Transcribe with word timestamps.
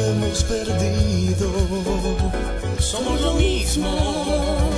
Hemos 0.00 0.44
perdido. 0.44 1.48
Somos 2.78 3.20
lo 3.20 3.34
mismo, 3.34 4.70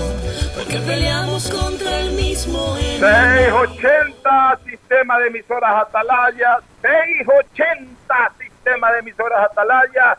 porque 0.55 0.79
peleamos 0.79 1.49
contra 1.51 2.01
el 2.01 2.13
mismo 2.13 2.77
enemigo. 2.77 3.65
680 3.67 4.59
Sistema 4.65 5.19
de 5.19 5.27
Emisoras 5.29 5.83
Atalaya, 5.83 6.59
680 6.81 8.33
Sistema 8.39 8.93
de 8.93 8.99
Emisoras 8.99 9.51
Atalaya. 9.51 10.19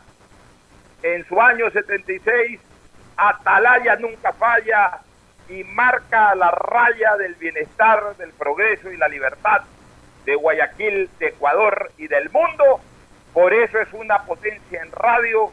En 1.04 1.28
su 1.28 1.40
año 1.42 1.70
76, 1.70 2.60
Atalaya 3.18 3.96
nunca 3.98 4.32
falla 4.34 5.00
y 5.50 5.64
marca 5.66 6.34
la 6.36 6.50
raya 6.52 7.18
del 7.18 7.36
bienestar, 7.36 8.16
del 8.18 8.32
progreso 8.32 8.90
y 8.90 8.98
la 8.98 9.10
libertad 9.10 9.62
de 10.26 10.36
Guayaquil, 10.36 11.10
de 11.20 11.28
Ecuador 11.28 11.92
y 11.98 12.08
del 12.08 12.30
mundo. 12.30 12.80
Por 13.34 13.52
eso 13.52 13.80
es 13.80 13.92
una 13.94 14.20
potencia 14.24 14.82
en 14.82 14.92
radio, 14.92 15.52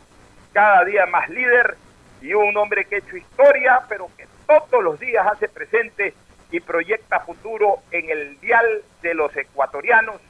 cada 0.53 0.85
día 0.85 1.07
más 1.07 1.29
líder 1.31 1.77
y 2.21 2.35
un 2.35 2.55
hombre 2.57 2.85
que 2.85 2.97
ha 2.97 2.99
hecho 2.99 3.17
historia, 3.17 3.81
pero 3.89 4.11
que 4.19 4.27
todos 4.47 4.85
los 4.85 5.01
días 5.01 5.27
hace 5.27 5.49
presente 5.49 6.13
y 6.51 6.61
proyecta 6.61 7.21
futuro 7.21 7.79
en 7.91 8.11
el 8.11 8.39
dial 8.41 8.83
de 9.01 9.15
los 9.15 9.35
ecuatorianos. 9.35 10.21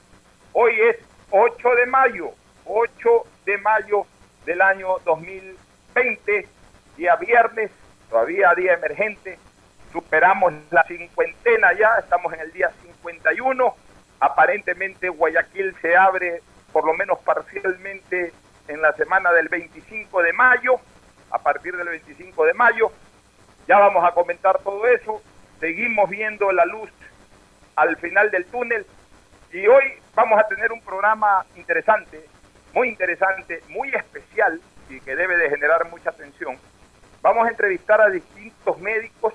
Hoy 0.53 0.79
es 0.81 0.97
8 1.31 1.75
de 1.75 1.87
mayo, 1.87 2.31
8 2.67 3.11
de 3.47 3.59
mayo 3.59 4.07
del 4.45 4.61
año 4.63 4.99
2020, 5.05 6.47
día 6.97 7.17
viernes, 7.17 7.73
todavía 8.09 8.55
día 8.55 8.75
emergente. 8.75 9.39
Superamos 9.93 10.53
la 10.71 10.85
cincuentena 10.85 11.73
ya, 11.73 11.97
estamos 11.99 12.33
en 12.33 12.41
el 12.41 12.53
día 12.53 12.71
51 12.83 13.75
aparentemente 14.21 15.09
Guayaquil 15.09 15.75
se 15.81 15.97
abre 15.97 16.43
por 16.73 16.85
lo 16.85 16.95
menos 16.95 17.19
parcialmente 17.21 18.33
en 18.69 18.81
la 18.81 18.93
semana 18.93 19.33
del 19.33 19.49
25 19.49 20.23
de 20.23 20.33
mayo, 20.33 20.77
a 21.31 21.39
partir 21.39 21.77
del 21.77 21.89
25 21.89 22.45
de 22.45 22.55
mayo. 22.55 22.91
Ya 23.67 23.79
vamos 23.79 24.05
a 24.05 24.13
comentar 24.13 24.59
todo 24.61 24.87
eso. 24.87 25.23
Seguimos 25.59 26.09
viendo 26.09 26.51
la 26.53 26.65
luz 26.65 26.91
al 27.77 27.97
final 27.97 28.31
del 28.31 28.47
túnel 28.47 28.87
y 29.53 29.67
hoy 29.67 29.85
vamos 30.15 30.39
a 30.39 30.47
tener 30.49 30.73
un 30.73 30.81
programa 30.81 31.45
interesante, 31.57 32.25
muy 32.73 32.89
interesante, 32.89 33.63
muy 33.69 33.89
especial 33.91 34.61
y 34.89 35.01
que 35.01 35.17
debe 35.17 35.37
de 35.37 35.51
generar 35.51 35.89
mucha 35.91 36.11
atención. 36.11 36.57
Vamos 37.23 37.47
a 37.47 37.51
entrevistar 37.51 38.01
a 38.01 38.09
distintos 38.09 38.79
médicos 38.79 39.35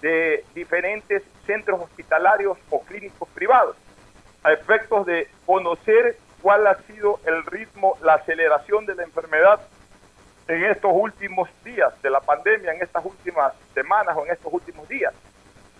de 0.00 0.44
diferentes 0.54 1.22
centros 1.46 1.80
hospitalarios 1.80 2.58
o 2.70 2.82
clínicos 2.82 3.28
privados 3.30 3.76
a 4.42 4.52
efectos 4.52 5.06
de 5.06 5.28
conocer 5.46 6.18
cuál 6.42 6.66
ha 6.66 6.74
sido 6.82 7.20
el 7.24 7.46
ritmo, 7.46 7.96
la 8.02 8.14
aceleración 8.14 8.84
de 8.84 8.96
la 8.96 9.04
enfermedad 9.04 9.60
en 10.48 10.64
estos 10.64 10.90
últimos 10.92 11.48
días 11.64 11.90
de 12.02 12.10
la 12.10 12.20
pandemia, 12.20 12.72
en 12.72 12.82
estas 12.82 13.04
últimas 13.04 13.54
semanas 13.72 14.16
o 14.16 14.26
en 14.26 14.32
estos 14.32 14.52
últimos 14.52 14.88
días. 14.88 15.14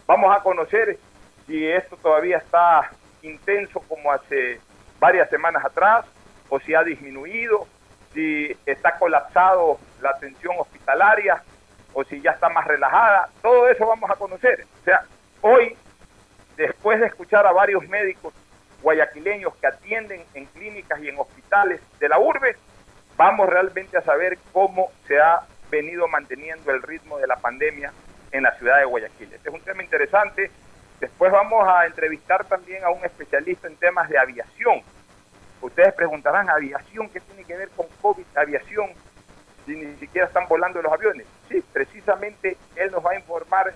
Vamos 0.07 0.35
a 0.35 0.41
conocer 0.41 0.99
si 1.47 1.67
esto 1.67 1.97
todavía 1.97 2.39
está 2.39 2.91
intenso 3.23 3.81
como 3.81 4.13
hace 4.13 4.61
varias 5.01 5.29
semanas 5.31 5.65
atrás 5.65 6.07
o 6.49 6.61
si 6.61 6.75
ha 6.75 6.85
disminuido, 6.85 7.67
si 8.15 8.57
está 8.65 8.99
colapsado 8.99 9.79
la 10.01 10.11
atención 10.11 10.55
hospitalaria 10.59 11.43
o 11.93 12.05
si 12.05 12.21
ya 12.21 12.31
está 12.31 12.49
más 12.49 12.67
relajada. 12.67 13.29
Todo 13.43 13.69
eso 13.69 13.87
vamos 13.87 14.09
a 14.11 14.15
conocer. 14.15 14.65
O 14.81 14.85
sea, 14.85 15.03
hoy, 15.41 15.77
después 16.57 17.01
de 17.01 17.07
escuchar 17.07 17.47
a 17.47 17.53
varios 17.53 17.87
médicos 17.89 18.33
guayaquileños 18.83 19.55
que 19.57 19.67
atienden 19.67 20.23
en 20.35 20.47
clínicas 20.47 21.01
y 21.01 21.09
en 21.09 21.19
hospitales 21.19 21.81
de 21.99 22.09
la 22.09 22.19
urbe, 22.19 22.57
vamos 23.17 23.49
realmente 23.49 23.97
a 23.97 24.03
saber 24.03 24.39
cómo 24.53 24.91
se 25.07 25.21
ha 25.21 25.41
venido 25.71 26.07
manteniendo 26.09 26.71
el 26.71 26.83
ritmo 26.83 27.19
de 27.19 27.27
la 27.27 27.37
pandemia 27.37 27.93
en 28.31 28.43
la 28.43 28.53
ciudad 28.59 28.79
de 28.79 28.85
Guayaquil. 28.85 29.33
Este 29.33 29.49
es 29.49 29.55
un 29.55 29.61
tema 29.61 29.83
interesante. 29.83 30.51
Después 31.01 31.33
vamos 31.33 31.67
a 31.67 31.87
entrevistar 31.87 32.45
también 32.45 32.85
a 32.85 32.91
un 32.91 33.05
especialista 33.05 33.69
en 33.69 33.77
temas 33.77 34.09
de 34.09 34.19
aviación. 34.19 34.83
Ustedes 35.61 35.95
preguntarán, 35.95 36.51
¿aviación 36.51 37.09
qué 37.09 37.21
tiene 37.21 37.45
que 37.45 37.57
ver 37.57 37.69
con 37.71 37.87
COVID? 38.01 38.25
¿Aviación? 38.37 38.91
Si 39.65 39.77
ni 39.77 39.97
siquiera 39.97 40.27
están 40.27 40.49
volando 40.49 40.83
los 40.83 40.93
aviones. 40.93 41.27
Sí, 41.49 41.63
precisamente 41.73 42.57
él 42.77 42.91
nos 42.91 43.05
va 43.05 43.13
a 43.13 43.17
informar 43.17 43.73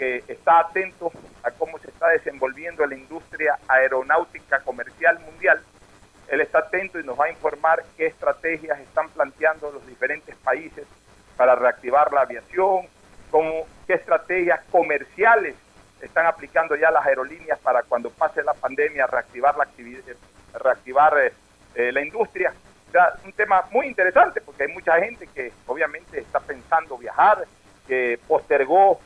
porque 0.00 0.24
está 0.32 0.60
atento 0.60 1.12
a 1.42 1.50
cómo 1.50 1.78
se 1.78 1.88
está 1.88 2.08
desenvolviendo 2.08 2.86
la 2.86 2.94
industria 2.94 3.58
aeronáutica 3.68 4.60
comercial 4.60 5.18
mundial. 5.20 5.60
Él 6.28 6.40
está 6.40 6.60
atento 6.60 6.98
y 6.98 7.04
nos 7.04 7.20
va 7.20 7.26
a 7.26 7.30
informar 7.30 7.84
qué 7.98 8.06
estrategias 8.06 8.80
están 8.80 9.10
planteando 9.10 9.70
los 9.70 9.86
diferentes 9.86 10.34
países 10.36 10.86
para 11.36 11.54
reactivar 11.54 12.14
la 12.14 12.22
aviación, 12.22 12.86
cómo, 13.30 13.66
qué 13.86 13.92
estrategias 13.94 14.60
comerciales 14.70 15.54
están 16.00 16.24
aplicando 16.24 16.76
ya 16.76 16.90
las 16.90 17.04
aerolíneas 17.04 17.58
para 17.58 17.82
cuando 17.82 18.08
pase 18.08 18.42
la 18.42 18.54
pandemia 18.54 19.06
reactivar 19.06 19.54
la 19.58 19.64
actividad, 19.64 20.02
reactivar 20.54 21.18
eh, 21.18 21.32
eh, 21.74 21.92
la 21.92 22.00
industria. 22.00 22.54
O 22.94 23.26
un 23.26 23.32
tema 23.34 23.64
muy 23.70 23.86
interesante 23.86 24.40
porque 24.40 24.62
hay 24.62 24.72
mucha 24.72 24.98
gente 24.98 25.26
que 25.26 25.52
obviamente 25.66 26.20
está 26.20 26.40
pensando 26.40 26.96
viajar, 26.96 27.44
que 27.86 28.18
postergó 28.26 28.98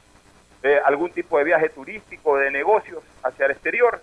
algún 0.84 1.10
tipo 1.10 1.38
de 1.38 1.44
viaje 1.44 1.68
turístico, 1.68 2.38
de 2.38 2.50
negocios 2.50 3.02
hacia 3.22 3.46
el 3.46 3.52
exterior. 3.52 4.00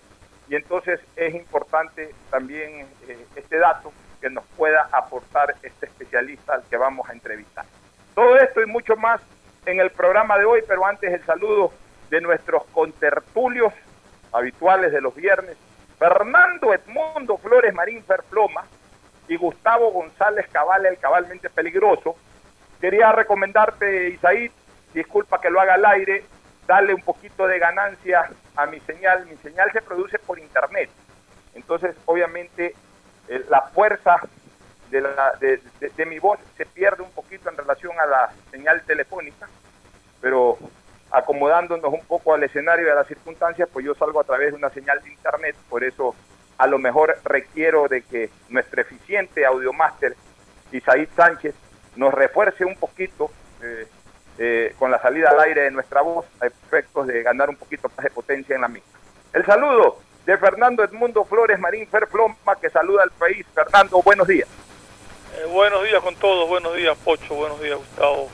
Y 0.48 0.56
entonces 0.56 1.00
es 1.16 1.34
importante 1.34 2.14
también 2.30 2.86
eh, 3.08 3.26
este 3.36 3.58
dato 3.58 3.92
que 4.20 4.30
nos 4.30 4.44
pueda 4.56 4.88
aportar 4.92 5.54
este 5.62 5.86
especialista 5.86 6.54
al 6.54 6.62
que 6.64 6.76
vamos 6.76 7.08
a 7.08 7.12
entrevistar. 7.12 7.64
Todo 8.14 8.36
esto 8.36 8.62
y 8.62 8.66
mucho 8.66 8.96
más 8.96 9.20
en 9.66 9.80
el 9.80 9.90
programa 9.90 10.38
de 10.38 10.44
hoy, 10.44 10.62
pero 10.66 10.86
antes 10.86 11.12
el 11.12 11.24
saludo 11.24 11.72
de 12.10 12.20
nuestros 12.20 12.64
contertulios 12.66 13.72
habituales 14.32 14.92
de 14.92 15.00
los 15.00 15.14
viernes, 15.14 15.56
Fernando 15.98 16.74
Edmundo 16.74 17.36
Flores 17.38 17.72
Marín 17.74 18.04
Ferfloma 18.04 18.64
y 19.28 19.36
Gustavo 19.36 19.90
González 19.90 20.46
Cabal, 20.50 20.86
el 20.86 20.98
cabalmente 20.98 21.48
peligroso. 21.48 22.16
Quería 22.80 23.12
recomendarte, 23.12 24.10
Isaí, 24.10 24.50
disculpa 24.92 25.40
que 25.40 25.50
lo 25.50 25.60
haga 25.60 25.74
al 25.74 25.84
aire, 25.86 26.24
darle 26.72 26.94
un 26.94 27.02
poquito 27.02 27.46
de 27.46 27.58
ganancia 27.58 28.30
a 28.56 28.64
mi 28.64 28.80
señal. 28.80 29.26
Mi 29.26 29.36
señal 29.36 29.70
se 29.72 29.82
produce 29.82 30.18
por 30.18 30.38
internet. 30.38 30.88
Entonces, 31.54 31.94
obviamente, 32.06 32.74
eh, 33.28 33.44
la 33.50 33.60
fuerza 33.60 34.16
de, 34.90 36.06
mi 36.06 36.18
voz 36.18 36.38
se 36.56 36.64
pierde 36.64 37.02
un 37.02 37.10
poquito 37.10 37.50
en 37.50 37.58
relación 37.58 37.92
a 38.00 38.06
la 38.06 38.32
señal 38.50 38.80
telefónica, 38.86 39.48
pero 40.22 40.58
acomodándonos 41.10 41.92
un 41.92 42.04
poco 42.06 42.32
al 42.32 42.42
escenario 42.42 42.86
y 42.86 42.90
a 42.90 42.94
las 42.94 43.06
circunstancias, 43.06 43.68
pues 43.70 43.84
yo 43.84 43.94
salgo 43.94 44.20
a 44.20 44.24
través 44.24 44.52
de 44.52 44.56
una 44.56 44.70
señal 44.70 45.02
de 45.02 45.10
internet, 45.10 45.54
por 45.68 45.84
eso 45.84 46.14
a 46.56 46.66
lo 46.66 46.78
mejor 46.78 47.18
requiero 47.24 47.86
de 47.88 48.00
que 48.02 48.30
nuestro 48.48 48.80
eficiente 48.80 49.44
audiomaster 49.44 50.14
Isaí 50.72 51.06
Sánchez 51.16 51.54
nos 51.96 52.14
refuerce 52.14 52.64
un 52.64 52.76
poquito 52.76 53.30
eh, 53.62 53.86
eh, 54.38 54.74
con 54.78 54.90
la 54.90 55.00
salida 55.00 55.30
al 55.30 55.40
aire 55.40 55.62
de 55.62 55.70
nuestra 55.70 56.02
voz 56.02 56.26
a 56.40 56.46
efectos 56.46 57.06
de 57.06 57.22
ganar 57.22 57.50
un 57.50 57.56
poquito 57.56 57.90
más 57.96 58.04
de 58.04 58.10
potencia 58.10 58.54
en 58.54 58.62
la 58.62 58.68
misma. 58.68 58.88
El 59.32 59.44
saludo 59.44 59.98
de 60.26 60.38
Fernando 60.38 60.84
Edmundo 60.84 61.24
Flores 61.24 61.58
Marín 61.58 61.86
Ferfloma 61.86 62.56
que 62.60 62.70
saluda 62.70 63.02
al 63.02 63.10
país. 63.10 63.46
Fernando, 63.54 64.02
buenos 64.02 64.26
días. 64.26 64.48
Eh, 65.36 65.46
buenos 65.46 65.82
días 65.84 66.02
con 66.02 66.14
todos, 66.16 66.48
buenos 66.48 66.76
días 66.76 66.96
Pocho, 67.04 67.34
buenos 67.34 67.60
días 67.60 67.78
Gustavo. 67.78 68.28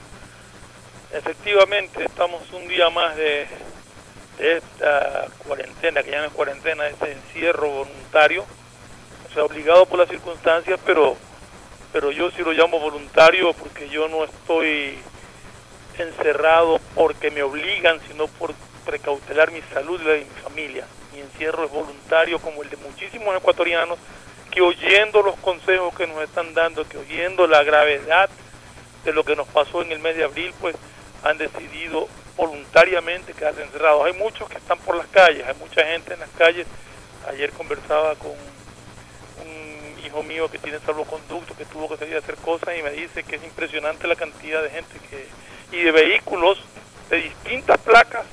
Efectivamente, 1.12 2.04
estamos 2.04 2.42
un 2.52 2.68
día 2.68 2.90
más 2.90 3.16
de, 3.16 3.46
esta 4.38 5.26
cuarentena, 5.46 6.02
que 6.02 6.10
ya 6.10 6.20
no 6.20 6.26
es 6.26 6.32
cuarentena, 6.32 6.86
este 6.86 7.12
encierro 7.12 7.68
voluntario, 7.68 8.44
o 9.28 9.34
sea, 9.34 9.44
obligado 9.44 9.86
por 9.86 9.98
las 9.98 10.08
circunstancias, 10.08 10.78
pero, 10.84 11.16
pero 11.92 12.10
yo 12.10 12.30
sí 12.30 12.42
lo 12.42 12.52
llamo 12.52 12.78
voluntario 12.78 13.52
porque 13.54 13.88
yo 13.88 14.08
no 14.08 14.24
estoy 14.24 14.98
encerrado 16.02 16.80
porque 16.94 17.30
me 17.30 17.42
obligan, 17.42 18.00
sino 18.08 18.26
por 18.26 18.54
precautelar 18.84 19.50
mi 19.50 19.60
salud 19.72 20.00
y 20.00 20.04
la 20.04 20.12
de 20.12 20.24
mi 20.24 20.42
familia. 20.42 20.86
Mi 21.12 21.20
encierro 21.20 21.64
es 21.64 21.70
voluntario 21.70 22.38
como 22.38 22.62
el 22.62 22.70
de 22.70 22.76
muchísimos 22.78 23.36
ecuatorianos 23.36 23.98
que 24.50 24.62
oyendo 24.62 25.22
los 25.22 25.36
consejos 25.36 25.94
que 25.94 26.06
nos 26.06 26.22
están 26.22 26.54
dando, 26.54 26.88
que 26.88 26.96
oyendo 26.96 27.46
la 27.46 27.62
gravedad 27.62 28.30
de 29.04 29.12
lo 29.12 29.24
que 29.24 29.36
nos 29.36 29.46
pasó 29.48 29.82
en 29.82 29.92
el 29.92 29.98
mes 29.98 30.16
de 30.16 30.24
abril, 30.24 30.54
pues 30.60 30.74
han 31.22 31.38
decidido 31.38 32.08
voluntariamente 32.36 33.34
quedarse 33.34 33.62
encerrados. 33.62 34.06
Hay 34.06 34.14
muchos 34.14 34.48
que 34.48 34.56
están 34.58 34.78
por 34.78 34.96
las 34.96 35.06
calles, 35.08 35.46
hay 35.46 35.54
mucha 35.54 35.84
gente 35.84 36.14
en 36.14 36.20
las 36.20 36.30
calles. 36.30 36.66
Ayer 37.28 37.50
conversaba 37.50 38.14
con 38.14 38.30
un 38.30 40.04
hijo 40.06 40.22
mío 40.22 40.50
que 40.50 40.58
tiene 40.58 40.78
salvoconducto, 40.78 41.54
que 41.56 41.64
tuvo 41.66 41.88
que 41.88 41.96
salir 41.98 42.14
a 42.14 42.20
hacer 42.20 42.36
cosas 42.36 42.76
y 42.78 42.82
me 42.82 42.90
dice 42.90 43.24
que 43.24 43.36
es 43.36 43.44
impresionante 43.44 44.06
la 44.06 44.16
cantidad 44.16 44.62
de 44.62 44.70
gente 44.70 44.98
que 45.10 45.26
y 45.72 45.82
de 45.82 45.92
vehículos 45.92 46.58
de 47.10 47.16
distintas 47.18 47.78
placas 47.78 48.24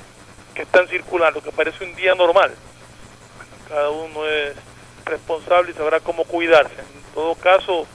que 0.54 0.64
están 0.64 0.88
circulando, 0.88 1.42
que 1.42 1.52
parece 1.52 1.84
un 1.84 1.96
día 1.96 2.16
normal. 2.16 2.52
cada 3.68 3.90
uno 3.90 4.26
es 4.28 4.56
responsable 5.06 5.72
y 5.72 5.74
sabrá 5.74 6.00
cómo 6.00 6.24
cuidarse. 6.24 6.80
En 6.80 7.14
todo 7.14 7.36
caso, 7.36 7.88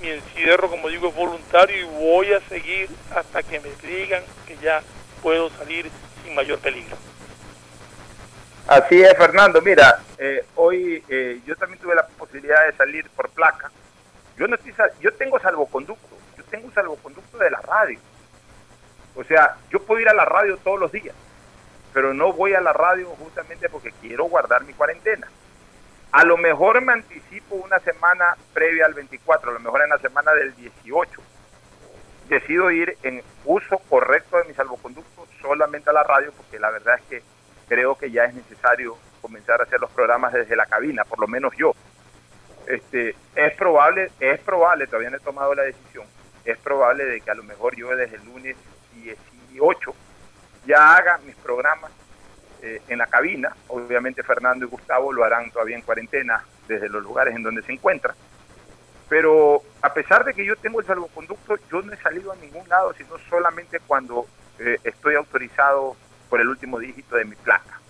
mi 0.00 0.08
encierro, 0.08 0.68
como 0.68 0.88
digo, 0.88 1.08
es 1.08 1.14
voluntario 1.14 1.76
y 1.76 1.84
voy 1.84 2.32
a 2.32 2.40
seguir 2.48 2.88
hasta 3.14 3.42
que 3.42 3.60
me 3.60 3.70
digan 3.86 4.22
que 4.46 4.56
ya 4.58 4.82
puedo 5.22 5.50
salir 5.50 5.90
sin 6.24 6.34
mayor 6.34 6.58
peligro. 6.58 6.96
Así 8.66 9.02
es, 9.02 9.16
Fernando. 9.16 9.60
Mira, 9.60 10.00
eh, 10.18 10.44
hoy 10.56 11.02
eh, 11.08 11.40
yo 11.44 11.56
también 11.56 11.80
tuve 11.80 11.94
la 11.94 12.06
posibilidad 12.06 12.66
de 12.66 12.76
salir 12.76 13.08
por 13.10 13.28
placa. 13.30 13.70
Yo 14.36 14.46
no 14.46 14.54
estoy, 14.54 14.72
yo 15.00 15.12
tengo 15.14 15.38
salvoconducto, 15.40 16.16
yo 16.36 16.44
tengo 16.44 16.66
un 16.66 16.74
salvoconducto 16.74 17.38
de 17.38 17.50
la 17.50 17.60
radio. 17.60 17.98
O 19.20 19.24
sea, 19.24 19.56
yo 19.70 19.82
puedo 19.82 20.00
ir 20.00 20.08
a 20.08 20.14
la 20.14 20.24
radio 20.24 20.56
todos 20.56 20.80
los 20.80 20.90
días, 20.90 21.14
pero 21.92 22.14
no 22.14 22.32
voy 22.32 22.54
a 22.54 22.60
la 22.62 22.72
radio 22.72 23.06
justamente 23.18 23.68
porque 23.68 23.92
quiero 24.00 24.24
guardar 24.24 24.64
mi 24.64 24.72
cuarentena. 24.72 25.28
A 26.10 26.24
lo 26.24 26.38
mejor 26.38 26.80
me 26.80 26.94
anticipo 26.94 27.56
una 27.56 27.78
semana 27.80 28.34
previa 28.54 28.86
al 28.86 28.94
24, 28.94 29.50
a 29.50 29.54
lo 29.54 29.60
mejor 29.60 29.82
en 29.82 29.90
la 29.90 29.98
semana 29.98 30.32
del 30.32 30.56
18. 30.56 31.20
Decido 32.30 32.70
ir 32.70 32.96
en 33.02 33.22
uso 33.44 33.78
correcto 33.90 34.38
de 34.38 34.44
mi 34.44 34.54
salvoconducto 34.54 35.26
solamente 35.42 35.90
a 35.90 35.92
la 35.92 36.02
radio 36.02 36.32
porque 36.32 36.58
la 36.58 36.70
verdad 36.70 36.94
es 36.94 37.02
que 37.02 37.22
creo 37.68 37.96
que 37.96 38.10
ya 38.10 38.24
es 38.24 38.32
necesario 38.32 38.96
comenzar 39.20 39.60
a 39.60 39.64
hacer 39.64 39.80
los 39.80 39.90
programas 39.90 40.32
desde 40.32 40.56
la 40.56 40.64
cabina, 40.64 41.04
por 41.04 41.20
lo 41.20 41.28
menos 41.28 41.52
yo. 41.58 41.74
Este, 42.66 43.14
es 43.36 43.54
probable, 43.54 44.10
es 44.18 44.40
probable, 44.40 44.86
todavía 44.86 45.10
no 45.10 45.18
he 45.18 45.20
tomado 45.20 45.54
la 45.54 45.64
decisión, 45.64 46.06
es 46.46 46.56
probable 46.58 47.04
de 47.04 47.20
que 47.20 47.30
a 47.30 47.34
lo 47.34 47.42
mejor 47.42 47.76
yo 47.76 47.94
desde 47.94 48.16
el 48.16 48.24
lunes 48.24 48.56
18 49.00 49.94
ya 50.66 50.94
haga 50.96 51.18
mis 51.24 51.34
programas 51.36 51.90
eh, 52.62 52.82
en 52.88 52.98
la 52.98 53.06
cabina. 53.06 53.54
Obviamente 53.68 54.22
Fernando 54.22 54.66
y 54.66 54.68
Gustavo 54.68 55.12
lo 55.12 55.24
harán 55.24 55.50
todavía 55.50 55.76
en 55.76 55.82
cuarentena 55.82 56.44
desde 56.68 56.88
los 56.88 57.02
lugares 57.02 57.34
en 57.34 57.42
donde 57.42 57.62
se 57.62 57.72
encuentran. 57.72 58.14
Pero 59.08 59.62
a 59.82 59.92
pesar 59.92 60.24
de 60.24 60.34
que 60.34 60.44
yo 60.44 60.54
tengo 60.56 60.80
el 60.80 60.86
salvoconducto, 60.86 61.56
yo 61.70 61.82
no 61.82 61.92
he 61.92 61.96
salido 61.96 62.30
a 62.32 62.36
ningún 62.36 62.68
lado, 62.68 62.94
sino 62.94 63.18
solamente 63.28 63.80
cuando 63.80 64.26
eh, 64.58 64.78
estoy 64.84 65.16
autorizado 65.16 65.96
por 66.28 66.40
el 66.40 66.48
último 66.48 66.78
dígito 66.78 67.16
de 67.16 67.24
mi 67.24 67.34
placa. 67.34 67.80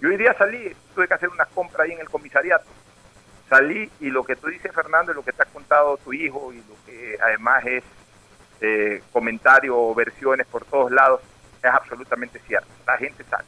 Yo 0.00 0.08
hoy 0.08 0.16
día 0.16 0.34
salí, 0.34 0.74
tuve 0.94 1.08
que 1.08 1.14
hacer 1.14 1.28
una 1.30 1.46
compra 1.46 1.84
ahí 1.84 1.92
en 1.92 2.00
el 2.00 2.08
comisariato. 2.08 2.66
Salí 3.48 3.90
y 4.00 4.10
lo 4.10 4.24
que 4.24 4.36
tú 4.36 4.48
dices, 4.48 4.72
Fernando, 4.72 5.12
y 5.12 5.14
lo 5.14 5.24
que 5.24 5.32
te 5.32 5.42
ha 5.42 5.46
contado 5.46 5.96
tu 5.96 6.12
hijo, 6.12 6.52
y 6.52 6.58
lo 6.58 6.76
que 6.86 7.18
además 7.20 7.64
es 7.66 7.84
eh, 8.62 9.02
comentarios 9.12 9.74
o 9.76 9.92
versiones 9.92 10.46
por 10.46 10.64
todos 10.64 10.90
lados, 10.92 11.20
es 11.62 11.70
absolutamente 11.70 12.38
cierto. 12.46 12.68
La 12.86 12.96
gente 12.96 13.24
sale. 13.24 13.44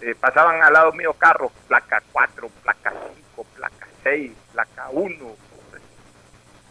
Eh, 0.00 0.14
pasaban 0.14 0.62
al 0.62 0.72
lado 0.72 0.92
mío 0.92 1.12
carros, 1.14 1.50
placa 1.66 2.00
4, 2.12 2.48
placa 2.62 2.92
5, 3.34 3.46
placa 3.56 3.88
6, 4.04 4.32
placa 4.52 4.88
1, 4.90 5.36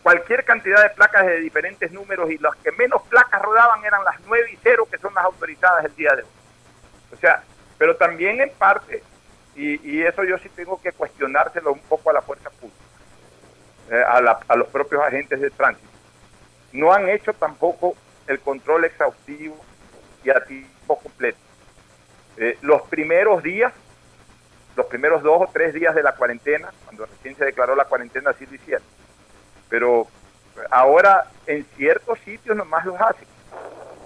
cualquier 0.03 0.45
cantidad 0.45 0.83
de 0.83 0.91
placas 0.91 1.25
de 1.25 1.39
diferentes 1.39 1.91
números 1.91 2.29
y 2.29 2.37
las 2.37 2.55
que 2.57 2.71
menos 2.73 3.01
placas 3.09 3.41
rodaban 3.41 3.83
eran 3.83 4.05
las 4.05 4.19
9 4.27 4.51
y 4.53 4.59
0 4.61 4.87
que 4.89 4.99
son 4.99 5.13
las 5.15 5.25
autorizadas 5.25 5.83
el 5.83 5.95
día 5.95 6.15
de 6.15 6.21
hoy. 6.21 6.29
O 7.11 7.17
sea, 7.17 7.43
pero 7.77 7.95
también 7.97 8.39
en 8.39 8.51
parte, 8.51 9.03
y, 9.55 10.01
eso 10.03 10.23
yo 10.23 10.37
sí 10.37 10.49
tengo 10.49 10.79
que 10.79 10.91
cuestionárselo 10.91 11.73
un 11.73 11.79
poco 11.79 12.11
a 12.11 12.13
la 12.13 12.21
fuerza 12.21 12.51
pública, 12.51 12.77
eh, 13.89 14.03
a, 14.07 14.39
a 14.47 14.55
los 14.55 14.67
propios 14.67 15.01
agentes 15.01 15.41
de 15.41 15.49
tránsito. 15.49 15.94
No 16.75 16.91
han 16.91 17.07
hecho 17.07 17.31
tampoco 17.33 17.95
el 18.27 18.39
control 18.41 18.83
exhaustivo 18.83 19.57
y 20.23 20.29
a 20.29 20.43
tiempo 20.43 20.99
completo. 20.99 21.37
Eh, 22.37 22.57
los 22.61 22.81
primeros 22.83 23.41
días, 23.41 23.71
los 24.75 24.85
primeros 24.87 25.23
dos 25.23 25.41
o 25.41 25.49
tres 25.53 25.73
días 25.73 25.95
de 25.95 26.03
la 26.03 26.15
cuarentena, 26.15 26.69
cuando 26.83 27.05
recién 27.05 27.35
se 27.37 27.45
declaró 27.45 27.75
la 27.75 27.85
cuarentena, 27.85 28.33
sí 28.33 28.45
lo 28.45 28.55
hicieron. 28.55 28.85
Pero 29.69 30.07
ahora 30.69 31.31
en 31.47 31.65
ciertos 31.77 32.19
sitios 32.19 32.57
nomás 32.57 32.85
los 32.85 32.99
hacen. 32.99 33.27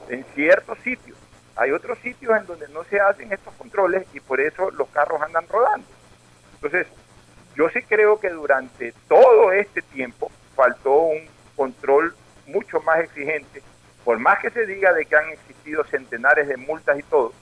En 0.10 0.24
ciertos 0.36 0.78
sitios. 0.80 1.18
Hay 1.56 1.72
otros 1.72 1.98
sitios 2.00 2.38
en 2.38 2.46
donde 2.46 2.68
no 2.68 2.84
se 2.84 3.00
hacen 3.00 3.34
estos 3.34 3.54
controles 3.56 4.06
y 4.14 4.20
por 4.20 4.40
eso 4.40 4.70
los 4.72 4.88
carros 4.90 5.22
andan 5.24 5.48
rodando. 5.48 5.88
Entonces, 6.54 6.86
yo 7.56 7.68
sí 7.70 7.82
creo 7.82 8.20
que 8.20 8.30
durante 8.30 8.94
todo 9.08 9.52
este 9.52 9.82
tiempo 9.82 10.32
faltó 10.56 10.94
un 10.94 11.28
control 11.56 12.16
mucho 12.52 12.82
más 12.82 13.00
exigente, 13.00 13.62
por 14.04 14.20
más 14.20 14.40
que 14.40 14.50
se 14.50 14.66
diga 14.66 14.94
de 14.94 15.06
que 15.06 15.16
han 15.16 15.30
existido 15.30 15.84
centenares 15.86 16.48
de 16.48 16.58
multas 16.58 16.98
y 16.98 17.04
todo, 17.04 17.34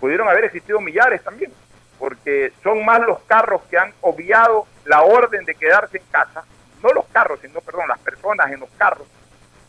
pudieron 0.00 0.28
haber 0.28 0.44
existido 0.44 0.80
millares 0.80 1.22
también, 1.22 1.52
porque 1.98 2.52
son 2.62 2.84
más 2.84 3.00
los 3.00 3.18
carros 3.20 3.62
que 3.70 3.78
han 3.78 3.92
obviado 4.00 4.66
la 4.84 5.02
orden 5.02 5.44
de 5.44 5.54
quedarse 5.54 5.98
en 5.98 6.04
casa, 6.10 6.44
no 6.82 6.90
los 6.92 7.06
carros, 7.06 7.40
sino, 7.40 7.60
perdón, 7.60 7.88
las 7.88 7.98
personas 7.98 8.50
en 8.50 8.60
los 8.60 8.70
carros 8.70 9.06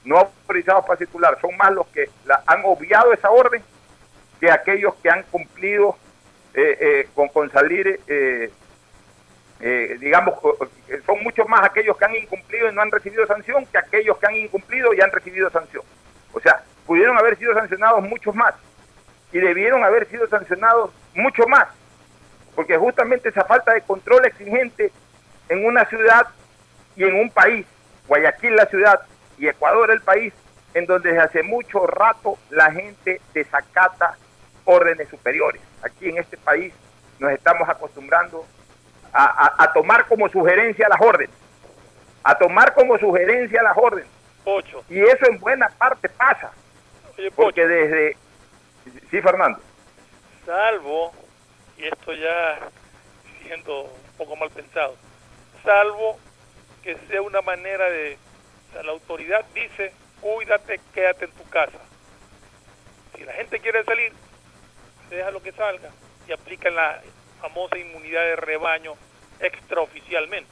no 0.06 0.18
autorizados 0.18 0.86
para 0.86 0.98
circular, 0.98 1.38
son 1.42 1.56
más 1.58 1.72
los 1.72 1.88
que 1.88 2.10
la, 2.26 2.42
han 2.46 2.62
obviado 2.66 3.14
esa 3.14 3.30
orden 3.30 3.62
que 4.40 4.50
aquellos 4.50 4.96
que 4.96 5.10
han 5.10 5.24
cumplido 5.24 5.98
eh, 6.54 7.06
eh, 7.16 7.30
con, 7.34 7.52
salir 7.52 8.00
eh, 8.08 8.52
eh, 9.62 9.98
digamos, 10.00 10.36
son 11.06 11.24
muchos 11.24 11.48
más 11.50 11.64
aquellos 11.64 11.98
que 11.98 12.06
han 12.06 12.16
incumplido 12.16 12.70
y 12.70 12.74
no 12.74 12.82
han 12.82 12.92
recibido 12.92 13.28
sanción 13.28 13.66
que 13.66 13.78
aquellos 13.78 14.18
que 14.18 14.28
han 14.28 14.36
incumplido 14.36 14.94
y 14.94 15.02
han 15.02 15.12
recibido 15.12 15.50
sanción. 15.50 15.84
O 16.34 16.40
sea, 16.40 16.64
pudieron 16.86 17.18
haber 17.18 17.38
sido 17.38 17.54
sancionados 17.54 18.02
muchos 18.04 18.34
más 18.36 18.56
y 19.32 19.40
debieron 19.40 19.84
haber 19.84 20.08
sido 20.08 20.28
sancionados 20.28 20.92
mucho 21.14 21.46
más, 21.48 21.68
porque 22.56 22.78
justamente 22.78 23.30
esa 23.30 23.44
falta 23.44 23.74
de 23.74 23.82
control 23.82 24.26
exigente 24.26 24.92
en 25.50 25.66
una 25.66 25.86
ciudad 25.86 26.28
y 26.96 27.04
en 27.04 27.16
un 27.16 27.30
país, 27.30 27.66
Guayaquil 28.08 28.56
la 28.56 28.66
ciudad 28.66 29.02
y 29.38 29.48
Ecuador 29.48 29.92
el 29.92 30.02
país, 30.02 30.34
en 30.74 30.86
donde 30.86 31.10
desde 31.10 31.24
hace 31.24 31.44
mucho 31.44 31.86
rato 31.86 32.38
la 32.50 32.72
gente 32.72 33.22
desacata 33.34 34.18
órdenes 34.66 35.10
superiores. 35.10 35.62
Aquí 35.84 36.10
en 36.10 36.18
este 36.18 36.38
país 36.38 36.74
nos 37.20 37.32
estamos 37.32 37.68
acostumbrando 37.68 38.46
a, 39.14 39.72
tomar 39.74 40.08
como 40.08 40.30
sugerencia 40.30 40.88
las 40.90 41.02
órdenes, 41.02 41.36
a 42.24 42.38
tomar 42.38 42.74
como 42.74 42.98
sugerencia 42.98 43.64
las 43.64 43.78
órdenes. 43.78 44.10
Y 44.90 45.00
eso 45.00 45.28
en 45.28 45.40
buena 45.40 45.70
parte 45.78 46.10
pasa. 46.10 46.52
porque 47.36 47.68
desde... 47.68 48.18
Sí, 49.12 49.22
Fernando. 49.22 49.60
salvo, 50.46 51.12
y 51.78 51.86
esto 51.86 52.14
ya 52.14 52.60
siendo 53.44 53.82
un 53.82 54.18
poco 54.18 54.36
mal 54.36 54.50
pensado, 54.50 54.96
salvo 55.64 56.18
que 56.82 56.98
sea 57.08 57.22
una 57.22 57.42
manera 57.42 57.90
de, 57.90 58.18
o 58.70 58.74
sea, 58.74 58.84
la 58.84 58.92
autoridad 58.92 59.46
dice, 59.54 59.94
cuídate, 60.22 60.80
quédate 60.94 61.26
en 61.26 61.32
tu 61.32 61.44
casa. 61.50 61.78
Si 63.16 63.24
la 63.24 63.34
gente 63.34 63.60
quiere 63.60 63.84
salir, 63.84 64.14
déjalo 65.10 65.42
que 65.42 65.52
salga 65.52 65.90
y 66.28 66.32
aplican 66.32 66.76
la 66.76 67.02
famosa 67.42 67.78
inmunidad 67.78 68.22
de 68.24 68.36
rebaño 68.36 68.94
extraoficialmente. 69.40 70.50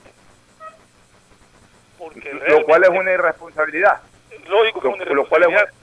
Porque 1.97 2.31
Lo 2.47 2.63
cual 2.65 2.83
es 2.83 2.89
una 2.89 3.11
irresponsabilidad. 3.11 3.99
lógico 4.47 4.81
que 4.81 4.87
Lo- 4.87 4.95
es 4.95 5.01
una 5.01 5.13
lo 5.15 5.27
cual 5.27 5.43
es 5.43 5.49
irresponsabilidad. 5.49 5.73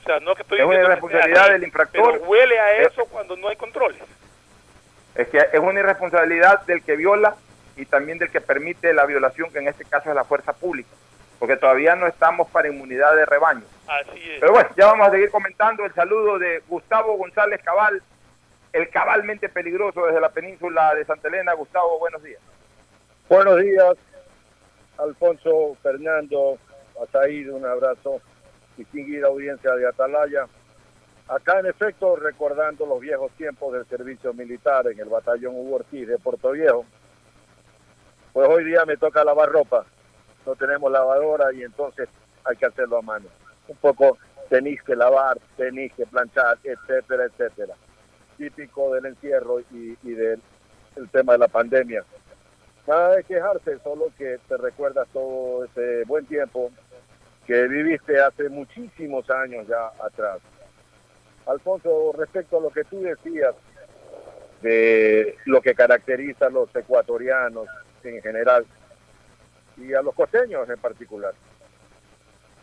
O 0.00 0.04
sea, 0.04 0.20
no 0.20 0.34
que 0.34 0.42
estoy 0.42 0.58
es 0.60 0.64
una 0.64 0.80
irresponsabilidad 0.80 1.50
del 1.50 1.64
infractor. 1.64 2.12
Pero 2.12 2.24
huele 2.24 2.58
a 2.58 2.76
Es- 2.78 2.92
eso 2.92 3.04
cuando 3.06 3.36
no 3.36 3.48
hay 3.48 3.56
controles. 3.56 4.00
Es 5.14 5.28
que 5.28 5.38
es 5.38 5.58
una 5.60 5.80
irresponsabilidad 5.80 6.62
del 6.62 6.82
que 6.82 6.96
viola 6.96 7.34
y 7.76 7.84
también 7.84 8.18
del 8.18 8.30
que 8.30 8.40
permite 8.40 8.92
la 8.94 9.04
violación, 9.04 9.52
que 9.52 9.58
en 9.58 9.68
este 9.68 9.84
caso 9.84 10.08
es 10.08 10.14
la 10.14 10.24
fuerza 10.24 10.52
pública, 10.52 10.88
porque 11.38 11.56
todavía 11.56 11.94
no 11.96 12.06
estamos 12.06 12.48
para 12.48 12.68
inmunidad 12.68 13.14
de 13.16 13.26
rebaño. 13.26 13.64
Así 13.86 14.30
es. 14.32 14.40
Pero 14.40 14.52
bueno, 14.52 14.68
ya 14.76 14.86
vamos 14.86 15.08
a 15.08 15.10
seguir 15.10 15.30
comentando 15.30 15.84
el 15.84 15.92
saludo 15.94 16.38
de 16.38 16.62
Gustavo 16.68 17.16
González 17.16 17.60
Cabal, 17.62 18.02
el 18.72 18.88
cabalmente 18.90 19.48
peligroso 19.48 20.06
desde 20.06 20.20
la 20.20 20.30
península 20.30 20.94
de 20.94 21.04
Santa 21.04 21.28
Elena. 21.28 21.54
Gustavo, 21.54 21.98
buenos 21.98 22.22
días. 22.22 22.40
Buenos 23.28 23.60
días, 23.60 23.94
Alfonso, 24.96 25.76
Fernando, 25.82 26.58
Ataíd, 27.02 27.52
un 27.52 27.66
abrazo, 27.66 28.20
distinguida 28.76 29.28
audiencia 29.28 29.74
de 29.74 29.86
Atalaya. 29.86 30.46
Acá, 31.28 31.60
en 31.60 31.66
efecto, 31.66 32.16
recordando 32.16 32.86
los 32.86 33.00
viejos 33.00 33.30
tiempos 33.32 33.74
del 33.74 33.86
servicio 33.86 34.32
militar 34.32 34.86
en 34.86 34.98
el 34.98 35.10
batallón 35.10 35.56
Hugo 35.56 35.76
Ortiz 35.76 36.08
de 36.08 36.18
Puerto 36.18 36.52
Viejo, 36.52 36.86
pues 38.32 38.48
hoy 38.48 38.64
día 38.64 38.84
me 38.86 38.96
toca 38.96 39.24
lavar 39.24 39.50
ropa. 39.50 39.84
No 40.46 40.56
tenemos 40.56 40.90
lavadora 40.90 41.52
y 41.52 41.62
entonces 41.62 42.08
hay 42.44 42.56
que 42.56 42.66
hacerlo 42.66 42.98
a 42.98 43.02
mano. 43.02 43.26
Un 43.68 43.76
poco 43.76 44.16
tenéis 44.48 44.82
que 44.82 44.96
lavar, 44.96 45.38
tenéis 45.58 45.92
que 45.92 46.06
planchar, 46.06 46.58
etcétera, 46.62 47.24
etcétera. 47.24 47.74
Típico 48.38 48.94
del 48.94 49.06
encierro 49.06 49.60
y, 49.60 49.98
y 50.02 50.12
del 50.12 50.40
el 50.96 51.08
tema 51.10 51.32
de 51.32 51.38
la 51.38 51.48
pandemia. 51.48 52.04
Nada 52.86 53.16
de 53.16 53.24
quejarse, 53.24 53.78
solo 53.80 54.06
que 54.16 54.38
te 54.48 54.56
recuerdas 54.56 55.06
todo 55.12 55.64
ese 55.64 56.04
buen 56.04 56.24
tiempo 56.26 56.70
que 57.46 57.68
viviste 57.68 58.20
hace 58.20 58.48
muchísimos 58.48 59.28
años 59.30 59.66
ya 59.68 59.90
atrás. 60.04 60.38
Alfonso, 61.46 62.12
respecto 62.16 62.58
a 62.58 62.60
lo 62.60 62.70
que 62.70 62.84
tú 62.84 63.00
decías 63.00 63.54
de 64.62 65.36
lo 65.44 65.60
que 65.60 65.74
caracteriza 65.74 66.46
a 66.46 66.50
los 66.50 66.74
ecuatorianos 66.74 67.68
en 68.02 68.20
general 68.22 68.66
y 69.76 69.94
a 69.94 70.02
los 70.02 70.14
costeños 70.14 70.68
en 70.68 70.78
particular. 70.78 71.34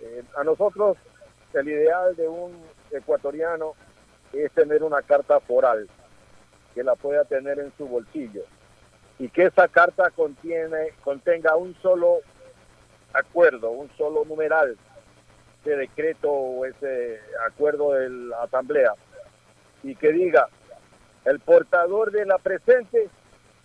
Eh, 0.02 0.24
a 0.36 0.44
nosotros 0.44 0.98
el 1.54 1.70
ideal 1.70 2.16
de 2.16 2.28
un 2.28 2.52
ecuatoriano 2.92 3.76
es 4.44 4.52
tener 4.52 4.84
una 4.84 5.02
carta 5.02 5.40
foral 5.40 5.88
que 6.74 6.84
la 6.84 6.96
pueda 6.96 7.24
tener 7.26 7.60
en 7.60 7.72
su 7.78 7.88
bolsillo 7.88 8.44
y 9.18 9.30
que 9.30 9.46
esa 9.46 9.68
carta 9.68 10.10
contiene 10.12 10.94
contenga 11.04 11.56
un 11.56 11.74
solo 11.82 12.20
acuerdo, 13.14 13.72
un 13.72 13.90
solo 13.98 14.26
numeral 14.26 14.78
de 15.64 15.78
decreto 15.78 16.30
o 16.30 16.66
ese 16.66 17.22
acuerdo 17.48 17.94
de 17.94 18.10
la 18.10 18.44
asamblea 18.44 18.94
y 19.84 19.96
que 19.96 20.12
diga 20.12 20.50
el 21.24 21.40
portador 21.40 22.12
de 22.12 22.26
la 22.26 22.38
presente 22.38 23.10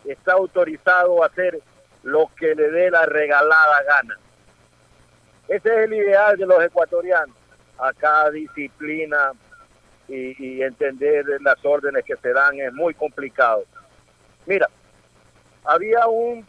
está 0.04 0.32
autorizado 0.32 1.22
a 1.22 1.26
hacer 1.26 1.60
lo 2.02 2.30
que 2.38 2.54
le 2.54 2.70
dé 2.70 2.90
la 2.90 3.04
regalada 3.04 3.82
gana. 3.82 4.18
Ese 5.48 5.68
es 5.68 5.78
el 5.84 5.92
ideal 5.92 6.38
de 6.38 6.46
los 6.46 6.62
ecuatorianos. 6.62 7.36
Acá 7.76 8.30
disciplina 8.30 9.32
y, 10.10 10.36
y 10.38 10.62
entender 10.62 11.24
las 11.40 11.64
órdenes 11.64 12.04
que 12.04 12.16
se 12.16 12.32
dan 12.32 12.58
es 12.60 12.72
muy 12.72 12.94
complicado. 12.94 13.64
Mira, 14.46 14.68
había 15.64 16.06
un 16.08 16.46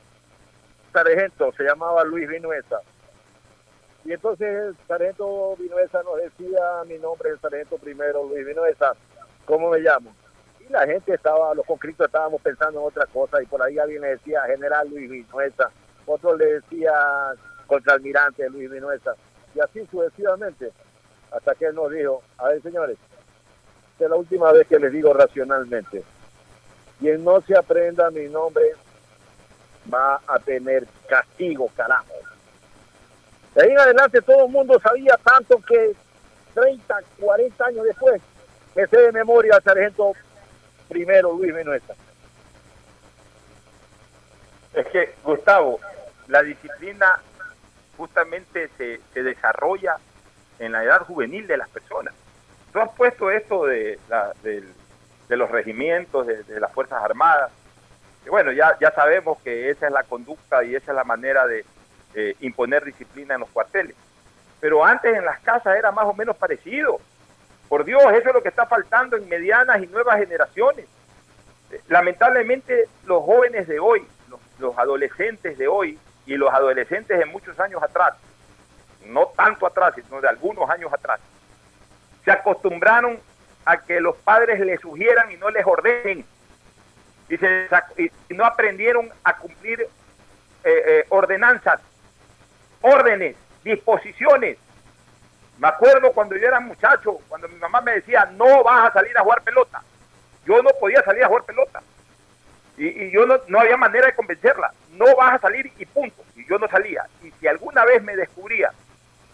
sargento, 0.91 1.51
se 1.53 1.63
llamaba 1.63 2.03
Luis 2.03 2.27
Vinuesa, 2.27 2.79
y 4.03 4.13
entonces 4.13 4.47
el 4.47 4.75
sargento 4.87 5.55
Vinuesa 5.57 6.01
nos 6.03 6.17
decía, 6.17 6.59
mi 6.87 6.97
nombre 6.97 7.29
es 7.29 7.35
el 7.35 7.41
sargento 7.41 7.77
primero 7.77 8.23
Luis 8.23 8.45
Vinuesa, 8.45 8.93
¿cómo 9.45 9.69
me 9.69 9.79
llamo? 9.79 10.13
Y 10.59 10.71
la 10.71 10.85
gente 10.85 11.13
estaba, 11.13 11.53
los 11.53 11.65
conscriptos 11.65 12.07
estábamos 12.07 12.41
pensando 12.41 12.79
en 12.79 12.87
otra 12.87 13.05
cosa, 13.05 13.41
y 13.41 13.45
por 13.45 13.61
ahí 13.61 13.77
alguien 13.77 14.01
le 14.01 14.09
decía 14.09 14.41
general 14.47 14.89
Luis 14.89 15.09
Vinuesa, 15.09 15.69
otro 16.05 16.35
le 16.35 16.53
decía 16.53 16.91
contraalmirante 17.67 18.49
Luis 18.49 18.71
Vinuesa, 18.71 19.15
y 19.53 19.59
así 19.59 19.85
sucesivamente, 19.91 20.71
hasta 21.31 21.55
que 21.55 21.65
él 21.65 21.75
nos 21.75 21.91
dijo, 21.91 22.23
a 22.37 22.47
ver 22.47 22.61
señores, 22.63 22.97
es 24.05 24.09
la 24.09 24.15
última 24.15 24.51
vez 24.51 24.67
que 24.67 24.79
les 24.79 24.91
digo 24.91 25.13
racionalmente, 25.13 26.03
quien 26.99 27.23
no 27.23 27.41
se 27.41 27.57
aprenda 27.57 28.11
mi 28.11 28.27
nombre 28.27 28.63
va 29.91 30.21
a 30.27 30.39
tener 30.39 30.87
castigo, 31.07 31.69
carajo. 31.75 32.13
De 33.55 33.63
ahí 33.63 33.71
en 33.71 33.79
adelante 33.79 34.21
todo 34.21 34.45
el 34.45 34.51
mundo 34.51 34.79
sabía 34.79 35.17
tanto 35.17 35.59
que 35.61 35.93
30, 36.53 36.95
40 37.19 37.65
años 37.65 37.85
después 37.85 38.21
me 38.75 38.87
sé 38.87 38.97
de 38.97 39.11
memoria 39.11 39.55
al 39.55 39.63
sargento 39.63 40.13
primero 40.87 41.33
Luis 41.33 41.53
Menuesa. 41.53 41.93
Es 44.73 44.87
que, 44.87 45.15
Gustavo, 45.23 45.79
la 46.27 46.43
disciplina 46.43 47.21
justamente 47.97 48.69
se, 48.77 49.01
se 49.13 49.23
desarrolla 49.23 49.97
en 50.59 50.71
la 50.71 50.83
edad 50.83 51.01
juvenil 51.01 51.45
de 51.47 51.57
las 51.57 51.69
personas. 51.69 52.13
Tú 52.71 52.79
has 52.79 52.89
puesto 52.91 53.29
esto 53.31 53.65
de, 53.65 53.99
la- 54.09 54.33
del- 54.43 54.73
de 55.27 55.37
los 55.37 55.49
regimientos, 55.51 56.27
de, 56.27 56.43
de 56.43 56.59
las 56.59 56.71
Fuerzas 56.73 57.03
Armadas. 57.03 57.51
Y 58.25 58.29
bueno, 58.29 58.51
ya, 58.51 58.77
ya 58.79 58.91
sabemos 58.91 59.39
que 59.41 59.69
esa 59.69 59.87
es 59.87 59.91
la 59.91 60.03
conducta 60.03 60.63
y 60.63 60.75
esa 60.75 60.91
es 60.91 60.95
la 60.95 61.03
manera 61.03 61.47
de 61.47 61.65
eh, 62.13 62.35
imponer 62.41 62.83
disciplina 62.83 63.33
en 63.35 63.39
los 63.41 63.49
cuarteles. 63.49 63.95
Pero 64.59 64.85
antes 64.85 65.15
en 65.15 65.25
las 65.25 65.39
casas 65.39 65.75
era 65.77 65.91
más 65.91 66.05
o 66.05 66.13
menos 66.13 66.35
parecido. 66.37 66.99
Por 67.67 67.83
Dios, 67.85 68.01
eso 68.13 68.27
es 68.29 68.33
lo 68.33 68.43
que 68.43 68.49
está 68.49 68.65
faltando 68.65 69.15
en 69.17 69.27
medianas 69.29 69.81
y 69.81 69.87
nuevas 69.87 70.17
generaciones. 70.19 70.85
Eh, 71.71 71.81
Lamentablemente 71.87 72.85
los 73.05 73.23
jóvenes 73.23 73.67
de 73.67 73.79
hoy, 73.79 74.05
los, 74.29 74.39
los 74.59 74.77
adolescentes 74.77 75.57
de 75.57 75.67
hoy 75.67 75.97
y 76.25 76.35
los 76.35 76.53
adolescentes 76.53 77.17
de 77.17 77.25
muchos 77.25 77.59
años 77.59 77.81
atrás, 77.81 78.13
no 79.05 79.27
tanto 79.35 79.65
atrás, 79.65 79.95
sino 79.95 80.21
de 80.21 80.27
algunos 80.27 80.69
años 80.69 80.93
atrás, 80.93 81.19
se 82.23 82.31
acostumbraron 82.31 83.19
a 83.65 83.77
que 83.77 83.99
los 83.99 84.15
padres 84.17 84.59
les 84.59 84.79
sugieran 84.79 85.31
y 85.31 85.37
no 85.37 85.49
les 85.49 85.65
ordenen. 85.65 86.25
Y, 87.29 87.37
se 87.37 87.67
y 88.29 88.33
no 88.33 88.45
aprendieron 88.45 89.09
a 89.23 89.37
cumplir 89.37 89.81
eh, 89.81 89.87
eh, 90.63 91.05
ordenanzas, 91.09 91.79
órdenes, 92.81 93.35
disposiciones. 93.63 94.57
Me 95.57 95.67
acuerdo 95.67 96.11
cuando 96.11 96.35
yo 96.35 96.47
era 96.47 96.59
muchacho, 96.59 97.19
cuando 97.29 97.47
mi 97.47 97.55
mamá 97.55 97.81
me 97.81 97.93
decía, 97.93 98.25
no 98.33 98.63
vas 98.63 98.89
a 98.89 98.93
salir 98.93 99.17
a 99.17 99.21
jugar 99.21 99.41
pelota. 99.43 99.81
Yo 100.45 100.61
no 100.61 100.71
podía 100.79 101.01
salir 101.03 101.23
a 101.23 101.27
jugar 101.27 101.43
pelota. 101.43 101.81
Y, 102.77 102.87
y 102.87 103.11
yo 103.11 103.25
no, 103.25 103.37
no 103.47 103.59
había 103.59 103.77
manera 103.77 104.07
de 104.07 104.15
convencerla. 104.15 104.73
No 104.91 105.05
vas 105.15 105.35
a 105.35 105.39
salir 105.39 105.71
y 105.77 105.85
punto. 105.85 106.23
Y 106.35 106.45
yo 106.47 106.57
no 106.57 106.67
salía. 106.67 107.05
Y 107.23 107.31
si 107.39 107.47
alguna 107.47 107.85
vez 107.85 108.03
me 108.03 108.15
descubría 108.15 108.71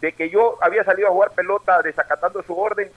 de 0.01 0.12
que 0.13 0.30
yo 0.30 0.58
había 0.62 0.84
salido 0.84 1.08
a 1.08 1.12
jugar 1.12 1.32
pelota 1.32 1.82
desacatando 1.82 2.44
su 2.44 2.58
orden, 2.58 2.92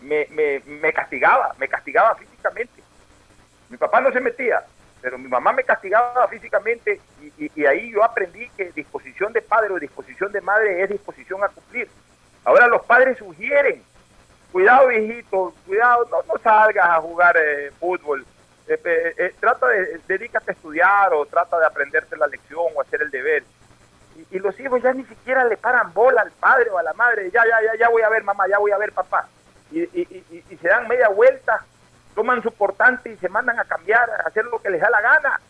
me, 0.00 0.26
me, 0.66 0.92
castigaba, 0.92 1.54
me 1.58 1.68
castigaba 1.68 2.14
físicamente. 2.16 2.82
Mi 3.68 3.76
papá 3.76 4.00
no 4.00 4.12
se 4.12 4.20
metía, 4.20 4.62
pero 5.00 5.18
mi 5.18 5.28
mamá 5.28 5.52
me 5.52 5.64
castigaba 5.64 6.26
físicamente 6.28 7.00
y, 7.38 7.64
ahí 7.64 7.90
yo 7.92 8.04
aprendí 8.04 8.48
que 8.50 8.72
disposición 8.72 9.32
de 9.32 9.42
padre 9.42 9.72
o 9.72 9.78
disposición 9.78 10.32
de 10.32 10.40
madre 10.40 10.82
es 10.82 10.90
disposición 10.90 11.42
a 11.42 11.48
cumplir. 11.48 11.88
Ahora 12.44 12.66
los 12.66 12.84
padres 12.84 13.18
sugieren, 13.18 13.82
cuidado 14.50 14.88
viejito, 14.88 15.54
cuidado, 15.66 16.06
no, 16.10 16.22
no 16.22 16.40
salgas 16.42 16.88
a 16.88 17.00
jugar 17.00 17.36
eh, 17.36 17.70
fútbol, 17.78 18.26
eh, 18.68 19.14
eh, 19.18 19.34
trata 19.40 19.68
de, 19.68 20.00
dedícate 20.06 20.50
a 20.50 20.54
estudiar 20.54 21.12
o 21.14 21.26
trata 21.26 21.58
de 21.58 21.66
aprenderte 21.66 22.16
la 22.16 22.26
lección 22.26 22.64
o 22.74 22.80
hacer 22.80 23.02
el 23.02 23.10
deber. 23.10 23.44
Y, 24.32 24.38
los 24.38 24.58
hijos 24.58 24.82
ya 24.82 24.92
ni 24.92 25.04
siquiera 25.04 25.44
le 25.44 25.56
paran 25.56 25.92
bola 25.92 26.22
al 26.22 26.30
padre 26.32 26.70
o 26.70 26.78
a 26.78 26.82
la 26.82 26.92
madre, 26.94 27.30
ya, 27.30 27.42
ya, 27.44 27.56
ya, 27.72 27.78
ya 27.78 27.88
voy 27.90 28.02
a 28.02 28.08
ver 28.08 28.24
mamá, 28.24 28.46
ya 28.48 28.58
voy 28.58 28.72
a 28.72 28.78
ver 28.78 28.92
papá. 28.92 29.28
Y, 29.70 29.80
y- 29.82 30.24
y- 30.50 30.56
se 30.56 30.68
dan 30.68 30.88
media 30.88 31.08
vuelta, 31.08 31.64
toman 32.14 32.42
su 32.42 32.50
portante 32.52 33.10
y 33.10 33.16
se 33.18 33.28
mandan 33.28 33.58
a 33.58 33.64
cambiar, 33.64 34.08
a 34.10 34.28
hacer 34.28 34.44
lo 34.46 34.60
que 34.60 34.70
les 34.70 34.80
da 34.80 34.90
la 34.90 35.00
gana. 35.00 35.40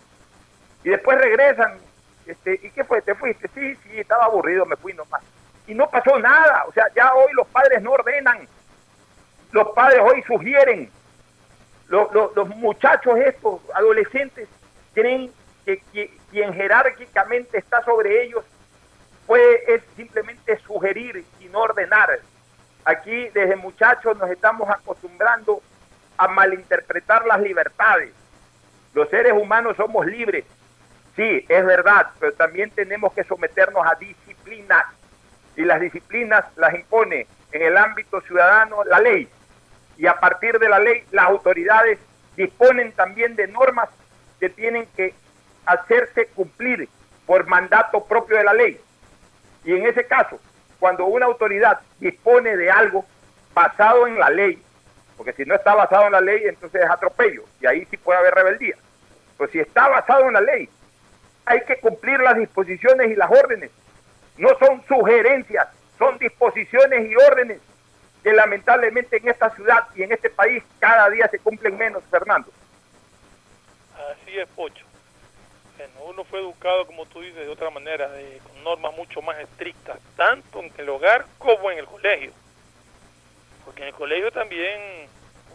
Y 0.84 0.90
después 0.90 1.18
regresan. 1.18 1.78
Este, 2.26 2.54
¿Y 2.62 2.70
qué 2.70 2.84
fue? 2.84 3.02
¿Te 3.02 3.14
fuiste? 3.14 3.48
Sí, 3.54 3.74
sí, 3.76 3.98
estaba 4.00 4.24
aburrido, 4.26 4.64
me 4.66 4.76
fui 4.76 4.92
nomás. 4.94 5.22
Y 5.66 5.74
no 5.74 5.88
pasó 5.90 6.18
nada. 6.18 6.64
O 6.68 6.72
sea, 6.72 6.86
ya 6.94 7.14
hoy 7.14 7.32
los 7.34 7.46
padres 7.48 7.82
no 7.82 7.92
ordenan. 7.92 8.46
Los 9.52 9.68
padres 9.70 10.00
hoy 10.02 10.22
sugieren. 10.22 10.90
Los, 11.88 12.12
los- 12.12 12.34
los 12.34 12.48
muchachos 12.48 13.16
estos, 13.18 13.60
adolescentes, 13.74 14.48
creen 14.94 15.32
que, 15.64 15.80
qui- 15.92 16.10
quien 16.30 16.52
jerárquicamente 16.54 17.58
está 17.58 17.84
sobre 17.84 18.22
ellos 18.24 18.44
puede 19.26 19.74
es 19.74 19.82
simplemente 19.96 20.58
sugerir 20.58 21.24
y 21.40 21.44
no 21.46 21.60
ordenar. 21.60 22.20
Aquí 22.84 23.28
desde 23.30 23.56
muchachos 23.56 24.16
nos 24.18 24.30
estamos 24.30 24.68
acostumbrando 24.68 25.62
a 26.16 26.28
malinterpretar 26.28 27.26
las 27.26 27.40
libertades. 27.40 28.12
Los 28.94 29.08
seres 29.08 29.32
humanos 29.32 29.76
somos 29.76 30.06
libres, 30.06 30.44
sí, 31.16 31.44
es 31.48 31.64
verdad, 31.64 32.10
pero 32.18 32.32
también 32.34 32.70
tenemos 32.70 33.12
que 33.12 33.24
someternos 33.24 33.86
a 33.86 33.94
disciplinas. 33.94 34.84
Y 35.56 35.62
las 35.62 35.80
disciplinas 35.80 36.44
las 36.56 36.74
impone 36.74 37.26
en 37.52 37.62
el 37.62 37.76
ámbito 37.76 38.20
ciudadano 38.22 38.84
la 38.84 38.98
ley. 38.98 39.28
Y 39.98 40.06
a 40.06 40.18
partir 40.18 40.58
de 40.58 40.68
la 40.68 40.78
ley, 40.78 41.04
las 41.10 41.26
autoridades 41.26 41.98
disponen 42.36 42.92
también 42.92 43.36
de 43.36 43.46
normas 43.48 43.88
que 44.40 44.48
tienen 44.48 44.86
que 44.96 45.14
hacerse 45.66 46.26
cumplir 46.34 46.88
por 47.26 47.46
mandato 47.46 48.04
propio 48.04 48.36
de 48.36 48.44
la 48.44 48.54
ley. 48.54 48.80
Y 49.64 49.73
en 49.73 49.87
ese 49.87 50.07
caso, 50.07 50.40
cuando 50.78 51.07
una 51.07 51.26
autoridad 51.26 51.81
dispone 52.00 52.57
de 52.57 52.71
algo 52.71 53.04
basado 53.54 54.07
en 54.07 54.19
la 54.19 54.31
ley, 54.31 54.61
porque 55.16 55.33
si 55.33 55.45
no 55.45 55.54
está 55.54 55.75
basado 55.75 56.07
en 56.07 56.12
la 56.12 56.21
ley, 56.21 56.42
entonces 56.45 56.83
es 56.83 56.90
atropello, 56.90 57.45
y 57.61 57.66
ahí 57.66 57.87
sí 57.90 57.97
puede 57.97 58.19
haber 58.19 58.35
rebeldía. 58.35 58.76
Pues 59.37 59.50
si 59.50 59.61
está 59.61 59.88
basado 59.88 60.26
en 60.26 60.33
la 60.33 60.40
ley, 60.40 60.69
hay 61.45 61.61
que 61.62 61.76
cumplir 61.76 62.21
las 62.21 62.37
disposiciones 62.37 63.11
y 63.11 63.16
las 63.16 63.31
órdenes. 63.31 63.71
No 64.37 64.49
son 64.59 64.83
sugerencias, 64.88 65.69
son 65.99 66.19
disposiciones 66.19 67.11
y 67.11 67.14
órdenes 67.14 67.61
que 68.23 68.33
lamentablemente 68.33 69.16
en 69.16 69.28
esta 69.28 69.50
ciudad 69.50 69.87
y 69.95 70.02
en 70.02 70.12
este 70.12 70.31
país 70.31 70.62
cada 70.78 71.11
día 71.11 71.28
se 71.28 71.38
cumplen 71.38 71.76
menos, 71.76 72.02
Fernando. 72.11 72.50
Así 74.11 74.38
es, 74.38 74.49
Pocho. 74.50 74.85
Uno 76.04 76.24
fue 76.24 76.40
educado, 76.40 76.86
como 76.86 77.06
tú 77.06 77.20
dices, 77.20 77.36
de 77.44 77.48
otra 77.48 77.70
manera, 77.70 78.08
de- 78.08 78.38
con 78.38 78.62
normas 78.64 78.94
mucho 78.96 79.22
más 79.22 79.38
estrictas, 79.38 79.98
tanto 80.16 80.60
en 80.60 80.72
el 80.76 80.88
hogar 80.88 81.26
como 81.38 81.70
en 81.70 81.78
el 81.78 81.86
colegio. 81.86 82.32
Porque 83.64 83.82
en 83.82 83.88
el 83.88 83.94
colegio 83.94 84.30
también 84.32 85.08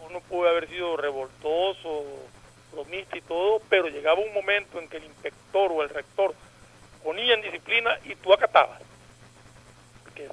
uno 0.08 0.20
puede 0.20 0.50
haber 0.50 0.68
sido 0.68 0.96
revoltoso, 0.96 2.04
bromista 2.72 3.16
y 3.16 3.20
todo, 3.22 3.60
pero 3.68 3.88
llegaba 3.88 4.20
un 4.20 4.32
momento 4.32 4.78
en 4.78 4.88
que 4.88 4.96
el 4.98 5.04
inspector 5.04 5.70
o 5.72 5.82
el 5.82 5.88
rector 5.90 6.34
ponía 7.02 7.34
en 7.34 7.42
disciplina 7.42 7.98
y 8.04 8.14
tú 8.16 8.32
acatabas. 8.32 8.80
Porque 10.04 10.28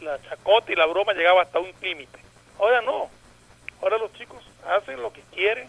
la 0.00 0.20
chacota 0.22 0.72
y 0.72 0.76
la 0.76 0.86
broma 0.86 1.12
llegaba 1.12 1.42
hasta 1.42 1.58
un 1.60 1.72
límite. 1.80 2.18
Ahora 2.58 2.80
no. 2.82 3.08
Ahora 3.82 3.98
los 3.98 4.12
chicos 4.14 4.42
hacen 4.66 5.00
lo 5.02 5.12
que 5.12 5.22
quieren, 5.32 5.68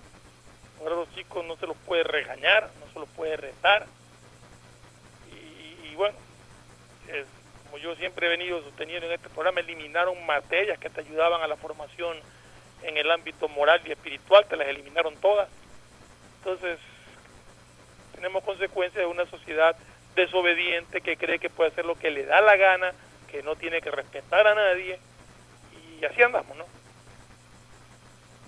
Ahora 0.79 0.95
los 0.95 1.13
chicos 1.15 1.45
no 1.45 1.55
se 1.57 1.67
los 1.67 1.77
puede 1.77 2.03
regañar, 2.03 2.69
no 2.79 2.91
se 2.93 2.99
los 2.99 3.09
puede 3.09 3.37
retar. 3.37 3.85
Y, 5.31 5.95
bueno, 5.95 6.17
como 7.65 7.77
yo 7.77 7.95
siempre 7.95 8.27
he 8.27 8.29
venido 8.29 8.61
sosteniendo 8.61 9.07
en 9.07 9.13
este 9.13 9.29
programa, 9.29 9.61
eliminaron 9.61 10.25
materias 10.25 10.77
que 10.79 10.89
te 10.89 11.01
ayudaban 11.01 11.41
a 11.41 11.47
la 11.47 11.55
formación 11.55 12.17
en 12.83 12.97
el 12.97 13.09
ámbito 13.09 13.47
moral 13.47 13.81
y 13.85 13.91
espiritual, 13.91 14.45
te 14.45 14.55
las 14.55 14.67
eliminaron 14.67 15.15
todas. 15.17 15.49
Entonces, 16.39 16.77
tenemos 18.13 18.43
consecuencias 18.43 19.01
de 19.01 19.05
una 19.05 19.25
sociedad 19.25 19.75
desobediente 20.15 21.01
que 21.01 21.17
cree 21.17 21.39
que 21.39 21.49
puede 21.49 21.71
hacer 21.71 21.85
lo 21.85 21.95
que 21.95 22.11
le 22.11 22.25
da 22.25 22.41
la 22.41 22.55
gana, 22.55 22.93
que 23.31 23.41
no 23.43 23.55
tiene 23.55 23.81
que 23.81 23.91
respetar 23.91 24.45
a 24.47 24.55
nadie, 24.55 24.99
y 25.99 26.05
así 26.05 26.21
andamos, 26.21 26.55
¿no? 26.55 26.74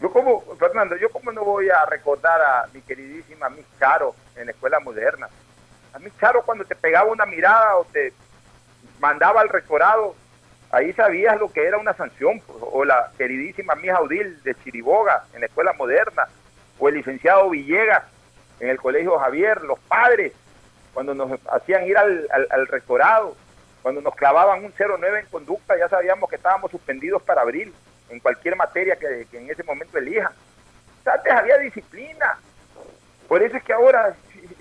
Yo 0.02 0.12
como, 0.12 0.42
Fernando, 0.60 0.96
yo 0.98 1.10
como 1.10 1.32
no 1.32 1.44
voy 1.44 1.70
a 1.70 1.86
recordar 1.86 2.40
a 2.40 2.68
mi 2.72 2.82
queridísima 2.82 3.50
Miss 3.50 3.66
Charo 3.80 4.16
en 4.36 4.46
la 4.46 4.52
escuela 4.52 4.80
moderna. 4.80 5.28
A 5.94 6.00
Miss 6.00 6.14
Charo 6.20 6.44
cuando 6.44 6.66
te 6.66 6.76
pegaba 6.76 7.12
una 7.12 7.26
mirada 7.26 7.78
o 7.78 7.86
te 7.86 8.14
mandaba 9.00 9.42
al 9.42 9.50
rectorado, 9.50 10.16
ahí 10.70 10.94
sabías 10.94 11.40
lo 11.40 11.52
que 11.52 11.66
era 11.66 11.80
una 11.80 11.94
sanción. 11.94 12.40
pues, 12.42 12.60
O 12.62 12.86
la 12.86 13.12
queridísima 13.18 13.74
Miss 13.76 13.92
Audil 13.92 14.44
de 14.44 14.54
Chiriboga 14.64 15.26
en 15.34 15.40
la 15.40 15.48
escuela 15.48 15.74
moderna, 15.74 16.28
o 16.78 16.90
el 16.90 16.96
licenciado 16.96 17.50
Villegas 17.50 18.04
en 18.60 18.70
el 18.70 18.78
colegio 18.78 19.18
Javier, 19.18 19.62
los 19.64 19.80
padres, 19.80 20.34
cuando 20.94 21.16
nos 21.16 21.40
hacían 21.52 21.88
ir 21.88 21.98
al, 21.98 22.28
al, 22.32 22.68
rectorado, 22.68 23.36
cuando 23.82 24.02
nos 24.02 24.16
clavaban 24.16 24.64
un 24.64 24.74
09 24.78 25.20
en 25.20 25.26
conducta, 25.28 25.78
ya 25.78 25.90
sabíamos 25.90 26.30
que 26.30 26.36
estábamos 26.36 26.70
suspendidos 26.70 27.22
para 27.24 27.42
abril 27.42 27.74
en 28.10 28.20
cualquier 28.20 28.56
materia 28.56 28.96
que, 28.96 29.28
en 29.32 29.50
ese 29.50 29.64
momento 29.64 29.98
elijan. 29.98 30.34
O 31.00 31.04
sea, 31.04 31.14
antes 31.14 31.34
había 31.34 31.58
disciplina. 31.58 32.40
Por 33.28 33.42
eso 33.44 33.58
es 33.58 33.64
que 33.64 33.74
ahora 33.74 34.16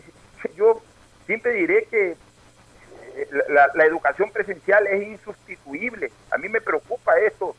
yo 0.56 0.82
siempre 1.26 1.52
diré 1.52 1.84
que 1.84 2.10
eh, 2.10 3.28
la, 3.48 3.70
la 3.74 3.84
educación 3.84 4.30
presencial 4.30 4.86
es 4.86 5.06
insustituible. 5.06 6.10
A 6.30 6.38
mí 6.38 6.48
me 6.48 6.60
preocupa 6.60 7.18
esto 7.18 7.56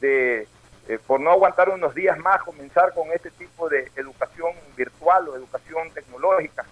de, 0.00 0.46
eh, 0.88 0.98
por 1.06 1.20
no 1.20 1.30
aguantar 1.30 1.68
unos 1.68 1.94
días 1.94 2.16
más, 2.18 2.42
comenzar 2.42 2.94
con 2.94 3.12
este 3.12 3.30
tipo 3.32 3.68
de 3.68 3.92
educación 3.94 4.52
virtual 4.74 5.28
o 5.28 5.36
educación 5.36 5.90
tecnológica. 5.90 6.64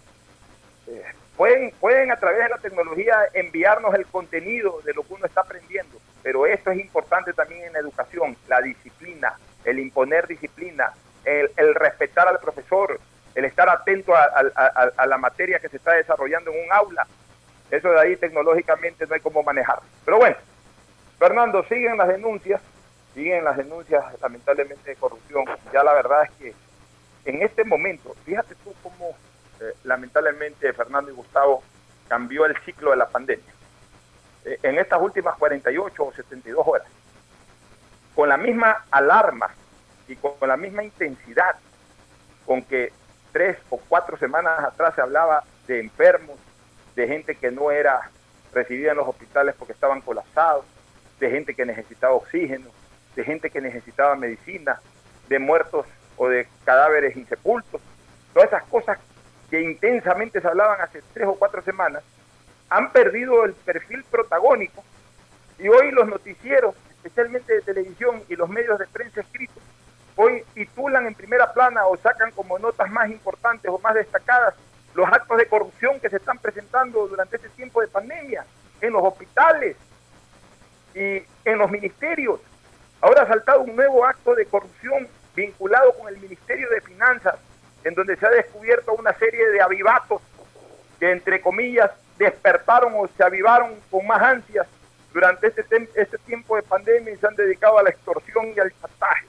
Eh, 0.87 1.03
pueden, 1.37 1.71
pueden 1.73 2.11
a 2.11 2.17
través 2.17 2.45
de 2.45 2.49
la 2.49 2.57
tecnología 2.57 3.15
enviarnos 3.35 3.95
el 3.95 4.07
contenido 4.07 4.81
de 4.87 4.95
lo 4.95 5.03
que 5.03 5.13
uno 5.13 5.27
está 5.27 5.43
aprendiendo, 5.43 5.99
pero 6.27 6.45
esto 6.45 6.73
es 6.73 6.81
importante 6.81 7.33
también 7.33 7.67
en 7.67 7.77
educación, 7.77 8.37
la 8.49 8.61
disciplina, 8.61 9.39
el 9.65 9.79
imponer 9.79 10.27
disciplina, 10.27 10.93
el, 11.25 11.73
respetar 11.77 12.27
al 12.27 12.41
profesor, 12.41 12.99
el 13.37 13.45
estar 13.45 13.69
atento 13.69 14.13
a 14.13 15.07
la 15.07 15.19
materia 15.19 15.61
que 15.61 15.69
se 15.69 15.77
está 15.77 15.93
desarrollando 15.93 16.51
en 16.51 16.65
un 16.65 16.73
aula. 16.73 17.07
Eso 17.71 17.91
de 17.91 18.01
ahí 18.01 18.17
tecnológicamente 18.17 19.07
no 19.07 19.15
hay 19.15 19.21
cómo 19.21 19.45
manejar. 19.45 19.79
Pero 20.05 20.17
bueno, 20.17 20.37
Fernando, 21.17 21.65
siguen 21.69 21.97
las 21.97 22.09
denuncias, 22.09 22.61
siguen 23.15 23.45
las 23.45 23.57
denuncias 23.57 24.05
lamentablemente 24.21 24.91
de 24.91 24.97
corrupción. 24.97 25.45
Ya 25.73 25.85
la 25.85 25.95
verdad 25.95 26.25
es 26.25 26.31
que 26.33 26.55
en 27.31 27.41
este 27.41 27.63
momento, 27.63 28.17
fíjate 28.25 28.57
tú 28.65 28.75
cómo 28.83 29.11
eh, 29.61 29.75
lamentablemente 29.85 30.73
Fernando 30.73 31.09
y 31.09 31.15
Gustavo 31.15 31.63
cambió 32.09 32.47
el 32.47 32.57
ciclo 32.65 32.91
de 32.91 32.97
la 32.97 33.07
pandemia. 33.07 33.56
En 34.63 34.79
estas 34.79 35.03
últimas 35.03 35.37
48 35.37 36.05
o 36.05 36.13
72 36.13 36.67
horas, 36.67 36.87
con 38.15 38.29
la 38.29 38.37
misma 38.37 38.85
alarma 38.91 39.51
y 40.07 40.15
con 40.17 40.49
la 40.49 40.57
misma 40.57 40.85
intensidad 40.85 41.57
con 42.47 42.63
que 42.63 42.93
tres 43.33 43.59
o 43.71 43.79
cuatro 43.89 44.17
semanas 44.17 44.65
atrás 44.65 44.95
se 44.95 45.01
hablaba 45.01 45.43
de 45.67 45.81
enfermos, 45.81 46.37
de 46.95 47.09
gente 47.09 47.35
que 47.35 47.51
no 47.51 47.71
era 47.71 48.09
recibida 48.55 48.93
en 48.93 48.99
los 48.99 49.09
hospitales 49.09 49.55
porque 49.59 49.73
estaban 49.73 50.01
colapsados, 50.01 50.65
de 51.19 51.31
gente 51.31 51.55
que 51.55 51.67
necesitaba 51.67 52.15
oxígeno, 52.15 52.71
de 53.17 53.25
gente 53.25 53.51
que 53.51 53.61
necesitaba 53.61 54.15
medicina, 54.15 54.81
de 55.29 55.39
muertos 55.39 55.87
o 56.17 56.29
de 56.29 56.49
cadáveres 56.65 57.17
insepultos, 57.17 57.83
todas 58.33 58.49
esas 58.49 58.65
cosas 58.65 58.99
que 59.51 59.61
intensamente 59.61 60.41
se 60.41 60.47
hablaban 60.49 60.81
hace 60.81 61.03
tres 61.13 61.27
o 61.27 61.35
cuatro 61.35 61.63
semanas, 61.63 62.03
han 62.69 62.91
perdido 62.93 63.45
el 63.45 63.55
perfil 63.55 64.05
protagónico 64.05 64.83
y 65.59 65.69
hoy 65.69 65.91
los 65.91 66.07
noticieros, 66.09 66.75
especialmente 66.91 67.55
de 67.55 67.63
televisión 67.63 68.23
y 68.29 68.37
los 68.37 68.49
medios 68.49 68.79
de 68.79 68.87
prensa 68.87 69.21
escritos, 69.21 69.63
hoy 70.17 70.43
titulan 70.55 71.07
en 71.07 71.15
primera 71.15 71.53
plana 71.53 71.87
o 71.87 71.97
sacan 71.97 72.31
como 72.33 72.59
notas 72.59 72.91
más 72.91 73.09
importantes 73.11 73.71
o 73.71 73.79
más 73.79 73.95
destacadas 73.95 74.55
los 74.95 75.07
actos 75.09 75.37
de 75.37 75.47
corrupción 75.47 76.01
que 76.01 76.09
se 76.09 76.17
están 76.17 76.39
presentando 76.39 77.07
durante 77.07 77.37
este 77.37 77.51
tiempo 77.51 77.81
de 77.83 77.89
pandemia 77.89 78.45
en 78.81 78.93
los 78.93 79.03
hospitales 79.05 79.77
y 80.95 81.23
en 81.45 81.59
los 81.59 81.71
ministerios. 81.71 82.41
Ahora 83.03 83.23
ha 83.23 83.29
saltado 83.29 83.61
un 83.61 83.77
nuevo 83.77 84.07
acto 84.07 84.35
de 84.35 84.47
corrupción 84.47 85.07
vinculado 85.35 85.93
con 85.99 86.09
el 86.09 86.19
Ministerio 86.19 86.69
de 86.71 86.81
Finanzas, 86.81 87.37
en 87.85 87.95
donde 87.95 88.17
se 88.17 88.27
ha 88.27 88.31
descubierto 88.31 88.95
una 88.95 89.13
serie 89.19 89.47
de 89.51 89.61
avivatos 89.61 90.23
que, 90.99 91.13
entre 91.13 91.43
comillas, 91.43 91.91
despertaron 92.19 92.93
o 92.97 93.09
se 93.17 93.23
avivaron 93.23 93.75
con 93.91 94.07
más 94.07 94.23
ansias 94.23 94.67
durante 95.13 95.47
este, 95.49 95.89
este 95.95 96.19
tiempo 96.19 96.57
de 96.57 96.63
pandemia 96.63 97.13
y 97.13 97.17
se 97.17 97.27
han 97.27 97.37
dedicado 97.37 97.79
a 97.79 97.83
la 97.83 97.91
extorsión 97.91 98.53
y 98.55 98.61
al 98.61 98.73
chantaje. 98.81 99.27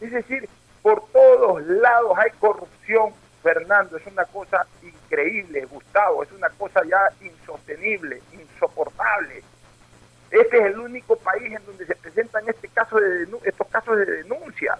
Es 0.00 0.12
decir, 0.12 0.48
por 0.82 1.06
todos 1.12 1.62
lados 1.66 2.18
hay 2.18 2.30
corrupción, 2.38 3.12
Fernando, 3.42 3.96
es 3.96 4.06
una 4.06 4.24
cosa 4.24 4.66
increíble, 4.82 5.66
Gustavo, 5.66 6.22
es 6.22 6.32
una 6.32 6.48
cosa 6.50 6.82
ya 6.84 7.00
insostenible, 7.24 8.22
insoportable. 8.32 9.42
Este 10.30 10.58
es 10.58 10.66
el 10.66 10.78
único 10.78 11.16
país 11.16 11.52
en 11.52 11.64
donde 11.66 11.86
se 11.86 11.96
presentan 11.96 12.48
este 12.48 12.68
estos 12.68 13.66
casos 13.68 13.96
de 13.98 14.04
denuncia. 14.06 14.78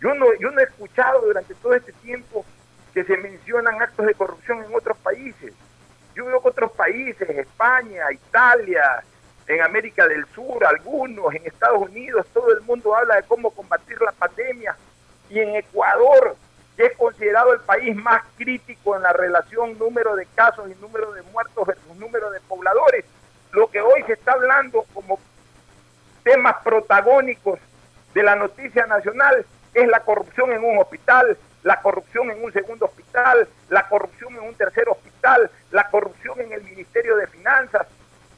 Yo 0.00 0.14
no, 0.14 0.26
yo 0.40 0.50
no 0.50 0.60
he 0.60 0.64
escuchado 0.64 1.20
durante 1.20 1.54
todo 1.56 1.74
este 1.74 1.92
tiempo 1.92 2.44
que 2.94 3.04
se 3.04 3.16
mencionan 3.16 3.80
actos 3.82 4.06
de 4.06 4.14
corrupción 4.14 4.64
en 4.64 4.74
otros 4.74 4.96
países. 4.98 5.52
Yo 6.18 6.24
veo 6.24 6.42
que 6.42 6.48
otros 6.48 6.72
países, 6.72 7.30
España, 7.30 8.10
Italia, 8.10 9.04
en 9.46 9.62
América 9.62 10.08
del 10.08 10.26
Sur, 10.34 10.64
algunos, 10.64 11.32
en 11.32 11.46
Estados 11.46 11.88
Unidos, 11.88 12.26
todo 12.34 12.52
el 12.52 12.60
mundo 12.62 12.92
habla 12.92 13.14
de 13.14 13.22
cómo 13.22 13.52
combatir 13.52 14.00
la 14.00 14.10
pandemia. 14.10 14.76
Y 15.30 15.38
en 15.38 15.54
Ecuador, 15.54 16.34
que 16.76 16.86
es 16.86 16.96
considerado 16.96 17.52
el 17.52 17.60
país 17.60 17.94
más 17.94 18.24
crítico 18.36 18.96
en 18.96 19.04
la 19.04 19.12
relación 19.12 19.78
número 19.78 20.16
de 20.16 20.26
casos 20.34 20.68
y 20.68 20.74
número 20.80 21.12
de 21.12 21.22
muertos 21.22 21.64
versus 21.64 21.96
número 21.96 22.30
de 22.30 22.40
pobladores, 22.40 23.04
lo 23.52 23.70
que 23.70 23.80
hoy 23.80 24.02
se 24.02 24.14
está 24.14 24.32
hablando 24.32 24.86
como 24.92 25.20
temas 26.24 26.56
protagónicos 26.64 27.60
de 28.12 28.24
la 28.24 28.34
noticia 28.34 28.86
nacional 28.86 29.46
es 29.72 29.86
la 29.86 30.00
corrupción 30.00 30.50
en 30.50 30.64
un 30.64 30.78
hospital, 30.78 31.38
la 31.68 31.82
corrupción 31.82 32.30
en 32.30 32.42
un 32.42 32.50
segundo 32.50 32.86
hospital, 32.86 33.46
la 33.68 33.86
corrupción 33.88 34.34
en 34.34 34.40
un 34.40 34.54
tercer 34.54 34.88
hospital, 34.88 35.50
la 35.70 35.86
corrupción 35.90 36.40
en 36.40 36.50
el 36.54 36.62
Ministerio 36.62 37.14
de 37.16 37.26
Finanzas. 37.26 37.86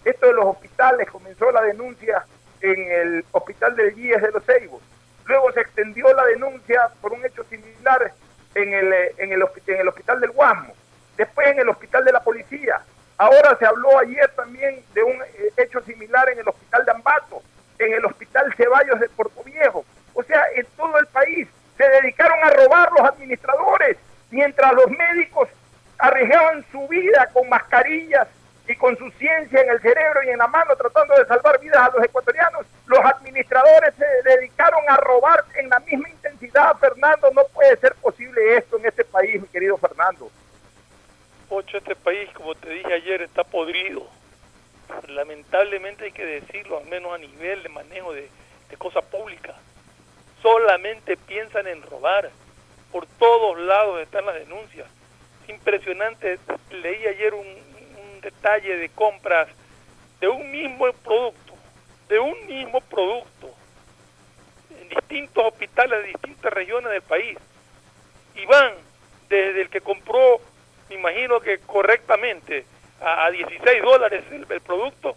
Esto 0.04 0.26
de 0.26 0.32
los 0.32 0.46
hospitales 0.46 1.08
comenzó 1.08 1.48
la 1.52 1.62
denuncia 1.62 2.24
en 2.60 2.90
el 2.90 3.24
hospital 3.30 3.76
del 3.76 3.94
Guíes 3.94 4.20
de 4.20 4.32
los 4.32 4.44
Ceibos. 4.44 4.82
Luego 5.26 5.52
se 5.52 5.60
extendió 5.60 6.12
la 6.12 6.24
denuncia 6.24 6.88
por 7.00 7.12
un 7.12 7.24
hecho 7.24 7.44
similar 7.44 8.12
en 8.56 8.74
el, 8.74 8.92
en 9.18 9.32
el, 9.32 9.44
en 9.68 9.80
el 9.80 9.88
hospital 9.88 10.20
del 10.20 10.32
Guasmo. 10.32 10.74
Después 11.16 11.46
en 11.46 11.60
el 11.60 11.68
hospital 11.68 12.04
de 12.04 12.12
la 12.12 12.24
policía. 12.24 12.80
Ahora 13.16 13.56
se 13.60 13.66
habló 13.66 13.96
ayer 13.96 14.28
también 14.34 14.82
de 14.92 15.04
un 15.04 15.22
eh, 15.22 15.52
hecho 15.56 15.80
similar 15.82 16.28
en 16.30 16.40
el 16.40 16.48
hospital 16.48 16.84
de 16.84 16.90
Ambato, 16.90 17.42
en 17.78 17.92
el 17.92 18.04
hospital 18.06 18.52
Ceballos 18.56 18.98
de 18.98 19.08
Puerto 19.10 19.44
Viejo. 19.44 19.84
O 20.14 20.22
sea, 20.24 20.42
en 20.56 20.66
todo 20.76 20.98
el 20.98 21.06
país 21.06 21.46
se 21.80 21.88
dedicaron 21.88 22.38
a 22.44 22.50
robar 22.50 22.92
los 22.92 23.08
administradores, 23.08 23.96
mientras 24.30 24.70
los 24.74 24.90
médicos 24.90 25.48
arriesgaban 25.96 26.62
su 26.70 26.86
vida 26.88 27.30
con 27.32 27.48
mascarillas 27.48 28.28
y 28.68 28.76
con 28.76 28.98
su 28.98 29.10
ciencia 29.12 29.62
en 29.62 29.70
el 29.70 29.80
cerebro 29.80 30.22
y 30.22 30.28
en 30.28 30.36
la 30.36 30.46
mano 30.46 30.76
tratando 30.76 31.16
de 31.16 31.24
salvar 31.24 31.58
vidas 31.58 31.88
a 31.88 31.96
los 31.96 32.04
ecuatorianos. 32.04 32.66
Los 32.84 33.00
administradores 33.00 33.94
se 33.94 34.04
dedicaron 34.28 34.82
a 34.88 34.98
robar 34.98 35.42
en 35.54 35.70
la 35.70 35.80
misma 35.80 36.10
intensidad, 36.10 36.76
Fernando. 36.76 37.30
No 37.32 37.44
puede 37.46 37.74
ser 37.78 37.94
posible 37.94 38.58
esto 38.58 38.76
en 38.76 38.84
este 38.84 39.04
país, 39.06 39.40
mi 39.40 39.48
querido 39.48 39.78
Fernando. 39.78 40.30
Ocho, 41.48 41.78
este 41.78 41.96
país, 41.96 42.28
como 42.34 42.54
te 42.56 42.68
dije 42.68 42.92
ayer, 42.92 43.22
está 43.22 43.42
podrido. 43.42 44.06
Lamentablemente 45.08 46.04
hay 46.04 46.12
que 46.12 46.26
decirlo, 46.26 46.76
al 46.76 46.84
menos 46.86 47.14
a 47.14 47.18
nivel 47.18 47.62
de 47.62 47.70
manejo 47.70 48.12
de, 48.12 48.28
de 48.68 48.76
cosas 48.76 49.02
públicas 49.04 49.56
solamente 50.42 51.16
piensan 51.16 51.66
en 51.66 51.82
robar. 51.82 52.30
Por 52.92 53.06
todos 53.18 53.58
lados 53.58 54.00
están 54.00 54.26
las 54.26 54.34
denuncias. 54.34 54.86
Es 55.44 55.50
impresionante. 55.50 56.38
Leí 56.70 57.06
ayer 57.06 57.34
un, 57.34 57.70
detalle 58.20 58.76
de 58.76 58.90
compras 58.90 59.48
de 60.20 60.28
un 60.28 60.50
mismo 60.50 60.92
producto, 60.92 61.54
de 62.10 62.18
un 62.18 62.46
mismo 62.46 62.82
producto, 62.82 63.50
en 64.78 64.90
distintos 64.90 65.42
hospitales 65.42 66.02
de 66.02 66.08
distintas 66.08 66.52
regiones 66.52 66.92
del 66.92 67.00
país. 67.00 67.38
Y 68.34 68.44
van 68.44 68.74
desde 69.30 69.62
el 69.62 69.70
que 69.70 69.80
compró, 69.80 70.38
me 70.90 70.96
imagino 70.96 71.40
que 71.40 71.60
correctamente, 71.60 72.66
a, 73.00 73.30
16 73.30 73.82
dólares 73.82 74.22
el, 74.30 74.46
el 74.50 74.60
producto, 74.60 75.16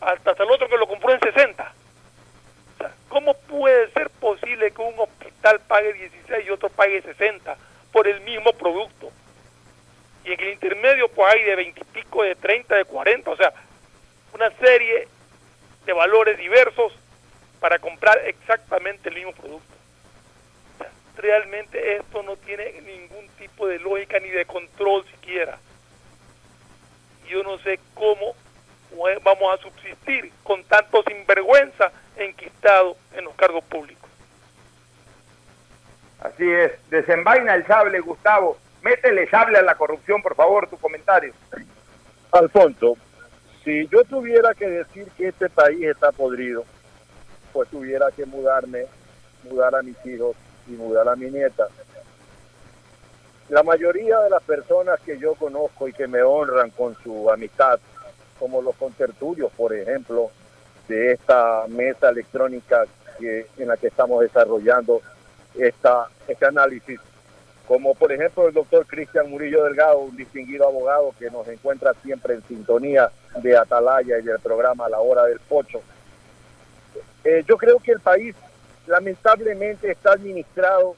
hasta, 0.00 0.30
hasta 0.30 0.42
el 0.42 0.50
otro 0.50 0.70
que 0.70 0.78
lo 0.78 0.86
compró 0.86 1.12
en 1.12 1.20
60 1.20 1.74
¿Cómo 3.08 3.34
puede 3.34 3.90
ser 3.92 4.10
posible 4.10 4.70
que 4.70 4.82
un 4.82 4.98
hospital 4.98 5.60
pague 5.66 5.92
16 5.94 6.46
y 6.46 6.50
otro 6.50 6.68
pague 6.68 7.00
60 7.00 7.56
por 7.92 8.06
el 8.06 8.20
mismo 8.20 8.52
producto? 8.52 9.10
Y 10.24 10.32
en 10.32 10.40
el 10.40 10.48
intermedio 10.50 11.08
pues 11.08 11.34
hay 11.34 11.42
de 11.42 11.56
20 11.56 11.80
y 11.80 11.84
pico, 11.84 12.22
de 12.22 12.34
30, 12.34 12.76
de 12.76 12.84
40, 12.84 13.30
o 13.30 13.36
sea, 13.36 13.52
una 14.34 14.50
serie 14.58 15.08
de 15.86 15.92
valores 15.94 16.36
diversos 16.36 16.92
para 17.60 17.78
comprar 17.78 18.20
exactamente 18.26 19.08
el 19.08 19.14
mismo 19.14 19.32
producto. 19.32 19.74
realmente 21.16 21.96
esto 21.96 22.22
no 22.22 22.36
tiene 22.36 22.80
ningún 22.82 23.26
tipo 23.38 23.66
de 23.66 23.80
lógica 23.80 24.20
ni 24.20 24.28
de 24.28 24.44
control 24.44 25.04
siquiera. 25.06 25.58
Yo 27.28 27.42
no 27.42 27.58
sé 27.58 27.80
cómo 27.94 28.36
vamos 29.22 29.54
a 29.54 29.62
subsistir 29.62 30.32
con 30.42 30.62
tanto 30.64 31.02
sinvergüenza 31.02 31.92
enquistado 32.16 32.96
en 33.12 33.24
los 33.24 33.34
cargos 33.34 33.64
públicos. 33.64 34.08
Así 36.20 36.50
es, 36.50 36.72
desenvaina 36.90 37.54
el 37.54 37.66
sable, 37.66 38.00
Gustavo. 38.00 38.58
Métele 38.82 39.28
sable 39.28 39.58
a 39.58 39.62
la 39.62 39.76
corrupción, 39.76 40.22
por 40.22 40.34
favor, 40.34 40.68
tu 40.68 40.76
comentario. 40.78 41.32
Alfonso, 42.32 42.96
si 43.64 43.86
yo 43.88 44.04
tuviera 44.04 44.54
que 44.54 44.68
decir 44.68 45.08
que 45.16 45.28
este 45.28 45.48
país 45.48 45.84
está 45.84 46.10
podrido, 46.12 46.64
pues 47.52 47.68
tuviera 47.70 48.06
que 48.14 48.26
mudarme, 48.26 48.86
mudar 49.44 49.74
a 49.74 49.82
mis 49.82 49.96
hijos 50.06 50.36
y 50.66 50.72
mudar 50.72 51.08
a 51.08 51.16
mi 51.16 51.30
nieta. 51.30 51.68
La 53.48 53.62
mayoría 53.62 54.18
de 54.20 54.30
las 54.30 54.42
personas 54.42 55.00
que 55.00 55.18
yo 55.18 55.34
conozco 55.34 55.88
y 55.88 55.92
que 55.92 56.06
me 56.06 56.22
honran 56.22 56.70
con 56.70 56.94
su 57.02 57.30
amistad, 57.30 57.80
como 58.38 58.62
los 58.62 58.74
contertulios, 58.76 59.50
por 59.56 59.74
ejemplo, 59.74 60.30
de 60.88 61.12
esta 61.12 61.64
mesa 61.68 62.10
electrónica 62.10 62.84
en 63.20 63.68
la 63.68 63.76
que 63.76 63.88
estamos 63.88 64.20
desarrollando 64.20 65.02
esta, 65.54 66.08
este 66.26 66.46
análisis, 66.46 67.00
como 67.66 67.94
por 67.94 68.12
ejemplo 68.12 68.48
el 68.48 68.54
doctor 68.54 68.86
Cristian 68.86 69.28
Murillo 69.28 69.64
Delgado, 69.64 69.98
un 69.98 70.16
distinguido 70.16 70.66
abogado 70.66 71.12
que 71.18 71.30
nos 71.30 71.46
encuentra 71.48 71.94
siempre 72.02 72.34
en 72.34 72.42
sintonía 72.44 73.10
de 73.42 73.56
Atalaya 73.56 74.18
y 74.18 74.22
del 74.22 74.38
programa 74.38 74.88
La 74.88 75.00
Hora 75.00 75.24
del 75.24 75.40
Pocho. 75.40 75.82
Eh, 77.24 77.44
yo 77.46 77.58
creo 77.58 77.78
que 77.78 77.92
el 77.92 78.00
país 78.00 78.34
lamentablemente 78.86 79.90
está 79.90 80.12
administrado 80.12 80.96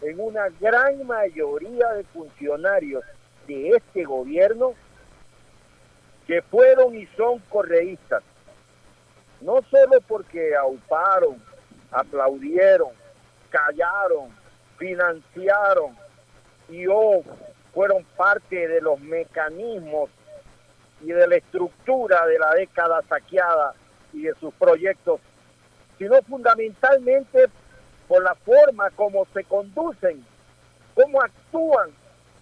en 0.00 0.18
una 0.18 0.48
gran 0.58 1.06
mayoría 1.06 1.88
de 1.92 2.04
funcionarios 2.04 3.04
de 3.46 3.70
este 3.70 4.04
gobierno 4.04 4.74
que 6.26 6.42
fueron 6.42 6.94
y 6.94 7.06
son 7.16 7.38
correístas, 7.48 8.22
no 9.40 9.60
solo 9.70 10.00
porque 10.06 10.54
auparon, 10.54 11.42
aplaudieron, 11.90 12.90
callaron, 13.50 14.30
financiaron 14.78 15.96
y 16.68 16.86
o 16.86 17.22
fueron 17.72 18.04
parte 18.16 18.68
de 18.68 18.80
los 18.80 19.00
mecanismos 19.00 20.10
y 21.02 21.12
de 21.12 21.26
la 21.26 21.36
estructura 21.36 22.26
de 22.26 22.38
la 22.38 22.54
década 22.54 23.02
saqueada 23.08 23.74
y 24.12 24.22
de 24.22 24.34
sus 24.34 24.52
proyectos, 24.54 25.20
sino 25.98 26.20
fundamentalmente 26.22 27.46
por 28.08 28.22
la 28.22 28.34
forma 28.34 28.90
como 28.90 29.26
se 29.32 29.44
conducen, 29.44 30.24
cómo 30.94 31.22
actúan 31.22 31.90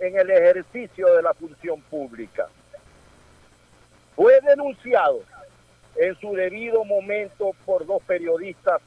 en 0.01 0.19
el 0.19 0.31
ejercicio 0.31 1.14
de 1.14 1.23
la 1.23 1.35
función 1.35 1.81
pública. 1.83 2.49
Fue 4.19 4.41
denunciado 4.41 5.21
en 5.95 6.19
su 6.19 6.33
debido 6.33 6.85
momento 6.85 7.53
por 7.65 7.87
dos 7.87 8.03
periodistas 8.03 8.83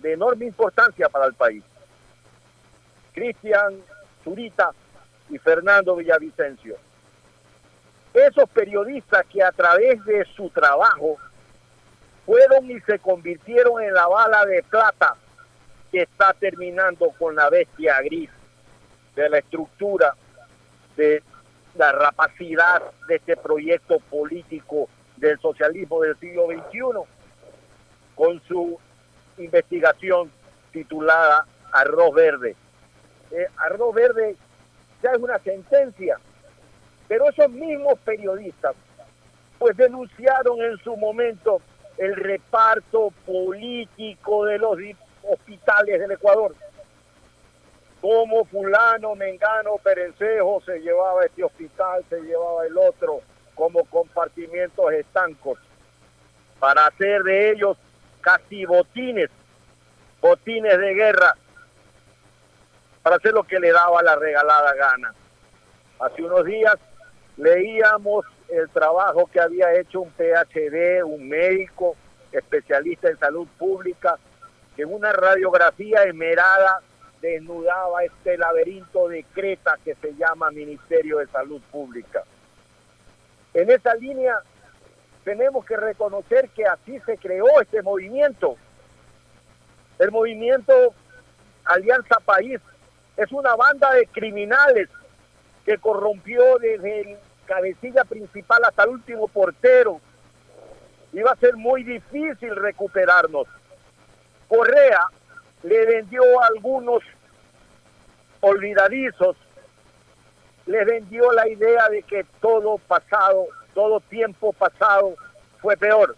de 0.00 0.12
enorme 0.12 0.44
importancia 0.44 1.08
para 1.08 1.24
el 1.24 1.32
país, 1.32 1.64
Cristian 3.14 3.80
Zurita 4.22 4.72
y 5.30 5.38
Fernando 5.38 5.96
Villavicencio. 5.96 6.76
Esos 8.12 8.46
periodistas 8.50 9.24
que 9.32 9.42
a 9.42 9.52
través 9.52 10.04
de 10.04 10.22
su 10.36 10.50
trabajo 10.50 11.16
fueron 12.26 12.70
y 12.70 12.78
se 12.82 12.98
convirtieron 12.98 13.82
en 13.82 13.94
la 13.94 14.06
bala 14.06 14.44
de 14.44 14.62
plata 14.64 15.16
que 15.90 16.02
está 16.02 16.34
terminando 16.34 17.08
con 17.18 17.34
la 17.34 17.48
bestia 17.48 18.02
gris 18.02 18.28
de 19.16 19.30
la 19.30 19.38
estructura 19.38 20.14
de 20.94 21.22
la 21.76 21.92
rapacidad 21.92 22.82
de 23.08 23.16
este 23.16 23.36
proyecto 23.36 23.98
político 24.10 24.88
del 25.16 25.38
socialismo 25.40 26.00
del 26.00 26.18
siglo 26.18 26.46
XXI, 26.46 26.80
con 28.14 28.40
su 28.46 28.78
investigación 29.38 30.30
titulada 30.72 31.46
Arroz 31.72 32.14
Verde. 32.14 32.56
Eh, 33.30 33.46
Arroz 33.56 33.94
Verde 33.94 34.36
ya 35.02 35.10
es 35.10 35.18
una 35.18 35.38
sentencia, 35.40 36.18
pero 37.08 37.28
esos 37.28 37.50
mismos 37.50 37.98
periodistas 38.04 38.74
pues 39.58 39.76
denunciaron 39.76 40.60
en 40.62 40.76
su 40.78 40.96
momento 40.96 41.60
el 41.96 42.14
reparto 42.16 43.12
político 43.24 44.44
de 44.44 44.58
los 44.58 44.76
hospitales 45.22 46.00
del 46.00 46.12
Ecuador. 46.12 46.54
Como 48.04 48.44
fulano, 48.44 49.14
mengano, 49.14 49.78
perencejo 49.82 50.60
se 50.66 50.78
llevaba 50.80 51.24
este 51.24 51.42
hospital, 51.42 52.04
se 52.10 52.20
llevaba 52.20 52.66
el 52.66 52.76
otro 52.76 53.22
como 53.54 53.82
compartimientos 53.86 54.92
estancos 54.92 55.58
para 56.60 56.84
hacer 56.84 57.22
de 57.22 57.52
ellos 57.52 57.78
casi 58.20 58.66
botines, 58.66 59.30
botines 60.20 60.78
de 60.78 60.92
guerra, 60.92 61.34
para 63.02 63.16
hacer 63.16 63.32
lo 63.32 63.42
que 63.44 63.58
le 63.58 63.72
daba 63.72 64.02
la 64.02 64.16
regalada 64.16 64.74
gana. 64.74 65.14
Hace 65.98 66.24
unos 66.24 66.44
días 66.44 66.76
leíamos 67.38 68.26
el 68.50 68.68
trabajo 68.68 69.30
que 69.32 69.40
había 69.40 69.72
hecho 69.72 70.02
un 70.02 70.10
PhD, 70.10 71.02
un 71.02 71.26
médico 71.26 71.96
especialista 72.32 73.08
en 73.08 73.18
salud 73.18 73.48
pública, 73.58 74.18
en 74.76 74.92
una 74.92 75.10
radiografía 75.10 76.02
esmerada 76.02 76.82
desnudaba 77.24 78.04
este 78.04 78.36
laberinto 78.36 79.08
de 79.08 79.24
Creta 79.24 79.78
que 79.82 79.94
se 79.94 80.14
llama 80.14 80.50
Ministerio 80.50 81.18
de 81.18 81.26
Salud 81.28 81.60
Pública. 81.72 82.22
En 83.54 83.70
esa 83.70 83.94
línea 83.94 84.36
tenemos 85.24 85.64
que 85.64 85.76
reconocer 85.76 86.50
que 86.50 86.66
así 86.66 87.00
se 87.06 87.16
creó 87.16 87.46
este 87.62 87.80
movimiento. 87.80 88.56
El 89.98 90.10
movimiento 90.10 90.92
Alianza 91.64 92.20
País 92.20 92.60
es 93.16 93.32
una 93.32 93.56
banda 93.56 93.90
de 93.94 94.06
criminales 94.08 94.90
que 95.64 95.78
corrompió 95.78 96.58
desde 96.58 97.00
el 97.00 97.18
cabecilla 97.46 98.04
principal 98.04 98.62
hasta 98.68 98.82
el 98.84 98.90
último 98.90 99.28
portero. 99.28 99.98
Iba 101.14 101.30
a 101.30 101.36
ser 101.36 101.56
muy 101.56 101.84
difícil 101.84 102.54
recuperarnos. 102.54 103.46
Correa 104.46 105.08
le 105.64 105.86
vendió 105.86 106.22
a 106.40 106.46
algunos 106.48 107.02
olvidadizos, 108.40 109.36
le 110.66 110.84
vendió 110.84 111.32
la 111.32 111.48
idea 111.48 111.88
de 111.88 112.02
que 112.02 112.24
todo 112.40 112.76
pasado, 112.78 113.46
todo 113.72 114.00
tiempo 114.00 114.52
pasado 114.52 115.14
fue 115.60 115.76
peor. 115.76 116.16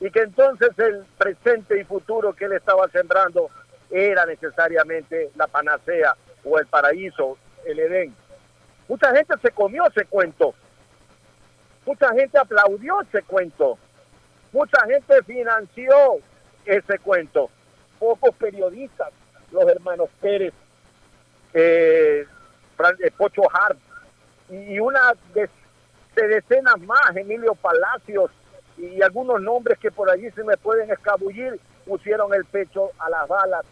Y 0.00 0.10
que 0.10 0.20
entonces 0.20 0.70
el 0.78 1.04
presente 1.18 1.78
y 1.78 1.84
futuro 1.84 2.32
que 2.32 2.46
él 2.46 2.52
estaba 2.52 2.88
sembrando 2.88 3.50
era 3.90 4.24
necesariamente 4.24 5.30
la 5.36 5.46
panacea 5.46 6.16
o 6.42 6.58
el 6.58 6.66
paraíso, 6.66 7.36
el 7.66 7.78
Edén. 7.78 8.14
Mucha 8.88 9.14
gente 9.14 9.34
se 9.42 9.50
comió 9.50 9.86
ese 9.86 10.06
cuento. 10.06 10.54
Mucha 11.84 12.08
gente 12.14 12.38
aplaudió 12.38 13.02
ese 13.02 13.22
cuento. 13.22 13.78
Mucha 14.52 14.80
gente 14.86 15.22
financió 15.24 16.20
ese 16.64 16.98
cuento. 17.00 17.50
Pocos 18.00 18.34
periodistas, 18.34 19.10
los 19.52 19.62
hermanos 19.68 20.08
Pérez, 20.20 20.52
eh, 21.54 22.26
eh, 22.26 23.10
Pocho 23.16 23.42
Hart 23.52 23.78
y 24.48 24.80
una 24.80 25.14
de, 25.34 25.48
de 26.16 26.28
decenas 26.28 26.80
más, 26.80 27.14
Emilio 27.14 27.54
Palacios 27.54 28.32
y 28.76 29.02
algunos 29.02 29.40
nombres 29.40 29.78
que 29.78 29.92
por 29.92 30.10
allí 30.10 30.30
se 30.32 30.42
me 30.42 30.56
pueden 30.56 30.90
escabullir, 30.90 31.60
pusieron 31.84 32.34
el 32.34 32.44
pecho 32.46 32.90
a 32.98 33.10
las 33.10 33.28
balas 33.28 33.64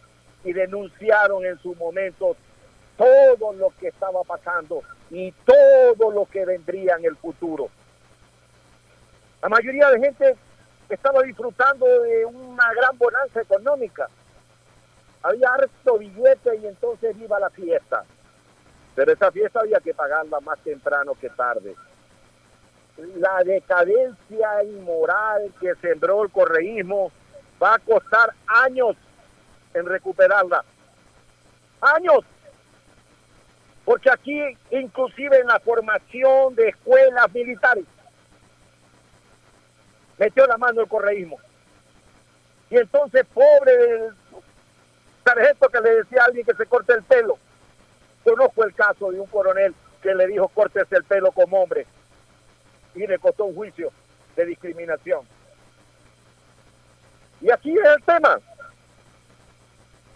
y 0.45 0.53
denunciaron 0.53 1.45
en 1.45 1.59
su 1.59 1.75
momento 1.75 2.37
todo 2.97 3.53
lo 3.55 3.73
que 3.81 3.89
estaba 3.89 4.23
pasando 4.25 4.83
y 5.11 5.33
todo 5.45 6.11
lo 6.11 6.27
que 6.27 6.45
vendría 6.45 6.97
en 6.97 7.07
el 7.07 7.17
futuro. 7.17 7.71
La 9.41 9.49
mayoría 9.49 9.89
de 9.91 10.01
gente 10.01 10.37
estaba 10.95 11.23
disfrutando 11.23 11.87
de 11.87 12.25
una 12.25 12.73
gran 12.73 12.97
bonanza 12.97 13.41
económica. 13.41 14.09
Había 15.23 15.53
harto 15.53 15.99
billete 15.99 16.57
y 16.57 16.67
entonces 16.67 17.17
iba 17.19 17.39
la 17.39 17.51
fiesta. 17.51 18.05
Pero 18.95 19.13
esa 19.13 19.31
fiesta 19.31 19.61
había 19.61 19.81
que 19.81 19.95
pagarla 19.95 20.41
más 20.41 20.59
temprano 20.61 21.15
que 21.15 21.29
tarde. 21.31 21.75
La 23.17 23.45
decadencia 23.45 24.65
inmoral 24.65 25.53
que 25.61 25.75
sembró 25.77 26.25
el 26.25 26.31
correísmo 26.31 27.13
va 27.63 27.75
a 27.75 27.79
costar 27.79 28.33
años 28.47 28.97
en 29.75 29.87
recuperarla. 29.87 30.65
Años. 31.81 32.21
Porque 33.85 34.11
aquí, 34.11 34.41
inclusive 34.71 35.39
en 35.39 35.47
la 35.47 35.61
formación 35.61 36.55
de 36.57 36.69
escuelas 36.69 37.33
militares, 37.33 37.85
metió 40.19 40.47
la 40.47 40.57
mano 40.57 40.83
el 40.83 40.89
correísmo. 40.89 41.39
Y 42.71 42.77
entonces, 42.77 43.25
pobre 43.33 43.77
del 43.77 44.15
sargento 45.25 45.69
que 45.69 45.81
le 45.81 45.91
decía 45.97 46.23
a 46.23 46.25
alguien 46.27 46.45
que 46.45 46.55
se 46.55 46.67
corte 46.67 46.93
el 46.93 47.03
pelo. 47.05 47.39
Conozco 48.25 48.65
el 48.65 48.75
caso 48.75 49.11
de 49.11 49.21
un 49.21 49.27
coronel 49.27 49.75
que 50.03 50.15
le 50.15 50.27
dijo 50.27 50.49
córtese 50.49 50.97
el 50.97 51.05
pelo 51.05 51.33
como 51.33 51.63
hombre 51.63 51.87
y 52.95 53.07
le 53.07 53.19
costó 53.19 53.45
un 53.45 53.55
juicio 53.55 53.91
de 54.37 54.47
discriminación. 54.47 55.27
Y 57.41 57.51
aquí 57.51 57.73
es 57.73 57.85
el 57.97 58.03
tema. 58.03 58.39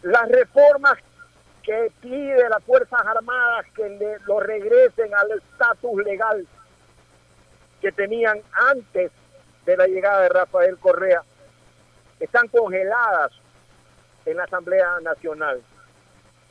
Las 0.03 0.29
reformas 0.29 0.99
que 1.63 1.93
pide 2.01 2.49
las 2.49 2.63
Fuerzas 2.65 3.01
Armadas 3.07 3.67
que 3.75 3.89
le, 3.89 4.19
lo 4.27 4.41
regresen 4.41 5.15
al 5.15 5.31
estatus 5.31 6.03
legal 6.05 6.47
que 7.81 7.93
tenían 7.93 8.41
antes 8.53 9.13
de 9.65 9.77
la 9.77 9.87
llegada 9.87 10.23
de 10.23 10.29
Rafael 10.29 10.79
Correa 10.79 11.23
están 12.21 12.49
congeladas 12.49 13.33
en 14.27 14.37
la 14.37 14.45
Asamblea 14.45 15.01
Nacional. 15.03 15.61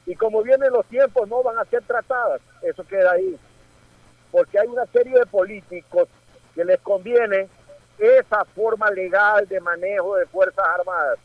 Y 0.06 0.16
como 0.16 0.44
vienen 0.44 0.72
los 0.74 0.86
tiempos, 0.88 1.28
no 1.30 1.44
van 1.44 1.58
a 1.58 1.66
ser 1.66 1.84
tratadas. 1.84 2.42
Eso 2.62 2.84
queda 2.86 3.12
ahí. 3.12 3.38
Porque 4.32 4.60
hay 4.60 4.68
una 4.68 4.86
serie 4.88 5.18
de 5.18 5.26
políticos 5.26 6.08
que 6.56 6.66
les 6.66 6.80
conviene 6.82 7.48
esa 7.98 8.44
forma 8.46 8.90
legal 8.90 9.48
de 9.48 9.60
manejo 9.62 10.16
de 10.16 10.26
Fuerzas 10.26 10.66
Armadas, 10.66 11.20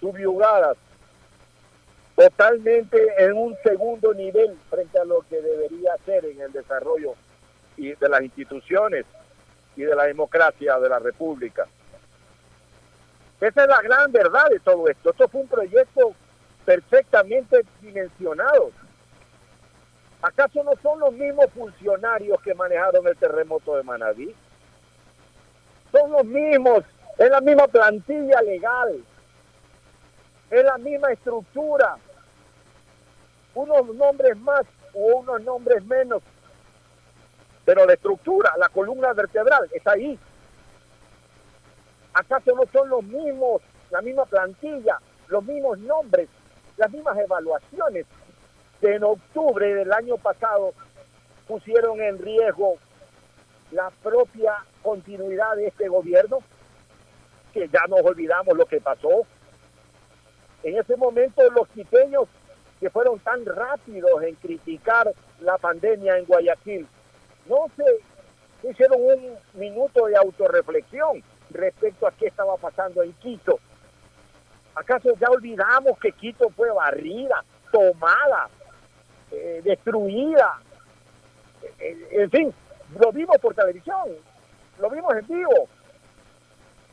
subyugadas 0.00 0.76
totalmente 2.18 2.98
en 3.18 3.32
un 3.34 3.56
segundo 3.62 4.12
nivel 4.12 4.58
frente 4.68 4.98
a 4.98 5.04
lo 5.04 5.20
que 5.28 5.40
debería 5.40 5.96
ser 6.04 6.24
en 6.24 6.40
el 6.40 6.52
desarrollo 6.52 7.14
de 7.76 8.08
las 8.08 8.22
instituciones 8.22 9.06
y 9.78 9.84
de 9.84 9.94
la 9.94 10.04
democracia 10.04 10.78
de 10.80 10.88
la 10.88 10.98
República. 10.98 11.66
Esa 13.40 13.62
es 13.62 13.68
la 13.68 13.80
gran 13.80 14.10
verdad 14.10 14.48
de 14.50 14.58
todo 14.58 14.88
esto. 14.88 15.10
Esto 15.10 15.28
fue 15.28 15.42
un 15.42 15.48
proyecto 15.48 16.12
perfectamente 16.64 17.64
dimensionado. 17.80 18.72
¿Acaso 20.20 20.64
no 20.64 20.72
son 20.82 20.98
los 20.98 21.12
mismos 21.12 21.46
funcionarios 21.54 22.42
que 22.42 22.54
manejaron 22.54 23.06
el 23.06 23.16
terremoto 23.16 23.76
de 23.76 23.84
Manabí? 23.84 24.34
Son 25.92 26.10
los 26.10 26.24
mismos, 26.24 26.82
es 27.16 27.30
la 27.30 27.40
misma 27.40 27.68
plantilla 27.68 28.42
legal, 28.42 29.04
es 30.50 30.64
la 30.64 30.76
misma 30.76 31.12
estructura, 31.12 31.96
unos 33.54 33.94
nombres 33.94 34.36
más 34.38 34.62
o 34.92 35.18
unos 35.18 35.40
nombres 35.42 35.84
menos, 35.84 36.20
pero 37.68 37.84
la 37.84 37.92
estructura, 37.92 38.50
la 38.56 38.70
columna 38.70 39.12
vertebral 39.12 39.68
está 39.74 39.92
ahí. 39.92 40.18
¿Acaso 42.14 42.54
no 42.54 42.62
son 42.72 42.88
los 42.88 43.02
mismos, 43.02 43.60
la 43.90 44.00
misma 44.00 44.24
plantilla, 44.24 44.98
los 45.26 45.44
mismos 45.44 45.78
nombres, 45.80 46.30
las 46.78 46.90
mismas 46.90 47.18
evaluaciones 47.18 48.06
que 48.80 48.94
en 48.94 49.04
octubre 49.04 49.74
del 49.74 49.92
año 49.92 50.16
pasado 50.16 50.72
pusieron 51.46 52.00
en 52.00 52.18
riesgo 52.18 52.76
la 53.70 53.90
propia 54.02 54.64
continuidad 54.82 55.54
de 55.56 55.66
este 55.66 55.88
gobierno? 55.88 56.38
Que 57.52 57.68
ya 57.68 57.82
nos 57.86 58.00
olvidamos 58.00 58.56
lo 58.56 58.64
que 58.64 58.80
pasó. 58.80 59.26
En 60.62 60.78
ese 60.78 60.96
momento 60.96 61.42
los 61.50 61.68
quiteños 61.68 62.28
que 62.80 62.88
fueron 62.88 63.18
tan 63.18 63.44
rápidos 63.44 64.22
en 64.22 64.36
criticar 64.36 65.12
la 65.40 65.58
pandemia 65.58 66.16
en 66.16 66.24
Guayaquil, 66.24 66.88
no 67.48 67.66
se 67.76 68.68
hicieron 68.68 69.00
un 69.00 69.38
minuto 69.54 70.06
de 70.06 70.16
autorreflexión 70.16 71.22
respecto 71.50 72.06
a 72.06 72.12
qué 72.12 72.26
estaba 72.26 72.56
pasando 72.56 73.02
en 73.02 73.12
Quito. 73.14 73.58
¿Acaso 74.74 75.10
ya 75.18 75.28
olvidamos 75.28 75.98
que 75.98 76.12
Quito 76.12 76.50
fue 76.50 76.70
barrida, 76.70 77.44
tomada, 77.72 78.48
eh, 79.30 79.60
destruida? 79.64 80.60
Eh, 81.78 82.08
en 82.12 82.30
fin, 82.30 82.54
lo 82.98 83.12
vimos 83.12 83.36
por 83.38 83.54
televisión, 83.54 84.08
lo 84.78 84.90
vimos 84.90 85.12
en 85.16 85.26
vivo. 85.26 85.68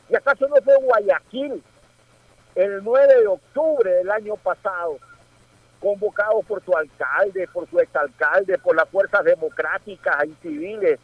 ¿Y 0.08 0.16
acaso 0.16 0.48
no 0.48 0.56
fue 0.56 0.74
Guayaquil 0.76 1.62
el 2.54 2.82
9 2.82 3.20
de 3.20 3.26
octubre 3.26 3.90
del 3.90 4.10
año 4.10 4.36
pasado 4.36 4.98
convocado 5.80 6.42
por 6.42 6.64
su 6.64 6.76
alcalde, 6.76 7.48
por 7.52 7.68
su 7.68 7.78
exalcalde, 7.78 8.58
por 8.58 8.76
las 8.76 8.88
fuerzas 8.88 9.24
democráticas 9.24 10.24
y 10.26 10.34
civiles. 10.42 10.98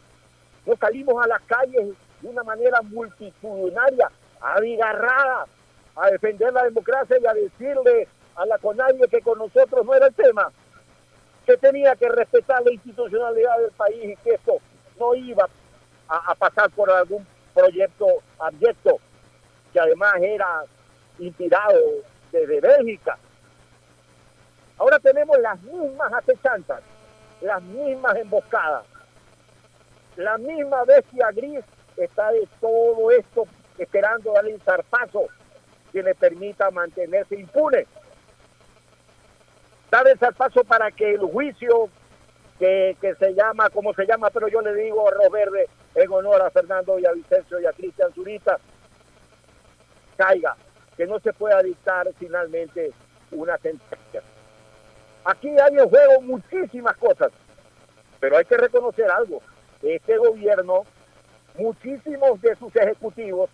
Nos 0.65 0.79
salimos 0.79 1.23
a 1.23 1.27
las 1.27 1.41
calles 1.41 1.89
de 2.21 2.27
una 2.27 2.43
manera 2.43 2.81
multitudinaria, 2.81 4.09
abigarrada, 4.39 5.45
a 5.95 6.09
defender 6.09 6.51
la 6.53 6.63
democracia 6.63 7.17
y 7.21 7.25
a 7.25 7.33
decirle 7.33 8.07
a 8.35 8.45
la 8.45 8.57
CONADIE 8.57 9.07
que 9.09 9.21
con 9.21 9.37
nosotros 9.37 9.85
no 9.85 9.93
era 9.93 10.07
el 10.07 10.13
tema, 10.15 10.51
que 11.45 11.57
tenía 11.57 11.95
que 11.95 12.09
respetar 12.09 12.63
la 12.63 12.73
institucionalidad 12.73 13.57
del 13.59 13.71
país 13.71 14.03
y 14.03 14.15
que 14.17 14.31
esto 14.35 14.53
no 14.99 15.13
iba 15.13 15.47
a, 16.07 16.31
a 16.31 16.35
pasar 16.35 16.71
por 16.71 16.89
algún 16.89 17.27
proyecto 17.53 18.07
abyecto, 18.39 18.97
que 19.71 19.79
además 19.79 20.15
era 20.19 20.63
inspirado 21.19 21.79
desde 22.31 22.59
Bélgica 22.59 23.17
Ahora 24.83 24.99
tenemos 24.99 25.39
las 25.39 25.61
mismas 25.61 26.11
acechanzas, 26.11 26.81
las 27.39 27.63
mismas 27.63 28.17
emboscadas. 28.17 28.83
La 30.17 30.37
misma 30.37 30.83
bestia 30.83 31.31
gris 31.31 31.63
está 31.95 32.31
de 32.31 32.45
todo 32.59 33.09
esto 33.11 33.45
esperando 33.77 34.33
darle 34.33 34.55
un 34.55 34.59
zarpazo 34.59 35.27
que 35.93 36.03
le 36.03 36.13
permita 36.15 36.69
mantenerse 36.69 37.39
impune. 37.39 37.87
está 39.85 40.03
de 40.03 40.17
paso 40.33 40.65
para 40.65 40.91
que 40.91 41.13
el 41.13 41.21
juicio 41.21 41.87
que, 42.59 42.97
que, 42.99 43.15
se 43.15 43.33
llama, 43.33 43.69
como 43.69 43.93
se 43.93 44.05
llama, 44.05 44.31
pero 44.31 44.49
yo 44.49 44.59
le 44.59 44.75
digo 44.75 45.07
arroz 45.07 45.31
verde 45.31 45.69
en 45.95 46.11
honor 46.11 46.41
a 46.41 46.51
Fernando 46.51 46.99
y 46.99 47.05
a 47.05 47.13
Vicencio 47.13 47.57
y 47.61 47.65
a 47.65 47.71
Cristian 47.71 48.13
Zurita, 48.13 48.59
caiga, 50.17 50.57
que 50.97 51.07
no 51.07 51.21
se 51.21 51.31
pueda 51.31 51.63
dictar 51.63 52.09
finalmente 52.19 52.91
una 53.31 53.57
sentencia. 53.59 54.21
Aquí 55.25 55.47
hay 55.49 55.77
en 55.77 55.89
juego 55.89 56.21
muchísimas 56.21 56.97
cosas, 56.97 57.31
pero 58.19 58.37
hay 58.37 58.45
que 58.45 58.57
reconocer 58.57 59.09
algo. 59.09 59.41
Este 59.81 60.17
gobierno, 60.17 60.85
muchísimos 61.57 62.41
de 62.41 62.55
sus 62.55 62.75
ejecutivos 62.75 63.49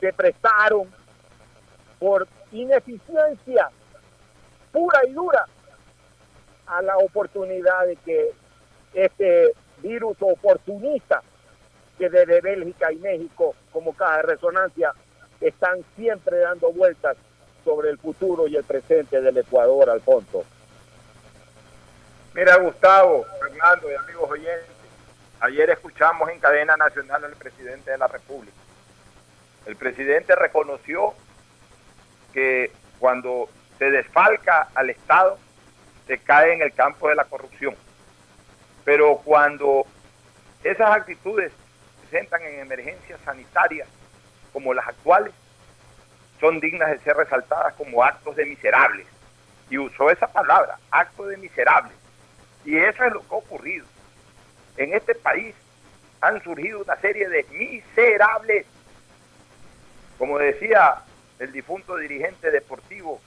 se 0.00 0.12
prestaron 0.12 0.88
por 1.98 2.26
ineficiencia 2.52 3.70
pura 4.72 5.00
y 5.08 5.12
dura 5.12 5.44
a 6.66 6.82
la 6.82 6.96
oportunidad 6.98 7.86
de 7.86 7.96
que 7.96 8.32
este 8.94 9.52
virus 9.78 10.16
oportunista 10.20 11.22
que 11.96 12.08
desde 12.08 12.40
Bélgica 12.40 12.92
y 12.92 12.96
México 12.96 13.54
como 13.72 13.92
caja 13.94 14.18
de 14.18 14.22
resonancia 14.22 14.92
están 15.40 15.84
siempre 15.96 16.38
dando 16.38 16.72
vueltas 16.72 17.16
sobre 17.64 17.90
el 17.90 17.98
futuro 17.98 18.46
y 18.46 18.56
el 18.56 18.64
presente 18.64 19.20
del 19.20 19.36
Ecuador, 19.36 19.90
Alfonso. 19.90 20.44
Mira, 22.34 22.56
Gustavo, 22.56 23.26
Fernando 23.40 23.90
y 23.90 23.94
amigos 23.94 24.30
oyentes, 24.30 24.68
ayer 25.40 25.70
escuchamos 25.70 26.28
en 26.30 26.38
cadena 26.38 26.76
nacional 26.76 27.24
al 27.24 27.36
presidente 27.36 27.90
de 27.90 27.98
la 27.98 28.06
República. 28.06 28.56
El 29.66 29.76
presidente 29.76 30.36
reconoció 30.36 31.14
que 32.32 32.70
cuando 32.98 33.48
se 33.78 33.90
desfalca 33.90 34.68
al 34.74 34.90
Estado, 34.90 35.38
se 36.06 36.18
cae 36.18 36.54
en 36.54 36.62
el 36.62 36.72
campo 36.74 37.08
de 37.08 37.14
la 37.14 37.24
corrupción. 37.24 37.74
Pero 38.84 39.18
cuando 39.24 39.84
esas 40.62 40.90
actitudes 40.90 41.52
se 41.52 42.08
presentan 42.08 42.42
en 42.42 42.60
emergencias 42.60 43.20
sanitarias 43.24 43.88
como 44.52 44.74
las 44.74 44.86
actuales, 44.86 45.32
son 46.40 46.60
dignas 46.60 46.90
de 46.90 46.98
ser 47.00 47.16
resaltadas 47.16 47.74
como 47.74 48.04
actos 48.04 48.36
de 48.36 48.46
miserables. 48.46 49.06
Y 49.70 49.78
usó 49.78 50.10
esa 50.10 50.26
palabra, 50.28 50.78
actos 50.90 51.28
de 51.28 51.36
miserables. 51.36 51.97
Y 52.68 52.76
eso 52.76 53.02
es 53.02 53.12
lo 53.14 53.20
que 53.20 53.34
ha 53.34 53.38
ocurrido. 53.38 53.86
En 54.76 54.92
este 54.92 55.14
país 55.14 55.54
han 56.20 56.42
surgido 56.42 56.82
una 56.82 56.96
serie 56.96 57.26
de 57.26 57.42
miserables. 57.44 58.66
Como 60.18 60.38
decía 60.38 60.96
el 61.38 61.50
difunto 61.50 61.96
dirigente 61.96 62.50
deportivo 62.50 63.22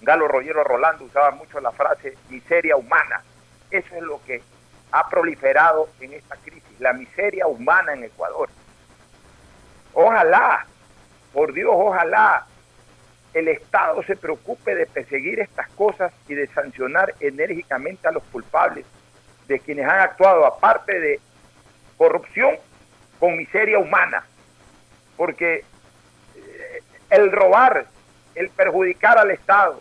Galo 0.00 0.26
Rollero 0.26 0.64
Rolando, 0.64 1.04
usaba 1.04 1.30
mucho 1.30 1.60
la 1.60 1.70
frase 1.70 2.18
miseria 2.30 2.74
humana. 2.74 3.22
Eso 3.70 3.94
es 3.94 4.02
lo 4.02 4.20
que 4.24 4.42
ha 4.90 5.08
proliferado 5.08 5.88
en 6.00 6.14
esta 6.14 6.34
crisis, 6.38 6.80
la 6.80 6.94
miseria 6.94 7.46
humana 7.46 7.92
en 7.92 8.02
Ecuador. 8.02 8.48
Ojalá 9.94 10.66
por 11.32 11.52
Dios, 11.52 11.70
ojalá 11.72 12.44
el 13.34 13.48
Estado 13.48 14.02
se 14.02 14.16
preocupe 14.16 14.74
de 14.74 14.86
perseguir 14.86 15.40
estas 15.40 15.68
cosas 15.70 16.12
y 16.28 16.34
de 16.34 16.46
sancionar 16.48 17.14
enérgicamente 17.20 18.08
a 18.08 18.12
los 18.12 18.22
culpables 18.24 18.84
de 19.48 19.58
quienes 19.58 19.86
han 19.86 20.00
actuado, 20.00 20.44
aparte 20.46 21.00
de 21.00 21.20
corrupción, 21.96 22.56
con 23.18 23.36
miseria 23.36 23.78
humana. 23.78 24.24
Porque 25.16 25.64
eh, 26.36 26.82
el 27.10 27.32
robar, 27.32 27.86
el 28.34 28.50
perjudicar 28.50 29.18
al 29.18 29.30
Estado, 29.30 29.80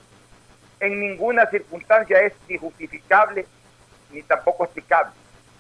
en 0.80 1.00
ninguna 1.00 1.46
circunstancia 1.48 2.22
es 2.22 2.34
ni 2.50 2.58
justificable 2.58 3.46
ni 4.12 4.22
tampoco 4.24 4.66
explicable. 4.66 5.14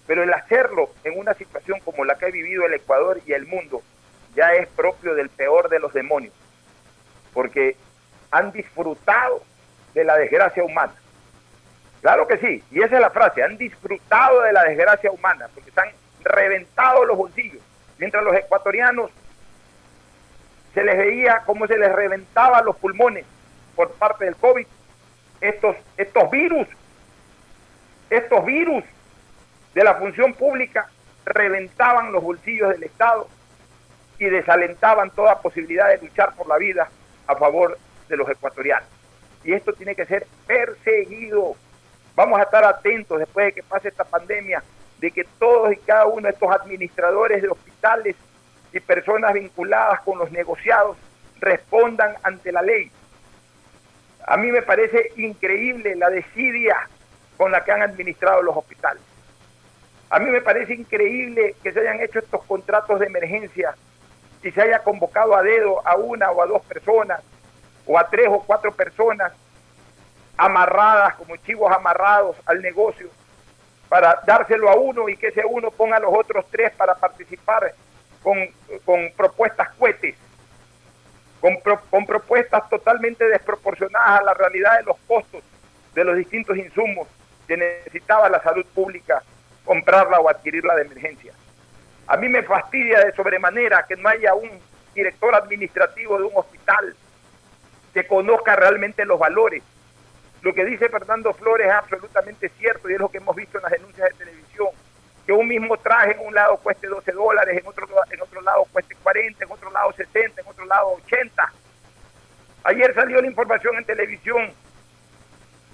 Pero 0.08 0.24
el 0.24 0.34
hacerlo 0.34 0.90
en 1.04 1.18
una 1.18 1.34
situación 1.34 1.80
como 1.82 2.04
la 2.06 2.16
que 2.16 2.26
ha 2.26 2.32
vivido 2.32 2.66
el 2.66 2.74
Ecuador 2.74 3.22
y 3.26 3.34
el 3.34 3.46
mundo, 3.46 3.82
ya 4.36 4.54
es 4.54 4.68
propio 4.68 5.14
del 5.14 5.30
peor 5.30 5.70
de 5.70 5.80
los 5.80 5.94
demonios, 5.94 6.34
porque 7.34 7.76
han 8.32 8.52
disfrutado 8.52 9.44
de 9.94 10.04
la 10.04 10.16
desgracia 10.18 10.64
humana. 10.64 10.94
Claro 12.02 12.28
que 12.28 12.38
sí, 12.38 12.64
y 12.72 12.82
esa 12.82 12.96
es 12.96 13.02
la 13.02 13.12
frase, 13.12 13.44
han 13.44 13.58
disfrutado 13.58 14.42
de 14.42 14.54
la 14.54 14.64
desgracia 14.64 15.12
humana, 15.12 15.48
porque 15.54 15.72
se 15.72 15.80
han 15.80 15.90
reventado 16.24 17.06
los 17.06 17.18
bolsillos, 17.18 17.62
mientras 18.00 18.24
los 18.24 18.34
ecuatorianos 18.36 19.12
se 20.74 20.84
les 20.84 20.98
veía 20.98 21.44
cómo 21.46 21.68
se 21.68 21.78
les 21.78 21.92
reventaban 21.92 22.66
los 22.66 22.76
pulmones 22.78 23.26
por 23.76 23.92
parte 23.94 24.26
del 24.26 24.36
COVID, 24.36 24.66
estos, 25.42 25.76
estos 25.98 26.32
virus, 26.32 26.68
estos 28.10 28.46
virus 28.46 28.84
de 29.74 29.84
la 29.84 29.96
función 29.96 30.34
pública 30.34 30.90
reventaban 31.26 32.12
los 32.12 32.24
bolsillos 32.24 32.70
del 32.70 32.84
Estado 32.84 33.28
y 34.18 34.26
desalentaban 34.26 35.12
toda 35.12 35.40
posibilidad 35.42 35.90
de 35.90 35.98
luchar 35.98 36.36
por 36.36 36.48
la 36.48 36.58
vida 36.58 36.90
a 37.32 37.36
favor 37.36 37.78
de 38.08 38.18
los 38.18 38.30
ecuatorianos. 38.30 38.88
Y 39.44 39.54
esto 39.54 39.74
tiene 39.74 39.96
que 39.96 40.06
ser 40.06 40.28
perseguido. 40.46 41.56
Vamos 42.16 42.40
a 42.40 42.44
estar 42.44 42.64
atentos 42.64 43.20
después 43.20 43.48
de 43.48 43.54
que 43.54 43.64
pase 43.64 43.88
esta 43.88 44.04
pandemia, 44.04 44.64
de 45.00 45.12
que 45.12 45.24
todos 45.40 45.74
y 45.74 45.78
cada 45.78 46.06
uno 46.06 46.24
de 46.24 46.34
estos 46.34 46.52
administradores 46.52 47.42
de 47.42 47.50
hospitales 47.50 48.16
y 48.74 48.80
personas 48.80 49.34
vinculadas 49.34 50.02
con 50.02 50.20
los 50.20 50.32
negociados 50.32 50.98
respondan 51.40 52.16
ante 52.24 52.52
la 52.52 52.62
ley. 52.62 52.92
A 54.28 54.38
mí 54.38 54.52
me 54.52 54.62
parece 54.62 55.12
increíble 55.18 55.96
la 55.96 56.10
desidia 56.10 56.78
con 57.38 57.52
la 57.52 57.64
que 57.64 57.72
han 57.72 57.82
administrado 57.82 58.44
los 58.44 58.56
hospitales. 58.56 59.02
A 60.12 60.20
mí 60.20 60.30
me 60.30 60.42
parece 60.42 60.76
increíble 60.76 61.56
que 61.64 61.72
se 61.72 61.80
hayan 61.80 62.02
hecho 62.02 62.20
estos 62.20 62.44
contratos 62.44 63.00
de 63.00 63.08
emergencia 63.08 63.76
y 64.44 64.52
se 64.52 64.62
haya 64.62 64.80
convocado 64.80 65.36
a 65.36 65.44
dedo 65.44 65.86
a 65.86 65.96
una 65.96 66.32
o 66.32 66.42
a 66.42 66.48
dos 66.48 66.64
personas, 66.66 67.22
o 67.86 67.98
a 67.98 68.10
tres 68.10 68.28
o 68.30 68.40
cuatro 68.42 68.72
personas 68.72 69.34
amarradas, 70.38 71.16
como 71.16 71.36
chivos 71.38 71.72
amarrados 71.72 72.36
al 72.46 72.62
negocio, 72.62 73.10
para 73.90 74.22
dárselo 74.26 74.70
a 74.70 74.76
uno 74.76 75.10
y 75.10 75.18
que 75.18 75.28
ese 75.28 75.44
uno 75.46 75.70
ponga 75.70 75.98
a 75.98 76.00
los 76.00 76.14
otros 76.14 76.46
tres 76.50 76.72
para 76.76 76.96
participar 76.96 77.74
con, 78.24 78.38
propuestas 79.16 79.70
cohetes, 79.78 80.16
con, 81.40 81.58
con 81.90 82.06
propuestas 82.06 82.70
totalmente 82.70 83.28
desproporcionadas 83.28 84.22
a 84.22 84.24
la 84.24 84.34
realidad 84.34 84.78
de 84.78 84.84
los 84.84 84.98
costos 85.08 85.44
de 85.94 86.04
los 86.04 86.16
distintos 86.16 86.58
insumos 86.58 87.08
que 87.48 87.58
necesitaba 87.58 88.30
la 88.30 88.42
salud 88.42 88.66
pública 88.74 89.22
comprarla 89.66 90.20
o 90.20 90.30
adquirirla 90.30 90.76
de 90.76 90.84
emergencia. 90.84 91.34
A 92.12 92.18
mí 92.18 92.28
me 92.28 92.44
fastidia 92.44 93.00
de 93.00 93.14
sobremanera 93.14 93.86
que 93.88 93.96
no 93.96 94.10
haya 94.10 94.34
un 94.34 94.50
director 94.94 95.34
administrativo 95.34 96.18
de 96.18 96.26
un 96.26 96.34
hospital 96.36 96.94
que 97.94 98.06
conozca 98.06 98.54
realmente 98.54 99.06
los 99.06 99.18
valores. 99.18 99.64
Lo 100.42 100.54
que 100.54 100.66
dice 100.66 100.90
Fernando 100.90 101.32
Flores 101.32 101.68
es 101.68 101.74
absolutamente 101.74 102.50
cierto 102.50 102.90
y 102.90 102.96
es 102.96 103.00
lo 103.00 103.08
que 103.08 103.20
hemos 103.20 103.34
visto 103.34 103.60
en 103.60 103.64
las 103.64 103.72
denuncias 103.72 104.10
de 104.10 104.26
televisión. 104.26 104.68
Que 105.26 105.32
un 105.32 105.48
mismo 105.48 105.78
traje 105.78 106.12
en 106.12 106.28
un 106.28 106.36
lado 106.36 106.58
cueste 106.58 106.88
12 106.88 107.14
dólares, 107.14 107.58
en 107.58 107.66
otro, 107.66 107.88
en 108.10 108.22
otro 108.22 108.42
lado 108.42 108.66
cueste 108.74 108.94
40, 109.02 109.46
en 109.46 109.50
otro 109.50 109.72
lado 109.72 109.94
60, 109.94 110.42
en 110.42 110.48
otro 110.48 110.66
lado 110.66 110.88
80. 111.06 111.54
Ayer 112.66 112.94
salió 112.94 113.22
la 113.22 113.28
información 113.28 113.78
en 113.78 113.86
televisión 113.86 114.52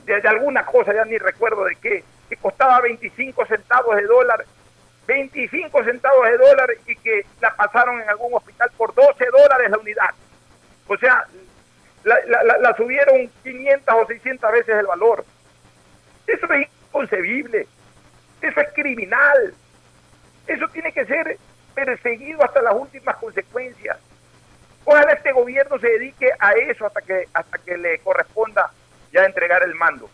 de, 0.06 0.14
alguna 0.28 0.64
cosa, 0.68 0.94
ya 0.94 1.04
ni 1.04 1.18
recuerdo 1.18 1.64
de 1.64 1.76
qué, 1.78 2.04
que 2.30 2.38
costaba 2.38 2.80
25 2.82 3.44
centavos 3.48 3.96
de 3.96 4.04
dólar 4.04 4.46
25 5.08 5.84
centavos 5.86 6.26
de 6.26 6.38
dólar 6.38 6.70
y 6.86 6.96
que 6.98 7.26
la 7.42 7.56
pasaron 7.56 8.02
en 8.02 8.10
algún 8.10 8.34
hospital 8.34 8.70
por 8.78 8.94
12 8.94 9.26
dólares 9.26 9.72
la 9.72 9.78
unidad. 9.78 10.10
O 10.88 10.98
sea, 10.98 11.26
la, 12.04 12.76
subieron 12.76 13.30
500 13.44 13.96
o 13.96 14.06
600 14.06 14.52
veces 14.52 14.76
el 14.76 14.86
valor. 14.86 15.26
Eso 16.28 16.54
es 16.54 16.68
inconcebible. 16.68 17.68
Eso 18.42 18.60
es 18.60 18.74
criminal. 18.74 19.54
Eso 20.46 20.68
tiene 20.70 20.92
que 20.92 21.06
ser 21.06 21.38
perseguido 21.74 22.44
hasta 22.44 22.62
las 22.62 22.76
últimas 22.76 23.16
consecuencias. 23.16 23.98
Ojalá 24.84 25.14
este 25.14 25.32
gobierno 25.32 25.80
se 25.80 25.88
dedique 25.88 26.30
a 26.40 26.52
eso 26.52 26.86
hasta 26.86 27.02
que, 27.02 27.26
hasta 27.34 27.58
que 27.60 27.78
le 27.78 28.00
corresponda 28.00 28.72
ya 29.12 29.26
entregar 29.26 29.64
el 29.64 29.76
mando. 29.76 30.10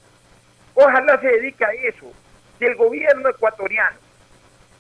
Ojalá 0.76 1.20
se 1.20 1.28
dedique 1.28 1.66
a 1.66 1.72
eso. 1.74 2.12
Si 2.58 2.66
el 2.66 2.76
gobierno 2.76 3.30
ecuatoriano 3.30 4.03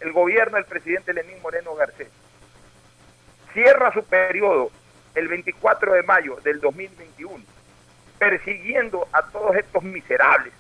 el 0.04 0.12
gobierno 0.12 0.58
del 0.58 0.66
presidente 0.66 1.14
Lenín 1.14 1.42
Moreno 1.42 1.76
Garcés 1.76 2.10
cierra 3.54 3.92
su 3.94 4.04
periodo 4.04 4.70
el 5.16 5.30
24 5.30 5.94
de 5.94 6.04
mayo 6.04 6.36
del 6.44 6.60
2021, 6.60 7.42
persiguiendo 8.20 9.08
a 9.14 9.22
todos 9.28 9.56
estos 9.56 9.82
miserables 9.84 10.54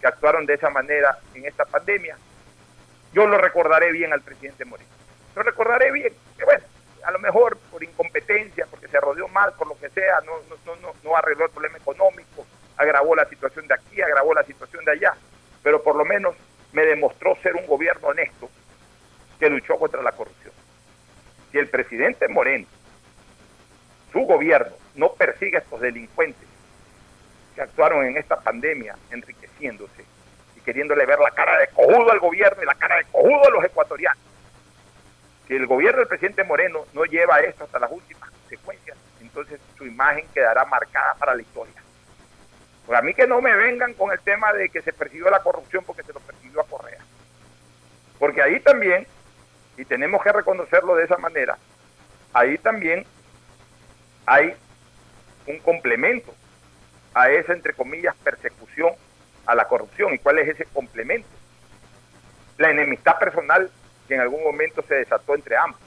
que 0.00 0.06
actuaron 0.06 0.46
de 0.46 0.54
esa 0.54 0.70
manera 0.70 1.18
en 1.34 1.44
esta 1.46 1.64
pandemia, 1.64 2.16
yo 3.12 3.26
lo 3.26 3.38
recordaré 3.38 3.90
bien 3.90 4.12
al 4.12 4.20
presidente 4.20 4.64
Moreno. 4.64 4.90
Lo 5.34 5.42
recordaré 5.42 5.90
bien, 5.90 6.12
que 6.36 6.44
bueno, 6.44 6.64
a 7.04 7.10
lo 7.10 7.18
mejor 7.18 7.58
por 7.72 7.82
incompetencia, 7.82 8.66
porque 8.70 8.86
se 8.86 9.00
rodeó 9.00 9.26
mal, 9.28 9.54
por 9.54 9.66
lo 9.66 9.78
que 9.78 9.88
sea, 9.88 10.20
no, 10.24 10.34
no, 10.66 10.76
no, 10.76 10.92
no 11.02 11.16
arregló 11.16 11.46
el 11.46 11.50
problema 11.50 11.78
económico, 11.78 12.46
agravó 12.76 13.16
la 13.16 13.24
situación 13.24 13.66
de 13.66 13.74
aquí, 13.74 14.00
agravó 14.00 14.34
la 14.34 14.44
situación 14.44 14.84
de 14.84 14.92
allá, 14.92 15.14
pero 15.64 15.82
por 15.82 15.96
lo 15.96 16.04
menos 16.04 16.36
me 16.72 16.84
demostró 16.84 17.34
ser 17.42 17.56
un 17.56 17.66
gobierno 17.66 18.08
honesto 18.08 18.48
que 19.38 19.50
luchó 19.50 19.78
contra 19.78 20.02
la 20.02 20.12
corrupción. 20.12 20.52
Si 21.50 21.58
el 21.58 21.68
presidente 21.68 22.28
Moreno, 22.28 22.66
su 24.12 24.20
gobierno, 24.20 24.74
no 24.94 25.12
persigue 25.12 25.56
a 25.56 25.60
estos 25.60 25.80
delincuentes 25.80 26.48
que 27.54 27.62
actuaron 27.62 28.04
en 28.04 28.16
esta 28.16 28.40
pandemia 28.40 28.96
enriqueciéndose 29.10 30.04
y 30.56 30.60
queriéndole 30.60 31.06
ver 31.06 31.18
la 31.18 31.30
cara 31.30 31.58
de 31.58 31.68
cojudo 31.68 32.10
al 32.10 32.18
gobierno 32.18 32.62
y 32.62 32.66
la 32.66 32.74
cara 32.74 32.96
de 32.96 33.04
cojudo 33.04 33.46
a 33.46 33.50
los 33.50 33.64
ecuatorianos, 33.64 34.22
si 35.48 35.54
el 35.54 35.66
gobierno 35.66 36.00
del 36.00 36.08
presidente 36.08 36.44
Moreno 36.44 36.84
no 36.92 37.04
lleva 37.06 37.40
esto 37.40 37.64
hasta 37.64 37.78
las 37.78 37.90
últimas 37.90 38.30
consecuencias, 38.30 38.98
entonces 39.20 39.58
su 39.78 39.86
imagen 39.86 40.26
quedará 40.34 40.66
marcada 40.66 41.14
para 41.14 41.34
la 41.34 41.40
historia. 41.40 41.82
Por 42.86 42.94
a 42.96 43.02
mí 43.02 43.14
que 43.14 43.26
no 43.26 43.40
me 43.40 43.54
vengan 43.54 43.94
con 43.94 44.12
el 44.12 44.20
tema 44.20 44.52
de 44.52 44.68
que 44.68 44.82
se 44.82 44.92
persiguió 44.92 45.30
la 45.30 45.40
corrupción 45.40 45.84
porque 45.84 46.02
se 46.02 46.12
lo 46.12 46.20
persiguió 46.20 46.60
a 46.60 46.66
Correa. 46.66 46.98
Porque 48.18 48.42
ahí 48.42 48.60
también, 48.60 49.06
y 49.78 49.84
tenemos 49.84 50.22
que 50.22 50.32
reconocerlo 50.32 50.96
de 50.96 51.04
esa 51.04 51.16
manera, 51.16 51.56
ahí 52.34 52.58
también 52.58 53.06
hay 54.26 54.54
un 55.46 55.58
complemento 55.60 56.34
a 57.14 57.30
esa, 57.30 57.52
entre 57.52 57.72
comillas, 57.72 58.14
persecución 58.16 58.90
a 59.46 59.54
la 59.54 59.66
corrupción. 59.66 60.12
¿Y 60.12 60.18
cuál 60.18 60.38
es 60.40 60.48
ese 60.48 60.66
complemento? 60.66 61.28
La 62.58 62.70
enemistad 62.70 63.18
personal 63.18 63.70
que 64.06 64.14
en 64.14 64.20
algún 64.20 64.42
momento 64.42 64.82
se 64.86 64.96
desató 64.96 65.34
entre 65.34 65.56
ambos. 65.56 65.80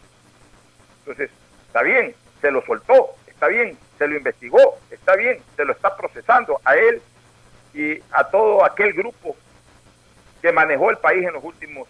Entonces, 0.99 1.29
está 1.67 1.83
bien, 1.83 2.15
se 2.39 2.49
lo 2.49 2.63
soltó, 2.65 3.15
está 3.27 3.47
bien, 3.47 3.77
se 3.97 4.07
lo 4.07 4.15
investigó, 4.15 4.79
está 4.89 5.15
bien, 5.15 5.39
se 5.55 5.65
lo 5.65 5.73
está 5.73 5.95
procesando 5.97 6.59
a 6.63 6.75
él 6.75 7.01
y 7.73 7.99
a 8.11 8.23
todo 8.23 8.63
aquel 8.63 8.93
grupo 8.93 9.35
que 10.41 10.51
manejó 10.51 10.89
el 10.89 10.97
país 10.97 11.27
en 11.27 11.33
los 11.33 11.43
últimos 11.43 11.87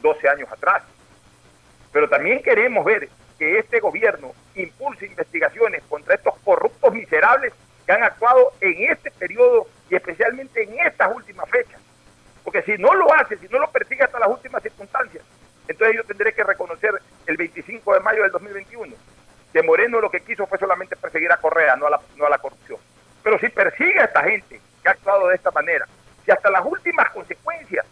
12 0.00 0.28
años 0.28 0.48
atrás. 0.50 0.82
Pero 1.92 2.08
también 2.08 2.42
queremos 2.42 2.84
ver 2.84 3.08
que 3.38 3.58
este 3.58 3.80
gobierno 3.80 4.32
impulse 4.54 5.06
investigaciones 5.06 5.82
contra 5.88 6.14
estos 6.14 6.34
corruptos 6.44 6.92
miserables 6.92 7.52
que 7.86 7.92
han 7.92 8.02
actuado 8.02 8.52
en 8.60 8.90
este 8.90 9.10
periodo 9.10 9.66
y 9.88 9.96
especialmente 9.96 10.62
en 10.62 10.78
estas 10.86 11.14
últimas 11.14 11.48
fechas. 11.50 11.80
Porque 12.44 12.62
si 12.62 12.76
no 12.78 12.94
lo 12.94 13.12
hace, 13.14 13.36
si 13.36 13.48
no 13.48 13.58
lo 13.58 13.70
persigue 13.70 14.04
hasta 14.04 14.18
las 14.18 14.28
últimas 14.28 14.62
circunstancias, 14.62 15.24
entonces 15.68 15.96
yo 15.96 16.04
tendré 16.04 16.32
que 16.32 16.44
reconocer 16.44 16.92
el 17.26 17.36
25 17.36 17.94
de 17.94 18.00
mayo 18.00 18.22
del 18.22 18.32
2021 18.32 18.94
que 19.52 19.62
Moreno 19.62 20.00
lo 20.00 20.10
que 20.10 20.20
quiso 20.20 20.46
fue 20.46 20.58
solamente 20.58 20.96
perseguir 20.96 21.30
a 21.32 21.36
Correa, 21.36 21.76
no 21.76 21.86
a 21.86 21.90
la, 21.90 22.00
no 22.16 22.26
a 22.26 22.30
la 22.30 22.38
corrupción. 22.38 22.78
Pero 23.22 23.38
si 23.38 23.48
persigue 23.48 24.00
a 24.00 24.04
esta 24.04 24.22
gente 24.22 24.60
que 24.82 24.88
ha 24.88 24.92
actuado 24.92 25.28
de 25.28 25.34
esta 25.34 25.50
manera, 25.50 25.86
si 26.24 26.30
hasta 26.30 26.50
las 26.50 26.64
últimas 26.64 27.10
consecuencias 27.10 27.84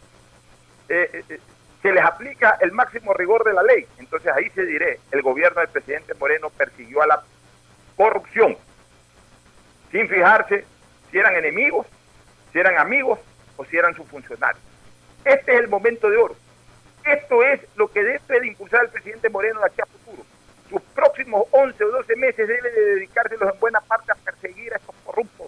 eh, 0.88 1.11
eh, 1.12 1.24
eh, 1.28 1.40
se 1.83 1.93
les 1.93 2.05
aplica 2.05 2.59
el 2.61 2.72
máximo 2.72 3.14
rigor 3.14 3.45
de 3.45 3.53
la 3.53 3.62
ley, 3.62 3.87
entonces 3.99 4.33
ahí 4.33 4.51
se 4.51 4.64
diré, 4.64 4.99
el 5.12 5.22
gobierno 5.22 5.61
del 5.61 5.70
presidente 5.70 6.14
Moreno 6.14 6.51
persiguió 6.51 7.03
a 7.03 7.07
la 7.07 7.22
corrupción, 7.97 8.57
sin 9.91 10.09
fijarse 10.09 10.64
si 11.11 11.18
eran 11.18 11.37
enemigos, 11.37 11.87
si 12.53 12.59
eran 12.59 12.79
amigos 12.79 13.18
o 13.57 13.64
si 13.64 13.76
eran 13.76 13.95
sus 13.95 14.07
funcionarios. 14.09 14.62
Este 15.24 15.55
es 15.55 15.61
el 15.61 15.68
momento 15.68 16.11
de 16.11 16.16
oro. 16.16 16.37
Esto 17.05 17.43
es 17.43 17.61
lo 17.76 17.89
que 17.89 18.03
debe 18.03 18.41
de 18.41 18.47
impulsar 18.49 18.85
el 18.85 18.91
presidente 18.91 19.31
Moreno 19.31 19.61
de 19.61 19.66
aquí 19.66 19.81
a 19.81 19.87
futuro. 19.87 20.24
Sus 20.68 20.83
próximos 20.95 21.45
11 21.51 21.85
o 21.85 21.91
12 21.91 22.16
meses 22.16 22.49
debe 22.49 22.70
de 22.70 22.95
dedicárselos 22.97 23.53
en 23.55 23.61
buena 23.61 23.81
parte 23.81 24.12
a 24.12 24.14
perseguir 24.14 24.72
a 24.72 24.76
estos 24.76 24.95
corruptos. 25.05 25.47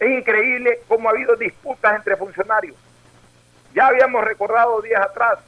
Es 0.00 0.10
increíble 0.10 0.80
cómo 0.88 1.08
ha 1.08 1.12
habido 1.12 1.36
disputas 1.36 1.94
entre 1.94 2.16
funcionarios. 2.16 2.76
Ya 3.74 3.86
habíamos 3.86 4.24
recordado 4.24 4.80
días 4.82 5.00
atrás 5.02 5.38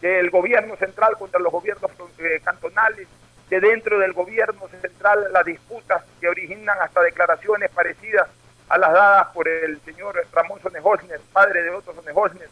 que 0.00 0.20
el 0.20 0.30
gobierno 0.30 0.76
central 0.76 1.16
contra 1.18 1.40
los 1.40 1.50
gobiernos 1.50 1.90
eh, 2.18 2.40
cantonales, 2.44 3.08
que 3.48 3.60
dentro 3.60 3.98
del 3.98 4.12
gobierno 4.12 4.68
central 4.68 5.32
las 5.32 5.44
disputas 5.44 6.02
que 6.20 6.28
originan 6.28 6.76
hasta 6.80 7.00
declaraciones 7.00 7.70
parecidas 7.70 8.28
a 8.68 8.78
las 8.78 8.92
dadas 8.92 9.28
por 9.28 9.48
el 9.48 9.80
señor 9.82 10.22
Ramón 10.32 10.60
Sonehosner, 10.60 11.20
padre 11.32 11.62
de 11.62 11.70
Otto 11.70 11.94
Sonehosner, 11.94 12.48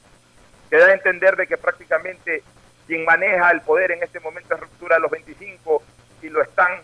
que 0.70 0.78
da 0.78 0.86
a 0.86 0.92
entender 0.92 1.36
de 1.36 1.46
que 1.46 1.58
prácticamente 1.58 2.42
quien 2.86 3.04
maneja 3.04 3.50
el 3.50 3.60
poder 3.60 3.92
en 3.92 4.02
este 4.02 4.20
momento 4.20 4.54
es 4.54 4.60
ruptura 4.60 4.96
de 4.96 5.02
los 5.02 5.10
25 5.10 5.82
y 6.22 6.28
lo 6.28 6.42
están 6.42 6.80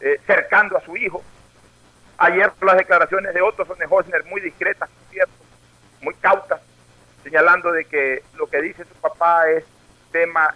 eh, 0.00 0.20
cercando 0.26 0.76
a 0.76 0.80
su 0.80 0.96
hijo. 0.96 1.22
Ayer 2.18 2.52
las 2.60 2.76
declaraciones 2.76 3.34
de 3.34 3.42
Otto 3.42 3.64
Sonehosner 3.64 4.24
muy 4.24 4.40
discretas, 4.40 4.88
muy 6.00 6.14
cautas, 6.14 6.60
señalando 7.24 7.72
de 7.72 7.86
que 7.86 8.22
lo 8.34 8.46
que 8.46 8.62
dice 8.62 8.84
su 8.84 8.94
papá 9.00 9.50
es 9.50 9.64
tema 10.12 10.54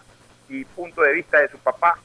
y 0.49 0.65
punto 0.65 1.03
de 1.03 1.13
vista 1.13 1.41
de 1.41 1.49
su 1.49 1.59
papá 1.59 1.99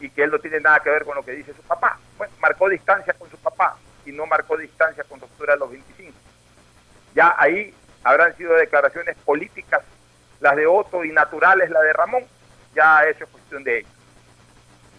y 0.00 0.10
que 0.10 0.24
él 0.24 0.30
no 0.30 0.38
tiene 0.38 0.60
nada 0.60 0.80
que 0.80 0.90
ver 0.90 1.04
con 1.04 1.14
lo 1.14 1.24
que 1.24 1.32
dice 1.32 1.54
su 1.54 1.62
papá. 1.62 1.98
Bueno, 2.18 2.34
marcó 2.40 2.68
distancia 2.68 3.14
con 3.14 3.30
su 3.30 3.38
papá 3.38 3.78
y 4.04 4.12
no 4.12 4.26
marcó 4.26 4.56
distancia 4.56 5.04
con 5.04 5.20
ruptura 5.20 5.54
de 5.54 5.60
los 5.60 5.70
25. 5.70 6.12
Ya 7.14 7.34
ahí 7.38 7.72
habrán 8.04 8.36
sido 8.36 8.54
declaraciones 8.54 9.16
políticas, 9.24 9.82
las 10.40 10.56
de 10.56 10.66
Otto, 10.66 11.04
y 11.04 11.12
naturales, 11.12 11.70
la 11.70 11.80
de 11.80 11.92
Ramón, 11.92 12.24
ya 12.74 13.04
eso 13.04 13.24
es 13.24 13.30
cuestión 13.30 13.64
de 13.64 13.78
ellos. 13.78 13.90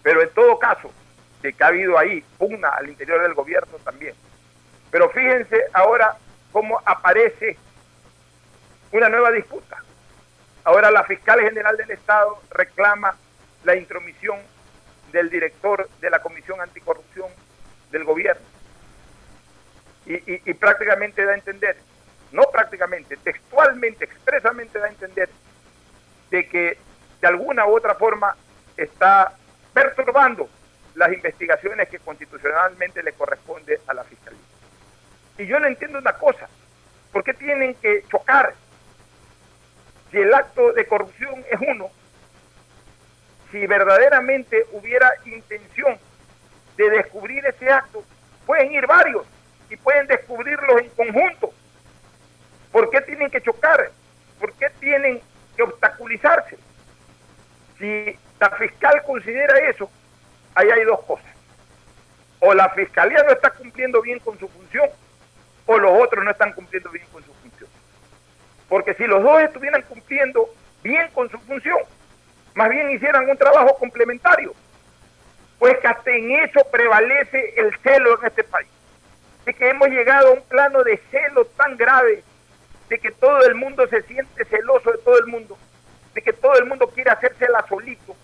Pero 0.02 0.22
en 0.22 0.30
todo 0.30 0.58
caso, 0.58 0.90
de 1.42 1.52
que 1.52 1.62
ha 1.62 1.68
habido 1.68 1.96
ahí 1.96 2.24
pugna 2.36 2.70
al 2.70 2.88
interior 2.88 3.22
del 3.22 3.34
gobierno 3.34 3.78
también. 3.84 4.14
Pero 4.90 5.08
fíjense 5.10 5.64
ahora 5.72 6.16
cómo 6.50 6.80
aparece 6.84 7.56
una 8.92 9.08
nueva 9.08 9.30
disputa. 9.30 9.82
Ahora 10.64 10.90
la 10.90 11.04
fiscal 11.04 11.40
general 11.40 11.76
del 11.76 11.90
Estado 11.90 12.42
reclama 12.50 13.16
la 13.64 13.74
intromisión 13.74 14.38
del 15.12 15.30
director 15.30 15.88
de 16.00 16.10
la 16.10 16.20
Comisión 16.20 16.60
Anticorrupción 16.60 17.28
del 17.90 18.04
gobierno. 18.04 18.42
Y, 20.06 20.54
prácticamente 20.54 21.22
da 21.22 21.32
a 21.32 21.34
entender 21.34 21.76
no 22.32 22.44
prácticamente, 22.50 23.16
textualmente, 23.18 24.06
expresamente 24.06 24.78
da 24.78 24.86
a 24.86 24.90
entender 24.90 25.28
de 26.30 26.48
que 26.48 26.78
de 27.20 27.28
alguna 27.28 27.66
u 27.66 27.76
otra 27.76 27.94
forma 27.94 28.34
está 28.76 29.34
perturbando 29.74 30.48
las 30.94 31.12
investigaciones 31.12 31.88
que 31.88 31.98
constitucionalmente 31.98 33.02
le 33.02 33.12
corresponde 33.12 33.80
a 33.86 33.94
la 33.94 34.04
Fiscalía. 34.04 34.40
Y 35.36 35.46
yo 35.46 35.60
no 35.60 35.66
entiendo 35.66 35.98
una 35.98 36.14
cosa, 36.14 36.48
¿por 37.12 37.22
qué 37.22 37.34
tienen 37.34 37.74
que 37.74 38.04
chocar? 38.10 38.54
Si 40.10 40.18
el 40.18 40.32
acto 40.32 40.72
de 40.72 40.86
corrupción 40.86 41.44
es 41.50 41.60
uno, 41.66 41.90
si 43.50 43.66
verdaderamente 43.66 44.64
hubiera 44.72 45.10
intención 45.24 45.98
de 46.76 46.90
descubrir 46.90 47.44
ese 47.46 47.70
acto, 47.70 48.04
pueden 48.46 48.72
ir 48.72 48.86
varios 48.86 49.26
y 49.70 49.76
pueden 49.76 50.06
descubrirlos 50.06 50.80
en 50.80 50.90
conjunto 50.90 51.52
¿Por 52.72 52.90
qué 52.90 53.00
tienen 53.00 53.30
que 53.30 53.40
chocar? 53.40 53.90
¿Por 54.38 54.52
qué 54.54 54.70
tienen 54.78 55.20
que 55.56 55.62
obstaculizarse? 55.62 56.58
Si 57.78 58.18
la 58.38 58.50
fiscal 58.50 59.02
considera 59.04 59.58
eso, 59.68 59.90
ahí 60.54 60.68
hay 60.70 60.84
dos 60.84 61.00
cosas. 61.04 61.26
O 62.40 62.54
la 62.54 62.68
fiscalía 62.70 63.22
no 63.22 63.30
está 63.30 63.50
cumpliendo 63.50 64.00
bien 64.02 64.18
con 64.20 64.38
su 64.38 64.48
función, 64.48 64.88
o 65.66 65.78
los 65.78 65.90
otros 66.02 66.24
no 66.24 66.30
están 66.30 66.52
cumpliendo 66.52 66.90
bien 66.90 67.06
con 67.10 67.22
su 67.24 67.32
función. 67.32 67.37
Porque 68.68 68.94
si 68.94 69.06
los 69.06 69.22
dos 69.22 69.40
estuvieran 69.40 69.82
cumpliendo 69.82 70.48
bien 70.82 71.08
con 71.14 71.30
su 71.30 71.38
función, 71.38 71.78
más 72.54 72.68
bien 72.70 72.90
hicieran 72.90 73.28
un 73.28 73.36
trabajo 73.36 73.76
complementario, 73.78 74.52
pues 75.58 75.78
que 75.78 75.88
hasta 75.88 76.10
en 76.10 76.30
eso 76.32 76.60
prevalece 76.70 77.54
el 77.56 77.76
celo 77.78 78.18
en 78.20 78.26
este 78.26 78.44
país. 78.44 78.68
De 79.44 79.54
que 79.54 79.70
hemos 79.70 79.88
llegado 79.88 80.28
a 80.28 80.32
un 80.32 80.42
plano 80.42 80.82
de 80.82 81.00
celo 81.10 81.44
tan 81.56 81.76
grave 81.76 82.22
de 82.88 82.98
que 82.98 83.10
todo 83.12 83.42
el 83.44 83.54
mundo 83.54 83.86
se 83.88 84.02
siente 84.02 84.44
celoso 84.44 84.90
de 84.90 84.98
todo 84.98 85.18
el 85.18 85.26
mundo, 85.26 85.58
de 86.14 86.22
que 86.22 86.32
todo 86.32 86.54
el 86.58 86.66
mundo 86.66 86.88
quiere 86.88 87.10
hacérsela 87.10 87.64
solito, 87.68 88.16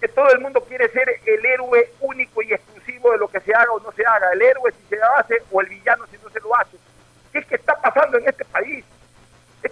que 0.00 0.08
todo 0.08 0.30
el 0.32 0.40
mundo 0.40 0.60
quiere 0.62 0.88
ser 0.90 1.08
el 1.24 1.44
héroe 1.44 1.90
único 2.00 2.42
y 2.42 2.52
exclusivo 2.52 3.12
de 3.12 3.18
lo 3.18 3.28
que 3.28 3.40
se 3.40 3.54
haga 3.54 3.72
o 3.72 3.80
no 3.80 3.92
se 3.92 4.04
haga, 4.06 4.32
el 4.32 4.42
héroe 4.42 4.72
si 4.72 4.88
se 4.88 4.96
lo 4.96 5.16
hace 5.16 5.42
o 5.50 5.60
el 5.60 5.68
villano 5.68 6.06
si 6.06 6.16
no 6.18 6.30
se 6.30 6.40
lo 6.40 6.56
hace. 6.56 6.76
¿Qué 7.32 7.38
es 7.40 7.46
que 7.46 7.56
está 7.56 7.74
pasando 7.80 8.18
en 8.18 8.28
este 8.28 8.44
país? 8.46 8.84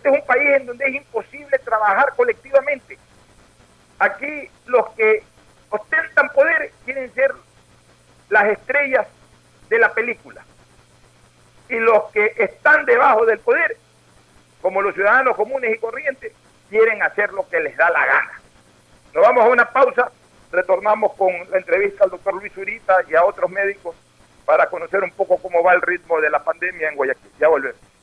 Este 0.07 0.19
es 0.19 0.23
un 0.23 0.27
país 0.29 0.49
en 0.55 0.67
donde 0.67 0.85
es 0.87 0.95
imposible 0.95 1.59
trabajar 1.65 2.15
colectivamente. 2.15 2.97
Aquí 3.99 4.49
los 4.67 4.89
que 4.91 5.25
ostentan 5.69 6.29
poder 6.29 6.71
quieren 6.85 7.13
ser 7.13 7.33
las 8.29 8.45
estrellas 8.45 9.09
de 9.69 9.79
la 9.81 9.93
película. 9.93 10.45
Y 11.69 11.81
los 11.81 12.05
que 12.13 12.35
están 12.37 12.87
debajo 12.87 13.27
del 13.27 13.41
poder 13.41 13.77
como 14.63 14.81
los 14.81 14.95
ciudadanos 14.95 15.35
comunes 15.35 15.75
y 15.75 15.79
corrientes, 15.79 16.33
quieren 16.71 17.03
hacer 17.03 17.33
lo 17.33 17.49
que 17.49 17.59
les 17.59 17.77
da 17.77 17.91
la 17.91 18.07
gana. 18.07 18.41
Nos 19.13 19.25
vamos 19.25 19.45
a 19.45 19.49
una 19.49 19.69
pausa, 19.69 20.13
retornamos 20.53 21.15
con 21.15 21.33
la 21.51 21.59
entrevista 21.59 22.05
al 22.05 22.11
doctor 22.11 22.35
Luis 22.35 22.57
Urita 22.57 22.97
y 23.09 23.17
a 23.17 23.25
otros 23.25 23.51
médicos 23.51 23.97
para 24.45 24.67
conocer 24.69 25.03
un 25.03 25.11
poco 25.11 25.39
cómo 25.39 25.65
va 25.65 25.73
el 25.73 25.83
ritmo 25.83 26.21
de 26.21 26.31
la 26.31 26.45
pandemia 26.45 26.91
en 26.91 26.95
Guayaquil. 26.95 27.33
Ya 27.41 27.49
volvemos. 27.49 27.96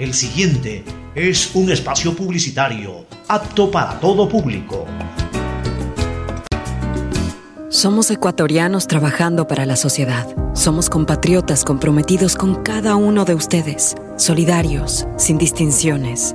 El 0.00 0.14
siguiente 0.14 0.82
es 1.14 1.54
un 1.54 1.70
espacio 1.70 2.16
publicitario 2.16 3.04
apto 3.28 3.70
para 3.70 4.00
todo 4.00 4.26
público. 4.26 4.86
Somos 7.68 8.10
ecuatorianos 8.10 8.86
trabajando 8.86 9.46
para 9.46 9.66
la 9.66 9.76
sociedad. 9.76 10.26
Somos 10.54 10.88
compatriotas 10.88 11.66
comprometidos 11.66 12.34
con 12.34 12.62
cada 12.62 12.96
uno 12.96 13.26
de 13.26 13.34
ustedes, 13.34 13.94
solidarios, 14.16 15.06
sin 15.18 15.36
distinciones. 15.36 16.34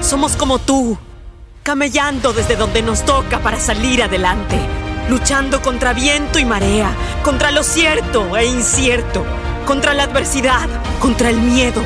Somos 0.00 0.34
como 0.34 0.58
tú, 0.58 0.96
camellando 1.62 2.32
desde 2.32 2.56
donde 2.56 2.80
nos 2.80 3.04
toca 3.04 3.38
para 3.40 3.60
salir 3.60 4.02
adelante, 4.02 4.56
luchando 5.10 5.60
contra 5.60 5.92
viento 5.92 6.38
y 6.38 6.44
marea, 6.46 6.90
contra 7.22 7.50
lo 7.50 7.62
cierto 7.62 8.34
e 8.36 8.46
incierto, 8.46 9.24
contra 9.66 9.92
la 9.92 10.04
adversidad, 10.04 10.68
contra 11.00 11.28
el 11.28 11.38
miedo. 11.40 11.82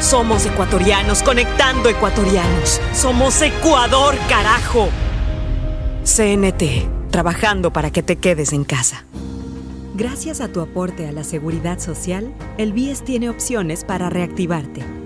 Somos 0.00 0.46
ecuatorianos 0.46 1.22
conectando 1.22 1.90
ecuatorianos. 1.90 2.80
Somos 2.94 3.40
Ecuador, 3.42 4.14
carajo. 4.28 4.88
CNT, 6.04 7.10
trabajando 7.10 7.70
para 7.70 7.90
que 7.90 8.02
te 8.02 8.16
quedes 8.16 8.54
en 8.54 8.64
casa. 8.64 9.04
Gracias 9.94 10.40
a 10.40 10.48
tu 10.48 10.60
aporte 10.60 11.06
a 11.06 11.12
la 11.12 11.22
seguridad 11.22 11.78
social, 11.80 12.34
el 12.56 12.72
BIES 12.72 13.04
tiene 13.04 13.28
opciones 13.28 13.84
para 13.84 14.10
reactivarte 14.10 15.05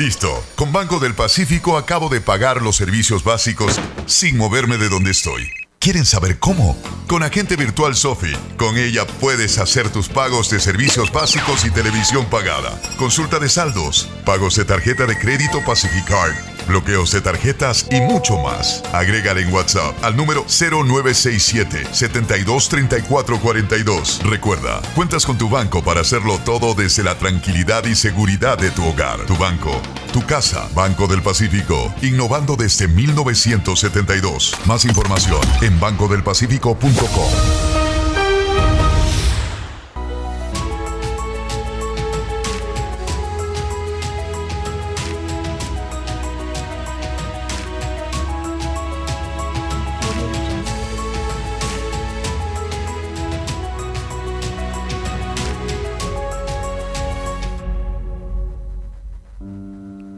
Listo. 0.00 0.42
Con 0.56 0.72
Banco 0.72 0.98
del 0.98 1.14
Pacífico 1.14 1.76
acabo 1.76 2.08
de 2.08 2.22
pagar 2.22 2.62
los 2.62 2.76
servicios 2.76 3.22
básicos 3.22 3.78
sin 4.06 4.38
moverme 4.38 4.78
de 4.78 4.88
donde 4.88 5.10
estoy. 5.10 5.50
¿Quieren 5.78 6.06
saber 6.06 6.38
cómo? 6.38 6.74
Con 7.06 7.22
Agente 7.22 7.54
Virtual 7.54 7.94
Sofi. 7.94 8.32
Con 8.56 8.78
ella 8.78 9.06
puedes 9.06 9.58
hacer 9.58 9.90
tus 9.90 10.08
pagos 10.08 10.48
de 10.48 10.58
servicios 10.58 11.12
básicos 11.12 11.66
y 11.66 11.70
televisión 11.70 12.24
pagada. 12.30 12.80
Consulta 12.96 13.38
de 13.38 13.50
saldos, 13.50 14.08
pagos 14.24 14.56
de 14.56 14.64
tarjeta 14.64 15.04
de 15.04 15.18
crédito 15.18 15.62
Pacificard 15.66 16.34
bloqueos 16.70 17.12
de 17.12 17.20
tarjetas 17.20 17.86
y 17.90 18.00
mucho 18.00 18.38
más. 18.38 18.82
Agrégale 18.92 19.42
en 19.42 19.52
WhatsApp 19.52 19.94
al 20.02 20.16
número 20.16 20.44
0967 20.48 21.86
723442. 21.92 24.20
Recuerda, 24.24 24.80
cuentas 24.94 25.26
con 25.26 25.36
tu 25.36 25.48
banco 25.48 25.82
para 25.82 26.00
hacerlo 26.00 26.38
todo 26.44 26.74
desde 26.74 27.02
la 27.02 27.16
tranquilidad 27.16 27.84
y 27.84 27.94
seguridad 27.94 28.56
de 28.56 28.70
tu 28.70 28.86
hogar. 28.86 29.26
Tu 29.26 29.36
banco, 29.36 29.80
tu 30.12 30.24
casa, 30.24 30.68
Banco 30.74 31.06
del 31.06 31.22
Pacífico, 31.22 31.92
innovando 32.02 32.56
desde 32.56 32.88
1972. 32.88 34.54
Más 34.66 34.84
información 34.84 35.40
en 35.62 35.78
bancodelpacifico.com. 35.80 37.79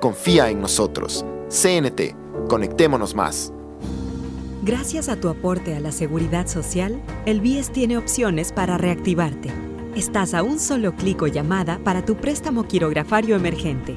Confía 0.00 0.48
en 0.48 0.60
nosotros. 0.60 1.26
CNT, 1.48 2.14
conectémonos 2.48 3.16
más. 3.16 3.52
Gracias 4.62 5.08
a 5.08 5.18
tu 5.18 5.28
aporte 5.28 5.74
a 5.74 5.80
la 5.80 5.90
seguridad 5.90 6.46
social, 6.46 7.02
el 7.26 7.40
BIES 7.40 7.72
tiene 7.72 7.96
opciones 7.96 8.52
para 8.52 8.78
reactivarte. 8.78 9.50
Estás 9.96 10.34
a 10.34 10.44
un 10.44 10.60
solo 10.60 10.94
clic 10.94 11.22
o 11.22 11.26
llamada 11.26 11.80
para 11.82 12.04
tu 12.04 12.14
préstamo 12.14 12.68
quirografario 12.68 13.34
emergente. 13.34 13.96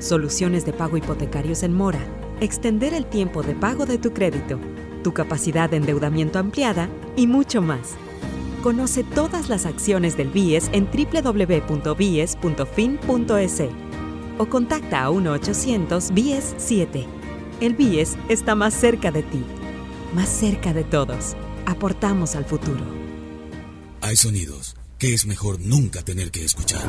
Soluciones 0.00 0.64
de 0.64 0.72
pago 0.72 0.96
hipotecarios 0.96 1.62
en 1.62 1.72
mora. 1.72 2.00
Extender 2.40 2.92
el 2.92 3.06
tiempo 3.06 3.44
de 3.44 3.54
pago 3.54 3.86
de 3.86 3.98
tu 3.98 4.12
crédito. 4.12 4.58
Tu 5.04 5.12
capacidad 5.12 5.70
de 5.70 5.76
endeudamiento 5.76 6.40
ampliada 6.40 6.88
y 7.14 7.28
mucho 7.28 7.62
más. 7.62 7.94
Conoce 8.60 9.04
todas 9.04 9.48
las 9.48 9.66
acciones 9.66 10.16
del 10.16 10.30
BIES 10.30 10.68
en 10.72 10.88
www.bies.fin.es 10.90 11.62
o 14.38 14.46
contacta 14.46 15.04
a 15.04 15.10
1-800-BIES-7. 15.10 17.06
El 17.60 17.74
BIES 17.74 18.16
está 18.28 18.54
más 18.54 18.74
cerca 18.74 19.10
de 19.10 19.22
ti, 19.22 19.44
más 20.14 20.28
cerca 20.28 20.72
de 20.72 20.84
todos. 20.84 21.36
Aportamos 21.66 22.34
al 22.36 22.44
futuro. 22.44 22.84
Hay 24.00 24.16
sonidos 24.16 24.76
que 24.98 25.14
es 25.14 25.26
mejor 25.26 25.60
nunca 25.60 26.02
tener 26.02 26.30
que 26.30 26.44
escuchar. 26.44 26.82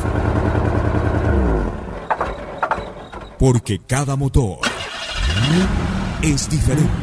Porque 3.40 3.80
cada 3.80 4.16
motor 4.16 4.60
es 6.22 6.50
diferente. 6.50 7.03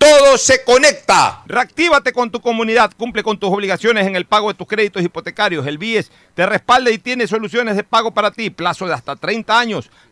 todo 0.00 0.38
se 0.38 0.64
conecta. 0.64 1.42
Reactívate 1.44 2.14
con 2.14 2.30
tu 2.30 2.40
comunidad, 2.40 2.90
cumple 2.96 3.22
con 3.22 3.38
tus 3.38 3.52
obligaciones 3.52 4.06
en 4.06 4.16
el 4.16 4.24
pago 4.24 4.48
de 4.48 4.54
tus 4.54 4.66
créditos 4.66 5.02
hipotecarios. 5.02 5.66
El 5.66 5.76
BIES 5.76 6.10
te 6.34 6.46
respalda 6.46 6.90
y 6.90 6.96
tiene 6.96 7.26
soluciones 7.26 7.76
de 7.76 7.84
pago 7.84 8.10
para 8.10 8.30
ti, 8.30 8.48
plazo 8.48 8.86
de 8.86 8.94
hasta 8.94 9.14
30 9.14 9.58
años. 9.58 9.90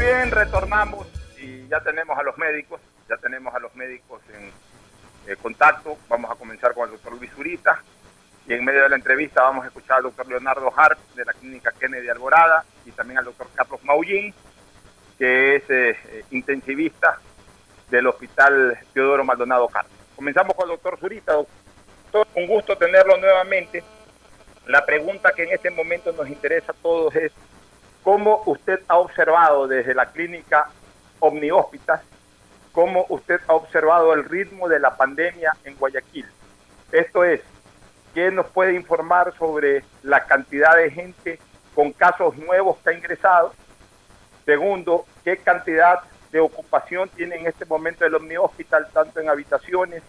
bien, 0.00 0.32
retornamos 0.32 1.06
y 1.40 1.68
ya 1.68 1.80
tenemos 1.80 2.18
a 2.18 2.24
los 2.24 2.36
médicos, 2.38 2.80
ya 3.08 3.16
tenemos 3.18 3.54
a 3.54 3.60
los 3.60 3.72
médicos 3.76 4.20
en 4.34 4.50
eh, 5.32 5.36
contacto. 5.40 5.96
Vamos 6.08 6.28
a 6.28 6.34
comenzar 6.34 6.74
con 6.74 6.86
el 6.86 6.90
doctor 6.90 7.16
Luis 7.16 7.30
Zurita 7.36 7.80
y 8.48 8.54
en 8.54 8.64
medio 8.64 8.82
de 8.82 8.88
la 8.88 8.96
entrevista 8.96 9.42
vamos 9.42 9.64
a 9.64 9.68
escuchar 9.68 9.98
al 9.98 10.04
doctor 10.04 10.26
Leonardo 10.26 10.72
Hart 10.74 10.98
de 11.14 11.22
la 11.22 11.34
clínica 11.34 11.70
Kennedy 11.78 12.08
Alborada 12.08 12.64
y 12.86 12.90
también 12.92 13.18
al 13.18 13.26
doctor 13.26 13.46
Carlos 13.54 13.84
Maullín, 13.84 14.32
que 15.18 15.56
es 15.56 15.64
eh, 15.68 16.24
intensivista 16.30 17.18
del 17.90 18.06
Hospital 18.06 18.78
Teodoro 18.94 19.22
Maldonado 19.22 19.68
Carlos. 19.68 19.92
Comenzamos 20.16 20.54
con 20.54 20.64
el 20.64 20.76
doctor 20.76 20.98
Zurita. 20.98 21.34
Doctor, 21.34 22.26
un 22.36 22.46
gusto 22.46 22.74
tenerlo 22.78 23.18
nuevamente. 23.18 23.84
La 24.66 24.84
pregunta 24.86 25.32
que 25.36 25.42
en 25.42 25.52
este 25.52 25.70
momento 25.70 26.12
nos 26.12 26.28
interesa 26.28 26.72
a 26.72 26.82
todos 26.82 27.14
es, 27.16 27.32
¿cómo 28.02 28.42
usted 28.46 28.80
ha 28.88 28.96
observado 28.96 29.66
desde 29.66 29.94
la 29.94 30.06
clínica 30.06 30.70
Omni 31.20 31.50
Hospital, 31.50 32.00
cómo 32.72 33.04
usted 33.10 33.40
ha 33.46 33.52
observado 33.52 34.14
el 34.14 34.24
ritmo 34.24 34.70
de 34.70 34.80
la 34.80 34.96
pandemia 34.96 35.52
en 35.64 35.76
Guayaquil? 35.76 36.26
Esto 36.92 37.24
es, 37.24 37.42
¿Qué 38.18 38.32
nos 38.32 38.46
puede 38.46 38.74
informar 38.74 39.32
sobre 39.38 39.84
la 40.02 40.24
cantidad 40.24 40.76
de 40.76 40.90
gente 40.90 41.38
con 41.72 41.92
casos 41.92 42.36
nuevos 42.36 42.76
que 42.78 42.90
ha 42.90 42.92
ingresado? 42.92 43.54
Segundo, 44.44 45.06
¿qué 45.22 45.36
cantidad 45.36 46.00
de 46.32 46.40
ocupación 46.40 47.08
tiene 47.10 47.36
en 47.36 47.46
este 47.46 47.64
momento 47.64 48.04
el 48.04 48.16
Omni 48.16 48.36
Hospital, 48.36 48.88
tanto 48.92 49.20
en 49.20 49.28
habitaciones 49.28 50.02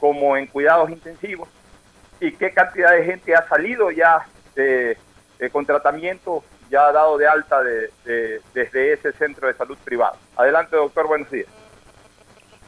como 0.00 0.38
en 0.38 0.46
cuidados 0.46 0.88
intensivos? 0.88 1.50
¿Y 2.18 2.32
qué 2.32 2.50
cantidad 2.50 2.92
de 2.92 3.04
gente 3.04 3.34
ha 3.34 3.46
salido 3.46 3.90
ya 3.90 4.26
de, 4.54 4.96
con 5.52 5.66
tratamiento, 5.66 6.42
ya 6.70 6.90
dado 6.92 7.18
de 7.18 7.28
alta 7.28 7.62
desde 7.62 8.92
ese 8.94 9.12
centro 9.12 9.48
de 9.48 9.52
salud 9.52 9.76
privado? 9.84 10.16
Adelante, 10.34 10.76
doctor, 10.76 11.06
buenos 11.06 11.30
días. 11.30 11.48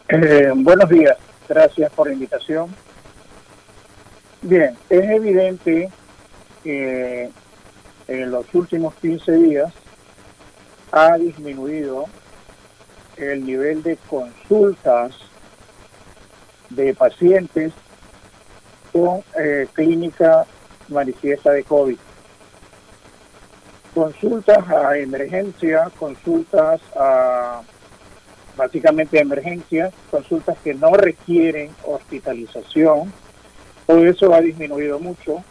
Eh, 0.09 0.53
buenos 0.55 0.91
días, 0.91 1.17
gracias 1.49 1.91
por 1.95 2.09
la 2.09 2.13
invitación. 2.13 2.77
Bien, 4.49 4.77
es 4.89 5.03
evidente 5.11 5.91
que 6.63 7.33
en 8.07 8.31
los 8.31 8.47
últimos 8.55 8.95
15 8.95 9.33
días 9.33 9.73
ha 10.93 11.19
disminuido 11.19 12.05
el 13.17 13.45
nivel 13.45 13.83
de 13.83 13.97
consultas 14.09 15.17
de 16.71 16.95
pacientes 16.95 17.73
con 18.93 19.25
eh, 19.37 19.67
clínica 19.73 20.47
manifiesta 20.91 21.51
de 21.51 21.65
COVID. 21.65 21.99
Consultas 23.97 24.69
a 24.69 24.97
emergencia, 24.97 25.91
consultas 25.99 26.81
a 26.95 27.63
básicamente 28.57 29.19
emergencia, 29.19 29.91
consultas 30.09 30.57
que 30.63 30.73
no 30.73 30.93
requieren 30.93 31.73
hospitalización, 31.85 33.13
todo 33.87 34.05
eso 34.05 34.35
ha 34.35 34.41
disminuido 34.41 34.99
mucho. 34.99 35.45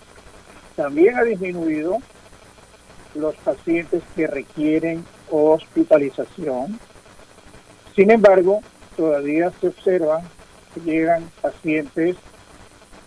También 0.75 1.17
ha 1.17 1.23
disminuido 1.23 1.99
los 3.15 3.35
pacientes 3.37 4.03
que 4.15 4.27
requieren 4.27 5.05
hospitalización. 5.31 6.79
Sin 7.95 8.11
embargo, 8.11 8.61
todavía 8.97 9.51
se 9.61 9.67
observa 9.67 10.21
que 10.73 10.81
llegan 10.81 11.31
pacientes 11.41 12.17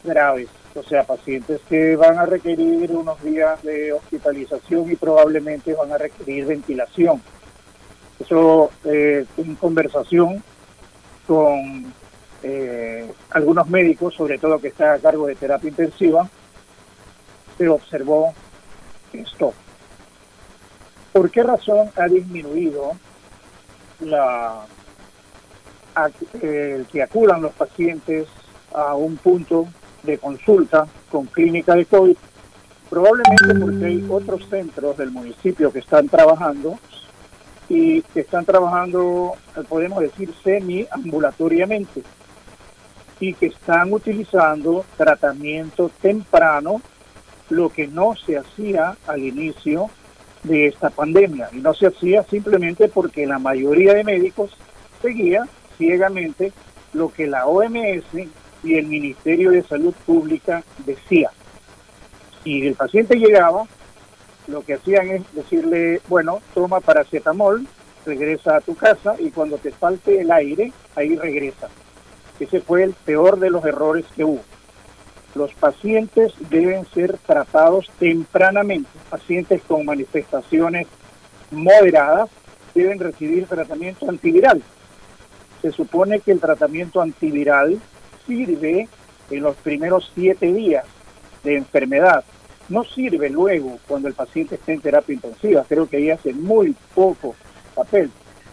graves, 0.02 0.48
o 0.74 0.82
sea, 0.82 1.04
pacientes 1.04 1.60
que 1.68 1.96
van 1.96 2.18
a 2.18 2.24
requerir 2.24 2.90
unos 2.92 3.22
días 3.22 3.62
de 3.62 3.92
hospitalización 3.92 4.90
y 4.90 4.96
probablemente 4.96 5.74
van 5.74 5.92
a 5.92 5.98
requerir 5.98 6.46
ventilación. 6.46 7.20
Eso 8.18 8.70
eh, 8.84 9.26
en 9.36 9.54
conversación 9.56 10.42
con 11.26 11.92
eh, 12.42 13.10
algunos 13.30 13.68
médicos, 13.68 14.14
sobre 14.14 14.38
todo 14.38 14.60
que 14.60 14.68
están 14.68 14.94
a 14.94 14.98
cargo 14.98 15.26
de 15.26 15.34
terapia 15.34 15.70
intensiva, 15.70 16.28
se 17.56 17.68
observó 17.68 18.32
esto. 19.12 19.52
¿Por 21.12 21.30
qué 21.30 21.42
razón 21.42 21.90
ha 21.96 22.06
disminuido 22.06 22.92
la 24.00 24.64
que 26.40 27.02
acudan 27.02 27.42
los 27.42 27.52
pacientes 27.54 28.28
a 28.72 28.94
un 28.94 29.16
punto 29.16 29.66
de 30.04 30.18
consulta 30.18 30.86
con 31.10 31.26
clínica 31.26 31.74
de 31.74 31.86
COVID? 31.86 32.16
Probablemente 32.88 33.54
porque 33.60 33.84
hay 33.84 34.06
otros 34.08 34.48
centros 34.48 34.96
del 34.96 35.10
municipio 35.10 35.72
que 35.72 35.80
están 35.80 36.08
trabajando 36.08 36.78
y 37.68 38.00
que 38.02 38.20
están 38.20 38.44
trabajando, 38.44 39.34
podemos 39.68 40.00
decir, 40.00 40.32
semi-ambulatoriamente 40.44 42.02
y 43.20 43.34
que 43.34 43.46
están 43.46 43.92
utilizando 43.92 44.84
tratamiento 44.96 45.90
temprano, 46.00 46.80
lo 47.50 47.70
que 47.70 47.86
no 47.86 48.14
se 48.14 48.38
hacía 48.38 48.96
al 49.06 49.22
inicio 49.22 49.90
de 50.42 50.66
esta 50.66 50.90
pandemia. 50.90 51.48
Y 51.52 51.56
no 51.56 51.74
se 51.74 51.86
hacía 51.86 52.22
simplemente 52.24 52.88
porque 52.88 53.26
la 53.26 53.38
mayoría 53.38 53.94
de 53.94 54.04
médicos 54.04 54.56
seguía 55.02 55.48
ciegamente 55.76 56.52
lo 56.92 57.12
que 57.12 57.26
la 57.26 57.46
OMS 57.46 58.04
y 58.62 58.74
el 58.74 58.86
Ministerio 58.86 59.50
de 59.50 59.62
Salud 59.62 59.94
Pública 60.06 60.62
decía. 60.84 61.30
Si 62.44 62.66
el 62.66 62.74
paciente 62.74 63.16
llegaba, 63.16 63.64
lo 64.46 64.62
que 64.62 64.74
hacían 64.74 65.08
es 65.10 65.22
decirle, 65.34 66.00
bueno, 66.08 66.40
toma 66.54 66.80
paracetamol 66.80 67.66
regresa 68.08 68.56
a 68.56 68.60
tu 68.60 68.74
casa 68.74 69.14
y 69.18 69.30
cuando 69.30 69.58
te 69.58 69.70
falte 69.70 70.20
el 70.20 70.30
aire, 70.30 70.72
ahí 70.96 71.16
regresa. 71.16 71.68
Ese 72.40 72.60
fue 72.60 72.84
el 72.84 72.92
peor 72.92 73.38
de 73.38 73.50
los 73.50 73.64
errores 73.64 74.04
que 74.14 74.24
hubo. 74.24 74.42
Los 75.34 75.52
pacientes 75.54 76.32
deben 76.50 76.86
ser 76.86 77.18
tratados 77.18 77.90
tempranamente. 77.98 78.88
Pacientes 79.10 79.62
con 79.62 79.84
manifestaciones 79.84 80.86
moderadas 81.50 82.30
deben 82.74 82.98
recibir 82.98 83.46
tratamiento 83.46 84.08
antiviral. 84.08 84.62
Se 85.62 85.72
supone 85.72 86.20
que 86.20 86.32
el 86.32 86.40
tratamiento 86.40 87.00
antiviral 87.00 87.80
sirve 88.26 88.88
en 89.30 89.42
los 89.42 89.56
primeros 89.56 90.10
siete 90.14 90.52
días 90.52 90.84
de 91.42 91.56
enfermedad. 91.56 92.24
No 92.68 92.84
sirve 92.84 93.30
luego 93.30 93.78
cuando 93.86 94.08
el 94.08 94.14
paciente 94.14 94.56
esté 94.56 94.74
en 94.74 94.80
terapia 94.80 95.14
intensiva. 95.14 95.64
Creo 95.68 95.88
que 95.88 95.96
ahí 95.96 96.10
hace 96.10 96.32
muy 96.32 96.76
poco 96.94 97.34
papel. 97.74 98.10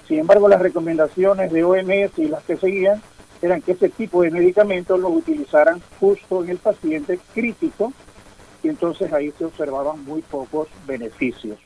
Sin 0.07 0.19
embargo, 0.19 0.47
las 0.47 0.61
recomendaciones 0.61 1.51
de 1.51 1.63
OMS 1.63 2.17
y 2.17 2.27
las 2.27 2.43
que 2.43 2.57
seguían 2.57 3.01
eran 3.41 3.61
que 3.61 3.73
ese 3.73 3.89
tipo 3.89 4.21
de 4.21 4.31
medicamentos 4.31 4.99
los 4.99 5.11
utilizaran 5.11 5.81
justo 5.99 6.43
en 6.43 6.51
el 6.51 6.57
paciente 6.57 7.19
crítico 7.33 7.93
y 8.63 8.69
entonces 8.69 9.11
ahí 9.13 9.31
se 9.37 9.45
observaban 9.45 10.03
muy 10.05 10.21
pocos 10.21 10.67
beneficios. 10.87 11.59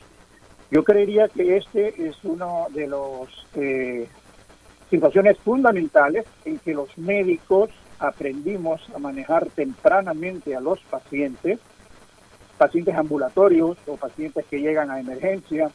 Yo 0.71 0.83
creería 0.83 1.27
que 1.27 1.57
este 1.57 2.07
es 2.07 2.17
uno 2.23 2.67
de 2.71 2.87
los 2.87 3.47
eh, 3.55 4.07
situaciones 4.89 5.37
fundamentales 5.39 6.25
en 6.45 6.59
que 6.59 6.73
los 6.73 6.95
médicos 6.97 7.69
aprendimos 7.99 8.81
a 8.95 8.99
manejar 8.99 9.47
tempranamente 9.47 10.55
a 10.55 10.59
los 10.59 10.79
pacientes, 10.81 11.59
pacientes 12.57 12.95
ambulatorios 12.95 13.77
o 13.87 13.97
pacientes 13.97 14.45
que 14.45 14.59
llegan 14.59 14.91
a 14.91 14.99
emergencia, 14.99 15.71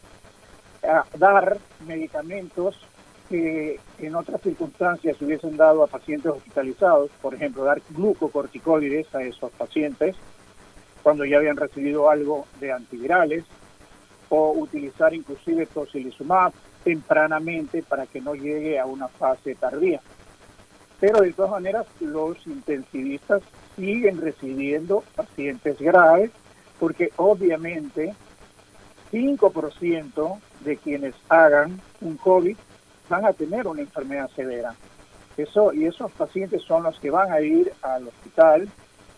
a 0.82 1.04
dar 1.16 1.58
medicamentos 1.86 2.78
que 3.28 3.80
en 3.98 4.14
otras 4.14 4.40
circunstancias 4.42 5.16
se 5.16 5.24
hubiesen 5.24 5.56
dado 5.56 5.82
a 5.82 5.86
pacientes 5.86 6.32
hospitalizados, 6.32 7.10
por 7.22 7.34
ejemplo, 7.34 7.64
dar 7.64 7.80
glucocorticoides 7.90 9.14
a 9.14 9.22
esos 9.22 9.50
pacientes 9.52 10.16
cuando 11.02 11.24
ya 11.24 11.36
habían 11.36 11.56
recibido 11.56 12.08
algo 12.08 12.46
de 12.60 12.72
antivirales, 12.72 13.44
o 14.30 14.52
utilizar 14.52 15.12
inclusive 15.12 15.66
tocilizumab 15.66 16.52
tempranamente 16.82 17.82
para 17.82 18.06
que 18.06 18.20
no 18.20 18.34
llegue 18.34 18.78
a 18.78 18.86
una 18.86 19.08
fase 19.08 19.54
tardía. 19.54 20.00
Pero 20.98 21.20
de 21.20 21.32
todas 21.32 21.52
maneras, 21.52 21.86
los 22.00 22.46
intensivistas 22.46 23.42
siguen 23.76 24.20
recibiendo 24.20 25.04
pacientes 25.14 25.78
graves 25.78 26.30
porque 26.80 27.10
obviamente 27.16 28.14
5% 29.12 30.40
de 30.64 30.76
quienes 30.78 31.14
hagan 31.28 31.80
un 32.00 32.16
COVID 32.16 32.56
van 33.08 33.24
a 33.24 33.32
tener 33.32 33.66
una 33.66 33.82
enfermedad 33.82 34.30
severa. 34.34 34.74
Eso, 35.36 35.72
y 35.72 35.86
esos 35.86 36.12
pacientes 36.12 36.62
son 36.62 36.84
los 36.84 36.98
que 37.00 37.10
van 37.10 37.32
a 37.32 37.40
ir 37.40 37.72
al 37.82 38.08
hospital, 38.08 38.68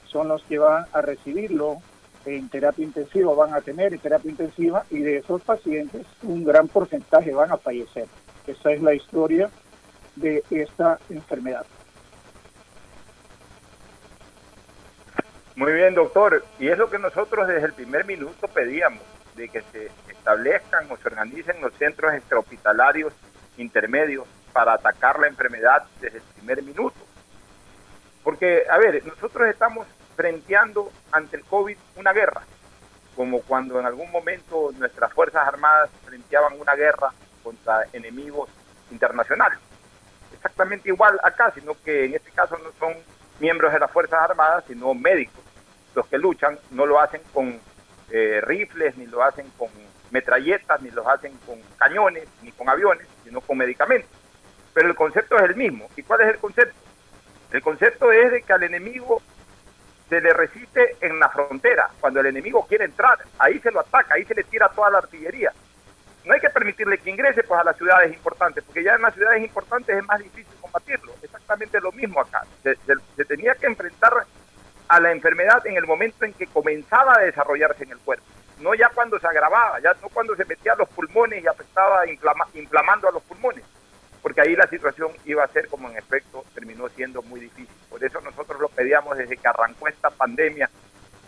son 0.06 0.28
los 0.28 0.42
que 0.44 0.58
van 0.58 0.86
a 0.92 1.00
recibirlo 1.02 1.78
en 2.24 2.48
terapia 2.48 2.84
intensiva, 2.84 3.34
van 3.34 3.54
a 3.54 3.60
tener 3.60 3.92
en 3.92 4.00
terapia 4.00 4.30
intensiva 4.30 4.84
y 4.90 5.00
de 5.00 5.18
esos 5.18 5.42
pacientes 5.42 6.06
un 6.22 6.44
gran 6.44 6.68
porcentaje 6.68 7.32
van 7.32 7.52
a 7.52 7.58
fallecer. 7.58 8.06
Esa 8.46 8.72
es 8.72 8.82
la 8.82 8.94
historia 8.94 9.50
de 10.16 10.42
esta 10.50 10.98
enfermedad. 11.10 11.66
Muy 15.54 15.72
bien, 15.72 15.94
doctor. 15.94 16.44
Y 16.58 16.68
es 16.68 16.78
lo 16.78 16.90
que 16.90 16.98
nosotros 16.98 17.48
desde 17.48 17.66
el 17.66 17.72
primer 17.72 18.04
minuto 18.04 18.46
pedíamos, 18.48 19.02
de 19.36 19.48
que 19.48 19.62
se 19.72 19.90
establezcan 20.10 20.90
o 20.90 20.96
se 20.96 21.08
organicen 21.08 21.60
los 21.60 21.72
centros 21.74 22.12
extrahospitalarios 22.14 23.12
intermedios 23.56 24.26
para 24.52 24.74
atacar 24.74 25.18
la 25.18 25.26
enfermedad 25.26 25.84
desde 26.00 26.18
el 26.18 26.24
primer 26.24 26.62
minuto. 26.62 26.96
Porque, 28.24 28.64
a 28.70 28.78
ver, 28.78 29.04
nosotros 29.06 29.48
estamos 29.48 29.86
frenteando 30.16 30.90
ante 31.12 31.36
el 31.36 31.44
COVID 31.44 31.76
una 31.96 32.12
guerra, 32.12 32.42
como 33.14 33.40
cuando 33.42 33.78
en 33.78 33.86
algún 33.86 34.10
momento 34.10 34.72
nuestras 34.78 35.12
Fuerzas 35.12 35.46
Armadas 35.46 35.90
frenteaban 36.04 36.58
una 36.58 36.74
guerra 36.74 37.12
contra 37.42 37.84
enemigos 37.92 38.48
internacionales. 38.90 39.58
Exactamente 40.32 40.88
igual 40.88 41.18
acá, 41.22 41.52
sino 41.54 41.74
que 41.84 42.06
en 42.06 42.14
este 42.14 42.30
caso 42.30 42.56
no 42.58 42.70
son 42.78 42.94
miembros 43.38 43.72
de 43.72 43.78
las 43.78 43.90
Fuerzas 43.90 44.20
Armadas, 44.20 44.64
sino 44.66 44.94
médicos. 44.94 45.44
Los 45.94 46.06
que 46.06 46.18
luchan 46.18 46.58
no 46.70 46.86
lo 46.86 47.00
hacen 47.00 47.22
con 47.32 47.60
eh, 48.10 48.40
rifles, 48.42 48.96
ni 48.96 49.06
lo 49.06 49.22
hacen 49.22 49.50
con 49.58 49.68
metralletas, 50.16 50.80
ni 50.80 50.90
los 50.90 51.06
hacen 51.06 51.36
con 51.46 51.60
cañones, 51.76 52.26
ni 52.42 52.50
con 52.52 52.68
aviones, 52.68 53.06
sino 53.22 53.42
con 53.42 53.58
medicamentos. 53.58 54.10
Pero 54.72 54.88
el 54.88 54.94
concepto 54.94 55.36
es 55.36 55.42
el 55.42 55.56
mismo. 55.56 55.88
¿Y 55.94 56.02
cuál 56.02 56.22
es 56.22 56.28
el 56.28 56.38
concepto? 56.38 56.74
El 57.52 57.62
concepto 57.62 58.10
es 58.12 58.32
de 58.32 58.42
que 58.42 58.52
al 58.52 58.62
enemigo 58.62 59.20
se 60.08 60.20
le 60.20 60.32
resiste 60.32 60.96
en 61.00 61.18
la 61.18 61.28
frontera. 61.28 61.90
Cuando 62.00 62.20
el 62.20 62.26
enemigo 62.26 62.66
quiere 62.66 62.86
entrar, 62.86 63.18
ahí 63.38 63.58
se 63.58 63.70
lo 63.70 63.80
ataca, 63.80 64.14
ahí 64.14 64.24
se 64.24 64.34
le 64.34 64.44
tira 64.44 64.70
toda 64.70 64.90
la 64.90 64.98
artillería. 64.98 65.52
No 66.24 66.32
hay 66.32 66.40
que 66.40 66.50
permitirle 66.50 66.98
que 66.98 67.10
ingrese 67.10 67.42
pues, 67.42 67.60
a 67.60 67.64
las 67.64 67.76
ciudades 67.76 68.12
importantes, 68.12 68.64
porque 68.64 68.82
ya 68.82 68.94
en 68.94 69.02
las 69.02 69.14
ciudades 69.14 69.42
importantes 69.42 69.96
es 69.96 70.04
más 70.06 70.18
difícil 70.18 70.54
combatirlo. 70.60 71.12
Exactamente 71.22 71.80
lo 71.80 71.92
mismo 71.92 72.20
acá. 72.20 72.42
Se, 72.62 72.74
se 73.16 73.24
tenía 73.26 73.54
que 73.54 73.66
enfrentar 73.66 74.12
a 74.88 75.00
la 75.00 75.12
enfermedad 75.12 75.64
en 75.66 75.76
el 75.76 75.86
momento 75.86 76.24
en 76.24 76.32
que 76.32 76.46
comenzaba 76.46 77.16
a 77.16 77.20
desarrollarse 77.20 77.84
en 77.84 77.90
el 77.92 77.98
cuerpo 77.98 78.35
no 78.60 78.74
ya 78.74 78.88
cuando 78.90 79.18
se 79.18 79.26
agravaba, 79.26 79.80
ya 79.80 79.94
no 80.02 80.08
cuando 80.08 80.34
se 80.34 80.44
metía 80.44 80.72
a 80.72 80.76
los 80.76 80.88
pulmones 80.88 81.42
y 81.42 81.46
afectaba 81.46 82.04
inflamando 82.54 83.08
a 83.08 83.12
los 83.12 83.22
pulmones, 83.22 83.64
porque 84.22 84.40
ahí 84.40 84.56
la 84.56 84.66
situación 84.66 85.10
iba 85.24 85.44
a 85.44 85.48
ser 85.48 85.68
como 85.68 85.90
en 85.90 85.96
efecto 85.96 86.44
terminó 86.54 86.88
siendo 86.88 87.22
muy 87.22 87.40
difícil. 87.40 87.74
Por 87.88 88.02
eso 88.02 88.20
nosotros 88.20 88.60
lo 88.60 88.68
pedíamos 88.68 89.16
desde 89.16 89.36
que 89.36 89.48
arrancó 89.48 89.88
esta 89.88 90.10
pandemia, 90.10 90.70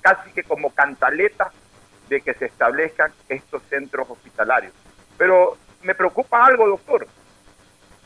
casi 0.01 0.33
que 0.33 0.43
como 0.43 0.75
cantaleta 0.75 1.53
de 2.09 2.21
que 2.23 2.35
se 2.35 2.47
establezcan 2.47 3.13
estos 3.29 3.63
centros 3.65 4.09
hospitalarios. 4.09 4.73
Pero 5.19 5.59
me 5.83 5.95
preocupa 5.95 6.45
algo, 6.45 6.67
doctor. 6.69 7.07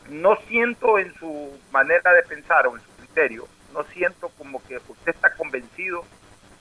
No 0.09 0.35
siento 0.47 0.99
en 0.99 1.13
su 1.15 1.57
manera 1.71 2.11
de 2.11 2.23
pensar 2.23 2.67
o 2.67 2.75
en 2.75 2.81
su 2.81 2.89
criterio, 2.97 3.47
no 3.73 3.83
siento 3.85 4.29
como 4.37 4.61
que 4.65 4.77
usted 4.77 5.13
está 5.15 5.33
convencido 5.35 6.03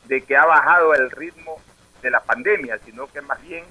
de 0.05 0.23
que 0.23 0.37
ha 0.37 0.47
bajado 0.47 0.95
el 0.95 1.11
ritmo 1.11 1.61
de 2.03 2.11
la 2.11 2.21
pandemia, 2.21 2.79
sino 2.85 3.07
que 3.07 3.21
más 3.21 3.41
bien 3.43 3.65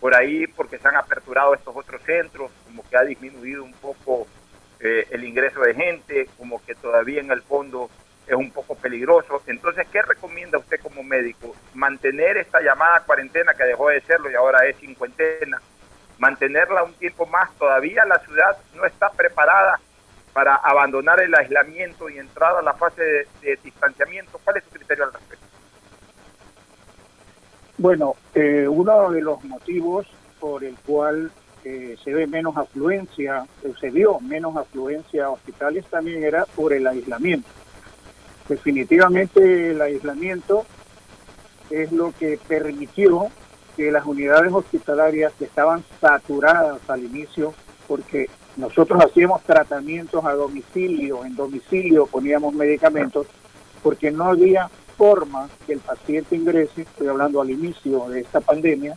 por 0.00 0.14
ahí 0.14 0.46
porque 0.46 0.78
se 0.78 0.88
han 0.88 0.96
aperturado 0.96 1.54
estos 1.54 1.74
otros 1.74 2.02
centros, 2.02 2.50
como 2.64 2.88
que 2.88 2.96
ha 2.96 3.02
disminuido 3.02 3.64
un 3.64 3.72
poco 3.72 4.26
eh, 4.80 5.06
el 5.10 5.24
ingreso 5.24 5.60
de 5.60 5.74
gente, 5.74 6.28
como 6.36 6.62
que 6.64 6.74
todavía 6.74 7.20
en 7.20 7.30
el 7.30 7.42
fondo 7.42 7.90
es 8.26 8.34
un 8.34 8.50
poco 8.50 8.74
peligroso. 8.74 9.42
Entonces, 9.46 9.86
¿qué 9.90 10.02
recomienda 10.02 10.58
usted 10.58 10.80
como 10.80 11.02
médico? 11.02 11.54
Mantener 11.74 12.36
esta 12.36 12.60
llamada 12.60 13.00
cuarentena 13.00 13.54
que 13.54 13.64
dejó 13.64 13.88
de 13.88 14.00
serlo 14.02 14.30
y 14.30 14.34
ahora 14.34 14.66
es 14.66 14.76
cincuentena, 14.76 15.60
mantenerla 16.18 16.82
un 16.82 16.94
tiempo 16.94 17.26
más. 17.26 17.50
Todavía 17.56 18.04
la 18.04 18.18
ciudad 18.20 18.58
no 18.74 18.84
está 18.84 19.10
preparada 19.10 19.80
para 20.32 20.56
abandonar 20.56 21.20
el 21.20 21.34
aislamiento 21.34 22.10
y 22.10 22.18
entrar 22.18 22.56
a 22.56 22.62
la 22.62 22.74
fase 22.74 23.02
de, 23.02 23.28
de 23.40 23.58
distanciamiento. 23.62 24.40
¿Cuál 24.42 24.58
es 24.58 24.64
su 24.64 24.70
criterio 24.70 25.04
al 25.04 25.12
respecto? 25.12 25.53
Bueno, 27.76 28.14
eh, 28.34 28.66
uno 28.68 29.10
de 29.10 29.20
los 29.20 29.42
motivos 29.44 30.06
por 30.38 30.62
el 30.62 30.76
cual 30.86 31.32
eh, 31.64 31.96
se 32.04 32.12
ve 32.12 32.26
menos 32.26 32.56
afluencia, 32.56 33.46
se 33.80 33.90
vio 33.90 34.20
menos 34.20 34.56
afluencia 34.56 35.26
a 35.26 35.30
hospitales 35.30 35.84
también 35.86 36.22
era 36.22 36.44
por 36.44 36.72
el 36.72 36.86
aislamiento. 36.86 37.48
Definitivamente 38.48 39.70
el 39.70 39.80
aislamiento 39.80 40.66
es 41.70 41.90
lo 41.90 42.12
que 42.12 42.38
permitió 42.46 43.28
que 43.76 43.90
las 43.90 44.06
unidades 44.06 44.52
hospitalarias 44.52 45.32
que 45.38 45.46
estaban 45.46 45.82
saturadas 46.00 46.78
al 46.88 47.02
inicio, 47.02 47.54
porque 47.88 48.28
nosotros 48.56 49.02
hacíamos 49.02 49.42
tratamientos 49.42 50.24
a 50.24 50.34
domicilio, 50.34 51.24
en 51.24 51.34
domicilio 51.34 52.06
poníamos 52.06 52.54
medicamentos, 52.54 53.26
porque 53.82 54.10
no 54.10 54.24
había 54.24 54.70
forma 54.96 55.48
que 55.66 55.74
el 55.74 55.80
paciente 55.80 56.36
ingrese, 56.36 56.82
estoy 56.82 57.08
hablando 57.08 57.40
al 57.40 57.50
inicio 57.50 58.06
de 58.08 58.20
esta 58.20 58.40
pandemia, 58.40 58.96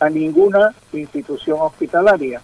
a 0.00 0.08
ninguna 0.10 0.74
institución 0.92 1.58
hospitalaria, 1.60 2.42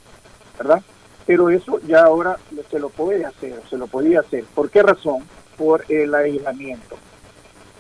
¿verdad? 0.59 0.83
Pero 1.27 1.51
eso 1.51 1.81
ya 1.87 2.05
ahora 2.05 2.39
se 2.71 2.79
lo 2.79 2.89
puede 2.89 3.27
hacer, 3.27 3.61
se 3.69 3.77
lo 3.77 3.87
podía 3.87 4.21
hacer. 4.21 4.45
¿Por 4.55 4.71
qué 4.71 4.83
razón? 4.83 5.25
Por 5.57 5.85
el 5.89 6.15
aislamiento. 6.15 6.97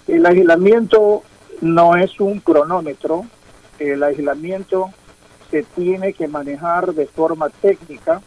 El 0.06 0.26
aislamiento 0.26 1.22
no 1.60 1.96
es 1.96 2.18
un 2.20 2.40
cronómetro, 2.40 3.24
el 3.78 4.02
aislamiento 4.02 4.90
se 5.50 5.62
tiene 5.62 6.12
que 6.12 6.28
manejar 6.28 6.92
de 6.92 7.06
forma 7.06 7.48
técnica, 7.48 8.20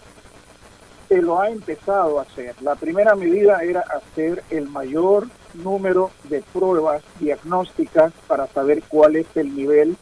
se 1.08 1.22
lo 1.22 1.42
ha 1.42 1.50
empezado 1.50 2.20
a 2.20 2.24
hacer. 2.24 2.56
La 2.62 2.76
primera 2.76 3.16
medida 3.16 3.60
era 3.64 3.82
hacer 3.82 4.44
el 4.50 4.68
mayor 4.70 5.28
número 5.54 6.12
de 6.26 6.42
pruebas 6.54 7.04
diagnósticas 7.20 8.14
para 8.28 8.48
saber 8.48 8.84
cuál 8.88 9.16
es 9.16 9.28
el 9.36 9.56
nivel 9.56 9.98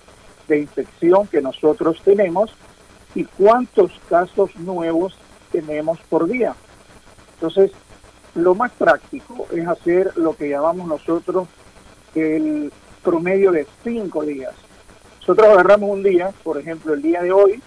de 0.47 0.60
infección 0.60 1.28
que 1.28 1.41
nosotros 1.41 2.02
tenemos 2.04 2.56
y 3.16 3.26
cuántos 3.26 3.91
casos 4.10 4.56
nuevos 4.56 5.18
tenemos 5.52 6.00
por 6.10 6.28
día. 6.28 6.56
Entonces, 7.36 7.72
lo 8.36 8.56
más 8.56 8.72
práctico 8.72 9.47
es 9.52 9.68
hacer 9.68 10.16
lo 10.16 10.36
que 10.36 10.50
llamamos 10.50 10.88
nosotros 10.88 11.47
el 12.16 12.72
promedio 13.04 13.52
de 13.52 13.66
cinco 13.84 14.24
días. 14.24 14.54
Nosotros 15.20 15.47
agarramos 15.47 15.89
un 15.89 16.04
día, 16.04 16.32
por 16.43 16.58
ejemplo, 16.58 16.93
el 16.93 17.02
día 17.02 17.22
de 17.22 17.32
hoy, 17.32 17.62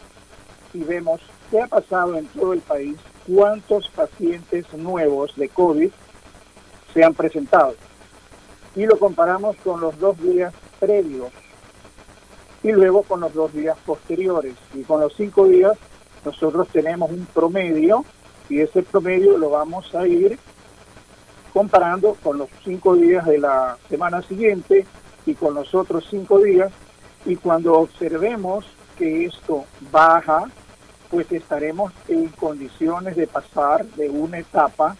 y 0.74 0.84
vemos 0.84 1.20
qué 1.50 1.60
ha 1.60 1.66
pasado 1.66 2.16
en 2.16 2.26
todo 2.26 2.52
el 2.52 2.60
país, 2.60 2.96
cuántos 3.26 3.88
pacientes 3.90 4.72
nuevos 4.74 5.34
de 5.36 5.48
COVID 5.48 5.90
se 6.92 7.04
han 7.04 7.14
presentado. 7.14 7.74
Y 8.74 8.86
lo 8.86 8.98
comparamos 8.98 9.56
con 9.64 9.80
los 9.80 9.98
dos 9.98 10.20
días 10.20 10.54
previos 10.80 11.30
y 12.62 12.72
luego 12.72 13.02
con 13.02 13.20
los 13.20 13.34
dos 13.34 13.52
días 13.52 13.76
posteriores. 13.84 14.54
Y 14.74 14.82
con 14.82 15.00
los 15.00 15.14
cinco 15.14 15.46
días 15.46 15.72
nosotros 16.24 16.68
tenemos 16.68 17.10
un 17.10 17.26
promedio 17.26 18.04
y 18.48 18.60
ese 18.60 18.82
promedio 18.82 19.36
lo 19.38 19.50
vamos 19.50 19.94
a 19.94 20.06
ir 20.06 20.38
comparando 21.52 22.16
con 22.22 22.38
los 22.38 22.48
cinco 22.64 22.94
días 22.96 23.26
de 23.26 23.38
la 23.38 23.76
semana 23.88 24.22
siguiente 24.22 24.86
y 25.26 25.34
con 25.34 25.54
los 25.54 25.74
otros 25.74 26.06
cinco 26.10 26.40
días. 26.40 26.72
Y 27.24 27.36
cuando 27.36 27.74
observemos 27.74 28.64
que 28.98 29.26
esto 29.26 29.64
baja, 29.90 30.44
pues 31.10 31.30
estaremos 31.30 31.92
en 32.08 32.28
condiciones 32.28 33.16
de 33.16 33.26
pasar 33.26 33.84
de 33.84 34.08
una 34.08 34.38
etapa 34.38 34.96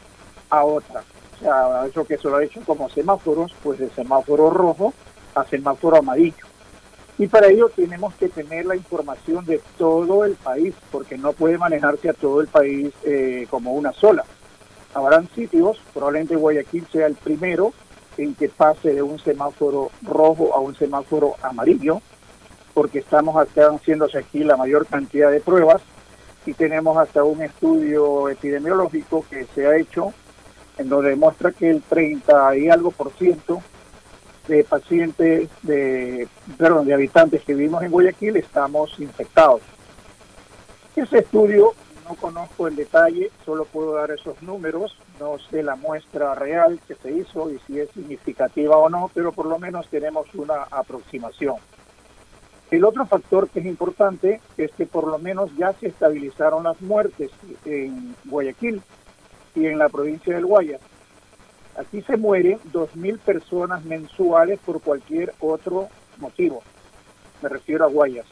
a 0.50 0.64
otra. 0.64 1.04
Sea, 1.42 1.86
eso 1.86 2.04
que 2.04 2.18
se 2.18 2.28
lo 2.28 2.36
ha 2.36 2.44
hecho 2.44 2.60
como 2.64 2.88
semáforos, 2.88 3.52
pues 3.64 3.80
de 3.80 3.90
semáforo 3.90 4.48
rojo 4.50 4.94
a 5.34 5.44
semáforo 5.44 5.96
amarillo. 5.96 6.46
Y 7.18 7.26
para 7.26 7.48
ello 7.48 7.68
tenemos 7.74 8.14
que 8.14 8.28
tener 8.28 8.64
la 8.64 8.76
información 8.76 9.44
de 9.44 9.60
todo 9.76 10.24
el 10.24 10.34
país, 10.36 10.74
porque 10.92 11.18
no 11.18 11.32
puede 11.32 11.58
manejarse 11.58 12.10
a 12.10 12.14
todo 12.14 12.40
el 12.40 12.46
país 12.46 12.92
eh, 13.04 13.46
como 13.50 13.72
una 13.72 13.92
sola. 13.92 14.24
Habrán 14.94 15.28
sitios, 15.34 15.80
probablemente 15.92 16.36
Guayaquil 16.36 16.86
sea 16.92 17.06
el 17.06 17.14
primero 17.14 17.72
en 18.18 18.34
que 18.34 18.48
pase 18.48 18.92
de 18.92 19.02
un 19.02 19.18
semáforo 19.18 19.90
rojo 20.02 20.54
a 20.54 20.60
un 20.60 20.76
semáforo 20.76 21.34
amarillo, 21.42 22.00
porque 22.72 23.00
estamos 23.00 23.34
haciéndose 23.34 24.18
aquí 24.18 24.44
la 24.44 24.56
mayor 24.56 24.86
cantidad 24.86 25.30
de 25.30 25.40
pruebas 25.40 25.82
y 26.46 26.54
tenemos 26.54 26.96
hasta 26.96 27.24
un 27.24 27.42
estudio 27.42 28.28
epidemiológico 28.28 29.24
que 29.28 29.46
se 29.54 29.66
ha 29.66 29.76
hecho 29.76 30.12
en 30.78 30.88
donde 30.88 31.10
demuestra 31.10 31.52
que 31.52 31.70
el 31.70 31.82
30 31.82 32.56
y 32.56 32.68
algo 32.68 32.90
por 32.90 33.12
ciento 33.12 33.62
de 34.48 34.64
pacientes, 34.64 35.48
de, 35.62 36.28
perdón, 36.58 36.86
de 36.86 36.94
habitantes 36.94 37.42
que 37.42 37.54
vivimos 37.54 37.82
en 37.82 37.90
Guayaquil 37.90 38.36
estamos 38.36 38.98
infectados. 38.98 39.62
Ese 40.96 41.18
estudio 41.18 41.72
no 42.08 42.14
conozco 42.16 42.66
el 42.66 42.76
detalle, 42.76 43.30
solo 43.44 43.64
puedo 43.64 43.94
dar 43.94 44.10
esos 44.10 44.42
números, 44.42 44.96
no 45.20 45.38
sé 45.50 45.62
la 45.62 45.76
muestra 45.76 46.34
real 46.34 46.80
que 46.86 46.94
se 46.96 47.12
hizo 47.12 47.50
y 47.50 47.58
si 47.66 47.78
es 47.78 47.90
significativa 47.90 48.76
o 48.76 48.88
no, 48.88 49.10
pero 49.14 49.32
por 49.32 49.46
lo 49.46 49.58
menos 49.58 49.88
tenemos 49.88 50.26
una 50.34 50.64
aproximación. 50.64 51.56
El 52.70 52.84
otro 52.84 53.06
factor 53.06 53.48
que 53.48 53.60
es 53.60 53.66
importante 53.66 54.40
es 54.56 54.72
que 54.72 54.86
por 54.86 55.06
lo 55.06 55.18
menos 55.18 55.54
ya 55.56 55.74
se 55.74 55.88
estabilizaron 55.88 56.64
las 56.64 56.80
muertes 56.80 57.30
en 57.64 58.16
Guayaquil 58.24 58.82
y 59.54 59.66
en 59.66 59.78
la 59.78 59.88
provincia 59.88 60.34
del 60.34 60.46
Guayas. 60.46 60.80
Aquí 61.76 62.02
se 62.02 62.16
mueren 62.16 62.58
2.000 62.72 63.18
personas 63.18 63.84
mensuales 63.84 64.58
por 64.64 64.80
cualquier 64.82 65.32
otro 65.40 65.88
motivo. 66.18 66.62
Me 67.42 67.48
refiero 67.48 67.84
a 67.84 67.88
Guayas. 67.88 68.26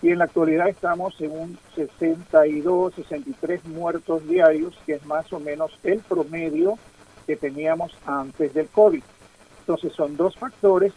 Y 0.00 0.10
en 0.10 0.18
la 0.18 0.24
actualidad 0.24 0.68
estamos 0.68 1.20
en 1.20 1.32
un 1.32 1.58
62, 1.74 2.94
63 2.94 3.64
muertos 3.66 4.26
diarios, 4.28 4.78
que 4.86 4.94
es 4.94 5.06
más 5.06 5.32
o 5.32 5.40
menos 5.40 5.76
el 5.82 6.00
promedio 6.00 6.78
que 7.26 7.36
teníamos 7.36 7.92
antes 8.06 8.54
del 8.54 8.68
COVID. 8.68 9.02
Entonces 9.60 9.92
son 9.92 10.16
dos 10.16 10.36
factores 10.36 10.92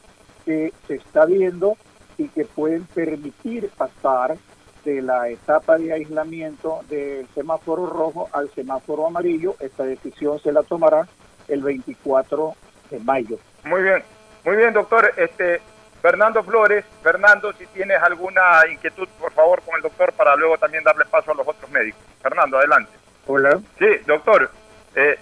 que 0.46 0.74
se 0.88 0.96
está 0.96 1.26
viendo 1.26 1.78
y 2.18 2.28
que 2.28 2.46
pueden 2.46 2.86
permitir 2.86 3.70
pasar 3.70 4.38
de 4.84 5.02
la 5.02 5.30
etapa 5.30 5.78
de 5.78 5.94
aislamiento 5.94 6.82
del 6.90 7.28
semáforo 7.34 7.86
rojo 7.86 8.30
al 8.34 8.50
semáforo 8.52 9.08
amarillo. 9.08 9.56
Esta 9.60 9.84
decisión 9.84 10.40
se 10.40 10.52
la 10.52 10.64
tomará 10.64 11.08
el 11.48 11.62
24 11.62 12.56
de 12.90 13.00
mayo. 13.00 13.38
Muy 13.64 13.84
bien, 13.84 14.04
muy 14.44 14.56
bien, 14.56 14.74
doctor. 14.74 15.14
Este 15.18 15.62
Fernando 16.02 16.44
Flores, 16.44 16.84
Fernando, 17.04 17.54
si 17.54 17.66
tienes 17.68 18.02
alguna 18.02 18.62
inquietud, 18.72 19.08
por 19.20 19.32
favor, 19.34 19.62
con 19.62 19.76
el 19.76 19.82
doctor 19.82 20.12
para 20.14 20.36
luego 20.36 20.58
también 20.58 20.84
darle 20.84 21.06
paso 21.06 21.32
a 21.32 21.36
los 21.36 21.48
otros 21.48 21.70
médicos. 21.70 22.02
Fernando, 22.22 22.58
adelante. 22.58 22.92
Hola. 23.28 23.60
Sí, 23.78 23.86
doctor. 24.08 24.50
Eh, 24.96 25.18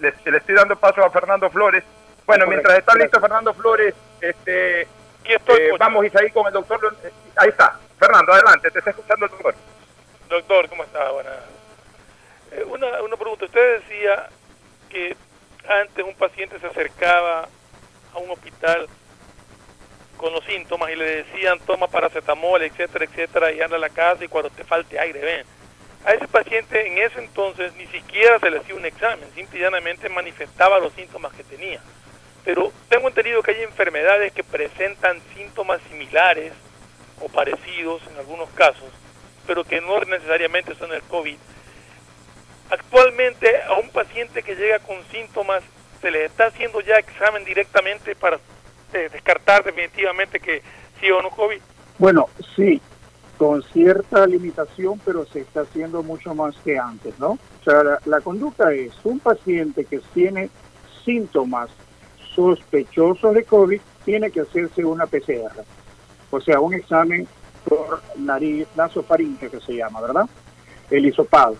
le, 0.00 0.12
le, 0.24 0.38
estoy 0.38 0.54
dando 0.56 0.76
paso 0.76 1.04
a 1.04 1.10
Fernando 1.10 1.48
Flores. 1.48 1.84
Bueno, 2.26 2.46
mientras 2.48 2.76
está 2.76 2.94
listo 2.96 3.20
Fernando 3.20 3.54
Flores, 3.54 3.94
este, 4.20 4.82
eh, 4.82 4.88
vamos 5.78 6.04
a 6.04 6.24
ir 6.24 6.32
con 6.32 6.46
el 6.46 6.52
doctor. 6.52 6.96
Ahí 7.36 7.48
está. 7.48 7.78
Fernando, 7.98 8.32
adelante, 8.32 8.70
te 8.70 8.78
está 8.78 8.90
escuchando 8.90 9.26
el 9.26 9.30
doctor. 9.30 9.54
Doctor, 10.28 10.68
¿cómo 10.68 10.84
está? 10.84 11.10
Buenas. 11.10 11.34
Eh, 12.52 12.64
una, 12.64 13.02
una 13.02 13.16
pregunta. 13.16 13.46
Usted 13.46 13.80
decía 13.80 14.28
que 14.88 15.16
antes 15.68 16.04
un 16.04 16.14
paciente 16.14 16.58
se 16.58 16.66
acercaba 16.66 17.48
a 18.12 18.18
un 18.18 18.30
hospital 18.30 18.86
con 20.16 20.32
los 20.32 20.44
síntomas 20.44 20.90
y 20.90 20.96
le 20.96 21.24
decían 21.24 21.58
toma 21.60 21.88
paracetamol, 21.88 22.62
etcétera, 22.62 23.04
etcétera, 23.04 23.52
y 23.52 23.60
anda 23.60 23.76
a 23.76 23.80
la 23.80 23.90
casa 23.90 24.24
y 24.24 24.28
cuando 24.28 24.50
te 24.50 24.64
falte 24.64 24.98
aire, 24.98 25.20
ven. 25.20 25.46
A 26.04 26.12
ese 26.12 26.28
paciente 26.28 26.86
en 26.86 26.98
ese 26.98 27.18
entonces 27.18 27.74
ni 27.74 27.86
siquiera 27.88 28.38
se 28.38 28.50
le 28.50 28.58
hacía 28.58 28.74
un 28.74 28.86
examen, 28.86 29.28
simplemente 29.34 30.08
manifestaba 30.08 30.78
los 30.78 30.92
síntomas 30.92 31.32
que 31.34 31.44
tenía. 31.44 31.80
Pero 32.44 32.72
tengo 32.88 33.08
entendido 33.08 33.42
que 33.42 33.50
hay 33.50 33.62
enfermedades 33.62 34.32
que 34.32 34.44
presentan 34.44 35.20
síntomas 35.34 35.80
similares 35.90 36.52
o 37.20 37.28
parecidos 37.28 38.02
en 38.10 38.18
algunos 38.18 38.48
casos, 38.50 38.88
pero 39.46 39.64
que 39.64 39.80
no 39.80 40.00
necesariamente 40.00 40.74
son 40.74 40.92
el 40.92 41.02
COVID 41.02 41.36
Actualmente 42.70 43.62
a 43.62 43.74
un 43.74 43.90
paciente 43.90 44.42
que 44.42 44.56
llega 44.56 44.80
con 44.80 44.96
síntomas 45.12 45.62
se 46.00 46.10
le 46.10 46.24
está 46.24 46.46
haciendo 46.46 46.80
ya 46.80 46.96
examen 46.96 47.44
directamente 47.44 48.16
para 48.16 48.38
eh, 48.92 49.08
descartar 49.12 49.64
definitivamente 49.64 50.40
que 50.40 50.62
sí 51.00 51.10
o 51.10 51.22
no 51.22 51.30
COVID. 51.30 51.60
Bueno, 51.98 52.28
sí, 52.56 52.80
con 53.38 53.62
cierta 53.62 54.26
limitación, 54.26 55.00
pero 55.04 55.24
se 55.26 55.40
está 55.40 55.60
haciendo 55.60 56.02
mucho 56.02 56.34
más 56.34 56.56
que 56.58 56.76
antes, 56.76 57.18
¿no? 57.20 57.38
O 57.60 57.64
sea, 57.64 57.84
la, 57.84 58.00
la 58.04 58.20
conducta 58.20 58.72
es 58.72 58.92
un 59.04 59.20
paciente 59.20 59.84
que 59.84 60.00
tiene 60.12 60.50
síntomas 61.04 61.70
sospechosos 62.34 63.32
de 63.34 63.44
COVID, 63.44 63.80
tiene 64.04 64.30
que 64.30 64.40
hacerse 64.40 64.84
una 64.84 65.06
PCR, 65.06 65.64
o 66.30 66.40
sea, 66.40 66.60
un 66.60 66.74
examen 66.74 67.26
por 67.68 68.00
nariz, 68.16 68.66
nasofaringe 68.76 69.50
que 69.50 69.60
se 69.60 69.74
llama, 69.74 70.00
¿verdad? 70.00 70.26
El 70.90 71.06
hisopado 71.06 71.56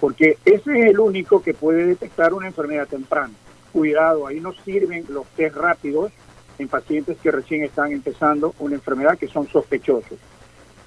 porque 0.00 0.38
ese 0.46 0.80
es 0.80 0.86
el 0.86 0.98
único 0.98 1.42
que 1.42 1.52
puede 1.52 1.84
detectar 1.84 2.32
una 2.32 2.46
enfermedad 2.46 2.88
temprana. 2.88 3.34
Cuidado, 3.70 4.26
ahí 4.26 4.40
no 4.40 4.52
sirven 4.64 5.04
los 5.10 5.26
test 5.36 5.54
rápidos 5.54 6.10
en 6.58 6.68
pacientes 6.68 7.18
que 7.22 7.30
recién 7.30 7.62
están 7.62 7.92
empezando 7.92 8.54
una 8.58 8.74
enfermedad 8.74 9.18
que 9.18 9.28
son 9.28 9.46
sospechosos. 9.48 10.18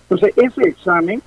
Entonces, 0.09 0.33
ese 0.35 0.67
examen 0.67 1.21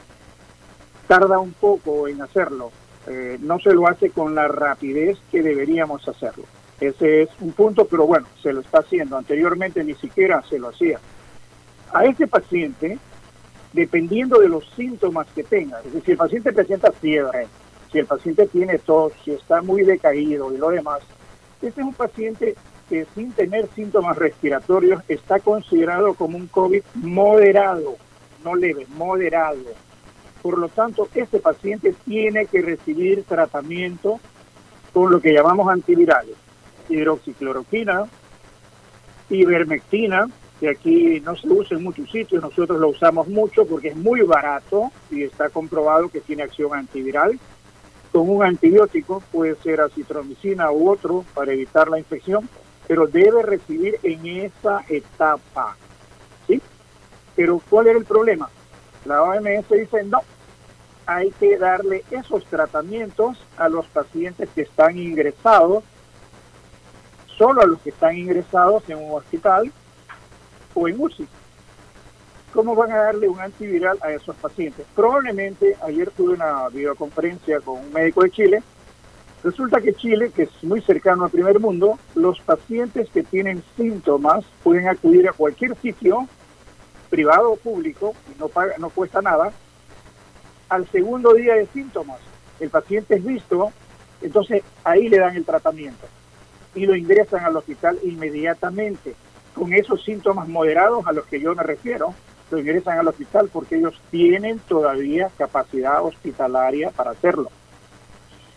tarda 1.06 1.38
un 1.38 1.52
poco 1.52 2.08
en 2.08 2.20
hacerlo. 2.20 2.72
Eh, 3.06 3.38
no 3.40 3.60
se 3.60 3.72
lo 3.72 3.86
hace 3.86 4.10
con 4.10 4.34
la 4.34 4.48
rapidez 4.48 5.18
que 5.30 5.42
deberíamos 5.42 6.06
hacerlo. 6.08 6.44
Ese 6.80 7.22
es 7.22 7.30
un 7.40 7.52
punto, 7.52 7.86
pero 7.86 8.06
bueno, 8.06 8.26
se 8.42 8.52
lo 8.52 8.60
está 8.60 8.80
haciendo. 8.80 9.16
Anteriormente 9.16 9.82
ni 9.84 9.94
siquiera 9.94 10.42
se 10.42 10.58
lo 10.58 10.68
hacía. 10.68 10.98
A 11.92 12.04
este 12.04 12.26
paciente, 12.26 12.98
dependiendo 13.72 14.38
de 14.38 14.48
los 14.48 14.68
síntomas 14.76 15.26
que 15.34 15.44
tenga, 15.44 15.80
es 15.80 15.92
decir, 15.92 16.12
el 16.12 16.18
paciente 16.18 16.52
presenta 16.52 16.92
fiebre, 16.92 17.46
si 17.92 17.98
el 17.98 18.06
paciente 18.06 18.46
tiene 18.46 18.78
tos, 18.78 19.12
si 19.24 19.32
está 19.32 19.62
muy 19.62 19.82
decaído 19.82 20.52
y 20.52 20.58
lo 20.58 20.70
demás, 20.70 21.00
este 21.62 21.80
es 21.80 21.86
un 21.86 21.94
paciente 21.94 22.54
que 22.88 23.06
sin 23.14 23.32
tener 23.32 23.68
síntomas 23.74 24.16
respiratorios 24.16 25.02
está 25.08 25.40
considerado 25.40 26.14
como 26.14 26.36
un 26.36 26.46
COVID 26.46 26.82
moderado, 26.94 27.96
no 28.44 28.54
leve, 28.54 28.86
moderado. 28.96 29.58
Por 30.42 30.58
lo 30.58 30.68
tanto, 30.68 31.08
este 31.14 31.40
paciente 31.40 31.94
tiene 32.04 32.46
que 32.46 32.62
recibir 32.62 33.24
tratamiento 33.24 34.20
con 34.92 35.10
lo 35.10 35.20
que 35.20 35.32
llamamos 35.32 35.68
antivirales, 35.68 36.36
hidroxicloroquina, 36.88 38.04
ivermectina, 39.30 40.28
que 40.60 40.70
aquí 40.70 41.20
no 41.20 41.36
se 41.36 41.48
usa 41.48 41.76
en 41.76 41.84
muchos 41.84 42.10
sitios, 42.10 42.42
nosotros 42.42 42.80
lo 42.80 42.88
usamos 42.88 43.28
mucho 43.28 43.66
porque 43.66 43.88
es 43.88 43.96
muy 43.96 44.22
barato 44.22 44.90
y 45.10 45.22
está 45.22 45.50
comprobado 45.50 46.08
que 46.08 46.20
tiene 46.20 46.42
acción 46.42 46.74
antiviral 46.74 47.38
con 48.12 48.30
un 48.30 48.42
antibiótico, 48.42 49.22
puede 49.30 49.56
ser 49.56 49.80
acitromicina 49.82 50.70
u 50.70 50.88
otro 50.88 51.24
para 51.34 51.52
evitar 51.52 51.88
la 51.88 51.98
infección, 51.98 52.48
pero 52.86 53.06
debe 53.06 53.42
recibir 53.42 53.98
en 54.02 54.26
esa 54.26 54.82
etapa. 54.88 55.76
¿sí? 56.46 56.62
Pero 57.34 57.60
¿cuál 57.68 57.88
era 57.88 57.98
el 57.98 58.06
problema? 58.06 58.48
La 59.04 59.22
OMS 59.22 59.68
dice 59.68 60.02
no, 60.04 60.22
hay 61.04 61.30
que 61.32 61.58
darle 61.58 62.04
esos 62.10 62.46
tratamientos 62.46 63.38
a 63.58 63.68
los 63.68 63.86
pacientes 63.88 64.48
que 64.54 64.62
están 64.62 64.96
ingresados, 64.96 65.84
solo 67.36 67.60
a 67.60 67.66
los 67.66 67.80
que 67.80 67.90
están 67.90 68.16
ingresados 68.16 68.82
en 68.88 68.96
un 68.96 69.12
hospital 69.12 69.70
o 70.76 70.86
en 70.86 71.00
UCI. 71.00 71.26
¿Cómo 72.52 72.74
van 72.74 72.92
a 72.92 72.96
darle 72.96 73.28
un 73.28 73.40
antiviral 73.40 73.98
a 74.02 74.12
esos 74.12 74.36
pacientes? 74.36 74.86
Probablemente, 74.94 75.76
ayer 75.82 76.10
tuve 76.10 76.34
una 76.34 76.68
videoconferencia 76.68 77.60
con 77.60 77.80
un 77.80 77.92
médico 77.92 78.22
de 78.22 78.30
Chile, 78.30 78.62
resulta 79.42 79.80
que 79.80 79.94
Chile, 79.94 80.30
que 80.34 80.44
es 80.44 80.64
muy 80.64 80.80
cercano 80.80 81.24
al 81.24 81.30
primer 81.30 81.58
mundo, 81.58 81.98
los 82.14 82.40
pacientes 82.40 83.08
que 83.10 83.22
tienen 83.22 83.62
síntomas 83.76 84.44
pueden 84.62 84.88
acudir 84.88 85.28
a 85.28 85.32
cualquier 85.32 85.76
sitio, 85.76 86.28
privado 87.10 87.52
o 87.52 87.56
público, 87.56 88.14
y 88.34 88.38
no, 88.38 88.48
paga, 88.48 88.74
no 88.78 88.90
cuesta 88.90 89.20
nada, 89.20 89.52
al 90.68 90.88
segundo 90.90 91.34
día 91.34 91.54
de 91.54 91.66
síntomas. 91.66 92.20
El 92.58 92.70
paciente 92.70 93.16
es 93.16 93.24
visto, 93.24 93.70
entonces 94.22 94.62
ahí 94.82 95.08
le 95.08 95.18
dan 95.18 95.36
el 95.36 95.44
tratamiento 95.44 96.06
y 96.74 96.86
lo 96.86 96.94
ingresan 96.94 97.44
al 97.44 97.56
hospital 97.56 97.98
inmediatamente 98.02 99.14
con 99.56 99.72
esos 99.72 100.04
síntomas 100.04 100.46
moderados 100.48 101.06
a 101.06 101.12
los 101.12 101.24
que 101.26 101.40
yo 101.40 101.54
me 101.54 101.62
refiero, 101.62 102.14
lo 102.50 102.58
ingresan 102.58 102.98
al 102.98 103.08
hospital 103.08 103.48
porque 103.52 103.76
ellos 103.76 104.00
tienen 104.10 104.58
todavía 104.60 105.30
capacidad 105.36 106.04
hospitalaria 106.04 106.90
para 106.90 107.12
hacerlo. 107.12 107.50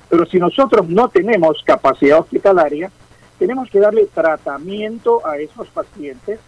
Pero 0.09 0.25
si 0.25 0.37
nosotros 0.37 0.87
no 0.89 1.07
tenemos 1.07 1.63
capacidad 1.65 2.19
hospitalaria, 2.19 2.91
tenemos 3.37 3.69
que 3.69 3.79
darle 3.79 4.07
tratamiento 4.13 5.25
a 5.25 5.37
esos 5.37 5.69
pacientes, 5.69 6.39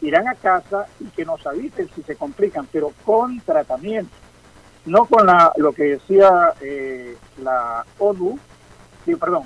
irán 0.00 0.28
a 0.28 0.34
casa 0.34 0.86
y 0.98 1.04
que 1.08 1.24
nos 1.24 1.46
avisen 1.46 1.88
si 1.94 2.02
se 2.02 2.16
complican, 2.16 2.66
pero 2.72 2.92
con 3.04 3.40
tratamiento, 3.40 4.14
no 4.86 5.04
con 5.04 5.26
la, 5.26 5.52
lo 5.56 5.72
que 5.72 5.84
decía 5.84 6.54
eh, 6.62 7.16
la 7.42 7.84
ONU, 7.98 8.38
perdón, 9.20 9.44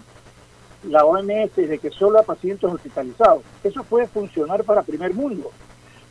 la 0.85 1.05
OMS 1.05 1.57
de 1.57 1.79
que 1.79 1.91
solo 1.91 2.19
a 2.19 2.23
pacientes 2.23 2.71
hospitalizados. 2.71 3.43
Eso 3.65 3.83
puede 3.85 4.07
funcionar 4.07 4.65
para 4.65 4.83
primer 4.83 5.15
mundo, 5.15 5.51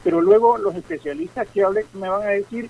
pero 0.03 0.21
luego 0.21 0.57
los 0.57 0.75
especialistas 0.75 1.47
que 1.49 1.63
hablen 1.63 1.85
me 1.93 2.09
van 2.09 2.23
a 2.23 2.31
decir 2.31 2.69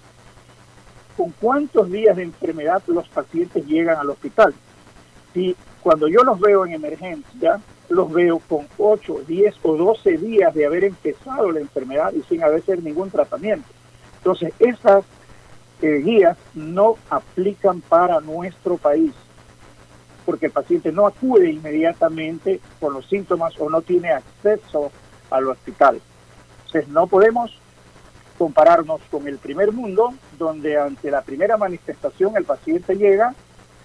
con 1.15 1.31
cuántos 1.31 1.89
días 1.89 2.15
de 2.15 2.23
enfermedad 2.23 2.81
los 2.87 3.07
pacientes 3.09 3.65
llegan 3.65 3.97
al 3.97 4.09
hospital. 4.09 4.53
Si 5.33 5.55
cuando 5.81 6.07
yo 6.07 6.23
los 6.23 6.39
veo 6.39 6.65
en 6.65 6.73
emergencia, 6.73 7.59
los 7.89 8.11
veo 8.11 8.39
con 8.39 8.67
8, 8.77 9.21
10 9.27 9.55
o 9.63 9.77
12 9.77 10.17
días 10.17 10.53
de 10.53 10.65
haber 10.65 10.83
empezado 10.83 11.51
la 11.51 11.59
enfermedad 11.59 12.13
y 12.13 12.21
sin 12.23 12.43
haber 12.43 12.83
ningún 12.83 13.09
tratamiento. 13.09 13.67
Entonces, 14.17 14.53
esas 14.59 15.05
eh, 15.81 16.01
guías 16.03 16.37
no 16.53 16.95
aplican 17.09 17.81
para 17.81 18.19
nuestro 18.19 18.77
país 18.77 19.13
porque 20.27 20.47
el 20.47 20.51
paciente 20.51 20.91
no 20.91 21.07
acude 21.07 21.49
inmediatamente 21.49 22.59
con 22.81 22.93
los 22.93 23.07
síntomas 23.07 23.53
o 23.59 23.69
no 23.69 23.81
tiene 23.81 24.11
acceso 24.11 24.91
al 25.29 25.47
hospital. 25.47 26.01
Entonces 26.65 26.89
no 26.89 27.07
podemos 27.07 27.57
compararnos 28.37 28.99
con 29.09 29.25
el 29.25 29.37
primer 29.37 29.71
mundo, 29.71 30.13
donde 30.37 30.77
ante 30.77 31.11
la 31.11 31.21
primera 31.21 31.55
manifestación 31.55 32.35
el 32.35 32.43
paciente 32.43 32.97
llega, 32.97 33.35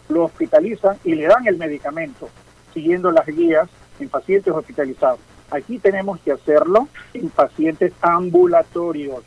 lo 0.09 0.24
hospitalizan 0.24 0.99
y 1.05 1.14
le 1.14 1.28
dan 1.28 1.47
el 1.47 1.59
medicamento, 1.59 2.28
siguiendo 2.74 3.12
las 3.12 3.26
guías 3.26 3.68
en 4.01 4.09
pacientes 4.09 4.53
hospitalizados. 4.53 5.20
Aquí 5.49 5.78
tenemos 5.78 6.18
que 6.22 6.32
hacerlo 6.32 6.88
en 7.14 7.30
pacientes 7.30 7.93
ambulatorios 8.01 9.22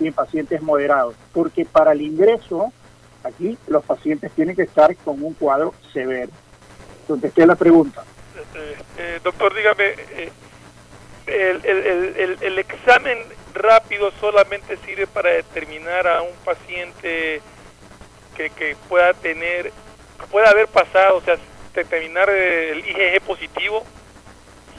y 0.00 0.08
en 0.08 0.12
pacientes 0.12 0.60
moderados, 0.60 1.14
porque 1.32 1.64
para 1.64 1.92
el 1.92 2.02
ingreso 2.02 2.72
Aquí 3.24 3.58
los 3.66 3.84
pacientes 3.84 4.30
tienen 4.32 4.54
que 4.54 4.62
estar 4.62 4.94
con 4.96 5.22
un 5.22 5.34
cuadro 5.34 5.74
severo. 5.92 6.30
Contesté 7.06 7.46
la 7.46 7.56
pregunta. 7.56 8.04
Eh, 8.54 8.76
eh, 8.98 9.20
doctor, 9.22 9.54
dígame, 9.54 9.94
eh, 10.16 10.30
el, 11.26 12.58
examen 12.58 13.18
rápido 13.54 14.12
solamente 14.20 14.76
sirve 14.86 15.06
para 15.06 15.30
determinar 15.30 16.06
a 16.06 16.22
un 16.22 16.34
paciente 16.44 17.40
que, 18.36 18.50
que 18.50 18.76
pueda 18.88 19.12
tener, 19.14 19.72
pueda 20.30 20.50
haber 20.50 20.68
pasado, 20.68 21.16
o 21.16 21.20
sea, 21.22 21.36
determinar 21.74 22.30
el 22.30 22.78
IgG 22.78 23.20
positivo 23.22 23.84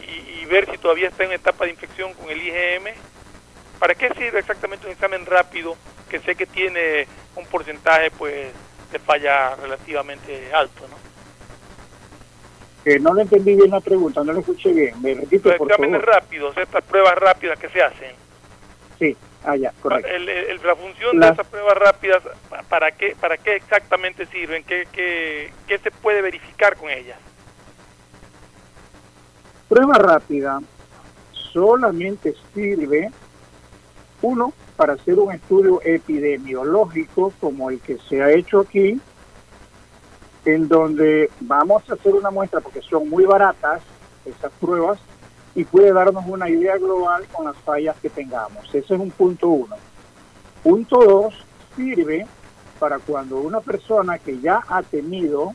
y, 0.01 0.41
y, 0.41 0.45
ver 0.45 0.69
si 0.71 0.77
todavía 0.77 1.09
está 1.09 1.23
en 1.25 1.33
etapa 1.33 1.65
de 1.65 1.71
infección 1.71 2.13
con 2.13 2.29
el 2.29 2.41
IgM. 2.41 2.93
¿Para 3.79 3.95
qué 3.95 4.09
sirve 4.09 4.39
exactamente 4.39 4.85
un 4.85 4.91
examen 4.91 5.25
rápido 5.25 5.75
que 6.09 6.19
sé 6.19 6.35
que 6.35 6.45
tiene 6.45 7.07
un 7.35 7.45
porcentaje 7.45 8.11
pues 8.11 8.51
de 8.91 8.99
falla 8.99 9.55
relativamente 9.55 10.53
alto, 10.53 10.87
¿no? 10.89 10.97
Que 12.83 12.99
no 12.99 13.13
le 13.13 13.23
entendí 13.23 13.55
bien 13.55 13.71
la 13.71 13.79
pregunta, 13.79 14.23
no 14.23 14.33
lo 14.33 14.39
escuché 14.39 14.71
bien. 14.71 15.01
Me 15.01 15.13
repito, 15.13 15.49
Los 15.49 15.61
exámenes 15.61 16.01
rápidos, 16.01 16.57
estas 16.57 16.83
pruebas 16.83 17.15
rápidas 17.15 17.59
que 17.59 17.69
se 17.69 17.81
hacen. 17.81 18.11
Sí, 18.97 19.15
ah, 19.45 19.55
ya, 19.55 19.71
correcto. 19.81 20.09
la 20.63 20.75
función 20.75 21.19
de 21.19 21.27
estas 21.27 21.47
pruebas 21.47 21.77
rápidas, 21.77 22.23
¿para 22.67 22.91
qué, 22.91 23.15
para 23.19 23.37
qué 23.37 23.55
exactamente 23.55 24.25
sirven? 24.27 24.63
¿Qué, 24.63 24.87
qué, 24.91 25.53
qué 25.67 25.77
se 25.77 25.91
puede 25.91 26.21
verificar 26.21 26.75
con 26.75 26.89
ellas? 26.89 27.19
Prueba 29.67 29.93
rápida 29.95 30.59
solamente 31.53 32.33
sirve, 32.53 33.11
uno, 34.21 34.53
para 34.75 34.93
hacer 34.93 35.19
un 35.19 35.33
estudio 35.33 35.81
epidemiológico 35.83 37.33
como 37.39 37.69
el 37.69 37.79
que 37.79 37.97
se 38.09 38.21
ha 38.21 38.31
hecho 38.31 38.61
aquí, 38.61 38.99
en 40.45 40.67
donde 40.67 41.29
vamos 41.41 41.89
a 41.89 41.93
hacer 41.93 42.15
una 42.15 42.31
muestra 42.31 42.61
porque 42.61 42.81
son 42.81 43.09
muy 43.09 43.25
baratas 43.25 43.81
esas 44.25 44.51
pruebas 44.59 44.99
y 45.55 45.63
puede 45.63 45.91
darnos 45.91 46.25
una 46.27 46.49
idea 46.49 46.77
global 46.77 47.25
con 47.31 47.45
las 47.45 47.57
fallas 47.57 47.95
que 48.01 48.09
tengamos. 48.09 48.65
Ese 48.67 48.79
es 48.79 48.99
un 48.99 49.11
punto 49.11 49.49
uno. 49.49 49.75
Punto 50.63 51.03
dos, 51.03 51.45
sirve 51.75 52.27
para 52.79 52.99
cuando 52.99 53.39
una 53.39 53.59
persona 53.59 54.17
que 54.17 54.39
ya 54.39 54.63
ha 54.67 54.81
tenido 54.83 55.53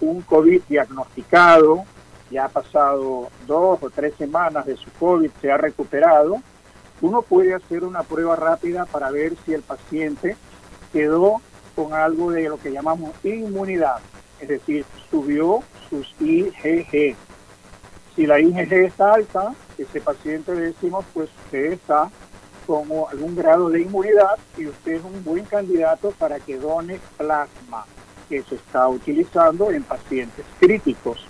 un 0.00 0.22
COVID 0.22 0.62
diagnosticado, 0.68 1.84
ya 2.30 2.46
ha 2.46 2.48
pasado 2.48 3.28
dos 3.46 3.78
o 3.82 3.90
tres 3.90 4.14
semanas 4.16 4.66
de 4.66 4.76
su 4.76 4.90
COVID, 4.98 5.30
se 5.40 5.50
ha 5.50 5.56
recuperado, 5.56 6.40
uno 7.00 7.22
puede 7.22 7.54
hacer 7.54 7.84
una 7.84 8.02
prueba 8.02 8.36
rápida 8.36 8.86
para 8.86 9.10
ver 9.10 9.34
si 9.44 9.54
el 9.54 9.62
paciente 9.62 10.36
quedó 10.92 11.40
con 11.74 11.92
algo 11.92 12.30
de 12.30 12.48
lo 12.48 12.58
que 12.58 12.70
llamamos 12.70 13.12
inmunidad, 13.24 13.96
es 14.40 14.48
decir, 14.48 14.84
subió 15.10 15.62
sus 15.90 16.14
IgG. 16.20 17.16
Si 18.14 18.26
la 18.26 18.38
IgG 18.40 18.72
está 18.72 19.14
alta, 19.14 19.54
ese 19.76 20.00
paciente 20.00 20.52
decimos 20.52 21.04
pues 21.12 21.28
que 21.50 21.72
está 21.72 22.10
con 22.66 22.86
algún 23.10 23.34
grado 23.34 23.68
de 23.68 23.82
inmunidad 23.82 24.38
y 24.56 24.66
usted 24.66 24.92
es 24.92 25.04
un 25.04 25.22
buen 25.24 25.44
candidato 25.44 26.12
para 26.12 26.40
que 26.40 26.58
done 26.58 27.00
plasma, 27.16 27.84
que 28.28 28.42
se 28.44 28.54
está 28.54 28.88
utilizando 28.88 29.70
en 29.70 29.82
pacientes 29.82 30.44
críticos. 30.58 31.26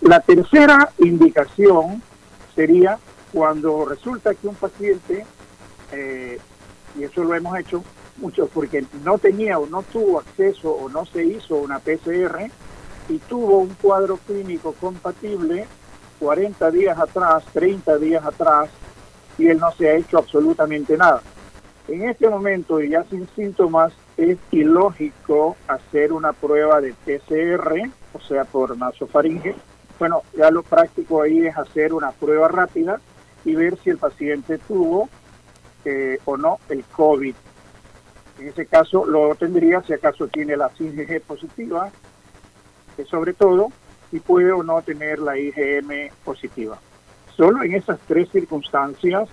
La 0.00 0.20
tercera 0.20 0.90
indicación 0.98 2.02
sería 2.54 2.98
cuando 3.32 3.86
resulta 3.86 4.34
que 4.34 4.46
un 4.46 4.54
paciente, 4.54 5.24
eh, 5.92 6.38
y 6.98 7.04
eso 7.04 7.24
lo 7.24 7.34
hemos 7.34 7.58
hecho 7.58 7.82
mucho 8.18 8.46
porque 8.48 8.84
no 9.04 9.18
tenía 9.18 9.58
o 9.58 9.66
no 9.66 9.82
tuvo 9.82 10.20
acceso 10.20 10.70
o 10.70 10.88
no 10.88 11.06
se 11.06 11.24
hizo 11.24 11.56
una 11.56 11.78
PCR 11.78 12.50
y 13.08 13.18
tuvo 13.18 13.58
un 13.58 13.74
cuadro 13.74 14.18
clínico 14.18 14.74
compatible 14.78 15.66
40 16.20 16.70
días 16.70 16.98
atrás, 16.98 17.44
30 17.52 17.98
días 17.98 18.24
atrás, 18.24 18.70
y 19.38 19.48
él 19.48 19.58
no 19.58 19.72
se 19.72 19.88
ha 19.88 19.94
hecho 19.94 20.18
absolutamente 20.18 20.96
nada. 20.96 21.20
En 21.88 22.08
este 22.08 22.28
momento, 22.28 22.80
y 22.80 22.90
ya 22.90 23.02
sin 23.10 23.26
síntomas, 23.34 23.92
es 24.16 24.38
ilógico 24.52 25.56
hacer 25.66 26.12
una 26.12 26.32
prueba 26.32 26.80
de 26.80 26.94
PCR, 26.94 27.90
o 28.12 28.20
sea, 28.20 28.44
por 28.44 28.76
nasofaringe. 28.78 29.56
Bueno, 29.98 30.22
ya 30.36 30.50
lo 30.52 30.62
práctico 30.62 31.22
ahí 31.22 31.44
es 31.44 31.56
hacer 31.56 31.92
una 31.92 32.12
prueba 32.12 32.46
rápida 32.46 33.00
y 33.44 33.54
ver 33.54 33.76
si 33.78 33.90
el 33.90 33.98
paciente 33.98 34.58
tuvo 34.58 35.08
eh, 35.84 36.18
o 36.24 36.36
no 36.36 36.58
el 36.68 36.84
COVID. 36.84 37.34
En 38.38 38.48
ese 38.48 38.66
caso 38.66 39.04
lo 39.04 39.34
tendría 39.34 39.82
si 39.82 39.92
acaso 39.92 40.28
tiene 40.28 40.56
la 40.56 40.70
IgG 40.78 41.22
positiva, 41.22 41.90
que 42.96 43.04
sobre 43.04 43.34
todo, 43.34 43.68
y 44.10 44.20
puede 44.20 44.52
o 44.52 44.62
no 44.62 44.82
tener 44.82 45.18
la 45.18 45.38
IgM 45.38 46.10
positiva. 46.24 46.78
Solo 47.36 47.62
en 47.62 47.74
esas 47.74 47.98
tres 48.06 48.28
circunstancias 48.30 49.28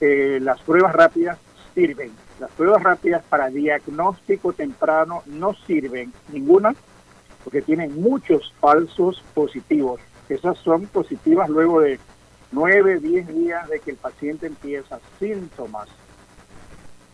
eh, 0.00 0.38
las 0.42 0.60
pruebas 0.62 0.94
rápidas 0.94 1.38
sirven. 1.74 2.12
Las 2.40 2.50
pruebas 2.50 2.82
rápidas 2.82 3.22
para 3.28 3.48
diagnóstico 3.48 4.52
temprano 4.52 5.22
no 5.26 5.54
sirven 5.66 6.12
ninguna 6.32 6.74
porque 7.44 7.62
tienen 7.62 8.00
muchos 8.00 8.52
falsos 8.60 9.22
positivos. 9.34 10.00
Esas 10.28 10.58
son 10.58 10.86
positivas 10.86 11.48
luego 11.48 11.80
de 11.80 11.98
9, 12.52 13.00
10 13.00 13.28
días 13.28 13.68
de 13.68 13.80
que 13.80 13.90
el 13.92 13.96
paciente 13.96 14.46
empieza 14.46 15.00
síntomas. 15.18 15.88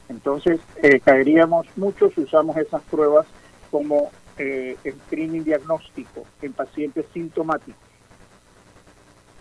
Entonces, 0.09 0.61
eh, 0.83 1.01
caeríamos 1.01 1.67
mucho 1.77 2.11
si 2.11 2.23
usamos 2.23 2.57
esas 2.57 2.83
pruebas 2.83 3.27
como 3.71 4.11
eh, 4.39 4.77
screening 5.07 5.45
diagnóstico 5.45 6.25
en 6.43 6.53
pacientes 6.53 7.07
sintomáticos. 7.13 7.81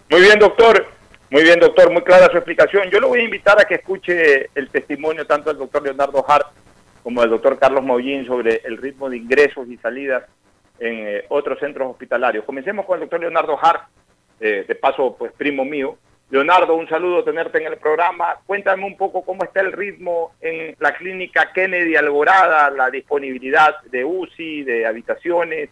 Muy 0.09 0.21
bien, 0.21 0.39
doctor. 0.39 0.87
Muy 1.29 1.43
bien, 1.43 1.59
doctor. 1.59 1.91
Muy 1.91 2.01
clara 2.03 2.29
su 2.31 2.37
explicación. 2.37 2.89
Yo 2.89 2.99
lo 2.99 3.09
voy 3.09 3.21
a 3.21 3.23
invitar 3.23 3.59
a 3.59 3.65
que 3.65 3.75
escuche 3.75 4.49
el 4.55 4.69
testimonio 4.69 5.25
tanto 5.25 5.49
del 5.49 5.59
doctor 5.59 5.83
Leonardo 5.83 6.23
Hart 6.27 6.47
como 7.03 7.21
del 7.21 7.29
doctor 7.29 7.57
Carlos 7.57 7.83
Maullín 7.83 8.25
sobre 8.25 8.61
el 8.65 8.77
ritmo 8.77 9.09
de 9.09 9.17
ingresos 9.17 9.67
y 9.69 9.77
salidas 9.77 10.23
en 10.79 11.07
eh, 11.07 11.25
otros 11.29 11.59
centros 11.59 11.89
hospitalarios. 11.89 12.45
Comencemos 12.45 12.85
con 12.85 12.95
el 12.95 13.01
doctor 13.01 13.21
Leonardo 13.21 13.57
Hart, 13.61 13.83
eh, 14.39 14.65
de 14.67 14.75
paso, 14.75 15.15
pues 15.17 15.31
primo 15.33 15.65
mío. 15.65 15.97
Leonardo, 16.29 16.75
un 16.75 16.89
saludo 16.89 17.23
tenerte 17.23 17.57
en 17.59 17.67
el 17.67 17.77
programa. 17.77 18.35
Cuéntame 18.45 18.85
un 18.85 18.97
poco 18.97 19.23
cómo 19.23 19.45
está 19.45 19.61
el 19.61 19.71
ritmo 19.71 20.33
en 20.41 20.75
la 20.79 20.93
clínica 20.93 21.53
Kennedy 21.53 21.95
Alborada, 21.95 22.69
la 22.69 22.89
disponibilidad 22.89 23.81
de 23.83 24.03
UCI, 24.03 24.63
de 24.63 24.85
habitaciones, 24.85 25.69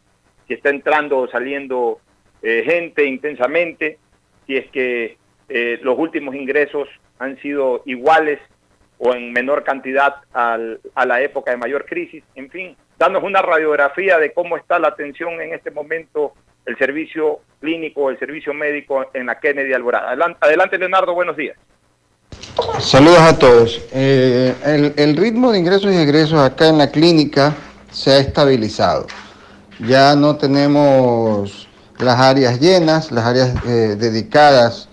si 0.48 0.54
está 0.54 0.70
entrando 0.70 1.18
o 1.20 1.28
saliendo 1.28 2.00
eh, 2.42 2.64
gente 2.66 3.04
intensamente, 3.04 4.00
si 4.48 4.56
es 4.56 4.68
que 4.68 5.18
eh, 5.50 5.80
los 5.82 6.00
últimos 6.00 6.36
ingresos 6.36 6.88
han 7.20 7.38
sido 7.42 7.82
iguales 7.86 8.40
o 8.98 9.14
en 9.14 9.34
menor 9.34 9.64
cantidad 9.66 10.16
al, 10.32 10.80
a 10.94 11.06
la 11.06 11.22
época 11.22 11.52
de 11.52 11.58
mayor 11.58 11.86
crisis. 11.86 12.24
En 12.36 12.50
fin, 12.50 12.78
danos 12.98 13.24
una 13.24 13.42
radiografía 13.42 14.18
de 14.20 14.32
cómo 14.32 14.56
está 14.56 14.80
la 14.80 14.88
atención 14.88 15.42
en 15.42 15.54
este 15.54 15.72
momento, 15.72 16.34
el 16.66 16.78
servicio 16.78 17.40
clínico, 17.60 18.10
el 18.10 18.20
servicio 18.20 18.54
médico 18.54 19.06
en 19.14 19.28
la 19.28 19.40
Kennedy 19.40 19.74
Alborada. 19.74 20.16
Adelante, 20.40 20.78
Leonardo, 20.78 21.14
buenos 21.14 21.38
días. 21.38 21.58
Saludos 22.80 23.20
a 23.20 23.38
todos. 23.38 23.82
Eh, 23.92 24.54
el, 24.66 24.94
el, 24.98 25.18
ritmo 25.18 25.52
de 25.52 25.60
ingresos 25.60 25.94
y 25.94 25.98
egresos 25.98 26.40
acá 26.40 26.68
en 26.68 26.78
la 26.78 26.90
clínica 26.92 27.54
se 27.92 28.12
ha 28.12 28.18
estabilizado. 28.18 29.08
Ya 29.80 30.16
no 30.16 30.36
tenemos 30.38 31.68
las 32.00 32.20
áreas 32.20 32.60
llenas, 32.60 33.12
las 33.12 33.26
áreas 33.26 33.54
eh, 33.66 33.96
dedicadas 33.98 34.90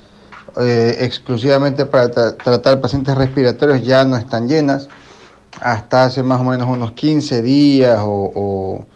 eh, 0.60 0.96
exclusivamente 1.00 1.86
para 1.86 2.10
tra 2.10 2.36
tratar 2.36 2.80
pacientes 2.80 3.14
respiratorios 3.16 3.82
ya 3.84 4.04
no 4.04 4.16
están 4.16 4.48
llenas. 4.48 4.88
Hasta 5.60 6.04
hace 6.04 6.22
más 6.22 6.40
o 6.40 6.44
menos 6.44 6.68
unos 6.68 6.92
15 6.92 7.42
días 7.42 7.98
o, 8.00 8.32
o, 8.34 8.86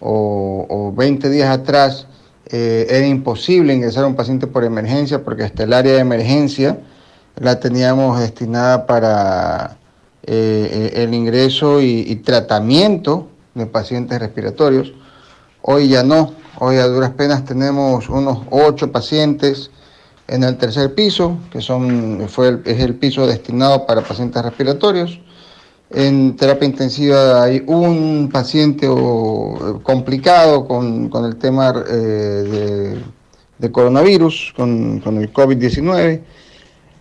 o, 0.00 0.66
o 0.68 0.92
20 0.92 1.28
días 1.28 1.48
atrás 1.48 2.06
eh, 2.52 2.86
era 2.88 3.06
imposible 3.06 3.72
ingresar 3.72 4.04
a 4.04 4.06
un 4.08 4.16
paciente 4.16 4.46
por 4.46 4.64
emergencia 4.64 5.22
porque 5.22 5.44
hasta 5.44 5.62
el 5.62 5.72
área 5.72 5.92
de 5.92 6.00
emergencia 6.00 6.78
la 7.36 7.60
teníamos 7.60 8.18
destinada 8.18 8.86
para 8.86 9.76
eh, 10.24 10.92
el 10.96 11.14
ingreso 11.14 11.80
y, 11.80 12.16
tratamiento 12.16 13.28
de 13.54 13.66
pacientes 13.66 14.18
respiratorios. 14.18 14.92
Hoy 15.62 15.88
ya 15.88 16.02
no, 16.02 16.34
hoy 16.58 16.76
a 16.76 16.86
duras 16.86 17.10
penas 17.10 17.44
tenemos 17.44 18.08
unos 18.08 18.40
ocho 18.50 18.90
pacientes 18.90 19.70
en 20.26 20.42
el 20.42 20.56
tercer 20.56 20.94
piso, 20.94 21.38
que 21.50 21.60
son, 21.60 22.28
fue 22.28 22.60
es 22.64 22.80
el 22.80 22.94
piso 22.94 23.26
destinado 23.26 23.86
para 23.86 24.02
pacientes 24.02 24.42
respiratorios. 24.42 25.20
En 25.92 26.36
terapia 26.36 26.66
intensiva 26.66 27.42
hay 27.42 27.64
un 27.66 28.28
paciente 28.32 28.86
o, 28.88 29.80
complicado 29.82 30.66
con, 30.68 31.08
con, 31.08 31.24
el 31.24 31.36
tema 31.36 31.74
eh, 31.88 31.92
de, 31.92 32.98
de, 33.58 33.72
coronavirus, 33.72 34.52
con, 34.56 35.00
con 35.00 35.18
el 35.18 35.32
COVID-19. 35.32 36.20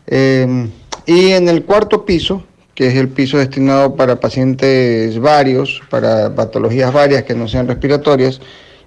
Eh, 0.08 0.70
y 1.06 1.32
en 1.32 1.50
el 1.50 1.66
cuarto 1.66 2.04
piso, 2.04 2.44
que 2.74 2.88
es 2.88 2.96
el 2.96 3.10
piso 3.10 3.38
destinado 3.38 3.96
para 3.96 4.20
pacientes 4.20 5.20
varios, 5.20 5.82
para 5.90 6.34
patologías 6.34 6.92
varias 6.92 7.24
que 7.24 7.36
no 7.36 7.48
sean 7.48 7.68
respiratorias, 7.68 8.42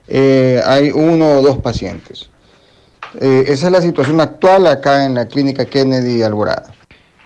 eh, 0.09 0.61
hay 0.65 0.91
uno 0.91 1.39
o 1.39 1.43
dos 1.43 1.59
pacientes. 1.59 2.29
Eh, 3.21 3.45
esa 3.47 3.67
es 3.67 3.73
la 3.73 3.83
situación 3.83 4.21
actual 4.21 4.67
acá 4.67 5.05
en 5.05 5.15
la 5.15 5.27
clínica 5.27 5.65
Kennedy 5.65 6.23
Alborada. 6.23 6.75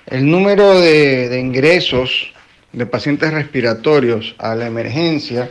El 0.06 0.30
número 0.30 0.78
de, 0.78 1.28
de 1.28 1.40
ingresos 1.40 2.32
de 2.72 2.86
pacientes 2.86 3.32
respiratorios 3.32 4.34
a 4.38 4.54
la 4.54 4.66
emergencia 4.66 5.50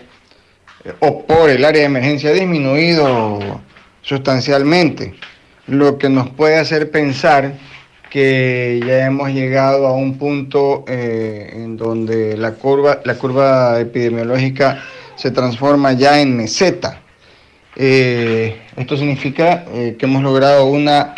eh, 0.84 0.93
o 0.99 1.26
por 1.26 1.49
el 1.49 1.66
área 1.66 1.82
de 1.82 1.88
emergencia 1.88 2.30
ha 2.30 2.34
disminuido 2.34 3.61
sustancialmente, 4.01 5.16
lo 5.68 5.97
que 5.97 6.09
nos 6.09 6.30
puede 6.30 6.57
hacer 6.57 6.91
pensar 6.91 7.53
que 8.11 8.80
ya 8.86 9.07
hemos 9.07 9.32
llegado 9.32 9.88
a 9.88 9.93
un 9.93 10.18
punto 10.18 10.86
eh, 10.88 11.51
en 11.53 11.76
donde 11.76 12.38
la 12.38 12.51
curva, 12.51 13.01
la 13.03 13.16
curva 13.16 13.80
epidemiológica 13.80 14.84
se 15.16 15.32
transforma 15.32 15.93
ya 15.93 16.22
en 16.22 16.38
meseta. 16.38 17.01
Eh, 17.76 18.61
esto 18.78 18.95
significa 18.95 19.66
que 19.66 19.97
hemos 19.99 20.24
logrado 20.24 20.68
una 20.68 21.16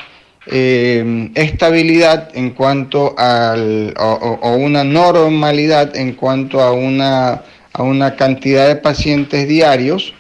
eh, 0.50 1.30
estabilidad 1.36 2.30
en 2.34 2.52
cuanto 2.52 3.18
al, 3.18 3.94
o, 3.98 4.56
una 4.56 4.84
normalidad 4.84 5.96
en 5.96 6.14
cuanto 6.14 6.62
a 6.62 6.72
una, 6.72 7.42
a 7.74 7.84
una 7.84 8.16
cantidad 8.16 8.68
de 8.68 8.78
pacientes 8.78 9.48
diarios 9.48 10.14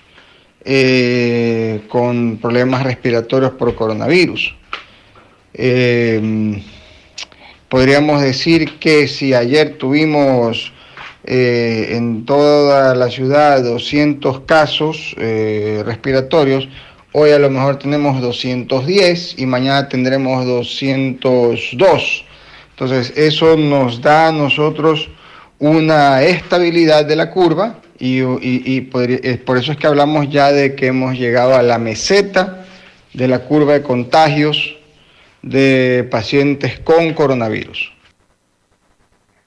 eh, 0.65 1.81
con 1.87 2.39
problemas 2.41 2.83
respiratorios 2.83 3.51
por 3.51 3.73
coronavirus. 3.75 4.53
Eh, 5.53 6.61
podríamos 7.69 8.21
decir 8.21 8.79
que 8.79 9.07
si 9.07 9.33
ayer 9.33 9.77
tuvimos 9.77 10.73
en 11.29 12.25
toda 12.25 12.95
la 12.95 13.09
ciudad 13.09 13.61
200 13.61 14.41
casos 14.41 15.13
respiratorios, 15.17 16.69
Hoy 17.13 17.31
a 17.31 17.39
lo 17.39 17.49
mejor 17.49 17.79
tenemos 17.79 18.21
210 18.21 19.39
y 19.39 19.45
mañana 19.45 19.87
tendremos 19.87 20.45
202. 20.45 22.25
Entonces 22.71 23.13
eso 23.17 23.55
nos 23.55 24.01
da 24.01 24.27
a 24.27 24.31
nosotros 24.31 25.09
una 25.59 26.21
estabilidad 26.21 27.05
de 27.05 27.15
la 27.15 27.31
curva 27.31 27.79
y, 27.97 28.81
por, 28.81 29.07
por, 29.45 29.57
eso 29.57 29.71
es 29.71 29.77
que 29.77 29.87
hablamos 29.87 30.29
ya 30.29 30.51
de 30.51 30.75
que 30.75 30.87
hemos 30.87 31.17
llegado 31.17 31.55
a 31.55 31.63
la 31.63 31.79
meseta 31.79 32.65
de 33.13 33.27
la 33.27 33.39
curva 33.39 33.73
de 33.73 33.81
contagios 33.81 34.77
de 35.41 36.07
pacientes 36.11 36.79
con 36.81 37.13
coronavirus. 37.13 37.93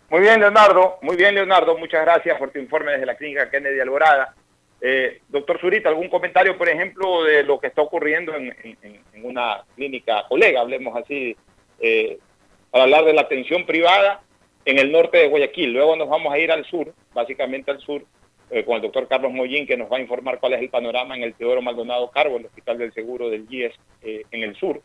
Muy 0.09 0.21
bien, 0.21 0.41
Leonardo. 0.41 0.99
Muy 1.03 1.17
bien, 1.17 1.37
Leonardo. 1.37 1.79
Muchas 1.79 2.03
gracias 2.03 2.37
por 2.37 2.51
tu 2.51 2.59
informe 2.59 2.93
desde 2.93 3.07
la 3.07 3.17
clínica 3.17 3.49
Kennedy 3.49 3.79
Alborada. 3.79 4.35
Eh, 4.81 5.21
doctor 5.29 5.61
Zurita, 5.61 5.89
¿algún 5.91 6.09
comentario, 6.09 6.57
por 6.57 6.69
ejemplo, 6.69 7.25
de 7.25 7.43
lo 7.43 7.61
que 7.61 7.67
está 7.67 7.83
ocurriendo 7.83 8.35
en, 8.35 8.55
una 9.23 9.63
clínica 9.77 10.25
colega, 10.29 10.61
hablemos 10.61 10.97
así, 10.97 11.37
eh, 11.81 12.19
para 12.71 12.85
hablar 12.85 13.05
de 13.05 13.13
la 13.13 13.23
atención 13.23 13.67
privada 13.67 14.23
en 14.65 14.79
el 14.79 14.91
norte 14.91 15.19
de 15.19 15.29
Guayaquil? 15.29 15.73
Luego 15.73 15.97
nos 15.97 16.09
vamos 16.09 16.33
a 16.33 16.39
ir 16.39 16.51
al 16.51 16.65
sur, 16.65 16.95
básicamente 17.13 17.71
al 17.71 17.81
sur, 17.81 18.05
eh, 18.51 18.65
con 18.65 18.77
el 18.77 18.83
doctor 18.83 19.07
Carlos 19.07 19.33
Mollín, 19.33 19.67
que 19.67 19.77
nos 19.77 19.91
va 19.91 19.99
a 19.99 20.01
informar 20.01 20.41
cuál 20.41 20.55
es 20.55 20.61
el 20.61 20.71
panorama 20.71 21.15
en 21.15 21.23
el 21.23 21.35
Teodoro 21.35 21.63
Maldonado 21.63 22.11
Carbo, 22.11 22.37
el 22.37 22.47
Hospital 22.47 22.79
del 22.79 22.93
Seguro 22.93 23.31
del 23.31 23.47
GIES 23.47 23.75
eh, 24.03 24.25
en 24.33 24.43
el 24.43 24.57
sur. 24.57 24.83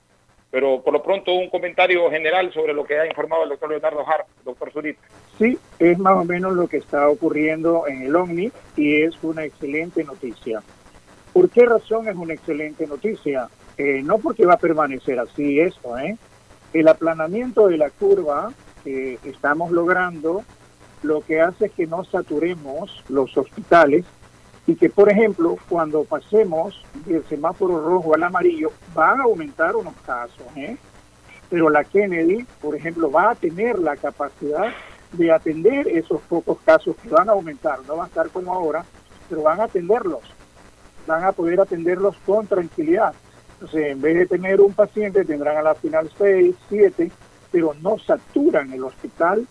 Pero 0.55 0.81
por 0.81 0.93
lo 0.93 1.03
pronto 1.03 1.33
un 1.33 1.49
comentario 1.49 2.09
general 2.09 2.49
sobre 2.53 2.73
lo 2.73 2.85
que 2.85 2.97
ha 2.97 3.05
informado 3.05 3.43
el 3.43 3.49
doctor 3.49 3.71
Leonardo 3.71 4.07
Hart, 4.07 4.25
doctor 4.45 4.71
Zurita. 4.71 5.01
Sí, 5.37 5.59
es 5.79 5.99
más 5.99 6.15
o 6.15 6.23
menos 6.23 6.53
lo 6.53 6.69
que 6.69 6.77
está 6.77 7.09
ocurriendo 7.09 7.85
en 7.87 8.03
el 8.03 8.15
OVNI 8.15 8.53
y 8.77 9.01
es 9.01 9.21
una 9.21 9.43
excelente 9.43 10.05
noticia. 10.05 10.63
¿Por 11.33 11.49
qué 11.49 11.65
razón 11.65 12.07
es 12.07 12.15
una 12.15 12.35
excelente 12.35 12.87
noticia? 12.87 13.49
Eh, 13.77 14.01
no 14.01 14.17
porque 14.19 14.45
va 14.45 14.53
a 14.53 14.57
permanecer 14.57 15.19
así 15.19 15.59
esto, 15.59 15.97
¿eh? 15.97 16.15
El 16.71 16.87
aplanamiento 16.87 17.67
de 17.67 17.75
la 17.75 17.89
curva 17.89 18.53
que 18.85 19.19
estamos 19.25 19.71
logrando 19.71 20.45
lo 21.03 21.19
que 21.19 21.41
hace 21.41 21.65
es 21.65 21.73
que 21.73 21.85
no 21.85 22.05
saturemos 22.05 23.03
los 23.09 23.35
hospitales 23.35 24.05
y 24.67 24.75
que, 24.75 24.89
por 24.89 25.11
ejemplo, 25.11 25.57
cuando 25.69 26.03
pasemos 26.03 26.83
del 27.05 27.23
semáforo 27.25 27.79
rojo 27.79 28.15
al 28.15 28.23
amarillo, 28.23 28.71
van 28.93 29.19
a 29.19 29.23
aumentar 29.23 29.75
unos 29.75 29.93
casos, 30.05 30.45
¿eh? 30.55 30.77
Pero 31.49 31.69
la 31.69 31.83
Kennedy, 31.83 32.45
por 32.61 32.75
ejemplo, 32.75 33.11
va 33.11 33.31
a 33.31 33.35
tener 33.35 33.77
la 33.77 33.95
capacidad 33.95 34.73
de 35.11 35.31
atender 35.31 35.87
esos 35.87 36.19
pocos 36.21 36.57
casos 36.65 36.95
que 37.01 37.09
van 37.09 37.29
a 37.29 37.33
aumentar, 37.33 37.79
no 37.87 37.97
va 37.97 38.05
a 38.05 38.07
estar 38.07 38.29
como 38.29 38.53
ahora, 38.53 38.83
pero 39.29 39.43
van 39.43 39.61
a 39.61 39.65
atenderlos, 39.65 40.23
van 41.05 41.23
a 41.23 41.31
poder 41.31 41.61
atenderlos 41.61 42.15
con 42.25 42.47
tranquilidad. 42.47 43.13
Entonces, 43.53 43.91
en 43.91 44.01
vez 44.01 44.15
de 44.17 44.25
tener 44.25 44.59
un 44.59 44.73
paciente, 44.73 45.23
tendrán 45.23 45.57
a 45.57 45.61
la 45.61 45.75
final 45.75 46.09
6, 46.17 46.55
7, 46.69 47.11
pero 47.51 47.73
no 47.81 47.97
saturan 47.99 48.73
el 48.73 48.83
hospital 48.83 49.47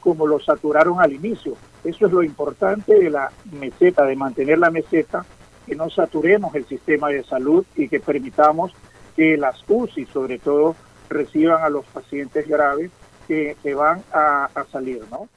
como 0.00 0.26
lo 0.26 0.38
saturaron 0.38 1.00
al 1.00 1.12
inicio. 1.12 1.56
Eso 1.84 2.06
es 2.06 2.12
lo 2.12 2.22
importante 2.22 2.94
de 2.94 3.10
la 3.10 3.30
meseta, 3.52 4.04
de 4.04 4.16
mantener 4.16 4.58
la 4.58 4.70
meseta, 4.70 5.24
que 5.66 5.76
no 5.76 5.90
saturemos 5.90 6.54
el 6.54 6.64
sistema 6.66 7.08
de 7.08 7.22
salud 7.24 7.64
y 7.76 7.88
que 7.88 8.00
permitamos 8.00 8.72
que 9.16 9.36
las 9.36 9.62
UCI, 9.68 10.06
sobre 10.06 10.38
todo, 10.38 10.74
reciban 11.08 11.62
a 11.62 11.68
los 11.68 11.84
pacientes 11.86 12.48
graves 12.48 12.90
que, 13.26 13.56
que 13.62 13.74
van 13.74 14.02
a, 14.12 14.48
salir, 14.70 15.02
¿no? 15.10 15.28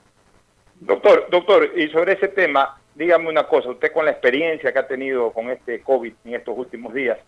Doctor, 0.80 1.28
doctor, 1.30 1.72
y 1.76 1.90
sobre 1.90 2.14
ese 2.14 2.30
tema, 2.30 2.78
dígame 2.96 3.30
una 3.30 3.48
cosa, 3.48 3.70
usted 3.70 3.92
con 3.92 4.06
la 4.06 4.12
experiencia 4.12 4.72
que 4.72 4.80
ha 4.80 4.88
tenido 4.88 5.32
con 5.32 5.50
este 5.50 5.82
COVID 5.82 6.14
en 6.26 6.36
estos 6.36 6.58
últimos 6.58 6.94
días, 6.94 7.20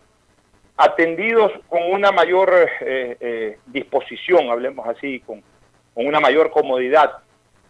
atendidos 0.76 1.52
con 1.68 1.82
una 1.92 2.10
mayor 2.10 2.52
eh, 2.80 3.16
eh, 3.20 3.58
disposición, 3.66 4.50
hablemos 4.50 4.88
así, 4.88 5.20
con, 5.20 5.42
con 5.94 6.06
una 6.06 6.18
mayor 6.18 6.50
comodidad, 6.50 7.18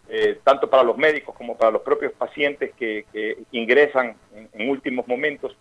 eh, 0.07 0.39
tanto 0.43 0.69
para 0.69 0.83
los 0.83 0.97
médicos 0.97 1.35
como 1.35 1.57
para 1.57 1.71
los 1.71 1.81
propios 1.81 2.13
pacientes 2.13 2.73
que, 2.75 3.05
ingresan 3.51 4.15
en, 4.53 4.69
últimos 4.69 5.07
momentos, 5.07 5.57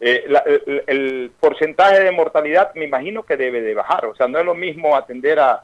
eh, 0.00 0.24
el, 0.86 1.30
porcentaje 1.38 2.00
de 2.00 2.10
mortalidad 2.10 2.74
me 2.74 2.86
imagino 2.86 3.22
que 3.22 3.36
debe 3.36 3.60
de 3.60 3.74
bajar. 3.74 4.06
O 4.06 4.14
sea, 4.14 4.28
no 4.28 4.38
es 4.38 4.44
lo 4.44 4.54
mismo 4.54 4.96
atender 4.96 5.38
a 5.38 5.62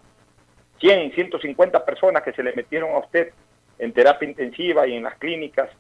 100, 0.81 1.13
150 1.13 1.85
personas 1.85 2.23
que 2.23 2.33
se 2.33 2.43
le 2.43 2.53
metieron 2.53 2.95
a 2.95 2.99
usted 2.99 3.33
en 3.79 3.93
terapia 3.93 4.29
intensiva 4.29 4.87
y 4.87 4.95
en 4.95 5.05
las 5.05 5.17
clínicas 5.17 5.71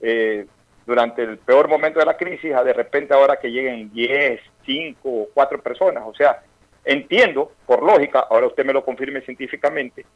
eh, 0.00 0.46
durante 0.86 1.22
el 1.22 1.38
peor 1.38 1.68
momento 1.68 1.98
de 1.98 2.06
la 2.06 2.16
crisis, 2.16 2.54
a 2.54 2.64
de 2.64 2.72
repente 2.72 3.12
ahora 3.12 3.38
que 3.38 3.50
lleguen 3.50 3.92
10, 3.92 4.40
5 4.64 4.98
o 5.04 5.28
4 5.34 5.60
personas. 5.62 6.04
O 6.06 6.14
sea, 6.14 6.42
entiendo, 6.84 7.52
por 7.66 7.82
lógica, 7.82 8.26
ahora 8.30 8.46
usted 8.46 8.64
me 8.64 8.72
lo 8.72 8.84
confirme 8.84 9.20
científicamente, 9.20 10.06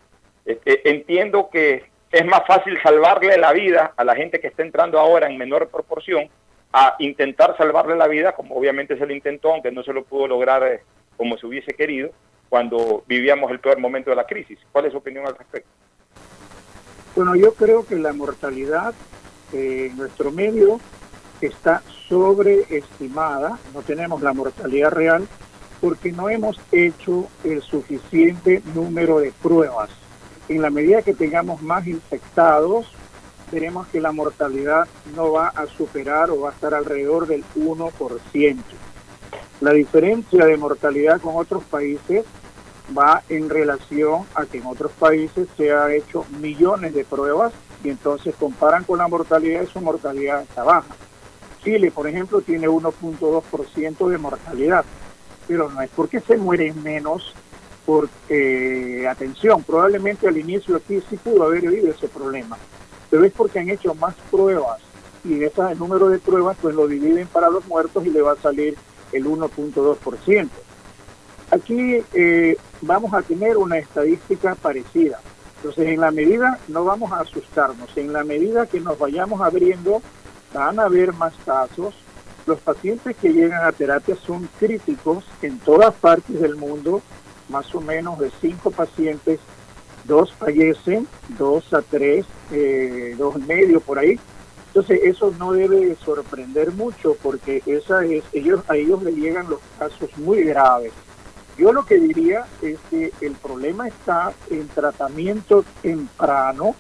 este, 0.45 0.89
entiendo 0.91 1.49
que 1.51 1.85
es 2.11 2.27
más 2.27 2.47
fácil 2.47 2.79
salvarle 2.83 3.39
la 3.39 3.53
vida 3.53 3.95
a 3.97 4.05
la 4.05 4.15
gente 4.15 4.41
que 4.41 4.49
está 4.49 4.63
entrando 4.63 4.99
ahora 4.99 5.29
en 5.29 5.39
menor 5.39 5.69
proporción 5.69 6.29
a 6.73 6.97
intentar 6.99 7.57
salvarle 7.57 7.97
la 7.97 8.09
vida, 8.09 8.33
como 8.33 8.55
obviamente 8.55 8.97
se 8.97 9.07
lo 9.07 9.13
intentó, 9.13 9.53
aunque 9.53 9.71
no 9.71 9.83
se 9.83 9.93
lo 9.93 10.05
pudo 10.05 10.27
lograr 10.27 10.63
eh, 10.65 10.81
como 11.17 11.37
se 11.37 11.47
hubiese 11.47 11.75
querido, 11.75 12.11
cuando 12.49 13.05
vivíamos 13.07 13.51
el 13.51 13.61
peor 13.61 13.79
momento 13.79 14.11
de 14.11 14.17
la 14.17 14.27
crisis. 14.27 14.59
¿Cuál 14.73 14.87
es 14.87 14.93
su 14.93 14.99
opinión 14.99 15.27
al 15.27 15.37
respecto? 15.37 15.69
Bueno, 17.15 17.35
yo 17.35 17.55
creo 17.55 17.87
que 17.87 17.97
la 17.97 18.13
mortalidad 18.13 18.95
en 19.53 19.97
nuestro 19.97 20.31
medio 20.31 20.81
está 21.43 21.83
sobreestimada, 22.09 23.59
no 23.75 23.83
tenemos 23.83 24.23
la 24.23 24.33
mortalidad 24.33 24.91
real, 24.91 25.27
porque 25.81 26.13
no 26.13 26.31
hemos 26.31 26.59
hecho 26.71 27.29
el 27.45 27.61
suficiente 27.61 28.63
número 28.75 29.19
de 29.19 29.33
pruebas. 29.43 29.91
En 30.53 30.61
la 30.61 30.69
medida 30.69 31.01
que 31.01 31.15
tengamos 31.15 31.63
más 31.63 31.87
infectados, 31.87 32.87
veremos 33.51 33.87
que 33.87 34.03
la 34.03 34.13
mortalidad 34.13 34.87
no 35.17 35.33
va 35.33 35.49
a 35.49 35.67
superar 35.67 36.29
o 36.31 36.43
va 36.43 36.51
a 36.51 36.53
estar 36.53 36.75
alrededor 36.75 37.27
del 37.27 37.43
1%. 37.57 38.57
La 39.63 39.73
diferencia 39.73 40.45
de 40.45 40.59
mortalidad 40.59 41.23
con 41.23 41.37
otros 41.37 41.65
países 41.65 42.27
va 42.95 43.23
en 43.31 43.49
relación 43.49 44.27
a 44.35 44.45
que 44.45 44.59
en 44.59 44.67
otros 44.67 44.93
países 44.93 45.49
se 45.57 45.73
ha 45.73 45.91
hecho 45.91 46.27
millones 46.39 46.93
de 46.93 47.07
pruebas 47.07 47.55
y 47.83 47.89
entonces 47.89 48.35
comparan 48.39 48.85
con 48.85 48.99
la 48.99 49.09
mortalidad 49.09 49.63
y 49.63 49.69
su 49.69 49.81
mortalidad 49.81 50.43
está 50.43 50.65
baja. 50.65 50.95
Chile, 51.65 51.91
por 51.91 52.07
ejemplo, 52.07 52.43
tiene 52.43 52.69
1.2% 52.69 54.07
de 54.07 54.19
mortalidad, 54.19 54.85
pero 55.49 55.71
no 55.71 55.81
es 55.81 55.89
porque 55.97 56.21
se 56.21 56.37
mueren 56.37 56.83
menos, 56.83 57.35
porque, 57.85 59.07
atención, 59.11 59.63
probablemente 59.63 60.29
al 60.29 60.37
inicio 60.37 60.77
aquí 60.77 61.03
sí 61.09 61.17
pudo 61.17 61.45
haber 61.45 61.67
habido 61.67 61.91
ese 61.91 62.09
problema, 62.09 62.57
pero 63.11 63.25
es 63.25 63.33
porque 63.33 63.59
han 63.59 63.71
hecho 63.71 63.95
más 63.95 64.15
pruebas 64.31 64.81
y 65.25 65.43
ese 65.45 65.75
número 65.77 66.09
de 66.09 66.19
pruebas 66.19 66.57
pues 66.61 66.75
lo 66.75 66.87
dividen 66.89 67.27
para 67.29 67.51
los 67.51 67.67
muertos 67.67 68.05
y 68.05 68.11
le 68.11 68.23
va 68.23 68.33
a 68.33 68.37
salir 68.37 68.77
el 69.13 69.25
1.2%. 69.25 70.49
Aquí 71.51 72.03
eh, 72.15 72.57
vamos 72.81 73.13
a 73.13 73.23
tener 73.23 73.59
una 73.59 73.79
estadística 73.79 74.55
parecida. 74.55 75.21
Entonces, 75.57 75.89
en 75.89 76.01
la 76.01 76.11
medida, 76.11 76.59
no 76.67 76.85
vamos 76.85 77.13
a 77.13 77.21
asustarnos, 77.21 77.97
en 77.97 78.13
la 78.13 78.25
medida 78.25 78.67
que 78.67 78.81
nos 78.81 78.99
vayamos 78.99 79.41
abriendo, 79.41 80.03
van 80.53 80.81
a 80.81 80.85
haber 80.85 81.13
más 81.13 81.35
casos. 81.45 81.95
Los 82.47 82.59
pacientes 82.59 83.17
que 83.17 83.33
llegan 83.33 83.65
a 83.65 83.71
terapia 83.71 84.17
son 84.17 84.49
críticos 84.59 85.25
en 85.41 85.61
todas 85.61 85.95
partes 85.95 86.41
del 86.41 86.57
mundo, 86.57 87.01
más 87.53 87.73
o 87.75 87.81
menos 87.81 88.19
de 88.19 88.33
cinco 88.41 88.71
pacientes, 88.71 89.39
dos 90.05 90.33
fallecen, 90.33 91.07
dos 91.39 91.73
a 91.73 91.83
tres, 91.83 92.27
eh, 92.51 93.15
dos 93.17 93.39
medio 93.47 93.81
por 93.81 93.99
ahí. 93.99 94.19
Entonces 94.69 95.01
eso 95.05 95.33
no 95.39 95.53
debe 95.53 95.95
sorprender 95.97 96.73
mucho 96.73 97.15
porque 97.23 97.63
esa 97.67 98.05
es, 98.07 98.25
ellos, 98.33 98.63
a 98.69 98.77
ellos 98.77 99.03
le 99.03 99.13
llegan 99.13 99.51
los 99.51 99.61
casos 99.79 100.11
muy 100.17 100.43
graves. 100.45 100.93
Yo 101.59 101.73
lo 101.75 101.85
que 101.85 101.99
diría 101.99 102.47
es 102.63 102.79
que 102.89 103.13
el 103.21 103.33
problema 103.33 103.87
está 103.87 104.33
en 104.51 104.67
tratamiento 104.69 105.65
temprano 105.83 106.75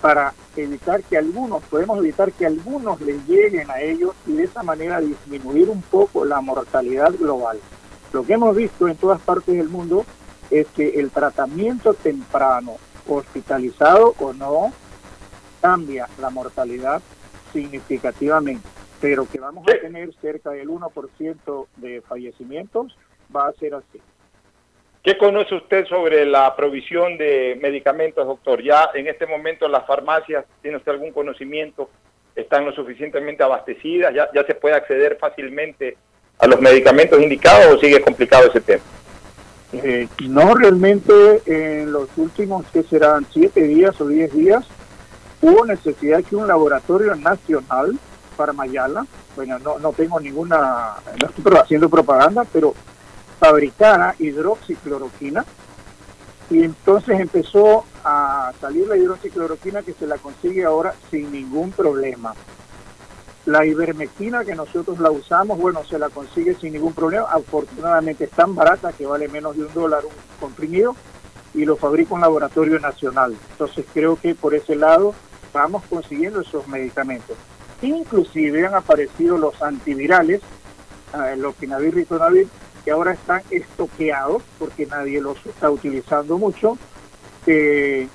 para 0.00 0.32
evitar 0.56 1.02
que 1.02 1.16
algunos, 1.16 1.64
podemos 1.64 1.98
evitar 1.98 2.30
que 2.30 2.46
algunos 2.46 3.00
les 3.00 3.26
lleguen 3.26 3.70
a 3.70 3.80
ellos 3.80 4.14
y 4.26 4.34
de 4.34 4.44
esa 4.44 4.62
manera 4.62 5.00
disminuir 5.00 5.68
un 5.68 5.82
poco 5.82 6.24
la 6.24 6.40
mortalidad 6.40 7.12
global. 7.18 7.58
Lo 8.12 8.24
que 8.24 8.34
hemos 8.34 8.54
visto 8.54 8.88
en 8.88 8.96
todas 8.96 9.20
partes 9.20 9.56
del 9.56 9.68
mundo 9.68 10.04
es 10.50 10.66
que 10.68 11.00
el 11.00 11.10
tratamiento 11.10 11.94
temprano, 11.94 12.76
hospitalizado 13.08 14.14
o 14.20 14.32
no, 14.32 14.72
cambia 15.60 16.08
la 16.20 16.30
mortalidad 16.30 17.02
significativamente, 17.52 18.68
pero 19.00 19.26
que 19.26 19.40
vamos 19.40 19.66
a 19.68 19.80
tener 19.80 20.14
cerca 20.20 20.50
del 20.50 20.68
1% 20.68 21.66
de 21.76 22.00
fallecimientos 22.02 22.96
va 23.34 23.48
a 23.48 23.52
ser 23.54 23.74
así. 23.74 24.00
¿Qué 25.02 25.16
conoce 25.16 25.54
usted 25.54 25.86
sobre 25.86 26.26
la 26.26 26.54
provisión 26.56 27.16
de 27.16 27.56
medicamentos, 27.62 28.26
doctor? 28.26 28.60
Ya 28.62 28.90
en 28.94 29.06
este 29.06 29.26
momento 29.26 29.68
las 29.68 29.86
farmacias, 29.86 30.44
¿tiene 30.62 30.78
usted 30.78 30.92
algún 30.92 31.12
conocimiento? 31.12 31.88
¿Están 32.34 32.64
lo 32.64 32.72
suficientemente 32.72 33.44
abastecidas? 33.44 34.12
¿Ya, 34.12 34.28
ya 34.34 34.44
se 34.44 34.56
puede 34.56 34.74
acceder 34.74 35.16
fácilmente 35.16 35.96
a 36.38 36.46
los 36.46 36.60
medicamentos 36.60 37.20
indicados 37.20 37.74
o 37.74 37.78
sigue 37.78 38.00
complicado 38.00 38.48
ese 38.48 38.60
tema? 38.60 38.82
Eh, 39.72 40.08
no, 40.28 40.54
realmente 40.54 41.12
en 41.46 41.92
los 41.92 42.08
últimos, 42.16 42.66
que 42.72 42.82
serán 42.82 43.26
siete 43.32 43.62
días 43.62 44.00
o 44.00 44.06
diez 44.06 44.32
días, 44.32 44.64
hubo 45.42 45.66
necesidad 45.66 46.22
que 46.22 46.36
un 46.36 46.46
laboratorio 46.46 47.14
nacional, 47.16 47.98
para 48.36 48.52
Mayala, 48.52 49.06
bueno, 49.34 49.58
no, 49.58 49.78
no 49.78 49.92
tengo 49.92 50.20
ninguna, 50.20 50.94
no 51.20 51.28
estoy 51.28 51.56
haciendo 51.56 51.88
propaganda, 51.88 52.44
pero 52.52 52.74
fabricara 53.38 54.14
hidroxicloroquina 54.18 55.44
y 56.50 56.62
entonces 56.62 57.18
empezó 57.18 57.84
a 58.04 58.52
salir 58.60 58.86
la 58.86 58.96
hidroxicloroquina 58.96 59.82
que 59.82 59.94
se 59.94 60.06
la 60.06 60.16
consigue 60.16 60.64
ahora 60.64 60.94
sin 61.10 61.32
ningún 61.32 61.72
problema. 61.72 62.34
La 63.46 63.64
ivermectina 63.64 64.44
que 64.44 64.56
nosotros 64.56 64.98
la 64.98 65.10
usamos, 65.12 65.58
bueno, 65.58 65.84
se 65.84 66.00
la 66.00 66.08
consigue 66.08 66.56
sin 66.56 66.72
ningún 66.72 66.92
problema. 66.92 67.26
Afortunadamente 67.30 68.24
es 68.24 68.30
tan 68.30 68.56
barata 68.56 68.92
que 68.92 69.06
vale 69.06 69.28
menos 69.28 69.56
de 69.56 69.64
un 69.64 69.72
dólar 69.72 70.04
un 70.04 70.12
comprimido 70.40 70.96
y 71.54 71.64
lo 71.64 71.76
fabrica 71.76 72.14
un 72.14 72.22
laboratorio 72.22 72.80
nacional. 72.80 73.36
Entonces 73.52 73.86
creo 73.94 74.16
que 74.16 74.34
por 74.34 74.54
ese 74.54 74.74
lado 74.74 75.14
vamos 75.52 75.84
consiguiendo 75.88 76.40
esos 76.40 76.66
medicamentos. 76.66 77.36
Inclusive 77.82 78.66
han 78.66 78.74
aparecido 78.74 79.38
los 79.38 79.62
antivirales, 79.62 80.40
eh, 81.14 81.36
los 81.36 81.54
pinavir, 81.54 81.94
ritonavir, 81.94 82.48
que 82.84 82.90
ahora 82.90 83.12
están 83.12 83.42
estoqueados 83.50 84.42
porque 84.58 84.86
nadie 84.86 85.20
los 85.20 85.44
está 85.46 85.70
utilizando 85.70 86.36
mucho. 86.36 86.76
Eh, 87.46 88.08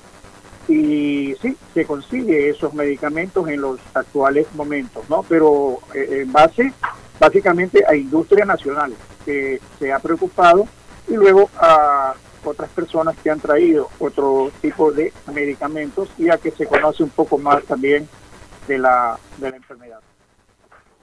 y 0.67 1.35
sí, 1.41 1.57
se 1.73 1.85
consigue 1.85 2.49
esos 2.49 2.73
medicamentos 2.73 3.47
en 3.47 3.61
los 3.61 3.79
actuales 3.93 4.47
momentos, 4.53 5.09
¿no? 5.09 5.23
Pero 5.23 5.79
eh, 5.93 6.21
en 6.21 6.31
base 6.31 6.73
básicamente 7.19 7.83
a 7.87 7.95
industria 7.95 8.45
nacional 8.45 8.93
que 9.25 9.59
se 9.77 9.91
ha 9.91 9.99
preocupado 9.99 10.67
y 11.07 11.13
luego 11.13 11.49
a 11.59 12.13
otras 12.43 12.69
personas 12.71 13.15
que 13.21 13.29
han 13.29 13.39
traído 13.39 13.89
otro 13.99 14.51
tipo 14.61 14.91
de 14.91 15.13
medicamentos 15.31 16.09
y 16.17 16.29
a 16.29 16.37
que 16.37 16.51
se 16.51 16.65
conoce 16.65 17.03
un 17.03 17.11
poco 17.11 17.37
más 17.37 17.63
también 17.63 18.07
de 18.67 18.79
la, 18.79 19.17
de 19.37 19.51
la 19.51 19.57
enfermedad. 19.57 19.99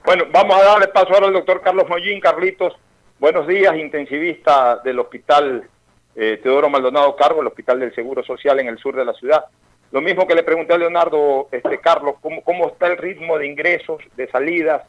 Bueno, 0.03 0.25
vamos 0.31 0.57
a 0.57 0.65
darle 0.65 0.87
paso 0.87 1.13
ahora 1.13 1.27
al 1.27 1.33
doctor 1.33 1.61
Carlos 1.61 1.87
Mollín. 1.87 2.19
Carlitos, 2.19 2.73
buenos 3.19 3.47
días, 3.47 3.75
intensivista 3.77 4.77
del 4.83 4.99
Hospital 4.99 5.69
eh, 6.15 6.39
Teodoro 6.41 6.69
Maldonado 6.69 7.15
Cargo, 7.15 7.41
el 7.41 7.47
Hospital 7.47 7.79
del 7.79 7.95
Seguro 7.95 8.23
Social 8.23 8.59
en 8.59 8.67
el 8.67 8.77
sur 8.77 8.95
de 8.95 9.05
la 9.05 9.13
ciudad. 9.13 9.45
Lo 9.91 10.01
mismo 10.01 10.27
que 10.27 10.35
le 10.35 10.43
pregunté 10.43 10.73
a 10.73 10.77
Leonardo, 10.77 11.47
este 11.51 11.79
Carlos, 11.79 12.15
¿cómo, 12.21 12.43
cómo 12.43 12.67
está 12.67 12.87
el 12.87 12.97
ritmo 12.97 13.37
de 13.37 13.47
ingresos, 13.47 14.01
de 14.15 14.27
salidas, 14.27 14.83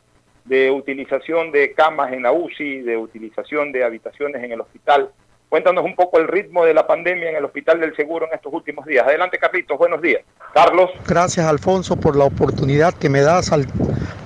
de 0.44 0.70
utilización 0.70 1.52
de 1.52 1.72
camas 1.72 2.12
en 2.12 2.22
la 2.22 2.32
UCI, 2.32 2.80
de 2.82 2.96
utilización 2.96 3.72
de 3.72 3.84
habitaciones 3.84 4.42
en 4.42 4.52
el 4.52 4.60
hospital? 4.60 5.10
Cuéntanos 5.50 5.84
un 5.84 5.96
poco 5.96 6.20
el 6.20 6.28
ritmo 6.28 6.64
de 6.64 6.72
la 6.72 6.86
pandemia 6.86 7.28
en 7.28 7.34
el 7.34 7.44
Hospital 7.44 7.80
del 7.80 7.96
Seguro 7.96 8.24
en 8.24 8.34
estos 8.34 8.54
últimos 8.54 8.86
días. 8.86 9.04
Adelante, 9.04 9.36
Carlitos, 9.36 9.76
buenos 9.76 10.00
días. 10.00 10.22
Carlos. 10.54 10.90
Gracias, 11.08 11.44
Alfonso, 11.44 11.96
por 11.96 12.14
la 12.14 12.22
oportunidad 12.22 12.94
que 12.94 13.08
me 13.08 13.20
das 13.20 13.50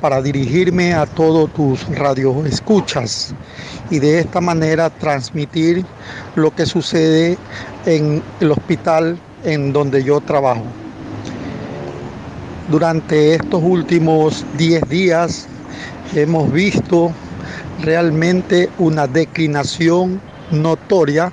para 0.03 0.21
dirigirme 0.21 0.93
a 0.93 1.07
todos 1.07 1.51
tus 1.55 1.89
radioescuchas 1.97 3.35
y 3.89 4.01
de 4.01 4.19
esta 4.19 4.43
manera 4.43 4.91
transmitir 4.91 5.87
lo 6.35 6.55
que 6.55 6.67
sucede 6.67 7.39
en 7.87 8.23
el 8.41 8.51
hospital 8.51 9.17
en 9.45 9.73
donde 9.73 10.05
yo 10.05 10.21
trabajo. 10.21 10.65
Durante 12.69 13.37
estos 13.37 13.63
últimos 13.63 14.45
10 14.59 14.91
días 14.91 15.49
hemos 16.15 16.53
visto 16.53 17.13
realmente 17.81 18.69
una 18.79 19.07
declinación 19.07 20.21
notoria 20.51 21.33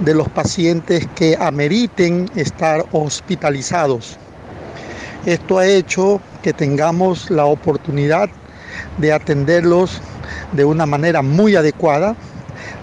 de 0.00 0.14
los 0.14 0.28
pacientes 0.28 1.06
que 1.14 1.36
ameriten 1.38 2.30
estar 2.34 2.84
hospitalizados. 2.92 4.18
Esto 5.26 5.58
ha 5.58 5.66
hecho 5.66 6.20
que 6.42 6.52
tengamos 6.52 7.30
la 7.30 7.44
oportunidad 7.44 8.28
de 8.98 9.12
atenderlos 9.12 10.00
de 10.52 10.64
una 10.64 10.86
manera 10.86 11.22
muy 11.22 11.54
adecuada, 11.54 12.16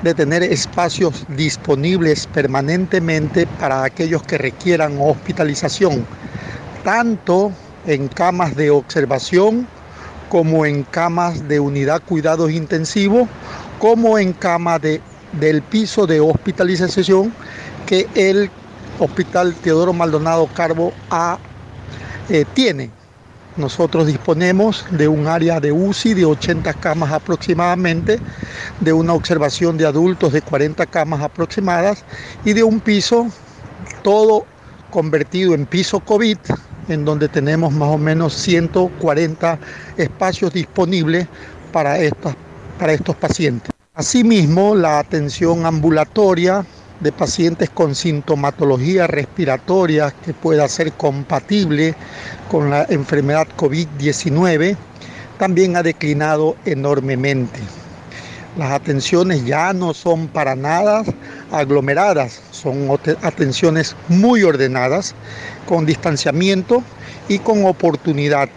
de 0.03 0.13
tener 0.13 0.43
espacios 0.43 1.25
disponibles 1.29 2.27
permanentemente 2.27 3.45
para 3.59 3.83
aquellos 3.83 4.23
que 4.23 4.37
requieran 4.37 4.97
hospitalización, 4.99 6.05
tanto 6.83 7.51
en 7.85 8.07
camas 8.07 8.55
de 8.55 8.69
observación 8.69 9.67
como 10.29 10.65
en 10.65 10.83
camas 10.83 11.47
de 11.47 11.59
unidad 11.59 12.01
cuidados 12.07 12.51
intensivos, 12.51 13.27
como 13.79 14.17
en 14.17 14.31
camas 14.31 14.81
de, 14.81 15.01
del 15.33 15.61
piso 15.61 16.07
de 16.07 16.19
hospitalización 16.19 17.33
que 17.85 18.07
el 18.15 18.49
Hospital 18.99 19.55
Teodoro 19.55 19.93
Maldonado 19.93 20.47
Carbo 20.53 20.91
eh, 22.29 22.45
tiene. 22.53 22.89
Nosotros 23.57 24.07
disponemos 24.07 24.85
de 24.91 25.07
un 25.07 25.27
área 25.27 25.59
de 25.59 25.71
UCI 25.71 26.13
de 26.13 26.25
80 26.25 26.73
camas 26.75 27.11
aproximadamente, 27.11 28.19
de 28.79 28.93
una 28.93 29.13
observación 29.13 29.77
de 29.77 29.85
adultos 29.85 30.31
de 30.31 30.41
40 30.41 30.85
camas 30.85 31.21
aproximadas 31.21 32.03
y 32.45 32.53
de 32.53 32.63
un 32.63 32.79
piso 32.79 33.27
todo 34.03 34.45
convertido 34.91 35.53
en 35.53 35.65
piso 35.65 35.99
COVID 35.99 36.37
en 36.87 37.05
donde 37.05 37.27
tenemos 37.27 37.71
más 37.73 37.89
o 37.89 37.97
menos 37.97 38.33
140 38.33 39.59
espacios 39.97 40.53
disponibles 40.53 41.27
para, 41.71 41.97
para 42.79 42.93
estos 42.93 43.15
pacientes. 43.15 43.78
Asimismo, 43.99 44.75
la 44.75 44.99
atención 44.99 45.65
ambulatoria 45.65 46.65
de 47.01 47.11
pacientes 47.11 47.69
con 47.69 47.95
sintomatología 47.95 49.07
respiratoria 49.07 50.13
que 50.23 50.33
pueda 50.33 50.69
ser 50.69 50.93
compatible 50.93 51.95
con 52.49 52.69
la 52.69 52.85
enfermedad 52.87 53.45
COVID-19 53.57 54.77
también 55.37 55.75
ha 55.75 55.83
declinado 55.83 56.55
enormemente. 56.63 57.59
Las 58.57 58.71
atenciones 58.71 59.45
ya 59.45 59.73
no 59.73 59.93
son 59.93 60.29
para 60.29 60.55
nada 60.55 61.03
aglomeradas, 61.51 62.39
son 62.51 62.87
atenciones 63.21 63.97
muy 64.07 64.43
ordenadas, 64.43 65.13
con 65.67 65.85
distanciamiento 65.85 66.81
y 67.27 67.39
con 67.39 67.65
oportunidad. 67.65 68.47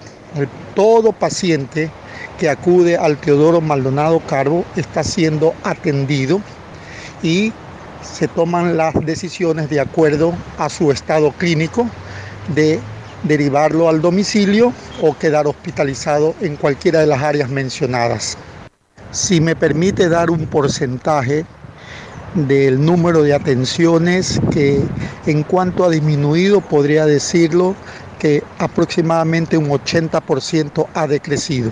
Todo 0.76 1.10
paciente 1.10 1.90
acude 2.48 2.96
al 2.96 3.18
Teodoro 3.18 3.60
Maldonado 3.60 4.20
Carbo 4.20 4.64
está 4.76 5.02
siendo 5.04 5.54
atendido 5.64 6.40
y 7.22 7.52
se 8.02 8.28
toman 8.28 8.76
las 8.76 8.94
decisiones 9.06 9.70
de 9.70 9.80
acuerdo 9.80 10.34
a 10.58 10.68
su 10.68 10.90
estado 10.90 11.32
clínico 11.32 11.88
de 12.54 12.80
derivarlo 13.22 13.88
al 13.88 14.00
domicilio 14.02 14.72
o 15.00 15.16
quedar 15.16 15.46
hospitalizado 15.46 16.34
en 16.40 16.56
cualquiera 16.56 17.00
de 17.00 17.06
las 17.06 17.22
áreas 17.22 17.48
mencionadas. 17.48 18.36
Si 19.12 19.40
me 19.40 19.54
permite 19.54 20.08
dar 20.08 20.30
un 20.30 20.46
porcentaje 20.46 21.44
del 22.34 22.84
número 22.84 23.22
de 23.22 23.34
atenciones 23.34 24.40
que 24.50 24.80
en 25.26 25.42
cuanto 25.42 25.84
ha 25.84 25.90
disminuido, 25.90 26.60
podría 26.60 27.06
decirlo 27.06 27.74
que 28.18 28.42
aproximadamente 28.58 29.56
un 29.56 29.68
80% 29.68 30.86
ha 30.94 31.06
decrecido. 31.06 31.70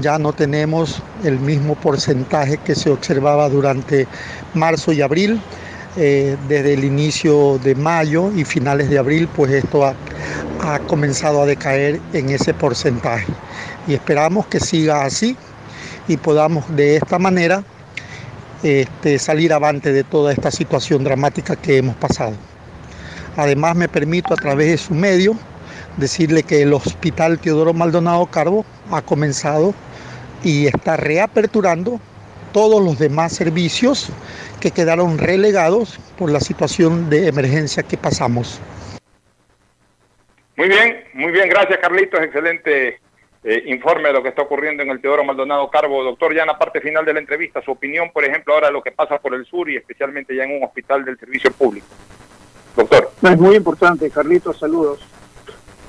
Ya 0.00 0.18
no 0.18 0.32
tenemos 0.32 1.02
el 1.24 1.38
mismo 1.40 1.74
porcentaje 1.74 2.58
que 2.58 2.74
se 2.74 2.90
observaba 2.90 3.48
durante 3.48 4.06
marzo 4.54 4.92
y 4.92 5.02
abril. 5.02 5.40
Eh, 5.96 6.36
desde 6.48 6.74
el 6.74 6.84
inicio 6.84 7.58
de 7.58 7.74
mayo 7.74 8.30
y 8.36 8.44
finales 8.44 8.88
de 8.88 8.98
abril, 8.98 9.28
pues 9.34 9.50
esto 9.50 9.84
ha, 9.84 9.94
ha 10.62 10.78
comenzado 10.80 11.42
a 11.42 11.46
decaer 11.46 12.00
en 12.12 12.30
ese 12.30 12.54
porcentaje. 12.54 13.26
Y 13.88 13.94
esperamos 13.94 14.46
que 14.46 14.60
siga 14.60 15.04
así 15.04 15.36
y 16.06 16.16
podamos 16.16 16.64
de 16.76 16.96
esta 16.96 17.18
manera 17.18 17.64
este, 18.62 19.18
salir 19.18 19.52
avante 19.52 19.92
de 19.92 20.02
toda 20.02 20.32
esta 20.32 20.50
situación 20.50 21.04
dramática 21.04 21.54
que 21.54 21.76
hemos 21.78 21.96
pasado. 21.96 22.34
Además 23.36 23.76
me 23.76 23.88
permito 23.88 24.34
a 24.34 24.36
través 24.36 24.68
de 24.68 24.78
su 24.78 24.94
medio 24.94 25.36
decirle 25.96 26.42
que 26.42 26.62
el 26.62 26.72
Hospital 26.72 27.38
Teodoro 27.38 27.72
Maldonado 27.72 28.26
Carbo 28.26 28.64
ha 28.90 29.02
comenzado 29.02 29.74
y 30.42 30.66
está 30.66 30.96
reaperturando 30.96 32.00
todos 32.52 32.82
los 32.82 32.98
demás 32.98 33.34
servicios 33.34 34.10
que 34.60 34.70
quedaron 34.70 35.18
relegados 35.18 35.98
por 36.18 36.30
la 36.30 36.40
situación 36.40 37.10
de 37.10 37.28
emergencia 37.28 37.82
que 37.82 37.96
pasamos. 37.96 38.60
Muy 40.56 40.68
bien, 40.68 41.04
muy 41.14 41.30
bien, 41.30 41.48
gracias 41.48 41.78
Carlitos, 41.78 42.20
excelente 42.20 42.98
eh, 43.44 43.62
informe 43.66 44.08
de 44.08 44.14
lo 44.14 44.22
que 44.22 44.30
está 44.30 44.42
ocurriendo 44.42 44.82
en 44.82 44.90
el 44.90 45.00
Teodoro 45.00 45.24
Maldonado 45.24 45.70
Carbo. 45.70 46.02
Doctor, 46.02 46.34
ya 46.34 46.42
en 46.42 46.48
la 46.48 46.58
parte 46.58 46.80
final 46.80 47.04
de 47.04 47.12
la 47.12 47.20
entrevista, 47.20 47.62
su 47.62 47.70
opinión, 47.70 48.10
por 48.12 48.24
ejemplo, 48.24 48.54
ahora 48.54 48.66
de 48.66 48.72
lo 48.72 48.82
que 48.82 48.90
pasa 48.90 49.18
por 49.18 49.34
el 49.34 49.46
sur 49.46 49.70
y 49.70 49.76
especialmente 49.76 50.34
ya 50.34 50.44
en 50.44 50.56
un 50.56 50.64
hospital 50.64 51.04
del 51.04 51.18
servicio 51.18 51.52
público. 51.52 51.86
Doctor. 52.76 53.10
es 53.22 53.38
muy 53.38 53.56
importante, 53.56 54.10
Carlitos, 54.10 54.58
saludos. 54.58 55.00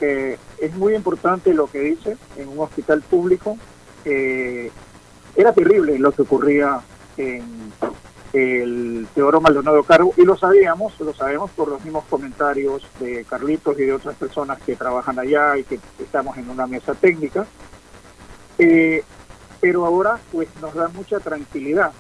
Eh, 0.02 0.38
es 0.62 0.74
muy 0.76 0.96
importante 0.96 1.54
lo 1.54 1.70
que 1.70 1.80
dice 1.80 2.16
en 2.38 2.48
un 2.50 2.60
hospital 2.60 3.02
público. 3.02 3.58
Eh, 4.12 4.72
era 5.36 5.54
terrible 5.54 6.00
lo 6.00 6.12
que 6.12 6.24
ocurría 6.24 6.80
en 7.16 7.72
el 8.34 9.08
Teodoro 9.14 9.40
Maldonado 9.40 9.84
Carbo 9.84 10.14
y 10.18 10.24
lo 10.24 10.36
sabíamos, 10.36 11.00
lo 11.00 11.14
sabemos 11.14 11.52
por 11.52 11.68
los 11.68 11.84
mismos 11.84 12.06
comentarios 12.10 12.88
de 13.00 13.24
Carlitos 13.26 13.80
y 13.80 13.84
de 13.84 13.94
otras 13.94 14.16
personas 14.16 14.60
que 14.62 14.76
trabajan 14.76 15.20
allá 15.20 15.58
y 15.58 15.64
que 15.64 15.80
estamos 16.00 16.38
en 16.38 16.50
una 16.50 16.66
mesa 16.66 16.96
técnica. 16.96 17.46
Eh, 18.58 19.04
pero 19.62 19.86
ahora 19.86 20.20
pues 20.32 20.48
nos 20.60 20.74
da 20.74 20.88
mucha 20.88 21.20
tranquilidad. 21.20 21.92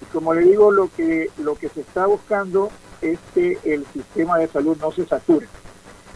Y 0.00 0.04
como 0.06 0.34
le 0.34 0.42
digo, 0.42 0.70
lo 0.70 0.90
que, 0.94 1.28
lo 1.38 1.56
que 1.56 1.68
se 1.70 1.80
está 1.80 2.06
buscando 2.06 2.70
es 3.00 3.18
que 3.34 3.58
el 3.64 3.84
sistema 3.92 4.38
de 4.38 4.46
salud 4.46 4.76
no 4.80 4.92
se 4.92 5.06
sature. 5.06 5.48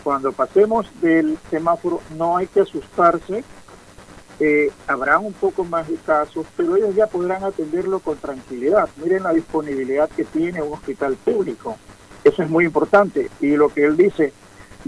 Cuando 0.05 0.31
pasemos 0.31 0.89
del 1.01 1.37
semáforo 1.51 2.01
no 2.17 2.37
hay 2.37 2.47
que 2.47 2.61
asustarse 2.61 3.43
eh, 4.39 4.71
habrá 4.87 5.19
un 5.19 5.33
poco 5.33 5.65
más 5.65 5.89
de 5.89 5.97
casos, 5.97 6.47
pero 6.57 6.77
ellos 6.77 6.95
ya 6.95 7.07
podrán 7.07 7.43
atenderlo 7.45 8.01
con 8.01 8.19
tranquilidad. 8.19 8.89
Miren 9.03 9.23
la 9.23 9.33
disponibilidad 9.33 10.11
que 10.11 10.25
tiene 10.25 10.61
un 10.63 10.75
hospital 10.75 11.17
público. 11.17 11.77
Eso 12.23 12.43
es 12.43 12.51
muy 12.51 12.65
importante. 12.67 13.31
Y 13.41 13.57
lo 13.57 13.71
que 13.71 13.85
él 13.85 13.97
dice, 13.97 14.33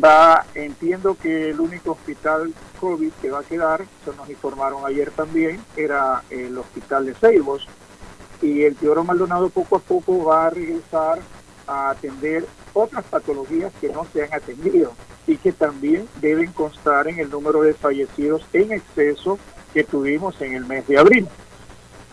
va, 0.03 0.45
entiendo 0.55 1.17
que 1.21 1.51
el 1.51 1.61
único 1.61 1.93
hospital 1.93 2.53
COVID 2.81 3.13
que 3.23 3.31
va 3.31 3.41
a 3.41 3.45
quedar, 3.45 3.87
se 4.05 4.15
nos 4.15 4.29
informaron 4.29 4.85
ayer 4.85 5.11
también, 5.13 5.63
era 5.77 6.23
el 6.31 6.59
hospital 6.59 7.07
de 7.07 7.15
Seibos. 7.15 7.67
Y 8.43 8.63
el 8.63 8.77
Teodoro 8.77 9.03
Maldonado 9.03 9.49
poco 9.49 9.77
a 9.77 9.81
poco 9.81 10.25
va 10.25 10.47
a 10.47 10.51
regresar 10.51 11.21
a 11.67 11.91
atender 11.91 12.47
otras 12.75 13.05
patologías 13.05 13.73
que 13.81 13.89
no 13.89 14.07
se 14.13 14.25
han 14.25 14.35
atendido 14.35 14.93
y 15.29 15.37
que 15.37 15.53
también 15.53 16.09
deben 16.21 16.53
constar 16.53 17.07
en 17.07 17.19
el 17.19 17.31
número 17.31 17.61
de 17.61 17.75
fallecidos 17.75 18.43
en 18.53 18.73
exceso 18.73 19.39
que 19.75 19.85
tuvimos 19.85 20.41
en 20.41 20.55
el 20.55 20.65
mes 20.65 20.87
de 20.89 20.99
abril. 20.99 21.29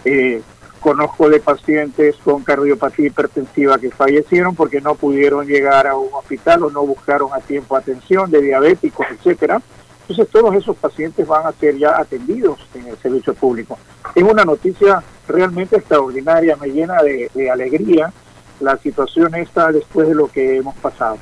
Eh, 0.04 0.42
conozco 0.82 1.30
de 1.30 1.40
pacientes 1.40 2.16
con 2.18 2.44
cardiopatía 2.44 3.08
hipertensiva 3.08 3.80
que 3.80 3.90
fallecieron 3.90 4.54
porque 4.54 4.82
no 4.82 4.96
pudieron 4.96 5.48
llegar 5.48 5.88
a 5.88 5.96
un 5.96 6.10
hospital 6.14 6.64
o 6.64 6.70
no 6.70 6.86
buscaron 6.86 7.30
a 7.34 7.40
tiempo 7.40 7.76
atención 7.76 8.30
de 8.30 8.42
diabéticos, 8.42 9.08
etcétera. 9.10 9.62
Entonces 10.02 10.28
todos 10.30 10.54
esos 10.54 10.76
pacientes 10.76 11.26
van 11.26 11.48
a 11.48 11.54
ser 11.54 11.78
ya 11.78 11.98
atendidos 11.98 12.60
en 12.76 12.88
el 12.88 12.98
servicio 12.98 13.34
público. 13.34 13.80
Es 14.14 14.24
una 14.24 14.44
noticia 14.44 15.02
realmente 15.28 15.78
extraordinaria, 15.78 16.56
me 16.58 16.68
llena 16.68 17.02
de, 17.02 17.32
de 17.34 17.50
alegría 17.50 18.14
la 18.60 18.78
situación 18.78 19.34
esta 19.36 19.72
después 19.72 20.08
de 20.08 20.16
lo 20.16 20.28
que 20.28 20.58
hemos 20.58 20.76
pasado. 20.76 21.18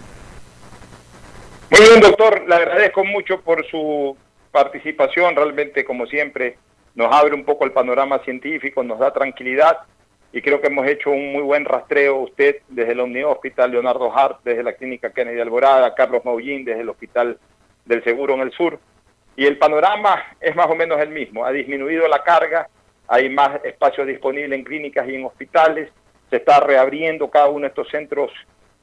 Muy 1.74 1.88
bien, 1.88 2.02
doctor, 2.02 2.48
le 2.48 2.54
agradezco 2.54 3.04
mucho 3.04 3.42
por 3.42 3.66
su 3.66 4.16
participación, 4.52 5.36
realmente 5.36 5.84
como 5.84 6.06
siempre 6.06 6.60
nos 6.94 7.12
abre 7.12 7.34
un 7.34 7.44
poco 7.44 7.66
el 7.66 7.72
panorama 7.72 8.20
científico, 8.20 8.84
nos 8.84 9.00
da 9.00 9.12
tranquilidad 9.12 9.80
y 10.32 10.44
creo 10.44 10.62
que 10.62 10.68
hemos 10.68 10.86
hecho 10.86 11.10
un 11.10 11.34
muy 11.34 11.42
buen 11.42 11.66
rastreo 11.66 12.18
usted 12.18 12.58
desde 12.68 12.92
el 12.92 13.00
Omni 13.00 13.24
Hospital, 13.24 13.72
Leonardo 13.72 14.16
Hart 14.16 14.42
desde 14.44 14.62
la 14.62 14.74
Clínica 14.74 15.10
Kennedy 15.10 15.40
Alborada, 15.40 15.96
Carlos 15.96 16.24
Maullín 16.24 16.64
desde 16.64 16.82
el 16.82 16.90
Hospital 16.90 17.40
del 17.86 18.04
Seguro 18.04 18.36
en 18.36 18.42
el 18.42 18.52
Sur. 18.52 18.78
Y 19.36 19.48
el 19.48 19.58
panorama 19.58 20.24
es 20.40 20.56
más 20.56 20.68
o 20.68 20.76
menos 20.76 21.02
el 21.02 21.10
mismo, 21.10 21.44
ha 21.44 21.52
disminuido 21.52 22.08
la 22.08 22.22
carga, 22.22 22.70
hay 23.08 23.32
más 23.32 23.66
espacios 23.66 24.06
disponibles 24.06 24.60
en 24.60 24.64
clínicas 24.64 25.10
y 25.10 25.16
en 25.16 25.26
hospitales, 25.26 25.90
se 26.30 26.36
está 26.36 26.60
reabriendo 26.60 27.32
cada 27.32 27.48
uno 27.48 27.62
de 27.62 27.70
estos 27.70 27.90
centros 27.90 28.32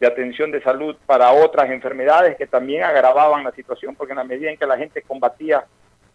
de 0.00 0.06
atención 0.06 0.50
de 0.50 0.62
salud 0.62 0.96
para 1.06 1.30
otras 1.30 1.70
enfermedades 1.70 2.36
que 2.36 2.46
también 2.46 2.82
agravaban 2.82 3.44
la 3.44 3.52
situación, 3.52 3.94
porque 3.94 4.12
en 4.12 4.18
la 4.18 4.24
medida 4.24 4.50
en 4.50 4.56
que 4.56 4.66
la 4.66 4.78
gente 4.78 5.02
combatía 5.02 5.64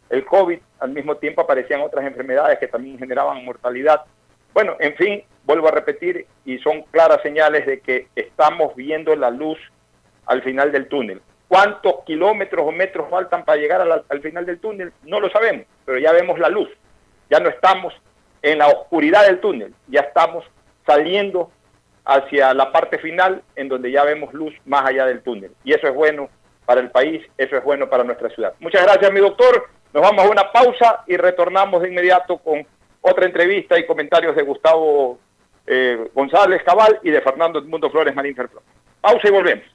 el 0.09 0.25
COVID, 0.25 0.59
al 0.79 0.89
mismo 0.89 1.15
tiempo 1.17 1.41
aparecían 1.41 1.81
otras 1.81 2.05
enfermedades 2.05 2.57
que 2.59 2.67
también 2.67 2.97
generaban 2.97 3.45
mortalidad. 3.45 4.01
Bueno, 4.53 4.75
en 4.79 4.95
fin, 4.95 5.23
vuelvo 5.43 5.67
a 5.67 5.71
repetir, 5.71 6.25
y 6.45 6.57
son 6.59 6.81
claras 6.91 7.21
señales 7.21 7.65
de 7.65 7.79
que 7.79 8.07
estamos 8.15 8.75
viendo 8.75 9.15
la 9.15 9.29
luz 9.29 9.59
al 10.25 10.41
final 10.41 10.71
del 10.71 10.87
túnel. 10.87 11.21
¿Cuántos 11.47 12.03
kilómetros 12.05 12.67
o 12.67 12.71
metros 12.71 13.07
faltan 13.09 13.45
para 13.45 13.59
llegar 13.61 13.81
al 13.81 14.21
final 14.21 14.47
del 14.47 14.59
túnel? 14.59 14.93
No 15.03 15.19
lo 15.19 15.29
sabemos, 15.29 15.67
pero 15.85 15.99
ya 15.99 16.11
vemos 16.11 16.39
la 16.39 16.49
luz. 16.49 16.69
Ya 17.29 17.39
no 17.39 17.49
estamos 17.49 17.93
en 18.41 18.57
la 18.57 18.67
oscuridad 18.67 19.25
del 19.25 19.39
túnel, 19.39 19.73
ya 19.87 20.01
estamos 20.01 20.43
saliendo 20.85 21.51
hacia 22.05 22.53
la 22.53 22.71
parte 22.71 22.99
final 22.99 23.43
en 23.55 23.67
donde 23.67 23.91
ya 23.91 24.03
vemos 24.03 24.33
luz 24.33 24.53
más 24.65 24.87
allá 24.87 25.05
del 25.05 25.21
túnel. 25.21 25.51
Y 25.63 25.73
eso 25.73 25.87
es 25.87 25.93
bueno 25.93 26.29
para 26.65 26.81
el 26.81 26.91
país, 26.91 27.25
eso 27.37 27.57
es 27.57 27.63
bueno 27.63 27.89
para 27.89 28.03
nuestra 28.03 28.29
ciudad. 28.29 28.53
Muchas 28.59 28.83
gracias, 28.83 29.11
mi 29.11 29.19
doctor. 29.19 29.69
Nos 29.93 30.03
vamos 30.03 30.25
a 30.25 30.29
una 30.29 30.51
pausa 30.51 31.03
y 31.07 31.17
retornamos 31.17 31.81
de 31.81 31.89
inmediato 31.89 32.37
con 32.37 32.65
otra 33.01 33.25
entrevista 33.25 33.77
y 33.77 33.85
comentarios 33.85 34.35
de 34.35 34.43
Gustavo 34.43 35.19
eh, 35.67 36.09
González 36.13 36.61
Cabal 36.63 36.99
y 37.03 37.11
de 37.11 37.21
Fernando 37.21 37.59
Edmundo 37.59 37.89
Flores 37.89 38.15
Marín 38.15 38.35
Ferflón. 38.35 38.63
Pausa 39.01 39.27
y 39.27 39.31
volvemos. 39.31 39.65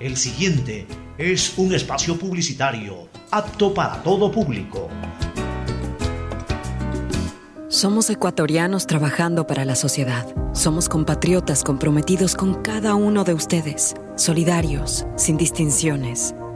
El 0.00 0.16
siguiente 0.16 0.86
es 1.18 1.58
un 1.58 1.74
espacio 1.74 2.18
publicitario 2.18 3.08
apto 3.30 3.74
para 3.74 4.02
todo 4.02 4.30
público. 4.30 4.88
Somos 7.72 8.10
ecuatorianos 8.10 8.88
trabajando 8.88 9.46
para 9.46 9.64
la 9.64 9.76
sociedad. 9.76 10.26
Somos 10.54 10.88
compatriotas 10.88 11.62
comprometidos 11.62 12.34
con 12.34 12.62
cada 12.62 12.96
uno 12.96 13.22
de 13.22 13.32
ustedes, 13.32 13.94
solidarios, 14.16 15.06
sin 15.16 15.36
distinciones. 15.36 16.34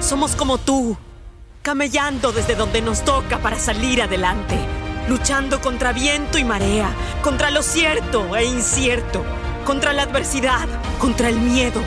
Somos 0.00 0.34
como 0.34 0.56
tú, 0.56 0.96
camellando 1.60 2.32
desde 2.32 2.54
donde 2.54 2.80
nos 2.80 3.04
toca 3.04 3.38
para 3.38 3.58
salir 3.58 4.00
adelante, 4.00 4.56
luchando 5.08 5.60
contra 5.60 5.92
viento 5.92 6.38
y 6.38 6.44
marea, 6.44 6.90
contra 7.22 7.50
lo 7.50 7.62
cierto 7.62 8.34
e 8.34 8.46
incierto, 8.46 9.22
contra 9.66 9.92
la 9.92 10.04
adversidad, 10.04 10.66
contra 10.98 11.28
el 11.28 11.38
miedo. 11.38 11.82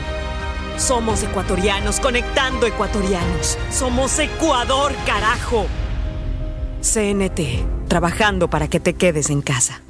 Somos 0.76 1.24
ecuatorianos 1.24 1.98
conectando 1.98 2.66
ecuatorianos. 2.66 3.58
Somos 3.72 4.16
Ecuador, 4.20 4.92
carajo. 5.06 5.66
CNT, 6.82 7.88
trabajando 7.88 8.48
para 8.48 8.68
que 8.68 8.78
te 8.78 8.94
quedes 8.94 9.28
en 9.28 9.42
casa. 9.42 9.82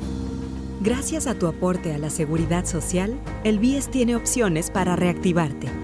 Gracias 0.80 1.26
a 1.26 1.34
tu 1.34 1.46
aporte 1.46 1.94
a 1.94 1.98
la 1.98 2.08
seguridad 2.08 2.64
social, 2.64 3.18
el 3.44 3.58
BIES 3.58 3.90
tiene 3.90 4.16
opciones 4.16 4.70
para 4.70 4.96
reactivarte 4.96 5.83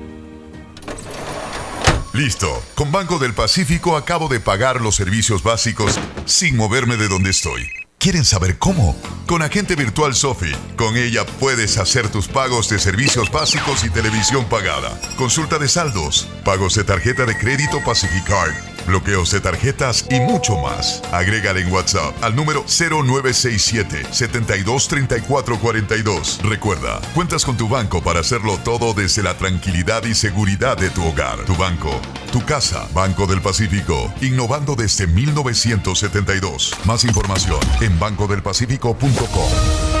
Listo. 2.13 2.61
Con 2.75 2.91
Banco 2.91 3.19
del 3.19 3.33
Pacífico 3.33 3.95
acabo 3.95 4.27
de 4.27 4.41
pagar 4.41 4.81
los 4.81 4.95
servicios 4.95 5.43
básicos 5.43 5.97
sin 6.25 6.57
moverme 6.57 6.97
de 6.97 7.07
donde 7.07 7.29
estoy. 7.29 7.69
¿Quieren 7.99 8.25
saber 8.25 8.57
cómo? 8.57 8.99
Con 9.27 9.41
Agente 9.43 9.75
Virtual 9.75 10.13
Sofi. 10.13 10.51
Con 10.75 10.97
ella 10.97 11.25
puedes 11.39 11.77
hacer 11.77 12.09
tus 12.09 12.27
pagos 12.27 12.67
de 12.67 12.79
servicios 12.79 13.31
básicos 13.31 13.85
y 13.85 13.89
televisión 13.89 14.45
pagada. 14.49 14.99
Consulta 15.15 15.57
de 15.57 15.69
saldos, 15.69 16.27
pagos 16.43 16.75
de 16.75 16.83
tarjeta 16.83 17.25
de 17.25 17.37
crédito 17.37 17.79
Pacificard 17.85 18.70
bloqueos 18.85 19.31
de 19.31 19.39
tarjetas 19.39 20.05
y 20.09 20.19
mucho 20.19 20.57
más. 20.57 21.01
Agrégale 21.11 21.61
en 21.61 21.71
WhatsApp 21.71 22.15
al 22.23 22.35
número 22.35 22.65
0967 22.67 24.07
723442. 24.11 26.39
Recuerda, 26.43 27.01
cuentas 27.13 27.45
con 27.45 27.57
tu 27.57 27.67
banco 27.67 28.01
para 28.01 28.19
hacerlo 28.19 28.57
todo 28.63 28.93
desde 28.93 29.23
la 29.23 29.35
tranquilidad 29.35 30.03
y 30.05 30.15
seguridad 30.15 30.77
de 30.77 30.89
tu 30.89 31.05
hogar. 31.05 31.39
Tu 31.45 31.55
banco, 31.55 31.91
tu 32.31 32.43
casa, 32.45 32.87
Banco 32.93 33.27
del 33.27 33.41
Pacífico, 33.41 34.13
innovando 34.21 34.75
desde 34.75 35.07
1972. 35.07 36.73
Más 36.85 37.03
información 37.03 37.59
en 37.81 37.99
bancodelpacifico.com. 37.99 40.00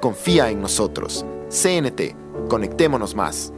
Confía 0.00 0.48
en 0.48 0.62
nosotros. 0.62 1.26
CNT, 1.50 2.48
conectémonos 2.48 3.14
más. 3.14 3.52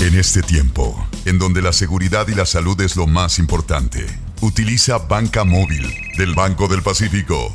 En 0.00 0.18
este 0.18 0.42
tiempo, 0.42 1.06
en 1.24 1.38
donde 1.38 1.60
la 1.60 1.72
seguridad 1.72 2.28
y 2.28 2.34
la 2.34 2.46
salud 2.46 2.80
es 2.80 2.96
lo 2.96 3.06
más 3.06 3.38
importante, 3.38 4.06
utiliza 4.40 4.98
Banca 4.98 5.44
Móvil 5.44 5.86
del 6.16 6.34
Banco 6.34 6.68
del 6.68 6.82
Pacífico 6.82 7.54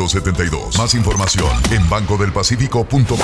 1972. 0.01 0.77
Más 0.77 0.93
información 0.95 1.51
en 1.71 1.89
bancodelpacifico.com. 1.89 3.17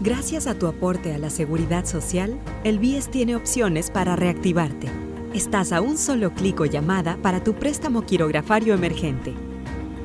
Gracias 0.00 0.46
a 0.46 0.54
tu 0.56 0.66
aporte 0.66 1.14
a 1.14 1.18
la 1.18 1.30
seguridad 1.30 1.84
social, 1.84 2.38
el 2.64 2.78
BIES 2.78 3.10
tiene 3.10 3.34
opciones 3.34 3.90
para 3.90 4.14
reactivarte 4.14 4.88
Estás 5.36 5.70
a 5.72 5.82
un 5.82 5.98
solo 5.98 6.32
clic 6.32 6.58
o 6.60 6.64
llamada 6.64 7.18
para 7.20 7.44
tu 7.44 7.52
préstamo 7.52 8.06
quirografario 8.06 8.72
emergente. 8.72 9.34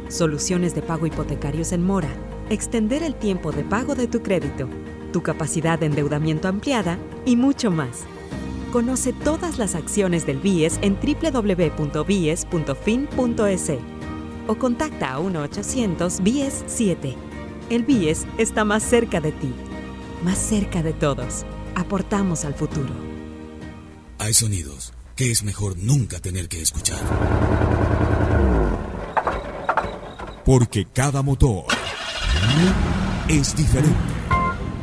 Soluciones 0.09 0.75
de 0.75 0.81
pago 0.81 1.05
hipotecarios 1.05 1.71
en 1.71 1.85
mora. 1.85 2.09
Extender 2.49 3.01
el 3.01 3.15
tiempo 3.15 3.53
de 3.53 3.63
pago 3.63 3.95
de 3.95 4.07
tu 4.07 4.21
crédito. 4.21 4.67
Tu 5.13 5.23
capacidad 5.23 5.79
de 5.79 5.85
endeudamiento 5.85 6.49
ampliada 6.49 6.97
y 7.25 7.37
mucho 7.37 7.71
más. 7.71 8.03
Conoce 8.71 9.11
todas 9.11 9.57
las 9.57 9.75
acciones 9.75 10.25
del 10.25 10.39
BIES 10.39 10.79
en 10.81 10.97
www.bies.fin.es 10.97 12.41
o 14.47 14.55
contacta 14.55 15.13
a 15.13 15.19
1-800-BIES-7. 15.19 17.15
El 17.69 17.83
BIES 17.83 18.25
está 18.37 18.63
más 18.63 18.81
cerca 18.83 19.19
de 19.19 19.33
ti, 19.33 19.53
más 20.23 20.37
cerca 20.37 20.81
de 20.81 20.93
todos. 20.93 21.45
Aportamos 21.75 22.45
al 22.45 22.53
futuro. 22.53 22.93
Hay 24.19 24.33
sonidos 24.33 24.93
que 25.17 25.31
es 25.31 25.43
mejor 25.43 25.77
nunca 25.77 26.21
tener 26.21 26.47
que 26.47 26.61
escuchar. 26.61 27.01
Porque 30.45 30.85
cada 30.85 31.21
motor 31.21 31.65
es 33.27 33.53
diferente. 33.55 33.97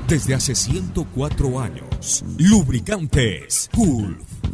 Desde 0.07 0.35
hace 0.35 0.55
104 0.55 1.61
años, 1.61 1.88
Lubricantes 2.39 3.69
Gulf 3.75 4.38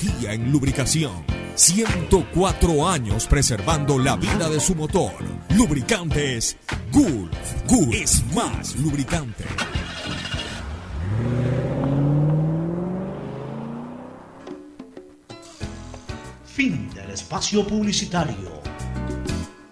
en 0.00 0.50
lubricación. 0.50 1.24
104 1.54 2.88
años 2.88 3.26
preservando 3.26 3.98
la 3.98 4.16
vida 4.16 4.48
de 4.48 4.58
su 4.58 4.74
motor. 4.74 5.12
Lubricantes 5.54 6.56
Gulf. 6.90 7.36
Gulf 7.66 7.94
es 7.94 8.24
más 8.34 8.74
lubricante. 8.76 9.44
Fin 16.46 16.90
del 16.94 17.10
espacio 17.10 17.66
publicitario. 17.66 18.62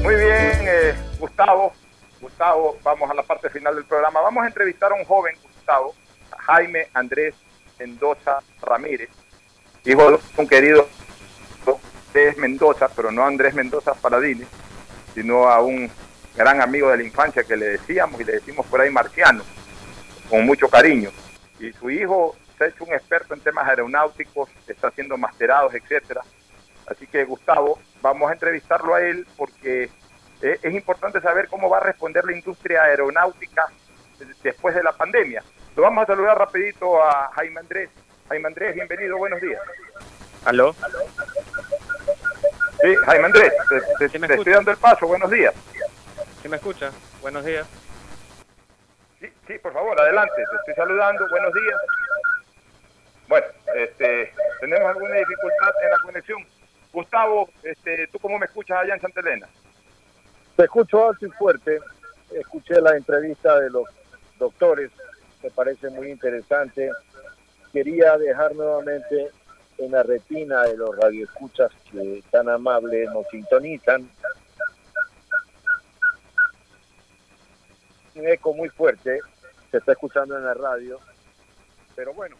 Muy 0.02 0.16
bien, 0.16 0.60
eh, 0.62 0.96
Gustavo. 1.20 1.74
Gustavo, 2.22 2.78
vamos 2.82 3.12
a 3.12 3.14
la 3.14 3.24
parte 3.24 3.50
final 3.50 3.76
del 3.76 3.84
programa. 3.86 4.22
Vamos 4.22 4.46
a 4.46 4.48
entrevistar 4.48 4.94
a 4.94 4.96
un 4.96 5.04
joven, 5.04 5.36
Gustavo, 5.44 5.94
a 6.32 6.42
Jaime 6.42 6.88
Andrés 6.94 7.36
Mendoza 7.80 8.40
Ramírez, 8.62 9.10
hijo 9.86 10.12
de 10.12 10.20
un 10.38 10.48
querido 10.48 10.88
Andrés 12.10 12.38
Mendoza, 12.38 12.90
pero 12.96 13.12
no 13.12 13.24
Andrés 13.24 13.54
Mendoza 13.54 13.94
Paladini, 13.94 14.44
sino 15.14 15.48
a 15.48 15.62
un 15.62 15.90
gran 16.36 16.62
amigo 16.62 16.90
de 16.90 16.98
la 16.98 17.04
infancia 17.04 17.44
que 17.44 17.56
le 17.56 17.68
decíamos 17.68 18.20
y 18.20 18.24
le 18.24 18.34
decimos 18.34 18.66
por 18.66 18.82
ahí 18.82 18.90
marciano, 18.90 19.44
con 20.30 20.46
mucho 20.46 20.68
cariño. 20.68 21.12
Y 21.60 21.72
su 21.74 21.90
hijo 21.90 22.36
se 22.58 22.64
ha 22.64 22.68
hecho 22.68 22.84
un 22.84 22.94
experto 22.94 23.34
en 23.34 23.42
temas 23.42 23.68
aeronáuticos, 23.68 24.50
está 24.68 24.88
haciendo 24.88 25.18
masterados, 25.18 25.74
etcétera. 25.76 26.22
Así 26.88 27.06
que 27.06 27.24
Gustavo, 27.26 27.80
vamos 28.02 28.30
a 28.30 28.34
entrevistarlo 28.34 28.96
a 28.96 29.02
él 29.02 29.28
porque 29.38 29.90
eh, 30.42 30.60
es 30.64 30.74
importante 30.74 31.22
saber 31.22 31.48
cómo 31.48 31.70
va 31.70 31.78
a 31.78 31.82
responder 31.84 32.26
la 32.26 32.36
industria 32.36 32.84
aeronáutica 32.84 33.66
después 34.42 34.74
de 34.74 34.84
la 34.84 34.94
pandemia. 34.94 35.44
Lo 35.76 35.84
vamos 35.84 36.04
a 36.04 36.08
saludar 36.08 36.38
rapidito 36.38 37.02
a 37.04 37.30
Jaime 37.36 37.60
Andrés. 37.60 37.90
Jaime 38.28 38.48
Andrés, 38.48 38.76
bienvenido, 38.76 39.18
buenos 39.18 39.42
días. 39.42 39.62
¿Aló? 40.46 40.74
Sí, 42.82 42.96
Jaime 43.06 43.26
Andrés, 43.26 43.54
te, 44.00 44.10
te- 44.10 44.20
te 44.20 44.34
estoy 44.36 44.54
dando 44.54 44.72
el 44.72 44.78
paso, 44.78 45.08
buenos 45.08 45.30
días. 45.32 45.54
¿Sí 46.42 46.48
me 46.50 46.58
escucha? 46.58 46.92
Buenos 47.22 47.44
días. 47.46 47.68
Sí, 49.20 49.32
sí, 49.48 49.60
por 49.60 49.74
favor, 49.74 50.00
adelante, 50.00 50.34
te 50.36 50.56
estoy 50.58 50.74
saludando, 50.76 51.28
buenos 51.30 51.54
días. 51.54 51.80
Bueno, 53.28 53.48
este, 53.76 54.34
tenemos 54.62 54.86
alguna 54.90 55.16
dificultad 55.16 55.70
en 55.84 55.90
la 55.92 56.00
conexión. 56.00 56.46
Gustavo, 56.92 57.50
este, 57.64 58.08
¿tú 58.08 58.18
cómo 58.20 58.40
me 58.40 58.46
escuchas 58.46 58.80
allá 58.80 58.96
en 58.96 59.02
Santa 59.02 59.20
Elena? 59.20 59.48
Te 60.56 60.64
escucho 60.64 61.10
alto 61.10 61.26
y 61.26 61.32
fuerte. 61.32 61.80
Escuché 62.32 62.80
la 62.82 62.96
entrevista 62.96 63.60
de 63.60 63.70
los 63.70 63.84
doctores, 64.40 64.90
me 65.44 65.50
parece 65.52 65.90
muy 65.90 66.12
interesante. 66.12 66.92
Quería 67.72 68.18
dejar 68.18 68.56
nuevamente 68.56 69.32
en 69.78 69.92
la 69.92 70.04
retina 70.04 70.64
de 70.64 70.78
los 70.78 70.96
radioescuchas 70.96 71.72
que 71.92 72.24
tan 72.32 72.50
amables 72.50 73.10
nos 73.12 73.28
sintonizan. 73.28 74.10
Un 78.16 78.28
eco 78.28 78.54
muy 78.54 78.70
fuerte, 78.70 79.20
se 79.72 79.78
está 79.78 79.94
escuchando 79.94 80.38
en 80.38 80.44
la 80.44 80.54
radio, 80.54 81.00
pero 81.96 82.14
bueno, 82.14 82.36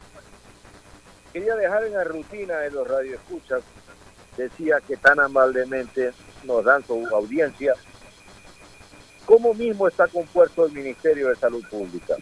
quería 1.32 1.56
dejar 1.56 1.86
en 1.86 1.94
la 1.94 2.04
rutina 2.04 2.58
de 2.58 2.72
los 2.72 2.86
radioescuchas, 2.86 3.62
decía 4.36 4.82
que 4.86 4.98
tan 4.98 5.22
amablemente 5.22 6.12
nos 6.44 6.66
dan 6.66 6.84
su 6.84 7.08
audiencia 7.08 7.76
¿Cómo 9.30 9.54
mismo 9.54 9.88
está 9.88 10.08
compuesto 10.08 10.66
el 10.66 10.72
Ministerio 10.72 11.30
de 11.30 11.36
Salud 11.36 11.64
Pública? 11.70 12.16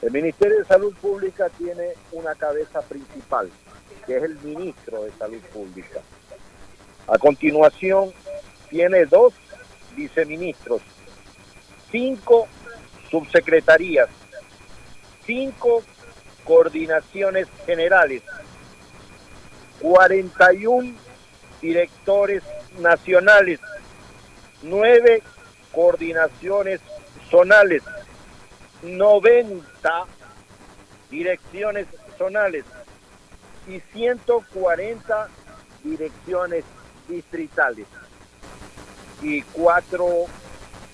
El 0.00 0.12
Ministerio 0.12 0.58
de 0.58 0.64
Salud 0.64 0.94
Pública 0.94 1.48
tiene 1.58 1.94
una 2.12 2.34
cabeza 2.36 2.80
principal, 2.82 3.50
que 4.06 4.16
es 4.16 4.22
el 4.22 4.38
ministro 4.40 5.02
de 5.02 5.12
Salud 5.12 5.40
Pública. 5.52 6.00
A 7.08 7.18
continuación, 7.18 8.12
tiene 8.70 9.06
dos 9.06 9.34
viceministros, 9.96 10.82
cinco 11.90 12.46
subsecretarías, 13.10 14.08
cinco 15.26 15.82
coordinaciones 16.44 17.48
generales, 17.66 18.22
41 19.80 20.96
directores 21.60 22.42
nacionales, 22.78 23.58
nueve 24.62 25.22
coordinaciones 25.72 26.80
zonales, 27.30 27.82
90 28.82 30.04
direcciones 31.10 31.86
zonales 32.16 32.64
y 33.66 33.80
140 33.92 35.28
direcciones 35.82 36.64
distritales 37.08 37.86
y 39.22 39.42
cuatro 39.42 40.26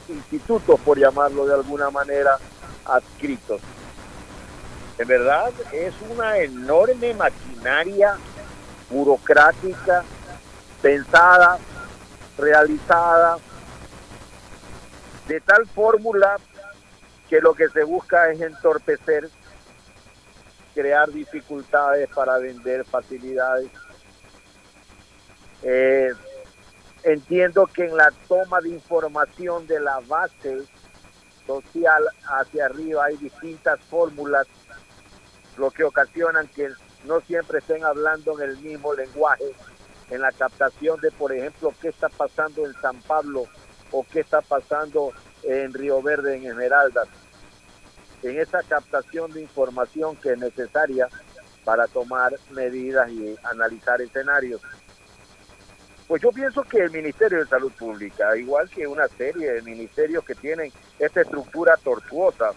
institutos, 0.09 0.81
por 0.81 0.99
llamarlo 0.99 1.47
de 1.47 1.55
alguna 1.55 1.91
manera, 1.91 2.39
adscritos. 2.85 3.61
En 4.99 5.09
verdad 5.09 5.53
es 5.73 5.95
una 6.11 6.39
enorme 6.39 7.15
maquinaria 7.15 8.17
burocrática, 8.91 10.05
pensada, 10.81 11.59
realizada, 12.39 13.39
de 15.27 15.41
tal 15.41 15.67
fórmula 15.69 16.37
que 17.29 17.41
lo 17.41 17.55
que 17.55 17.69
se 17.69 17.85
busca 17.85 18.31
es 18.31 18.41
entorpecer, 18.41 19.29
crear 20.75 21.11
dificultades 21.11 22.09
para 22.15 22.39
vender 22.39 22.85
facilidades. 22.85 23.71
Eh, 25.63 26.13
entiendo 27.03 27.67
que 27.67 27.87
en 27.87 27.97
la 27.97 28.13
toma 28.29 28.61
de 28.61 28.71
información 28.71 29.67
de 29.67 29.81
la 29.81 30.01
base 30.01 30.63
social 31.47 32.03
hacia 32.27 32.67
arriba 32.67 33.07
hay 33.07 33.17
distintas 33.17 33.81
fórmulas, 33.81 34.47
lo 35.57 35.71
que 35.71 35.85
ocasionan 35.85 36.49
que 36.49 36.69
no 37.05 37.21
siempre 37.21 37.59
estén 37.59 37.85
hablando 37.85 38.41
en 38.41 38.51
el 38.51 38.57
mismo 38.59 38.95
lenguaje, 38.95 39.45
en 40.11 40.21
la 40.21 40.33
captación 40.33 41.01
de, 41.01 41.11
por 41.13 41.33
ejemplo, 41.33 41.73
qué 41.81 41.89
está 41.89 42.09
pasando 42.09 42.67
en 42.67 42.75
San 42.81 43.01
Pablo 43.03 43.47
o 43.91 44.05
qué 44.11 44.21
está 44.21 44.41
pasando 44.41 45.13
en 45.47 45.73
Río 45.73 46.03
Verde, 46.03 46.37
en 46.37 46.47
Esmeraldas, 46.47 47.09
en 48.23 48.39
esa 48.39 48.63
captación 48.63 49.33
de 49.33 49.43
información 49.43 50.17
que 50.17 50.33
es 50.33 50.39
necesaria 50.39 51.09
para 51.65 51.87
tomar 51.87 52.35
medidas 52.51 53.11
y 53.11 53.37
analizar 53.45 54.01
escenarios. 54.01 54.61
Pues 56.07 56.21
yo 56.21 56.31
pienso 56.33 56.63
que 56.63 56.79
el 56.79 56.91
Ministerio 56.91 57.39
de 57.39 57.47
Salud 57.47 57.73
Pública, 57.73 58.37
igual 58.37 58.69
que 58.69 58.87
una 58.87 59.09
serie 59.09 59.53
de 59.53 59.63
ministerios 59.63 60.25
que 60.25 60.35
tienen 60.35 60.71
esta 60.99 61.23
estructura 61.23 61.77
tortuosa, 61.83 62.51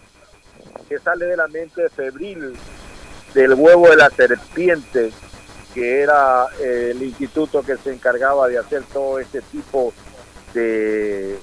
que 0.88 0.98
sale 0.98 1.26
de 1.26 1.36
la 1.36 1.48
mente 1.48 1.88
febril 1.88 2.54
del 3.32 3.54
huevo 3.54 3.88
de 3.88 3.96
la 3.96 4.10
serpiente, 4.10 5.10
que 5.72 6.02
era 6.02 6.46
eh, 6.60 6.92
el 6.94 7.02
instituto 7.02 7.62
que 7.62 7.76
se 7.76 7.92
encargaba 7.92 8.48
de 8.48 8.58
hacer 8.58 8.82
todo 8.92 9.18
este 9.18 9.40
tipo 9.42 9.94
de 10.52 11.38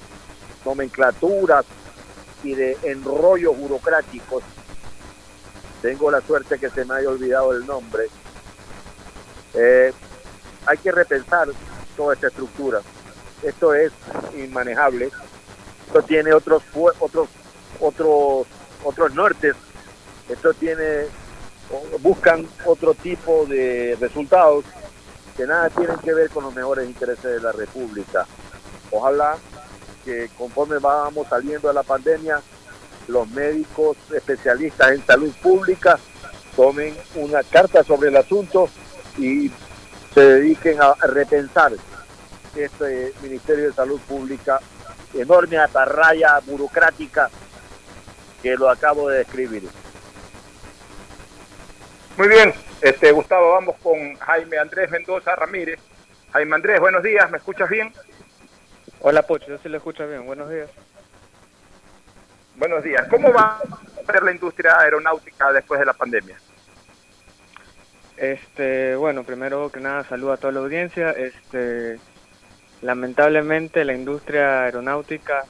nomenclaturas 0.66 1.66
y 2.44 2.54
de 2.54 2.78
enrollos 2.84 3.58
burocráticos. 3.58 4.44
Tengo 5.82 6.12
la 6.12 6.22
suerte 6.22 6.58
que 6.60 6.70
se 6.70 6.84
me 6.86 6.96
haya 6.96 7.10
olvidado 7.10 7.54
el 7.54 7.66
nombre. 7.66 8.06
Eh, 9.54 9.94
hay 10.66 10.78
que 10.78 10.92
repensar 10.92 11.48
toda 11.96 12.16
esta 12.16 12.28
estructura. 12.28 12.82
Esto 13.44 13.74
es 13.74 13.92
inmanejable. 14.36 15.12
Esto 15.88 16.02
tiene 16.02 16.34
otros 16.34 16.64
otros 17.00 17.30
otros 17.80 18.48
otros 18.84 19.14
nortes. 19.14 19.56
Esto 20.28 20.54
tiene 20.54 21.06
buscan 22.02 22.48
otro 22.66 22.94
tipo 22.94 23.46
de 23.46 23.98
resultados 24.00 24.66
que 25.36 25.46
nada 25.46 25.70
tienen 25.70 25.98
que 25.98 26.14
ver 26.14 26.30
con 26.30 26.46
los 26.46 26.56
mejores 26.56 26.88
intereses 26.88 27.24
de 27.24 27.42
la 27.42 27.52
República. 27.52 28.26
Ojalá 28.92 29.38
que 30.06 30.30
conforme 30.38 30.78
vamos 30.78 31.28
saliendo 31.28 31.68
de 31.68 31.74
la 31.74 31.84
pandemia, 31.84 32.40
los 33.08 33.28
médicos 33.30 33.98
especialistas 34.14 34.92
en 34.92 35.06
salud 35.06 35.34
pública 35.42 36.00
tomen 36.56 36.96
una 37.16 37.44
carta 37.44 37.84
sobre 37.84 38.10
el 38.10 38.18
asunto 38.18 38.70
y 39.18 39.52
se 40.14 40.22
dediquen 40.22 40.82
a 40.82 40.94
repensar 41.08 41.74
este 42.56 43.14
Ministerio 43.22 43.66
de 43.66 43.74
Salud 43.74 44.00
Pública, 44.02 44.62
enorme 45.14 45.58
atarraya 45.58 46.40
burocrática 46.46 47.30
que 48.42 48.56
lo 48.56 48.70
acabo 48.70 49.10
de 49.10 49.20
describir. 49.20 49.68
Muy 52.18 52.30
bien, 52.30 52.54
este 52.80 53.12
Gustavo, 53.12 53.52
vamos 53.52 53.76
con 53.84 54.16
Jaime 54.16 54.58
Andrés 54.58 54.90
Mendoza 54.90 55.36
Ramírez. 55.36 55.80
Jaime 56.32 56.56
Andrés, 56.56 56.80
buenos 56.80 57.04
días, 57.04 57.30
¿me 57.30 57.38
escuchas 57.38 57.70
bien? 57.70 57.92
Hola 59.08 59.22
Pocho, 59.22 59.46
yo 59.50 59.60
sí 59.60 59.70
lo 59.70 59.78
escucho 59.78 60.08
bien, 60.08 60.26
buenos 60.26 60.50
días. 60.50 60.68
Buenos 62.56 62.84
días, 62.84 63.08
¿cómo 63.08 63.32
va 63.32 63.62
a 63.62 64.12
ser 64.12 64.24
la 64.24 64.32
industria 64.32 64.80
aeronáutica 64.80 65.54
después 65.54 65.80
de 65.80 65.86
la 65.86 65.94
pandemia? 65.94 66.36
Este, 68.18 68.96
bueno, 68.96 69.24
primero 69.24 69.70
que 69.70 69.80
nada 69.80 70.06
saludo 70.06 70.34
a 70.34 70.38
toda 70.38 70.54
la 70.54 70.62
audiencia. 70.62 71.12
Este, 71.12 72.00
lamentablemente 72.82 73.86
la 73.86 73.94
industria 73.94 74.64
aeronáutica, 74.64 75.44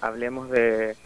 hablemos 0.00 0.48
de 0.48 0.96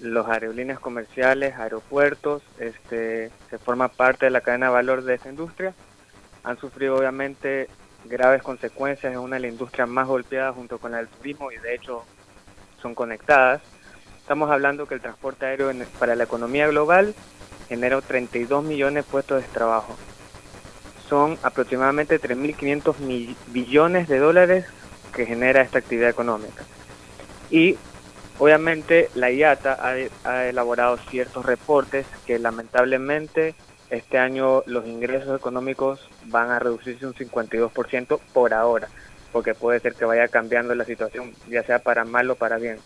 los 0.00 0.26
aerolíneas 0.26 0.80
comerciales, 0.80 1.54
aeropuertos, 1.54 2.42
este, 2.58 3.30
se 3.48 3.58
forma 3.58 3.86
parte 3.86 4.26
de 4.26 4.32
la 4.32 4.40
cadena 4.40 4.66
de 4.66 4.72
valor 4.72 5.04
de 5.04 5.14
esa 5.14 5.28
industria. 5.28 5.72
Han 6.42 6.58
sufrido 6.58 6.96
obviamente 6.96 7.68
graves 8.04 8.42
consecuencias, 8.42 9.12
es 9.12 9.18
una 9.18 9.36
de 9.36 9.42
las 9.42 9.50
industrias 9.52 9.88
más 9.88 10.06
golpeadas 10.06 10.54
junto 10.54 10.78
con 10.78 10.92
la 10.92 10.98
del 10.98 11.08
turismo 11.08 11.50
y 11.50 11.56
de 11.58 11.74
hecho 11.74 12.04
son 12.80 12.94
conectadas. 12.94 13.62
Estamos 14.18 14.50
hablando 14.50 14.86
que 14.86 14.94
el 14.94 15.00
transporte 15.00 15.46
aéreo 15.46 15.70
para 15.98 16.14
la 16.14 16.24
economía 16.24 16.66
global 16.66 17.14
genera 17.68 18.00
32 18.00 18.64
millones 18.64 19.04
de 19.04 19.10
puestos 19.10 19.42
de 19.42 19.48
trabajo. 19.48 19.96
Son 21.08 21.38
aproximadamente 21.42 22.20
3.500 22.20 23.34
billones 23.48 24.08
de 24.08 24.18
dólares 24.18 24.66
que 25.14 25.26
genera 25.26 25.62
esta 25.62 25.78
actividad 25.78 26.08
económica. 26.08 26.64
Y 27.50 27.76
obviamente 28.38 29.10
la 29.14 29.30
IATA 29.30 29.78
ha, 29.80 30.28
ha 30.28 30.46
elaborado 30.46 30.96
ciertos 31.10 31.44
reportes 31.44 32.06
que 32.26 32.38
lamentablemente 32.38 33.54
este 33.94 34.18
año 34.18 34.62
los 34.66 34.86
ingresos 34.86 35.38
económicos 35.38 36.08
van 36.26 36.50
a 36.50 36.58
reducirse 36.58 37.06
un 37.06 37.14
52% 37.14 38.20
por 38.32 38.54
ahora, 38.54 38.88
porque 39.32 39.54
puede 39.54 39.80
ser 39.80 39.94
que 39.94 40.04
vaya 40.04 40.28
cambiando 40.28 40.74
la 40.74 40.84
situación, 40.84 41.32
ya 41.48 41.62
sea 41.62 41.78
para 41.78 42.04
mal 42.04 42.30
o 42.30 42.36
para 42.36 42.56
bien. 42.56 42.78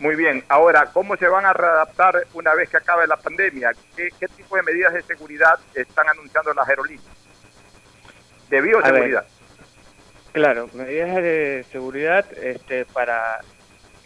muy 0.00 0.16
bien. 0.16 0.44
Ahora, 0.48 0.90
¿cómo 0.92 1.16
se 1.16 1.26
van 1.26 1.46
a 1.46 1.52
readaptar 1.52 2.26
una 2.34 2.54
vez 2.54 2.68
que 2.68 2.76
acabe 2.76 3.06
la 3.06 3.16
pandemia? 3.16 3.72
¿Qué, 3.96 4.10
tipo 4.36 4.56
de 4.56 4.62
medidas 4.62 4.92
de 4.92 5.02
seguridad 5.02 5.58
están 5.74 6.08
anunciando 6.08 6.52
las 6.52 6.68
aerolíneas? 6.68 7.04
De 8.50 8.60
bioseguridad. 8.60 9.26
claro, 10.32 10.68
medidas 10.74 11.16
de 11.16 11.64
seguridad 11.72 12.26
este, 12.38 12.84
para 12.84 13.40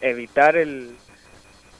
evitar 0.01 0.57
el 0.57 0.97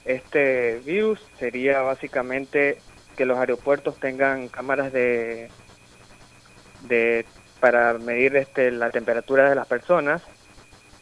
este 0.07 0.79
virus 0.85 1.19
sería 1.37 1.81
básicamente 1.81 2.77
que 3.15 3.25
los 3.25 3.37
aeropuertos 3.37 3.99
tengan 3.99 4.47
cámaras 4.47 4.93
de, 4.93 5.49
de 6.87 7.25
para 7.59 7.93
medir 7.95 8.35
este, 8.35 8.71
la 8.71 8.89
temperatura 8.91 9.49
de 9.49 9.55
las 9.55 9.67
personas 9.67 10.21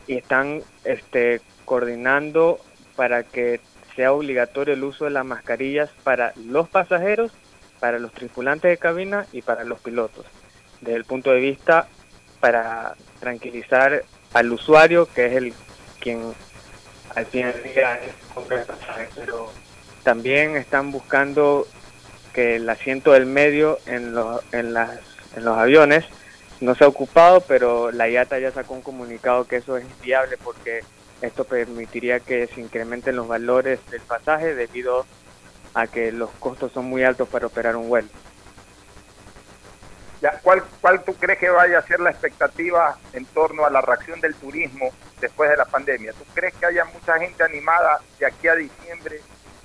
y 0.07 0.15
están 0.15 0.61
este, 0.83 1.41
coordinando 1.65 2.59
para 2.95 3.23
que 3.23 3.59
sea 3.95 4.13
obligatorio 4.13 4.73
el 4.73 4.83
uso 4.83 5.05
de 5.05 5.11
las 5.11 5.25
mascarillas 5.25 5.89
para 6.03 6.33
los 6.35 6.67
pasajeros, 6.69 7.31
para 7.79 7.99
los 7.99 8.11
tripulantes 8.11 8.71
de 8.71 8.77
cabina 8.77 9.25
y 9.31 9.41
para 9.41 9.63
los 9.63 9.79
pilotos. 9.79 10.25
Desde 10.81 10.97
el 10.97 11.05
punto 11.05 11.31
de 11.31 11.39
vista 11.39 11.87
para 12.39 12.95
tranquilizar 13.19 14.03
al 14.33 14.51
usuario, 14.51 15.07
que 15.13 15.27
es 15.27 15.33
el 15.33 15.53
quien 15.99 16.33
al 17.15 17.25
fin 17.25 17.47
del 17.47 17.63
día 17.63 17.95
es 17.95 18.13
pero 19.15 19.51
también 20.03 20.57
están 20.57 20.91
buscando 20.91 21.65
que 22.33 22.57
el 22.57 22.69
asiento 22.69 23.13
del 23.13 23.25
medio 23.25 23.79
en 23.85 24.13
los, 24.13 24.41
en 24.53 24.73
las, 24.73 24.99
en 25.35 25.45
los 25.45 25.57
aviones 25.57 26.05
no 26.61 26.75
se 26.75 26.83
ha 26.83 26.87
ocupado, 26.87 27.41
pero 27.41 27.91
la 27.91 28.09
IATA 28.09 28.39
ya 28.39 28.51
sacó 28.51 28.73
un 28.73 28.81
comunicado 28.81 29.47
que 29.47 29.57
eso 29.57 29.77
es 29.77 29.85
viable 30.01 30.37
porque 30.37 30.81
esto 31.21 31.45
permitiría 31.45 32.19
que 32.19 32.47
se 32.47 32.61
incrementen 32.61 33.15
los 33.15 33.27
valores 33.27 33.79
del 33.89 34.01
pasaje 34.01 34.53
debido 34.53 35.05
a 35.73 35.87
que 35.87 36.11
los 36.11 36.29
costos 36.39 36.71
son 36.71 36.85
muy 36.85 37.03
altos 37.03 37.27
para 37.29 37.47
operar 37.47 37.75
un 37.75 37.89
vuelo. 37.89 38.09
¿Cuál, 40.41 40.63
¿Cuál 40.81 41.03
tú 41.03 41.13
crees 41.15 41.39
que 41.39 41.49
vaya 41.49 41.79
a 41.79 41.81
ser 41.81 41.99
la 41.99 42.09
expectativa 42.09 42.97
en 43.13 43.25
torno 43.25 43.65
a 43.65 43.69
la 43.69 43.81
reacción 43.81 44.21
del 44.21 44.35
turismo 44.35 44.91
después 45.19 45.49
de 45.49 45.57
la 45.57 45.65
pandemia? 45.65 46.13
¿Tú 46.13 46.23
crees 46.33 46.53
que 46.55 46.65
haya 46.65 46.85
mucha 46.85 47.17
gente 47.19 47.43
animada 47.43 47.99
de 48.19 48.25
aquí 48.25 48.47
a 48.47 48.55
diciembre 48.55 49.21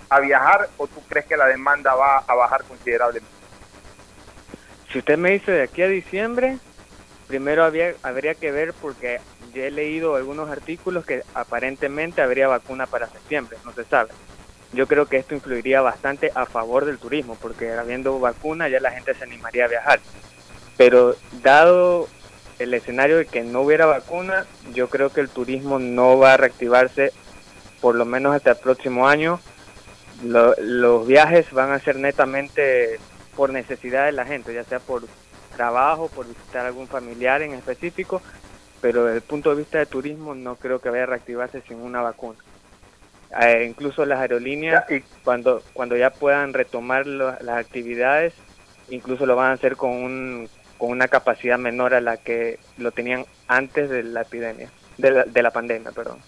a 0.08 0.20
viajar 0.20 0.68
o 0.76 0.86
tú 0.86 1.02
crees 1.08 1.26
que 1.26 1.36
la 1.36 1.46
demanda 1.46 1.94
va 1.94 2.18
a 2.18 2.34
bajar 2.34 2.64
considerablemente? 2.64 3.34
Si 4.92 4.98
usted 4.98 5.16
me 5.16 5.30
dice 5.30 5.52
de 5.52 5.62
aquí 5.62 5.82
a 5.82 5.88
diciembre, 5.88 6.58
primero 7.28 7.64
había, 7.64 7.94
habría 8.02 8.34
que 8.34 8.50
ver 8.50 8.74
porque 8.74 9.20
ya 9.54 9.62
he 9.62 9.70
leído 9.70 10.16
algunos 10.16 10.50
artículos 10.50 11.06
que 11.06 11.22
aparentemente 11.34 12.22
habría 12.22 12.48
vacuna 12.48 12.86
para 12.86 13.06
septiembre, 13.06 13.56
no 13.64 13.72
se 13.72 13.84
sabe. 13.84 14.10
Yo 14.72 14.86
creo 14.86 15.06
que 15.06 15.16
esto 15.16 15.34
influiría 15.34 15.80
bastante 15.80 16.30
a 16.34 16.46
favor 16.46 16.84
del 16.84 16.98
turismo, 16.98 17.36
porque 17.40 17.72
habiendo 17.72 18.18
vacuna 18.20 18.68
ya 18.68 18.78
la 18.80 18.92
gente 18.92 19.14
se 19.14 19.24
animaría 19.24 19.64
a 19.64 19.68
viajar. 19.68 20.00
Pero 20.80 21.14
dado 21.42 22.08
el 22.58 22.72
escenario 22.72 23.18
de 23.18 23.26
que 23.26 23.42
no 23.42 23.60
hubiera 23.60 23.84
vacuna, 23.84 24.46
yo 24.72 24.88
creo 24.88 25.10
que 25.10 25.20
el 25.20 25.28
turismo 25.28 25.78
no 25.78 26.16
va 26.16 26.32
a 26.32 26.36
reactivarse 26.38 27.12
por 27.82 27.94
lo 27.96 28.06
menos 28.06 28.34
hasta 28.34 28.52
el 28.52 28.56
próximo 28.56 29.06
año. 29.06 29.40
los 30.22 31.06
viajes 31.06 31.52
van 31.52 31.72
a 31.72 31.80
ser 31.80 31.96
netamente 31.96 32.98
por 33.36 33.50
necesidad 33.52 34.06
de 34.06 34.12
la 34.12 34.24
gente, 34.24 34.54
ya 34.54 34.64
sea 34.64 34.78
por 34.80 35.02
trabajo, 35.54 36.08
por 36.08 36.26
visitar 36.26 36.64
algún 36.64 36.88
familiar 36.88 37.42
en 37.42 37.52
específico, 37.52 38.22
pero 38.80 39.04
desde 39.04 39.18
el 39.18 39.22
punto 39.22 39.50
de 39.50 39.56
vista 39.56 39.76
de 39.76 39.84
turismo 39.84 40.34
no 40.34 40.56
creo 40.56 40.80
que 40.80 40.88
vaya 40.88 41.02
a 41.02 41.08
reactivarse 41.08 41.60
sin 41.68 41.76
una 41.76 42.00
vacuna. 42.00 42.38
Eh, 43.38 43.66
incluso 43.68 44.06
las 44.06 44.18
aerolíneas, 44.18 44.86
cuando, 45.24 45.62
cuando 45.74 45.94
ya 45.94 46.08
puedan 46.08 46.54
retomar 46.54 47.06
las 47.06 47.58
actividades, 47.58 48.32
incluso 48.88 49.26
lo 49.26 49.36
van 49.36 49.50
a 49.50 49.54
hacer 49.54 49.76
con, 49.76 49.90
un, 49.90 50.48
con 50.80 50.90
una 50.90 51.08
capacidad 51.08 51.58
menor 51.58 51.92
a 51.92 52.00
la 52.00 52.16
que 52.16 52.58
lo 52.78 52.90
tenían 52.90 53.26
antes 53.46 53.90
de 53.90 54.02
la 54.02 54.22
epidemia, 54.22 54.70
de 54.96 55.10
la, 55.10 55.24
de 55.24 55.42
la 55.42 55.50
pandemia, 55.50 55.92
perdón. 55.92 56.18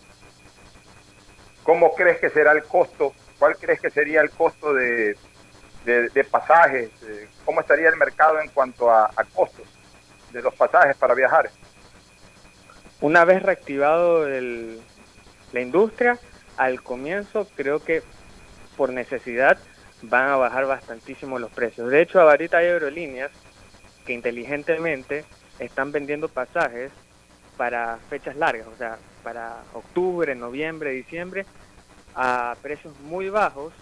¿Cómo 1.62 1.95
crees 1.95 2.19
que 2.19 2.29
será 2.29 2.53
el 2.53 2.62
costo? 2.65 3.15
¿Cuál 3.39 3.57
crees 3.57 3.81
que 3.81 3.91
sería 3.91 4.20
el 4.20 4.31
costo 4.31 4.74
de, 4.74 5.16
de, 5.87 6.24
pasajes? 6.24 6.91
¿Cómo 7.47 7.62
estaría 7.62 7.89
el 7.89 7.97
mercado 7.97 8.41
en 8.41 8.51
cuanto 8.51 8.91
a, 8.91 9.07
a 9.07 9.24
costos 9.24 9.66
de 10.33 10.43
los 10.43 10.55
pasajes 10.55 10.97
para 10.97 11.15
viajar? 11.15 11.49
Una 13.01 13.24
vez 13.24 13.43
reactivado 13.43 14.29
el, 14.29 14.83
la 15.53 15.61
industria, 15.61 16.19
al 16.59 16.83
comienzo 16.83 17.49
creo 17.57 17.83
que 17.83 18.03
por 18.77 18.93
necesidad 18.93 19.57
van 20.03 20.29
a 20.29 20.37
bajar 20.37 20.66
bastantísimo 20.66 21.39
los 21.39 21.51
precios. 21.51 21.91
De 21.91 22.03
hecho, 22.03 22.20
ahorita 22.20 22.59
hay 22.59 22.66
aerolíneas 22.66 23.31
que 24.05 24.12
inteligentemente 24.12 25.24
están 25.59 25.93
vendiendo 25.93 26.29
pasajes 26.29 26.91
para 27.57 27.99
fechas 28.09 28.37
largas, 28.37 28.66
o 28.66 28.77
sea, 28.77 28.99
para 29.23 29.62
octubre, 29.73 30.35
noviembre, 30.35 30.91
diciembre, 30.91 31.47
a 32.15 32.57
precios 32.62 32.99
muy 33.01 33.29
bajos 33.29 33.73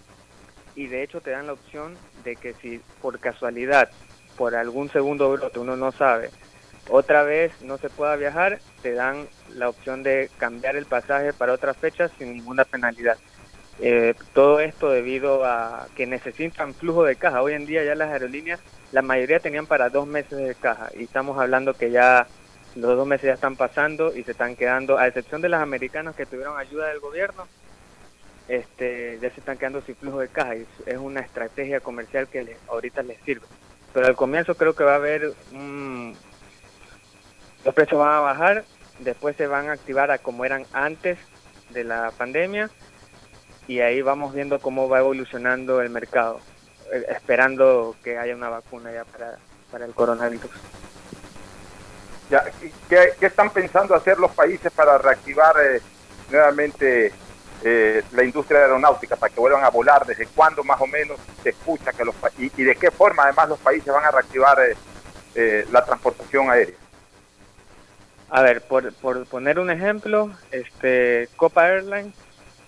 y 0.74 0.86
de 0.86 1.02
hecho 1.02 1.20
te 1.20 1.30
dan 1.30 1.47
la 1.47 1.55
opción 1.55 1.97
de 2.24 2.36
que 2.36 2.55
si 2.55 2.80
por 3.01 3.18
casualidad, 3.18 3.90
por 4.36 4.55
algún 4.55 4.90
segundo 4.90 5.30
brote, 5.32 5.59
uno 5.59 5.76
no 5.76 5.92
sabe, 5.92 6.30
otra 6.88 7.22
vez 7.22 7.52
no 7.62 7.78
se 7.78 7.88
pueda 7.88 8.16
viajar, 8.16 8.59
te 8.82 8.92
dan 8.92 9.28
la 9.55 9.68
opción 9.68 10.02
de 10.02 10.30
cambiar 10.38 10.76
el 10.76 10.86
pasaje 10.86 11.32
para 11.32 11.52
otras 11.52 11.76
fechas 11.76 12.10
sin 12.18 12.32
ninguna 12.32 12.64
penalidad. 12.64 13.18
Eh, 13.82 14.15
todo 14.35 14.61
esto 14.61 14.90
debido 14.90 15.44
a 15.47 15.89
que 15.97 16.07
necesitan 16.07 16.74
flujo 16.74 17.05
de 17.05 17.16
caja. 17.16 17.43
Hoy 17.43 17.55
en 17.55 17.65
día 17.65 17.82
ya 17.82 17.94
las 17.94 18.11
aerolíneas, 18.11 18.61
la 18.93 19.01
mayoría 19.01 19.40
tenían 19.40 19.66
para 19.66 19.89
dos 19.89 20.07
meses 20.07 20.39
de 20.39 20.55
caja 20.55 20.90
y 20.94 21.05
estamos 21.05 21.39
hablando 21.39 21.73
que 21.73 21.90
ya 21.90 22.27
los 22.77 22.97
dos 22.97 23.07
meses 23.07 23.28
ya 23.28 23.35
están 23.35 23.57
pasando 23.57 24.15
y 24.15 24.23
se 24.23 24.32
están 24.32 24.55
quedando, 24.55 24.98
a 24.98 25.07
excepción 25.07 25.40
de 25.40 25.48
las 25.48 25.62
americanas 25.62 26.15
que 26.15 26.27
tuvieron 26.27 26.59
ayuda 26.59 26.89
del 26.89 27.01
gobierno, 27.01 27.48
este, 28.48 29.19
ya 29.20 29.31
se 29.31 29.40
están 29.40 29.57
quedando 29.57 29.81
sin 29.81 29.97
flujo 29.97 30.20
de 30.20 30.28
caja 30.28 30.57
y 30.57 30.66
es 30.86 30.98
una 30.98 31.20
estrategia 31.20 31.81
comercial 31.81 32.28
que 32.28 32.57
ahorita 32.69 33.02
les 33.02 33.19
sirve. 33.23 33.47
Pero 33.94 34.07
al 34.07 34.15
comienzo 34.15 34.55
creo 34.57 34.74
que 34.74 34.85
va 34.85 34.93
a 34.93 34.97
haber 34.97 35.32
un, 35.52 36.15
los 37.65 37.74
precios 37.74 37.98
van 37.98 38.15
a 38.15 38.20
bajar, 38.20 38.65
después 38.98 39.36
se 39.36 39.47
van 39.47 39.69
a 39.69 39.73
activar 39.73 40.11
a 40.11 40.19
como 40.19 40.44
eran 40.44 40.66
antes 40.73 41.19
de 41.70 41.85
la 41.85 42.12
pandemia 42.16 42.70
y 43.70 43.80
ahí 43.80 44.02
vamos 44.02 44.34
viendo 44.34 44.59
cómo 44.59 44.88
va 44.88 44.98
evolucionando 44.98 45.80
el 45.80 45.90
mercado, 45.90 46.40
eh, 46.92 47.06
esperando 47.10 47.94
que 48.02 48.18
haya 48.18 48.34
una 48.34 48.48
vacuna 48.48 48.90
ya 48.90 49.05
para, 49.05 49.38
para 49.70 49.84
el 49.84 49.94
coronavirus. 49.94 50.51
Ya, 52.28 52.51
¿qué, 52.88 53.14
están 53.20 53.51
pensando 53.51 53.94
hacer 53.94 54.18
los 54.18 54.32
países 54.32 54.72
para 54.72 54.98
reactivar 54.98 55.55
eh, 55.62 55.80
nuevamente 56.30 57.12
eh, 57.62 58.02
la 58.10 58.24
industria 58.24 58.59
aeronáutica, 58.59 59.14
para 59.14 59.32
que 59.32 59.38
vuelvan 59.38 59.62
a 59.62 59.68
volar? 59.68 60.05
¿Desde 60.05 60.26
cuándo 60.26 60.64
más 60.64 60.80
o 60.80 60.88
menos 60.88 61.20
se 61.40 61.51
escucha 61.51 61.92
que 61.92 62.05
los 62.05 62.16
y, 62.38 62.51
y 62.60 62.64
de 62.64 62.74
qué 62.74 62.90
forma 62.90 63.22
además 63.22 63.51
los 63.51 63.60
países 63.60 63.94
van 63.94 64.05
a 64.05 64.10
reactivar 64.10 64.59
la 65.70 65.84
transportación 65.84 66.51
aérea? 66.51 66.74
A 68.30 68.42
ver, 68.42 68.62
por, 68.62 68.92
por 68.94 69.24
poner 69.26 69.60
un 69.60 69.70
ejemplo, 69.70 70.32
este 70.51 71.28
Copa 71.36 71.68
Airlines, 71.68 72.14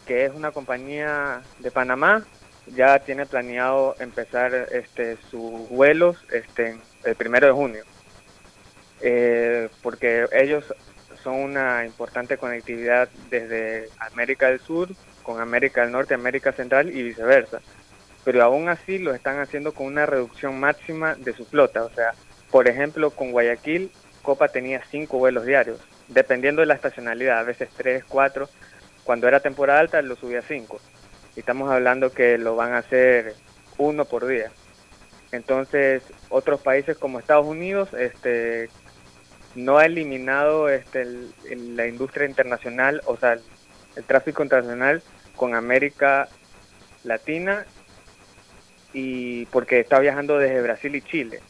que 0.07 0.24
es 0.24 0.33
una 0.33 0.51
compañía 0.51 1.43
de 1.59 1.70
Panamá, 1.70 2.24
ya 2.66 2.99
tiene 3.01 3.27
planeado 3.27 3.97
empezar 3.99 4.55
este 4.73 5.16
sus 5.31 5.69
vuelos 5.69 6.16
este 6.31 6.79
el 7.05 7.15
primero 7.16 7.47
de 7.47 7.53
junio, 7.53 7.85
eh, 9.01 9.69
porque 9.83 10.27
ellos 10.33 10.73
son 11.23 11.35
una 11.35 11.85
importante 11.85 12.37
conectividad 12.37 13.09
desde 13.31 13.89
América 13.99 14.49
del 14.49 14.61
Sur 14.61 14.89
con 15.23 15.41
América 15.41 15.83
del 15.83 15.93
Norte, 15.93 16.15
América 16.15 16.53
Central 16.53 16.91
y 16.91 17.03
viceversa. 17.03 17.61
Pero 18.24 18.43
aún 18.43 18.69
así 18.69 18.99
lo 18.99 19.15
están 19.15 19.41
haciendo 19.41 19.73
con 19.73 19.87
una 19.87 20.07
reducción 20.07 20.59
máxima 20.59 21.15
de 21.16 21.33
su 21.33 21.45
flota. 21.45 21.85
O 21.85 21.91
sea, 21.91 22.12
por 22.51 22.69
ejemplo, 22.69 23.11
con 23.11 23.33
Guayaquil 23.33 23.91
Copa 24.23 24.49
tenía 24.49 24.81
cinco 24.91 25.19
vuelos 25.19 25.45
diarios, 25.45 25.81
dependiendo 26.09 26.61
de 26.61 26.66
la 26.66 26.74
estacionalidad, 26.74 27.41
a 27.41 27.43
veces 27.43 27.69
tres, 27.77 28.05
cuatro. 28.05 28.49
Cuando 29.05 29.29
era 29.29 29.41
temporada 29.41 29.81
alta 29.81 30.03
lo 30.03 30.16
subía 30.16 30.41
a 30.41 30.43
cinco. 30.43 30.81
Y 31.37 31.41
estamos 31.41 31.70
hablando 31.70 32.12
que 32.12 32.39
lo 32.39 32.57
van 32.57 32.74
a 32.74 32.79
hacer 32.79 33.35
uno 33.79 34.05
por 34.05 34.27
día. 34.27 34.51
Entonces, 35.33 36.03
otros 36.29 36.61
países 36.61 36.99
como 36.99 37.19
Estados 37.19 37.47
Unidos 37.47 37.89
este, 37.95 38.69
no 39.55 39.79
ha 39.79 39.87
eliminado 39.87 40.69
este, 40.69 41.07
la 41.57 41.87
industria 41.87 42.27
internacional, 42.27 43.03
o 43.07 43.16
sea, 43.16 43.39
el, 43.97 44.05
tráfico 44.05 44.43
internacional 44.43 45.03
con 45.37 45.55
América 45.55 46.29
Latina 47.05 47.66
y 48.93 49.47
porque 49.47 49.81
está 49.81 49.99
viajando 49.99 50.39
desde 50.39 50.62
Brasil 50.62 50.95
y 50.95 51.03
Chile. 51.03 51.41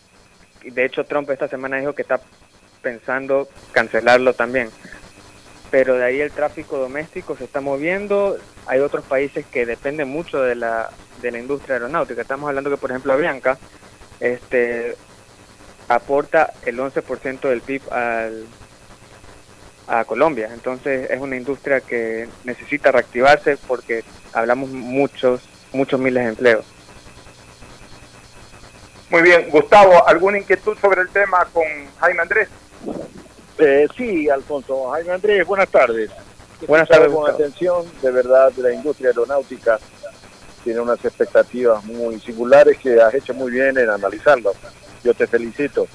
De 0.64 0.84
hecho, 0.84 1.04
Trump 1.04 1.28
esta 1.30 1.48
semana 1.48 1.78
dijo 1.78 1.94
que 1.94 2.02
está 2.02 2.20
pensando 2.82 3.48
cancelarlo 3.72 4.32
también. 4.32 4.70
Pero 5.72 5.96
de 5.96 6.04
ahí 6.04 6.20
el 6.20 6.30
tráfico 6.30 6.76
doméstico 6.76 7.36
se 7.36 7.44
está 7.44 7.60
moviendo. 7.60 8.36
Hay 8.66 8.78
otros 8.78 9.04
países 9.04 9.44
que 9.46 9.66
dependen 9.66 10.08
mucho 10.08 10.40
de 10.40 10.54
la, 10.54 10.90
de 11.20 11.32
la 11.32 11.38
industria 11.38 11.74
aeronáutica. 11.76 12.22
Estamos 12.22 12.48
hablando 12.48 12.70
que, 12.70 12.76
por 12.76 12.90
ejemplo, 12.90 13.12
Avianca 13.12 13.58
este, 14.20 14.96
aporta 15.88 16.52
el 16.64 16.78
11% 16.78 17.40
del 17.40 17.62
PIB 17.62 17.90
al, 17.90 18.46
a 19.86 20.04
Colombia. 20.04 20.50
Entonces 20.52 21.10
es 21.10 21.20
una 21.20 21.36
industria 21.36 21.80
que 21.80 22.28
necesita 22.44 22.92
reactivarse 22.92 23.56
porque 23.66 24.04
hablamos 24.32 24.70
muchos, 24.70 25.40
muchos 25.72 25.98
miles 25.98 26.22
de 26.22 26.28
empleos. 26.30 26.66
Muy 29.10 29.22
bien, 29.22 29.50
Gustavo, 29.50 30.06
¿alguna 30.06 30.38
inquietud 30.38 30.76
sobre 30.78 31.02
el 31.02 31.08
tema 31.08 31.46
con 31.52 31.64
Jaime 31.98 32.22
Andrés? 32.22 32.48
Eh, 33.58 33.88
sí, 33.96 34.28
Alfonso. 34.28 34.90
Jaime 34.90 35.12
Andrés, 35.12 35.46
buenas 35.46 35.68
tardes. 35.68 36.10
Buenas 36.66 36.88
tardes. 36.88 37.12
Con 37.12 37.28
atención, 37.28 37.84
de 38.00 38.10
verdad, 38.10 38.52
la 38.56 38.72
industria 38.72 39.08
aeronáutica 39.08 39.78
tiene 40.64 40.80
unas 40.80 41.04
expectativas 41.04 41.84
muy 41.84 42.20
singulares 42.20 42.78
que 42.78 43.00
has 43.00 43.12
hecho 43.14 43.34
muy 43.34 43.50
bien 43.50 43.76
en 43.78 43.90
analizarlas. 43.90 44.54
Yo 45.02 45.12
te 45.14 45.26
felicito. 45.26 45.88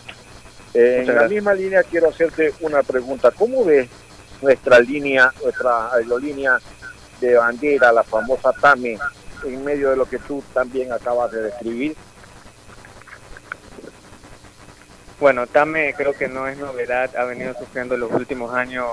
en 0.74 1.16
la 1.16 1.28
misma 1.28 1.54
línea 1.54 1.84
quiero 1.84 2.10
hacerte 2.10 2.54
una 2.60 2.84
pregunta. 2.84 3.32
¿Cómo 3.32 3.64
ves 3.64 3.88
nuestra 4.42 4.80
línea, 4.80 5.34
nuestra 5.42 5.94
aerolínea 5.94 6.60
de 7.22 7.36
bandera, 7.36 7.92
la 7.92 8.04
famosa 8.04 8.52
TAME, 8.54 8.98
en 9.46 9.64
medio 9.64 9.90
de 9.92 9.96
lo 9.96 10.06
que 10.06 10.20
tú 10.20 10.44
también 10.54 10.92
acabas 10.92 11.32
de 11.32 11.44
describir? 11.44 11.96
Bueno, 15.20 15.48
TAME 15.48 15.94
creo 15.96 16.14
que 16.14 16.28
no 16.28 16.48
es 16.48 16.58
novedad, 16.58 17.16
ha 17.16 17.24
venido 17.24 17.54
sufriendo 17.56 17.96
en 17.96 18.02
los 18.02 18.12
últimos 18.12 18.54
años 18.54 18.86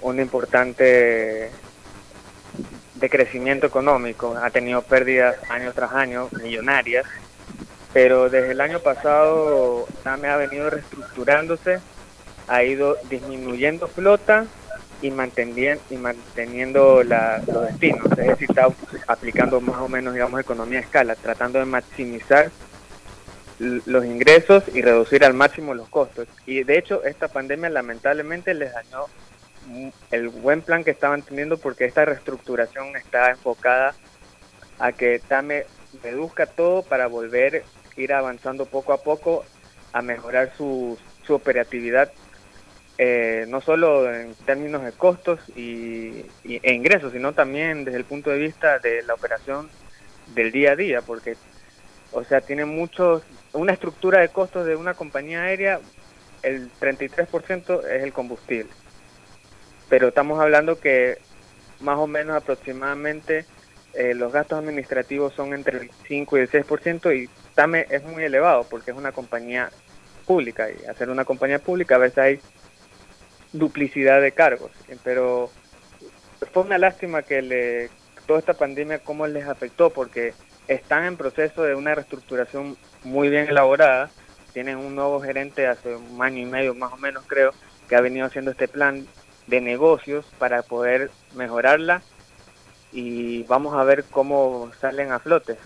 un 0.00 0.18
importante 0.18 1.50
decrecimiento 2.94 3.66
económico, 3.66 4.34
ha 4.36 4.50
tenido 4.50 4.80
pérdidas 4.82 5.36
año 5.50 5.72
tras 5.74 5.92
año, 5.92 6.28
millonarias, 6.42 7.04
pero 7.92 8.30
desde 8.30 8.52
el 8.52 8.60
año 8.62 8.80
pasado 8.80 9.86
TAME 10.02 10.28
ha 10.28 10.36
venido 10.38 10.70
reestructurándose, 10.70 11.80
ha 12.48 12.64
ido 12.64 12.96
disminuyendo 13.04 13.88
flota 13.88 14.46
y 15.02 15.10
manteniendo, 15.10 15.82
y 15.90 15.96
manteniendo 15.96 17.02
la- 17.02 17.42
los 17.46 17.66
destinos, 17.66 18.06
es 18.12 18.28
decir, 18.28 18.48
está 18.48 18.66
aplicando 19.08 19.60
más 19.60 19.76
o 19.82 19.88
menos, 19.88 20.14
digamos, 20.14 20.40
economía 20.40 20.78
a 20.78 20.82
escala, 20.82 21.16
tratando 21.16 21.58
de 21.58 21.66
maximizar 21.66 22.50
los 23.86 24.04
ingresos 24.04 24.64
y 24.74 24.82
reducir 24.82 25.24
al 25.24 25.34
máximo 25.34 25.74
los 25.74 25.88
costos. 25.88 26.26
Y 26.46 26.64
de 26.64 26.78
hecho, 26.78 27.04
esta 27.04 27.28
pandemia 27.28 27.70
lamentablemente 27.70 28.54
les 28.54 28.72
dañó 28.72 29.06
el 30.10 30.28
buen 30.28 30.62
plan 30.62 30.82
que 30.82 30.90
estaban 30.90 31.22
teniendo 31.22 31.56
porque 31.58 31.84
esta 31.84 32.04
reestructuración 32.04 32.96
está 32.96 33.30
enfocada 33.30 33.94
a 34.80 34.90
que 34.92 35.20
TAME 35.20 35.66
reduzca 36.02 36.46
todo 36.46 36.82
para 36.82 37.06
volver 37.06 37.62
a 37.96 38.00
ir 38.00 38.12
avanzando 38.12 38.66
poco 38.66 38.92
a 38.92 39.02
poco 39.02 39.44
a 39.92 40.02
mejorar 40.02 40.52
su, 40.56 40.98
su 41.24 41.34
operatividad, 41.34 42.10
eh, 42.98 43.44
no 43.48 43.60
solo 43.60 44.12
en 44.12 44.34
términos 44.46 44.82
de 44.82 44.92
costos 44.92 45.38
y, 45.54 46.24
y- 46.44 46.60
e 46.62 46.72
ingresos, 46.72 47.12
sino 47.12 47.32
también 47.32 47.84
desde 47.84 47.98
el 47.98 48.04
punto 48.04 48.30
de 48.30 48.38
vista 48.38 48.78
de 48.80 49.02
la 49.02 49.14
operación 49.14 49.68
del 50.34 50.50
día 50.50 50.72
a 50.72 50.76
día, 50.76 51.02
porque, 51.02 51.36
o 52.12 52.24
sea, 52.24 52.40
tiene 52.40 52.64
muchos, 52.64 53.22
una 53.52 53.72
estructura 53.72 54.20
de 54.20 54.28
costos 54.28 54.66
de 54.66 54.76
una 54.76 54.94
compañía 54.94 55.42
aérea, 55.42 55.80
el 56.42 56.70
33% 56.80 57.84
es 57.86 58.02
el 58.02 58.12
combustible. 58.12 58.70
Pero 59.88 60.08
estamos 60.08 60.40
hablando 60.40 60.80
que 60.80 61.18
más 61.80 61.98
o 61.98 62.06
menos 62.06 62.36
aproximadamente 62.36 63.44
eh, 63.94 64.14
los 64.14 64.32
gastos 64.32 64.58
administrativos 64.58 65.34
son 65.34 65.52
entre 65.52 65.78
el 65.78 65.90
5 66.08 66.38
y 66.38 66.40
el 66.40 66.50
6% 66.50 67.16
y 67.16 67.28
TAME 67.54 67.86
es 67.90 68.02
muy 68.04 68.24
elevado 68.24 68.64
porque 68.68 68.90
es 68.90 68.96
una 68.96 69.12
compañía 69.12 69.70
pública 70.26 70.68
y 70.70 70.86
hacer 70.86 71.10
una 71.10 71.24
compañía 71.24 71.58
pública 71.58 71.96
a 71.96 71.98
veces 71.98 72.18
hay 72.18 72.40
duplicidad 73.52 74.22
de 74.22 74.32
cargos, 74.32 74.70
eh, 74.88 74.96
pero 75.04 75.50
fue 76.52 76.62
una 76.62 76.78
lástima 76.78 77.22
que 77.22 77.42
le, 77.42 77.90
toda 78.26 78.38
esta 78.38 78.54
pandemia 78.54 79.00
cómo 79.00 79.26
les 79.26 79.46
afectó 79.46 79.90
porque 79.90 80.32
están 80.72 81.04
en 81.04 81.16
proceso 81.16 81.62
de 81.62 81.74
una 81.74 81.94
reestructuración 81.94 82.76
muy 83.04 83.28
bien 83.28 83.48
elaborada, 83.48 84.10
tienen 84.52 84.76
un 84.76 84.94
nuevo 84.94 85.20
gerente 85.20 85.66
hace 85.66 85.96
un 85.96 86.22
año 86.22 86.38
y 86.38 86.44
medio 86.44 86.74
más 86.74 86.92
o 86.92 86.96
menos 86.96 87.24
creo 87.26 87.52
que 87.88 87.96
ha 87.96 88.00
venido 88.00 88.26
haciendo 88.26 88.50
este 88.50 88.68
plan 88.68 89.06
de 89.46 89.60
negocios 89.60 90.26
para 90.38 90.62
poder 90.62 91.10
mejorarla 91.34 92.02
y 92.92 93.42
vamos 93.44 93.74
a 93.74 93.84
ver 93.84 94.04
cómo 94.04 94.70
salen 94.80 95.12
a 95.12 95.18
flote. 95.18 95.56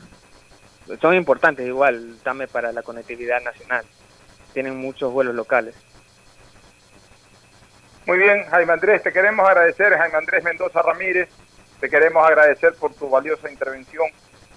Son 1.01 1.15
importantes 1.15 1.67
igual, 1.67 2.19
TAME 2.23 2.47
para 2.47 2.73
la 2.73 2.83
conectividad 2.83 3.43
nacional. 3.43 3.85
Tienen 4.55 4.77
muchos 4.77 5.13
vuelos 5.13 5.35
locales. 5.35 5.75
Muy 8.07 8.19
bien, 8.19 8.45
Jaime 8.45 8.73
Andrés, 8.73 9.03
te 9.03 9.13
queremos 9.13 9.49
agradecer, 9.49 9.93
Jaime 9.93 10.17
Andrés 10.17 10.45
Mendoza 10.45 10.81
Ramírez, 10.81 11.29
te 11.81 11.91
queremos 11.91 12.25
agradecer 12.25 12.75
por 12.75 12.95
tu 12.95 13.11
valiosa 13.11 13.51
intervención 13.51 14.07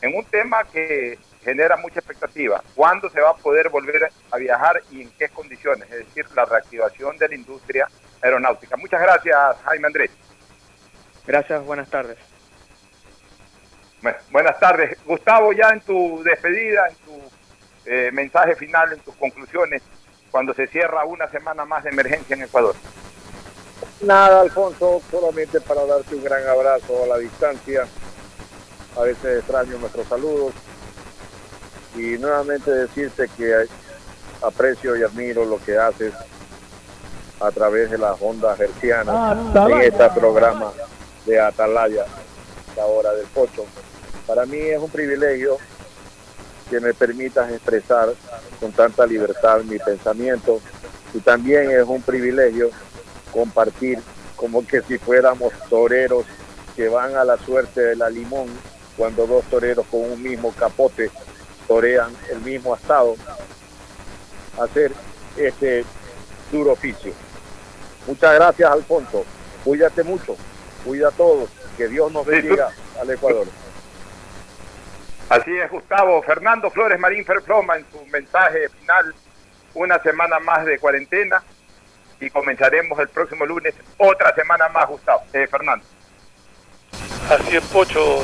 en 0.01 0.15
un 0.15 0.25
tema 0.25 0.63
que 0.63 1.17
genera 1.43 1.77
mucha 1.77 1.99
expectativa. 1.99 2.61
¿Cuándo 2.75 3.09
se 3.09 3.21
va 3.21 3.31
a 3.31 3.35
poder 3.35 3.69
volver 3.69 4.09
a 4.31 4.37
viajar 4.37 4.81
y 4.91 5.01
en 5.03 5.11
qué 5.11 5.29
condiciones? 5.29 5.89
Es 5.91 6.05
decir, 6.07 6.25
la 6.35 6.45
reactivación 6.45 7.17
de 7.17 7.29
la 7.29 7.35
industria 7.35 7.87
aeronáutica. 8.21 8.77
Muchas 8.77 9.01
gracias, 9.01 9.37
Jaime 9.63 9.87
Andrés. 9.87 10.11
Gracias, 11.25 11.63
buenas 11.63 11.89
tardes. 11.89 12.17
Bueno, 14.01 14.17
buenas 14.31 14.59
tardes. 14.59 14.97
Gustavo, 15.05 15.51
ya 15.53 15.69
en 15.69 15.81
tu 15.81 16.23
despedida, 16.23 16.87
en 16.87 16.95
tu 16.95 17.21
eh, 17.85 18.09
mensaje 18.13 18.55
final, 18.55 18.93
en 18.93 18.99
tus 18.99 19.15
conclusiones, 19.15 19.81
cuando 20.31 20.53
se 20.53 20.67
cierra 20.67 21.05
una 21.05 21.27
semana 21.27 21.65
más 21.65 21.83
de 21.83 21.89
emergencia 21.89 22.35
en 22.35 22.43
Ecuador. 22.43 22.75
Nada, 24.01 24.41
Alfonso, 24.41 25.01
solamente 25.11 25.59
para 25.61 25.85
darte 25.85 26.15
un 26.15 26.23
gran 26.23 26.47
abrazo 26.47 27.03
a 27.03 27.07
la 27.07 27.17
distancia. 27.17 27.85
A 28.95 29.01
veces 29.01 29.39
extraño 29.39 29.77
nuestros 29.77 30.07
saludos. 30.07 30.53
Y 31.95 32.17
nuevamente 32.17 32.71
decirte 32.71 33.29
que 33.37 33.67
aprecio 34.41 34.95
y 34.95 35.03
admiro 35.03 35.45
lo 35.45 35.59
que 35.63 35.77
haces 35.77 36.13
a 37.39 37.51
través 37.51 37.89
de 37.91 37.97
las 37.97 38.21
ondas 38.21 38.59
hercianas 38.59 39.37
en 39.55 39.81
este 39.81 40.09
programa 40.09 40.71
de 41.25 41.39
Atalaya, 41.39 42.05
la 42.75 42.85
hora 42.85 43.13
del 43.13 43.25
pocho. 43.27 43.65
Para 44.27 44.45
mí 44.45 44.57
es 44.57 44.79
un 44.79 44.89
privilegio 44.89 45.57
que 46.69 46.79
me 46.79 46.93
permitas 46.93 47.51
expresar 47.51 48.09
con 48.59 48.71
tanta 48.71 49.05
libertad 49.05 49.61
mi 49.61 49.79
pensamiento 49.79 50.59
y 51.13 51.19
también 51.19 51.71
es 51.71 51.83
un 51.85 52.01
privilegio 52.01 52.69
compartir 53.31 53.99
como 54.35 54.65
que 54.65 54.81
si 54.81 54.97
fuéramos 54.97 55.53
toreros 55.69 56.25
que 56.75 56.87
van 56.87 57.15
a 57.15 57.23
la 57.23 57.37
suerte 57.37 57.81
de 57.81 57.95
la 57.95 58.09
limón 58.09 58.47
cuando 58.99 59.25
dos 59.25 59.45
toreros 59.45 59.85
con 59.85 60.01
un 60.01 60.21
mismo 60.21 60.51
capote 60.51 61.09
torean 61.69 62.13
el 62.29 62.41
mismo 62.41 62.73
asado, 62.73 63.15
hacer 64.61 64.91
este 65.37 65.85
duro 66.51 66.73
oficio. 66.73 67.13
Muchas 68.05 68.35
gracias, 68.35 68.69
Alfonso. 68.69 69.23
Cuídate 69.63 70.03
mucho, 70.03 70.35
cuida 70.83 71.07
a 71.07 71.11
todos, 71.11 71.49
que 71.77 71.87
Dios 71.87 72.11
nos 72.11 72.25
bendiga 72.25 72.71
al 72.99 73.09
Ecuador. 73.09 73.47
Así 75.29 75.57
es, 75.57 75.71
Gustavo. 75.71 76.21
Fernando 76.21 76.69
Flores 76.69 76.99
Marín 76.99 77.23
Ferfloma 77.23 77.77
en 77.77 77.85
su 77.89 78.05
mensaje 78.07 78.67
final, 78.67 79.15
una 79.75 79.97
semana 79.99 80.39
más 80.39 80.65
de 80.65 80.77
cuarentena 80.77 81.41
y 82.19 82.29
comenzaremos 82.29 82.99
el 82.99 83.07
próximo 83.07 83.45
lunes 83.45 83.75
otra 83.97 84.35
semana 84.35 84.67
más, 84.67 84.89
Gustavo. 84.89 85.23
Eh, 85.31 85.47
Fernando. 85.47 85.85
Así 87.27 87.55
es, 87.55 87.63
Pocho, 87.65 88.23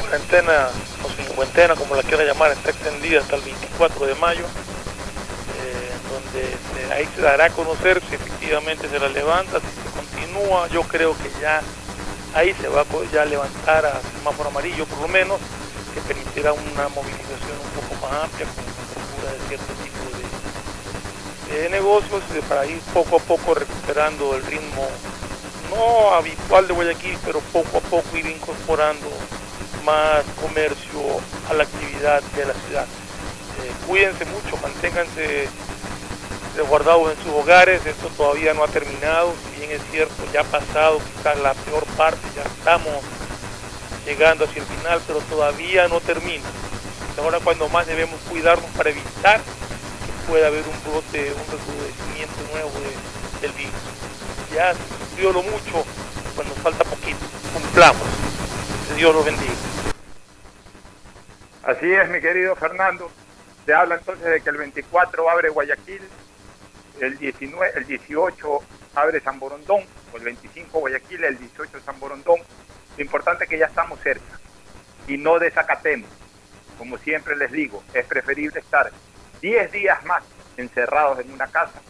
cuarentena 0.00 0.68
o 1.02 1.08
cincuentena, 1.10 1.74
como 1.74 1.94
la 1.96 2.02
quiera 2.02 2.24
llamar, 2.24 2.52
está 2.52 2.70
extendida 2.70 3.20
hasta 3.20 3.36
el 3.36 3.42
24 3.42 4.06
de 4.06 4.14
mayo, 4.16 4.44
eh, 4.44 5.92
donde 6.10 6.56
se- 6.74 6.92
ahí 6.92 7.08
se 7.14 7.22
dará 7.22 7.46
a 7.46 7.50
conocer 7.50 8.02
si 8.08 8.16
efectivamente 8.16 8.88
se 8.88 8.98
la 8.98 9.08
levanta, 9.08 9.60
si 9.60 9.66
se 9.66 9.88
continúa. 9.96 10.68
Yo 10.68 10.82
creo 10.82 11.16
que 11.16 11.30
ya 11.40 11.62
ahí 12.34 12.54
se 12.60 12.68
va 12.68 12.82
a 12.82 12.84
po- 12.84 13.04
ya 13.12 13.24
levantar 13.24 13.86
a 13.86 14.00
semáforo 14.18 14.50
amarillo, 14.50 14.84
por 14.86 15.00
lo 15.00 15.08
menos, 15.08 15.38
que 15.94 16.00
permitirá 16.02 16.52
una 16.52 16.88
movilización 16.88 17.56
un 17.62 17.70
poco 17.80 17.94
más 18.06 18.24
amplia 18.24 18.46
con 18.46 18.64
apertura 18.64 19.32
de 19.32 19.48
cierto 19.48 19.72
tipo 19.82 19.98
de, 21.54 21.68
negocios 21.70 22.22
para 22.48 22.66
ir 22.66 22.80
poco 22.92 23.16
a 23.16 23.20
poco 23.20 23.54
recuperando 23.54 24.34
el 24.34 24.44
ritmo 24.44 24.88
no 25.74 26.14
habitual 26.14 26.66
de 26.66 26.74
Guayaquil, 26.74 27.18
pero 27.24 27.40
poco 27.52 27.78
a 27.78 27.80
poco 27.80 28.16
ir 28.16 28.26
incorporando 28.26 29.06
más 29.84 30.24
comercio 30.40 31.00
a 31.50 31.54
la 31.54 31.64
actividad 31.64 32.22
de 32.22 32.46
la 32.46 32.54
ciudad. 32.54 32.86
Eh, 33.62 33.72
cuídense 33.86 34.24
mucho, 34.26 34.56
manténganse 34.62 35.48
resguardados 36.56 37.10
en 37.12 37.22
sus 37.24 37.32
hogares, 37.32 37.84
esto 37.84 38.08
todavía 38.16 38.54
no 38.54 38.62
ha 38.64 38.68
terminado, 38.68 39.34
si 39.52 39.60
bien 39.60 39.72
es 39.72 39.82
cierto, 39.90 40.14
ya 40.32 40.40
ha 40.42 40.44
pasado 40.44 41.00
quizás 41.16 41.38
la 41.40 41.52
peor 41.54 41.84
parte, 41.96 42.20
ya 42.36 42.42
estamos 42.42 42.94
llegando 44.06 44.44
hacia 44.44 44.62
el 44.62 44.68
final, 44.68 45.00
pero 45.06 45.18
todavía 45.20 45.88
no 45.88 46.00
termina. 46.00 46.44
Ahora 47.18 47.38
cuando 47.42 47.68
más 47.68 47.86
debemos 47.86 48.20
cuidarnos 48.28 48.70
para 48.76 48.90
evitar 48.90 49.40
que 49.40 50.30
pueda 50.30 50.46
haber 50.48 50.64
un 50.66 50.92
brote, 50.92 51.32
un 51.32 51.46
recrudecimiento 51.50 52.34
nuevo 52.52 52.70
de- 52.80 53.40
del 53.46 53.52
virus. 53.52 53.72
Ya 54.54 54.72
sufrió 54.72 55.32
lo 55.32 55.42
mucho, 55.42 55.84
cuando 56.36 56.54
falta 56.54 56.84
poquito, 56.84 57.18
cumplamos. 57.52 58.06
Dios 58.96 59.12
los 59.12 59.24
bendiga. 59.24 59.52
Así 61.64 61.92
es, 61.92 62.08
mi 62.08 62.20
querido 62.20 62.54
Fernando. 62.54 63.10
Se 63.66 63.74
habla 63.74 63.96
entonces 63.96 64.24
de 64.24 64.40
que 64.40 64.50
el 64.50 64.58
24 64.58 65.28
abre 65.28 65.48
Guayaquil, 65.48 66.02
el 67.00 67.18
19, 67.18 67.72
el 67.78 67.84
18 67.84 68.58
abre 68.94 69.20
San 69.20 69.40
Borondón, 69.40 69.82
o 70.12 70.16
el 70.18 70.22
25 70.22 70.78
Guayaquil, 70.78 71.24
el 71.24 71.36
18 71.36 71.80
San 71.84 71.98
Borondón. 71.98 72.38
Lo 72.96 73.02
importante 73.02 73.44
es 73.44 73.50
que 73.50 73.58
ya 73.58 73.66
estamos 73.66 73.98
cerca 74.02 74.38
y 75.08 75.18
no 75.18 75.40
desacatemos. 75.40 76.08
Como 76.78 76.96
siempre 76.98 77.34
les 77.34 77.50
digo, 77.50 77.82
es 77.92 78.06
preferible 78.06 78.60
estar 78.60 78.92
10 79.40 79.72
días 79.72 80.04
más 80.04 80.22
encerrados 80.56 81.18
en 81.18 81.32
una 81.32 81.48
casa 81.48 81.80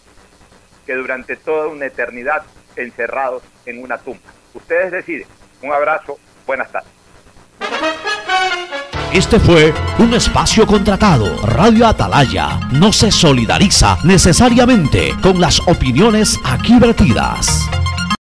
que 0.87 0.95
durante 0.95 1.37
toda 1.37 1.69
una 1.69 1.87
eternidad 1.87 2.43
encerrados 2.77 3.43
en 3.67 3.83
una 3.83 3.99
tumba. 3.99 4.31
Ustedes 4.53 4.93
deciden. 4.93 5.27
Un 5.63 5.73
abrazo, 5.73 6.19
buenas 6.47 6.71
tardes. 6.71 6.91
Este 9.13 9.39
fue 9.39 9.73
un 10.01 10.13
espacio 10.13 10.67
contratado. 10.67 11.47
Radio 11.47 11.87
Atalaya 11.87 12.59
no 12.73 12.93
se 12.93 13.13
solidariza 13.13 13.97
necesariamente 14.03 15.15
con 15.23 15.41
las 15.41 15.61
opiniones 15.69 16.39
aquí 16.45 16.79
vertidas. 16.81 17.65